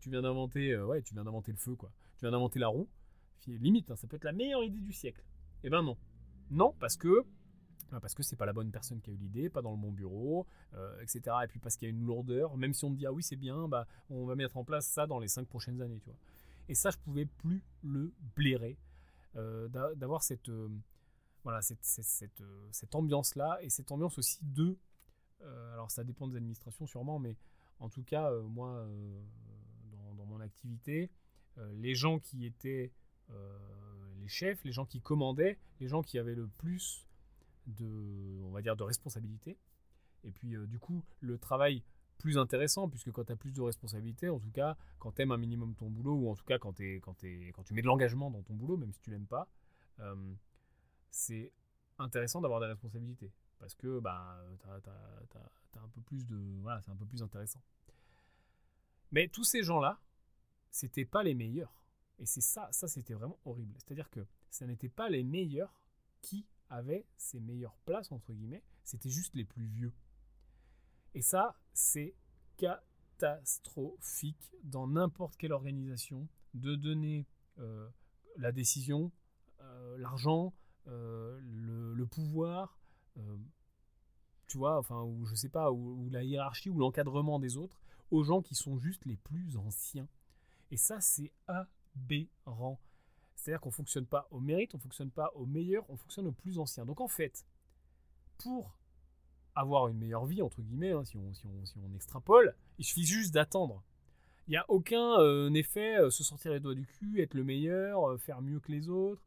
tu 0.00 0.10
viens 0.10 0.22
d'inventer, 0.22 0.76
ouais, 0.78 1.02
tu 1.02 1.14
viens 1.14 1.24
d'inventer 1.24 1.52
le 1.52 1.58
feu 1.58 1.74
quoi, 1.74 1.90
tu 2.16 2.24
viens 2.24 2.30
d'inventer 2.30 2.58
la 2.58 2.68
roue, 2.68 2.88
limite, 3.46 3.90
hein, 3.90 3.96
ça 3.96 4.06
peut 4.06 4.16
être 4.16 4.24
la 4.24 4.32
meilleure 4.32 4.62
idée 4.62 4.80
du 4.80 4.92
siècle. 4.92 5.22
Eh 5.64 5.70
ben 5.70 5.82
non, 5.82 5.96
non 6.50 6.74
parce 6.78 6.96
que 6.96 7.24
parce 8.00 8.14
que 8.14 8.22
c'est 8.22 8.36
pas 8.36 8.46
la 8.46 8.52
bonne 8.52 8.70
personne 8.70 9.00
qui 9.00 9.10
a 9.10 9.12
eu 9.12 9.16
l'idée, 9.16 9.50
pas 9.50 9.62
dans 9.62 9.72
le 9.72 9.76
bon 9.76 9.90
bureau, 9.90 10.46
euh, 10.74 11.00
etc. 11.00 11.36
Et 11.42 11.48
puis 11.48 11.58
parce 11.58 11.76
qu'il 11.76 11.88
y 11.88 11.90
a 11.90 11.94
une 11.94 12.04
lourdeur, 12.04 12.56
même 12.56 12.72
si 12.72 12.84
on 12.84 12.90
me 12.90 12.96
dit 12.96 13.06
ah 13.06 13.12
oui 13.12 13.22
c'est 13.22 13.36
bien, 13.36 13.66
bah 13.66 13.86
on 14.10 14.26
va 14.26 14.36
mettre 14.36 14.56
en 14.56 14.64
place 14.64 14.86
ça 14.86 15.06
dans 15.06 15.18
les 15.18 15.26
cinq 15.26 15.48
prochaines 15.48 15.80
années, 15.82 15.98
tu 15.98 16.08
vois. 16.08 16.18
Et 16.68 16.74
ça 16.74 16.90
je 16.90 16.98
pouvais 16.98 17.24
plus 17.24 17.64
le 17.82 18.12
blairer 18.36 18.78
euh, 19.36 19.68
d'avoir 19.96 20.22
cette 20.22 20.48
euh, 20.48 20.68
voilà 21.42 21.62
cette, 21.62 21.84
cette, 21.84 22.04
cette, 22.04 22.42
cette 22.70 22.94
ambiance 22.94 23.34
là 23.34 23.58
et 23.62 23.70
cette 23.70 23.90
ambiance 23.92 24.18
aussi 24.18 24.38
de 24.42 24.76
alors 25.72 25.90
ça 25.90 26.04
dépend 26.04 26.28
des 26.28 26.36
administrations 26.36 26.86
sûrement, 26.86 27.18
mais 27.18 27.36
en 27.78 27.88
tout 27.88 28.02
cas 28.02 28.30
moi 28.42 28.86
dans, 29.90 30.26
mon 30.26 30.40
activité 30.40 31.10
les 31.72 31.94
gens 31.94 32.18
qui 32.18 32.44
étaient 32.44 32.92
les 34.20 34.28
chefs, 34.28 34.62
les 34.64 34.72
gens 34.72 34.84
qui 34.84 35.00
commandaient, 35.00 35.58
les 35.80 35.88
gens 35.88 36.02
qui 36.02 36.18
avaient 36.18 36.34
le 36.34 36.46
plus 36.46 37.06
de, 37.66 38.40
on 38.44 38.50
va 38.50 38.62
dire, 38.62 38.76
de 38.76 38.82
responsabilité. 38.82 39.56
Et 40.24 40.30
puis, 40.30 40.54
euh, 40.54 40.66
du 40.66 40.78
coup, 40.78 41.02
le 41.20 41.38
travail 41.38 41.82
plus 42.18 42.36
intéressant, 42.36 42.88
puisque 42.88 43.10
quand 43.12 43.24
tu 43.24 43.32
as 43.32 43.36
plus 43.36 43.52
de 43.52 43.62
responsabilités, 43.62 44.28
en 44.28 44.38
tout 44.38 44.50
cas, 44.50 44.76
quand 44.98 45.12
tu 45.12 45.22
aimes 45.22 45.32
un 45.32 45.38
minimum 45.38 45.74
ton 45.74 45.88
boulot, 45.88 46.14
ou 46.14 46.30
en 46.30 46.34
tout 46.34 46.44
cas 46.44 46.58
quand, 46.58 46.78
quand, 46.78 47.16
quand 47.54 47.62
tu 47.62 47.74
mets 47.74 47.80
de 47.80 47.86
l'engagement 47.86 48.30
dans 48.30 48.42
ton 48.42 48.54
boulot, 48.54 48.76
même 48.76 48.92
si 48.92 49.00
tu 49.00 49.10
l'aimes 49.10 49.26
pas, 49.26 49.48
euh, 50.00 50.14
c'est 51.10 51.52
intéressant 51.98 52.40
d'avoir 52.40 52.60
des 52.60 52.66
responsabilités. 52.66 53.32
Parce 53.58 53.74
que 53.74 54.00
bah, 54.00 54.42
tu 55.72 55.78
un 55.78 55.88
peu 55.88 56.00
plus 56.00 56.26
de. 56.26 56.36
Voilà, 56.62 56.80
c'est 56.80 56.90
un 56.90 56.96
peu 56.96 57.06
plus 57.06 57.22
intéressant. 57.22 57.62
Mais 59.12 59.28
tous 59.28 59.44
ces 59.44 59.62
gens-là, 59.62 60.00
c'était 60.70 61.04
pas 61.04 61.22
les 61.22 61.34
meilleurs. 61.34 61.82
Et 62.18 62.26
c'est 62.26 62.40
ça, 62.40 62.68
ça 62.72 62.88
c'était 62.88 63.14
vraiment 63.14 63.38
horrible. 63.44 63.74
C'est-à-dire 63.78 64.10
que 64.10 64.26
ça 64.50 64.66
n'était 64.66 64.88
pas 64.88 65.08
les 65.08 65.22
meilleurs 65.22 65.74
qui 66.22 66.46
avaient 66.68 67.06
ces 67.16 67.40
meilleures 67.40 67.76
places, 67.84 68.12
entre 68.12 68.32
guillemets, 68.32 68.62
c'était 68.84 69.10
juste 69.10 69.34
les 69.34 69.44
plus 69.44 69.66
vieux. 69.66 69.92
Et 71.14 71.22
ça, 71.22 71.56
c'est 71.72 72.14
catastrophique 72.56 74.52
dans 74.62 74.86
n'importe 74.86 75.36
quelle 75.36 75.52
organisation 75.52 76.28
de 76.54 76.76
donner 76.76 77.26
euh, 77.58 77.88
la 78.36 78.52
décision, 78.52 79.10
euh, 79.60 79.98
l'argent, 79.98 80.54
euh, 80.90 81.40
le, 81.42 82.06
pouvoir, 82.06 82.78
tu 84.46 84.58
vois, 84.58 84.78
enfin, 84.78 85.02
ou 85.02 85.24
je 85.26 85.34
sais 85.34 85.48
pas, 85.48 85.70
ou, 85.70 86.08
la 86.10 86.24
hiérarchie 86.24 86.70
ou 86.70 86.78
l'encadrement 86.78 87.38
des 87.38 87.56
autres 87.56 87.80
aux 88.10 88.24
gens 88.24 88.42
qui 88.42 88.54
sont 88.54 88.78
juste 88.78 89.04
les 89.04 89.16
plus 89.16 89.56
anciens. 89.56 90.08
Et 90.70 90.76
ça, 90.76 91.00
c'est 91.00 91.32
aberrant. 91.46 92.80
C'est-à-dire 93.36 93.60
qu'on 93.60 93.70
ne 93.70 93.74
fonctionne 93.74 94.06
pas 94.06 94.26
au 94.30 94.40
mérite, 94.40 94.74
on 94.74 94.78
ne 94.78 94.82
fonctionne 94.82 95.10
pas 95.10 95.30
au 95.34 95.46
meilleur, 95.46 95.88
on 95.88 95.96
fonctionne 95.96 96.26
au 96.26 96.32
plus 96.32 96.58
ancien. 96.58 96.84
Donc 96.84 97.00
en 97.00 97.08
fait, 97.08 97.46
pour 98.38 98.76
avoir 99.54 99.88
une 99.88 99.98
meilleure 99.98 100.26
vie, 100.26 100.42
entre 100.42 100.62
guillemets, 100.62 100.92
hein, 100.92 101.04
si, 101.04 101.16
on, 101.16 101.94
extrapole, 101.94 102.54
il 102.78 102.84
suffit 102.84 103.04
juste 103.04 103.32
d'attendre. 103.32 103.82
Il 104.46 104.52
n'y 104.52 104.56
a 104.56 104.64
aucun 104.68 105.20
euh, 105.20 105.52
effet 105.54 105.98
euh, 105.98 106.10
se 106.10 106.24
sortir 106.24 106.52
les 106.52 106.60
doigts 106.60 106.74
du 106.74 106.86
cul, 106.86 107.20
être 107.20 107.34
le 107.34 107.44
meilleur, 107.44 108.10
euh, 108.10 108.18
faire 108.18 108.42
mieux 108.42 108.60
que 108.60 108.72
les 108.72 108.88
autres, 108.88 109.22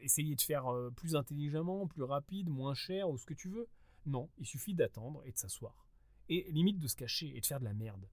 essayer 0.00 0.34
de 0.34 0.40
faire 0.40 0.66
plus 0.96 1.16
intelligemment, 1.16 1.86
plus 1.86 2.02
rapide, 2.02 2.48
moins 2.48 2.74
cher, 2.74 3.08
ou 3.08 3.18
ce 3.18 3.26
que 3.26 3.34
tu 3.34 3.48
veux. 3.48 3.68
Non, 4.06 4.28
il 4.38 4.46
suffit 4.46 4.74
d'attendre 4.74 5.22
et 5.24 5.32
de 5.32 5.38
s'asseoir. 5.38 5.86
Et 6.28 6.50
limite 6.50 6.78
de 6.78 6.88
se 6.88 6.96
cacher 6.96 7.36
et 7.36 7.40
de 7.40 7.46
faire 7.46 7.60
de 7.60 7.64
la 7.64 7.74
merde. 7.74 8.06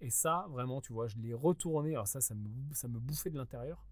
Et 0.00 0.10
ça, 0.10 0.46
vraiment, 0.50 0.80
tu 0.80 0.92
vois, 0.92 1.06
je 1.06 1.16
l'ai 1.18 1.34
retourné. 1.34 1.90
Alors 1.90 2.08
ça, 2.08 2.20
ça 2.20 2.34
me, 2.34 2.48
ça 2.72 2.88
me 2.88 2.98
bouffait 2.98 3.30
de 3.30 3.36
l'intérieur. 3.36 3.84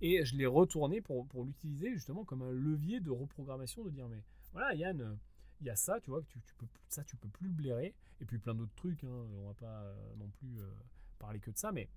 Et 0.00 0.24
je 0.24 0.36
l'ai 0.36 0.46
retourné 0.46 1.00
pour, 1.00 1.26
pour 1.26 1.44
l'utiliser 1.44 1.94
justement 1.94 2.24
comme 2.24 2.42
un 2.42 2.50
levier 2.50 3.00
de 3.00 3.10
reprogrammation, 3.10 3.82
de 3.82 3.90
dire, 3.90 4.06
mais 4.08 4.22
voilà, 4.52 4.74
Yann, 4.74 5.18
il 5.60 5.66
y 5.66 5.70
a 5.70 5.76
ça, 5.76 6.00
tu 6.00 6.10
vois, 6.10 6.20
que 6.20 6.26
tu, 6.26 6.54
peux, 6.58 6.66
ça, 6.88 7.02
tu 7.04 7.16
peux 7.16 7.28
plus 7.28 7.46
le 7.48 7.54
blairer. 7.54 7.94
Et 8.20 8.26
puis 8.26 8.38
plein 8.38 8.54
d'autres 8.54 8.74
trucs, 8.74 9.02
hein, 9.04 9.08
on 9.08 9.46
va 9.46 9.54
pas 9.54 9.82
euh, 9.82 10.16
non 10.16 10.28
plus 10.28 10.60
euh, 10.60 10.70
parler 11.18 11.40
que 11.40 11.50
de 11.50 11.56
ça, 11.56 11.72
mais 11.72 11.88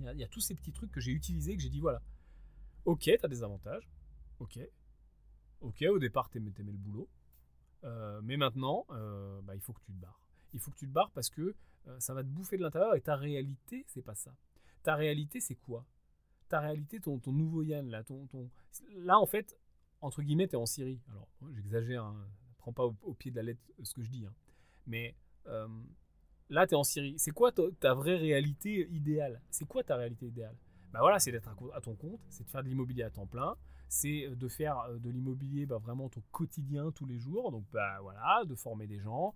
il 0.00 0.18
y, 0.18 0.22
a 0.22 0.28
tous 0.28 0.40
ces 0.40 0.54
petits 0.54 0.70
trucs 0.70 0.92
que 0.92 1.00
j'ai 1.00 1.10
utilisés, 1.10 1.56
que 1.56 1.62
j'ai 1.62 1.70
dit, 1.70 1.80
voilà, 1.80 2.00
ok, 2.84 3.02
tu 3.02 3.18
as 3.22 3.28
des 3.28 3.42
avantages, 3.42 3.88
ok, 4.40 4.58
ok, 5.60 5.84
au 5.90 5.98
départ, 5.98 6.28
tu 6.30 6.38
aimais, 6.38 6.52
le 6.56 6.72
boulot, 6.72 7.08
euh, 7.84 8.20
mais 8.22 8.36
maintenant, 8.36 8.86
bah, 9.42 9.54
il 9.54 9.60
faut 9.60 9.72
que 9.72 9.82
tu 9.82 9.92
te 9.92 10.00
barres. 10.00 10.20
Il 10.54 10.60
faut 10.60 10.70
que 10.70 10.76
tu 10.76 10.86
te 10.86 10.92
barres 10.92 11.10
parce 11.10 11.30
que 11.30 11.54
ça 11.98 12.14
va 12.14 12.22
te 12.22 12.28
bouffer 12.28 12.56
de 12.56 12.62
l'intérieur 12.62 12.94
et 12.94 13.00
ta 13.00 13.16
réalité, 13.16 13.84
c'est 13.88 14.02
pas 14.02 14.14
ça. 14.14 14.34
Ta 14.82 14.94
réalité, 14.94 15.40
c'est 15.40 15.54
quoi? 15.54 15.86
Ta 16.48 16.60
réalité, 16.60 17.00
ton, 17.00 17.20
nouveau 17.26 17.62
Yann, 17.62 17.88
là, 17.88 18.02
ton, 18.04 18.28
là, 18.96 19.18
en 19.18 19.26
fait, 19.26 19.56
entre 20.00 20.22
guillemets, 20.22 20.48
tu 20.48 20.54
es 20.54 20.58
en 20.58 20.66
Syrie. 20.66 21.00
Alors, 21.10 21.28
j'exagère, 21.52 22.04
hein, 22.04 22.26
prends 22.58 22.72
pas 22.72 22.84
au, 22.84 23.14
pied 23.14 23.30
de 23.30 23.36
la 23.36 23.42
lettre 23.42 23.60
ce 23.82 23.94
que 23.94 24.02
je 24.02 24.10
dis. 24.10 24.24
Hein. 24.26 24.34
Mais 24.86 25.14
euh, 25.46 25.68
là, 26.48 26.66
tu 26.66 26.74
es 26.74 26.76
en 26.76 26.84
Syrie. 26.84 27.14
C'est 27.18 27.32
quoi 27.32 27.52
ta, 27.52 27.94
vraie 27.94 28.16
réalité 28.16 28.88
idéale? 28.90 29.40
C'est 29.50 29.66
quoi 29.66 29.82
ta 29.82 29.96
réalité 29.96 30.26
idéale? 30.26 30.56
Bah 30.92 31.00
voilà, 31.00 31.18
c'est 31.18 31.32
d'être 31.32 31.48
à 31.74 31.80
ton 31.80 31.94
compte, 31.94 32.20
c'est 32.30 32.44
de 32.44 32.50
faire 32.50 32.62
de 32.62 32.68
l'immobilier 32.68 33.02
à 33.02 33.10
temps 33.10 33.26
plein, 33.26 33.56
c'est 33.88 34.26
euh, 34.26 34.34
de 34.34 34.48
faire 34.48 34.78
euh, 34.80 34.98
de 34.98 35.10
l'immobilier 35.10 35.66
bah, 35.66 35.78
vraiment 35.78 36.08
ton 36.08 36.22
quotidien 36.32 36.90
tous 36.92 37.06
les 37.06 37.18
jours. 37.18 37.50
Donc 37.50 37.64
bah, 37.72 37.98
voilà, 38.00 38.44
de 38.46 38.54
former 38.54 38.86
des 38.86 38.98
gens, 38.98 39.34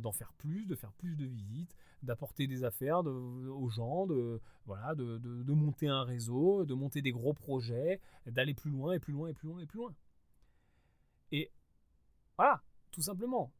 d'en 0.00 0.10
faire 0.10 0.32
plus, 0.32 0.66
de 0.66 0.74
faire 0.74 0.90
plus 0.90 1.14
de 1.14 1.24
visites, 1.24 1.76
d'apporter 2.02 2.48
des 2.48 2.64
affaires 2.64 3.06
aux 3.06 3.68
gens, 3.68 4.08
de, 4.08 4.40
voilà, 4.66 4.96
de, 4.96 5.18
de, 5.18 5.52
monter 5.52 5.86
un 5.86 6.02
réseau, 6.02 6.64
de 6.64 6.74
monter 6.74 7.00
des 7.00 7.12
gros 7.12 7.32
projets, 7.32 8.00
d'aller 8.26 8.54
plus 8.54 8.72
loin 8.72 8.94
et 8.94 8.98
plus 8.98 9.12
loin 9.12 9.28
et 9.28 9.34
plus 9.34 9.46
loin 9.46 9.60
et 9.60 9.66
plus 9.66 9.78
loin. 9.78 9.94
Et 11.30 11.52
voilà, 12.36 12.60
tout 12.90 13.02
simplement. 13.02 13.52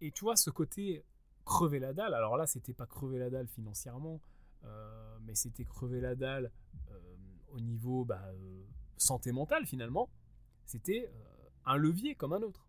Et 0.00 0.10
tu 0.10 0.24
vois, 0.24 0.36
ce 0.36 0.50
côté 0.50 1.04
crever 1.44 1.78
la 1.78 1.92
dalle, 1.92 2.14
alors 2.14 2.36
là, 2.36 2.46
c'était 2.46 2.74
pas 2.74 2.86
crever 2.86 3.18
la 3.18 3.30
dalle 3.30 3.48
financièrement, 3.48 4.14
euh, 4.14 4.37
mais 5.28 5.34
c'était 5.34 5.64
crever 5.64 6.00
la 6.00 6.14
dalle 6.14 6.50
euh, 6.90 7.16
au 7.48 7.60
niveau 7.60 8.04
bah, 8.04 8.22
euh, 8.26 8.64
santé 8.96 9.30
mentale 9.32 9.66
finalement. 9.66 10.08
C'était 10.64 11.10
un 11.64 11.76
levier 11.76 12.14
comme 12.14 12.32
un 12.32 12.42
autre. 12.42 12.66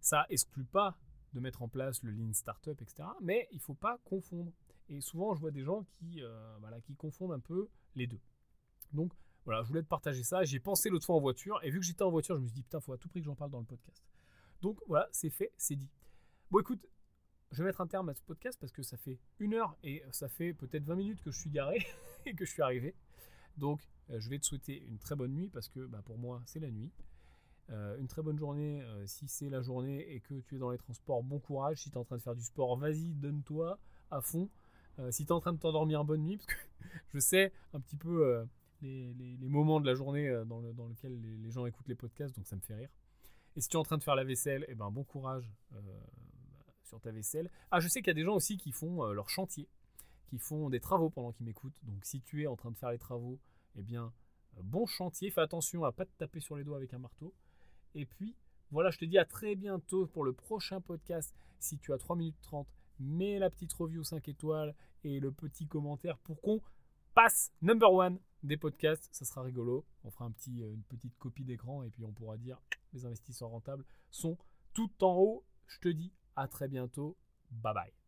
Ça 0.00 0.26
exclut 0.28 0.64
pas 0.64 0.98
de 1.32 1.40
mettre 1.40 1.62
en 1.62 1.68
place 1.68 2.02
le 2.02 2.10
lean 2.10 2.32
startup, 2.32 2.80
etc. 2.80 3.08
Mais 3.22 3.48
il 3.52 3.60
faut 3.60 3.74
pas 3.74 3.98
confondre. 4.04 4.52
Et 4.88 5.00
souvent, 5.00 5.34
je 5.34 5.40
vois 5.40 5.50
des 5.50 5.62
gens 5.62 5.84
qui, 5.84 6.22
voilà, 6.60 6.80
qui 6.80 6.94
confondent 6.94 7.32
un 7.32 7.40
peu 7.40 7.68
les 7.94 8.06
deux. 8.06 8.20
Donc, 8.92 9.12
voilà, 9.44 9.62
je 9.62 9.68
voulais 9.68 9.82
te 9.82 9.88
partager 9.88 10.22
ça. 10.22 10.44
J'ai 10.44 10.60
pensé 10.60 10.90
l'autre 10.90 11.06
fois 11.06 11.16
en 11.16 11.20
voiture, 11.20 11.58
et 11.62 11.70
vu 11.70 11.80
que 11.80 11.86
j'étais 11.86 12.02
en 12.02 12.10
voiture, 12.10 12.36
je 12.36 12.42
me 12.42 12.46
suis 12.46 12.54
dit, 12.54 12.62
putain, 12.62 12.80
faut 12.80 12.92
à 12.92 12.98
tout 12.98 13.08
prix 13.08 13.20
que 13.20 13.26
j'en 13.26 13.34
parle 13.34 13.50
dans 13.50 13.60
le 13.60 13.64
podcast. 13.64 14.04
Donc 14.60 14.78
voilà, 14.86 15.08
c'est 15.12 15.30
fait, 15.30 15.52
c'est 15.56 15.76
dit. 15.76 15.90
Bon 16.50 16.60
écoute, 16.60 16.86
je 17.52 17.58
vais 17.58 17.64
mettre 17.64 17.80
un 17.80 17.86
terme 17.86 18.08
à 18.08 18.14
ce 18.14 18.22
podcast 18.22 18.58
parce 18.60 18.72
que 18.72 18.82
ça 18.82 18.96
fait 18.96 19.18
une 19.38 19.54
heure 19.54 19.76
et 19.82 20.02
ça 20.10 20.28
fait 20.28 20.52
peut-être 20.52 20.84
20 20.84 20.94
minutes 20.96 21.22
que 21.22 21.30
je 21.30 21.38
suis 21.38 21.50
garé 21.50 21.86
et 22.26 22.34
que 22.34 22.44
je 22.44 22.50
suis 22.50 22.62
arrivé. 22.62 22.94
Donc 23.56 23.80
euh, 24.10 24.20
je 24.20 24.28
vais 24.28 24.38
te 24.38 24.46
souhaiter 24.46 24.82
une 24.88 24.98
très 24.98 25.16
bonne 25.16 25.32
nuit 25.32 25.48
parce 25.48 25.68
que 25.68 25.86
bah, 25.86 26.02
pour 26.04 26.18
moi 26.18 26.42
c'est 26.46 26.60
la 26.60 26.70
nuit. 26.70 26.90
Euh, 27.70 27.96
une 27.98 28.06
très 28.06 28.22
bonne 28.22 28.38
journée 28.38 28.82
euh, 28.82 29.06
si 29.06 29.26
c'est 29.26 29.48
la 29.48 29.60
journée 29.60 30.12
et 30.12 30.20
que 30.20 30.34
tu 30.40 30.56
es 30.56 30.58
dans 30.58 30.70
les 30.70 30.78
transports. 30.78 31.22
Bon 31.22 31.38
courage. 31.38 31.82
Si 31.82 31.90
tu 31.90 31.96
es 31.96 31.98
en 31.98 32.04
train 32.04 32.16
de 32.16 32.22
faire 32.22 32.34
du 32.34 32.44
sport, 32.44 32.76
vas-y, 32.76 33.12
donne-toi 33.14 33.78
à 34.10 34.20
fond. 34.20 34.48
si 35.10 35.24
tu 35.24 35.28
es 35.28 35.32
en 35.32 35.40
train 35.40 35.52
de 35.52 35.58
t'endormir, 35.58 36.04
bonne 36.04 36.22
nuit 36.22 36.36
parce 36.36 36.46
que 36.46 36.56
je 37.14 37.18
sais 37.18 37.52
un 37.74 37.80
petit 37.80 37.96
peu 37.96 38.44
les, 38.82 39.36
moments 39.48 39.80
de 39.80 39.86
la 39.86 39.94
journée 39.94 40.30
dans, 40.46 40.60
le, 40.60 40.72
dans 40.72 40.86
lequel 40.86 41.20
les, 41.20 41.50
gens 41.50 41.66
écoutent 41.66 41.88
les 41.88 41.96
podcasts, 41.96 42.36
donc 42.36 42.46
ça 42.46 42.54
me 42.54 42.60
fait 42.60 42.74
rire. 42.74 42.90
Et 43.56 43.60
si 43.60 43.68
tu 43.68 43.76
es 43.76 43.80
en 43.80 43.82
train 43.82 43.98
de 43.98 44.04
faire 44.04 44.14
la 44.14 44.22
vaisselle, 44.24 44.64
eh 44.68 44.74
ben, 44.74 44.90
bon 44.90 45.02
courage 45.02 45.50
sur 46.86 47.00
ta 47.00 47.10
vaisselle. 47.10 47.50
Ah, 47.70 47.80
je 47.80 47.88
sais 47.88 48.00
qu'il 48.00 48.08
y 48.08 48.10
a 48.10 48.14
des 48.14 48.24
gens 48.24 48.34
aussi 48.34 48.56
qui 48.56 48.72
font 48.72 49.04
euh, 49.04 49.12
leur 49.12 49.28
chantier, 49.28 49.68
qui 50.26 50.38
font 50.38 50.70
des 50.70 50.80
travaux 50.80 51.10
pendant 51.10 51.32
qu'ils 51.32 51.46
m'écoutent. 51.46 51.78
Donc 51.84 52.04
si 52.04 52.20
tu 52.20 52.42
es 52.42 52.46
en 52.46 52.56
train 52.56 52.70
de 52.70 52.76
faire 52.76 52.90
les 52.90 52.98
travaux, 52.98 53.38
eh 53.76 53.82
bien, 53.82 54.12
euh, 54.56 54.60
bon 54.62 54.86
chantier. 54.86 55.30
Fais 55.30 55.40
attention 55.40 55.84
à 55.84 55.92
pas 55.92 56.04
te 56.04 56.16
taper 56.18 56.40
sur 56.40 56.56
les 56.56 56.64
doigts 56.64 56.76
avec 56.76 56.94
un 56.94 56.98
marteau. 56.98 57.34
Et 57.94 58.06
puis, 58.06 58.36
voilà, 58.70 58.90
je 58.90 58.98
te 58.98 59.04
dis 59.04 59.18
à 59.18 59.24
très 59.24 59.54
bientôt 59.54 60.06
pour 60.06 60.24
le 60.24 60.32
prochain 60.32 60.80
podcast. 60.80 61.34
Si 61.58 61.78
tu 61.78 61.92
as 61.92 61.98
3 61.98 62.16
minutes 62.16 62.40
30, 62.42 62.66
mets 63.00 63.38
la 63.38 63.50
petite 63.50 63.72
review 63.72 64.02
5 64.02 64.28
étoiles 64.28 64.74
et 65.04 65.20
le 65.20 65.30
petit 65.30 65.66
commentaire 65.66 66.18
pour 66.18 66.40
qu'on 66.40 66.60
passe 67.14 67.52
number 67.62 67.92
one 67.92 68.18
des 68.42 68.56
podcasts. 68.56 69.08
Ça 69.12 69.24
sera 69.24 69.42
rigolo. 69.42 69.84
On 70.04 70.10
fera 70.10 70.28
petit, 70.30 70.60
une 70.60 70.82
petite 70.82 71.16
copie 71.18 71.44
d'écran 71.44 71.82
et 71.82 71.90
puis 71.90 72.04
on 72.04 72.12
pourra 72.12 72.36
dire 72.36 72.60
les 72.92 73.06
investisseurs 73.06 73.50
rentables 73.50 73.84
sont 74.10 74.36
tout 74.72 74.92
en 75.02 75.16
haut. 75.16 75.44
Je 75.66 75.78
te 75.80 75.88
dis 75.88 76.12
à 76.36 76.48
très 76.48 76.68
bientôt. 76.68 77.16
Bye 77.50 77.74
bye. 77.74 78.05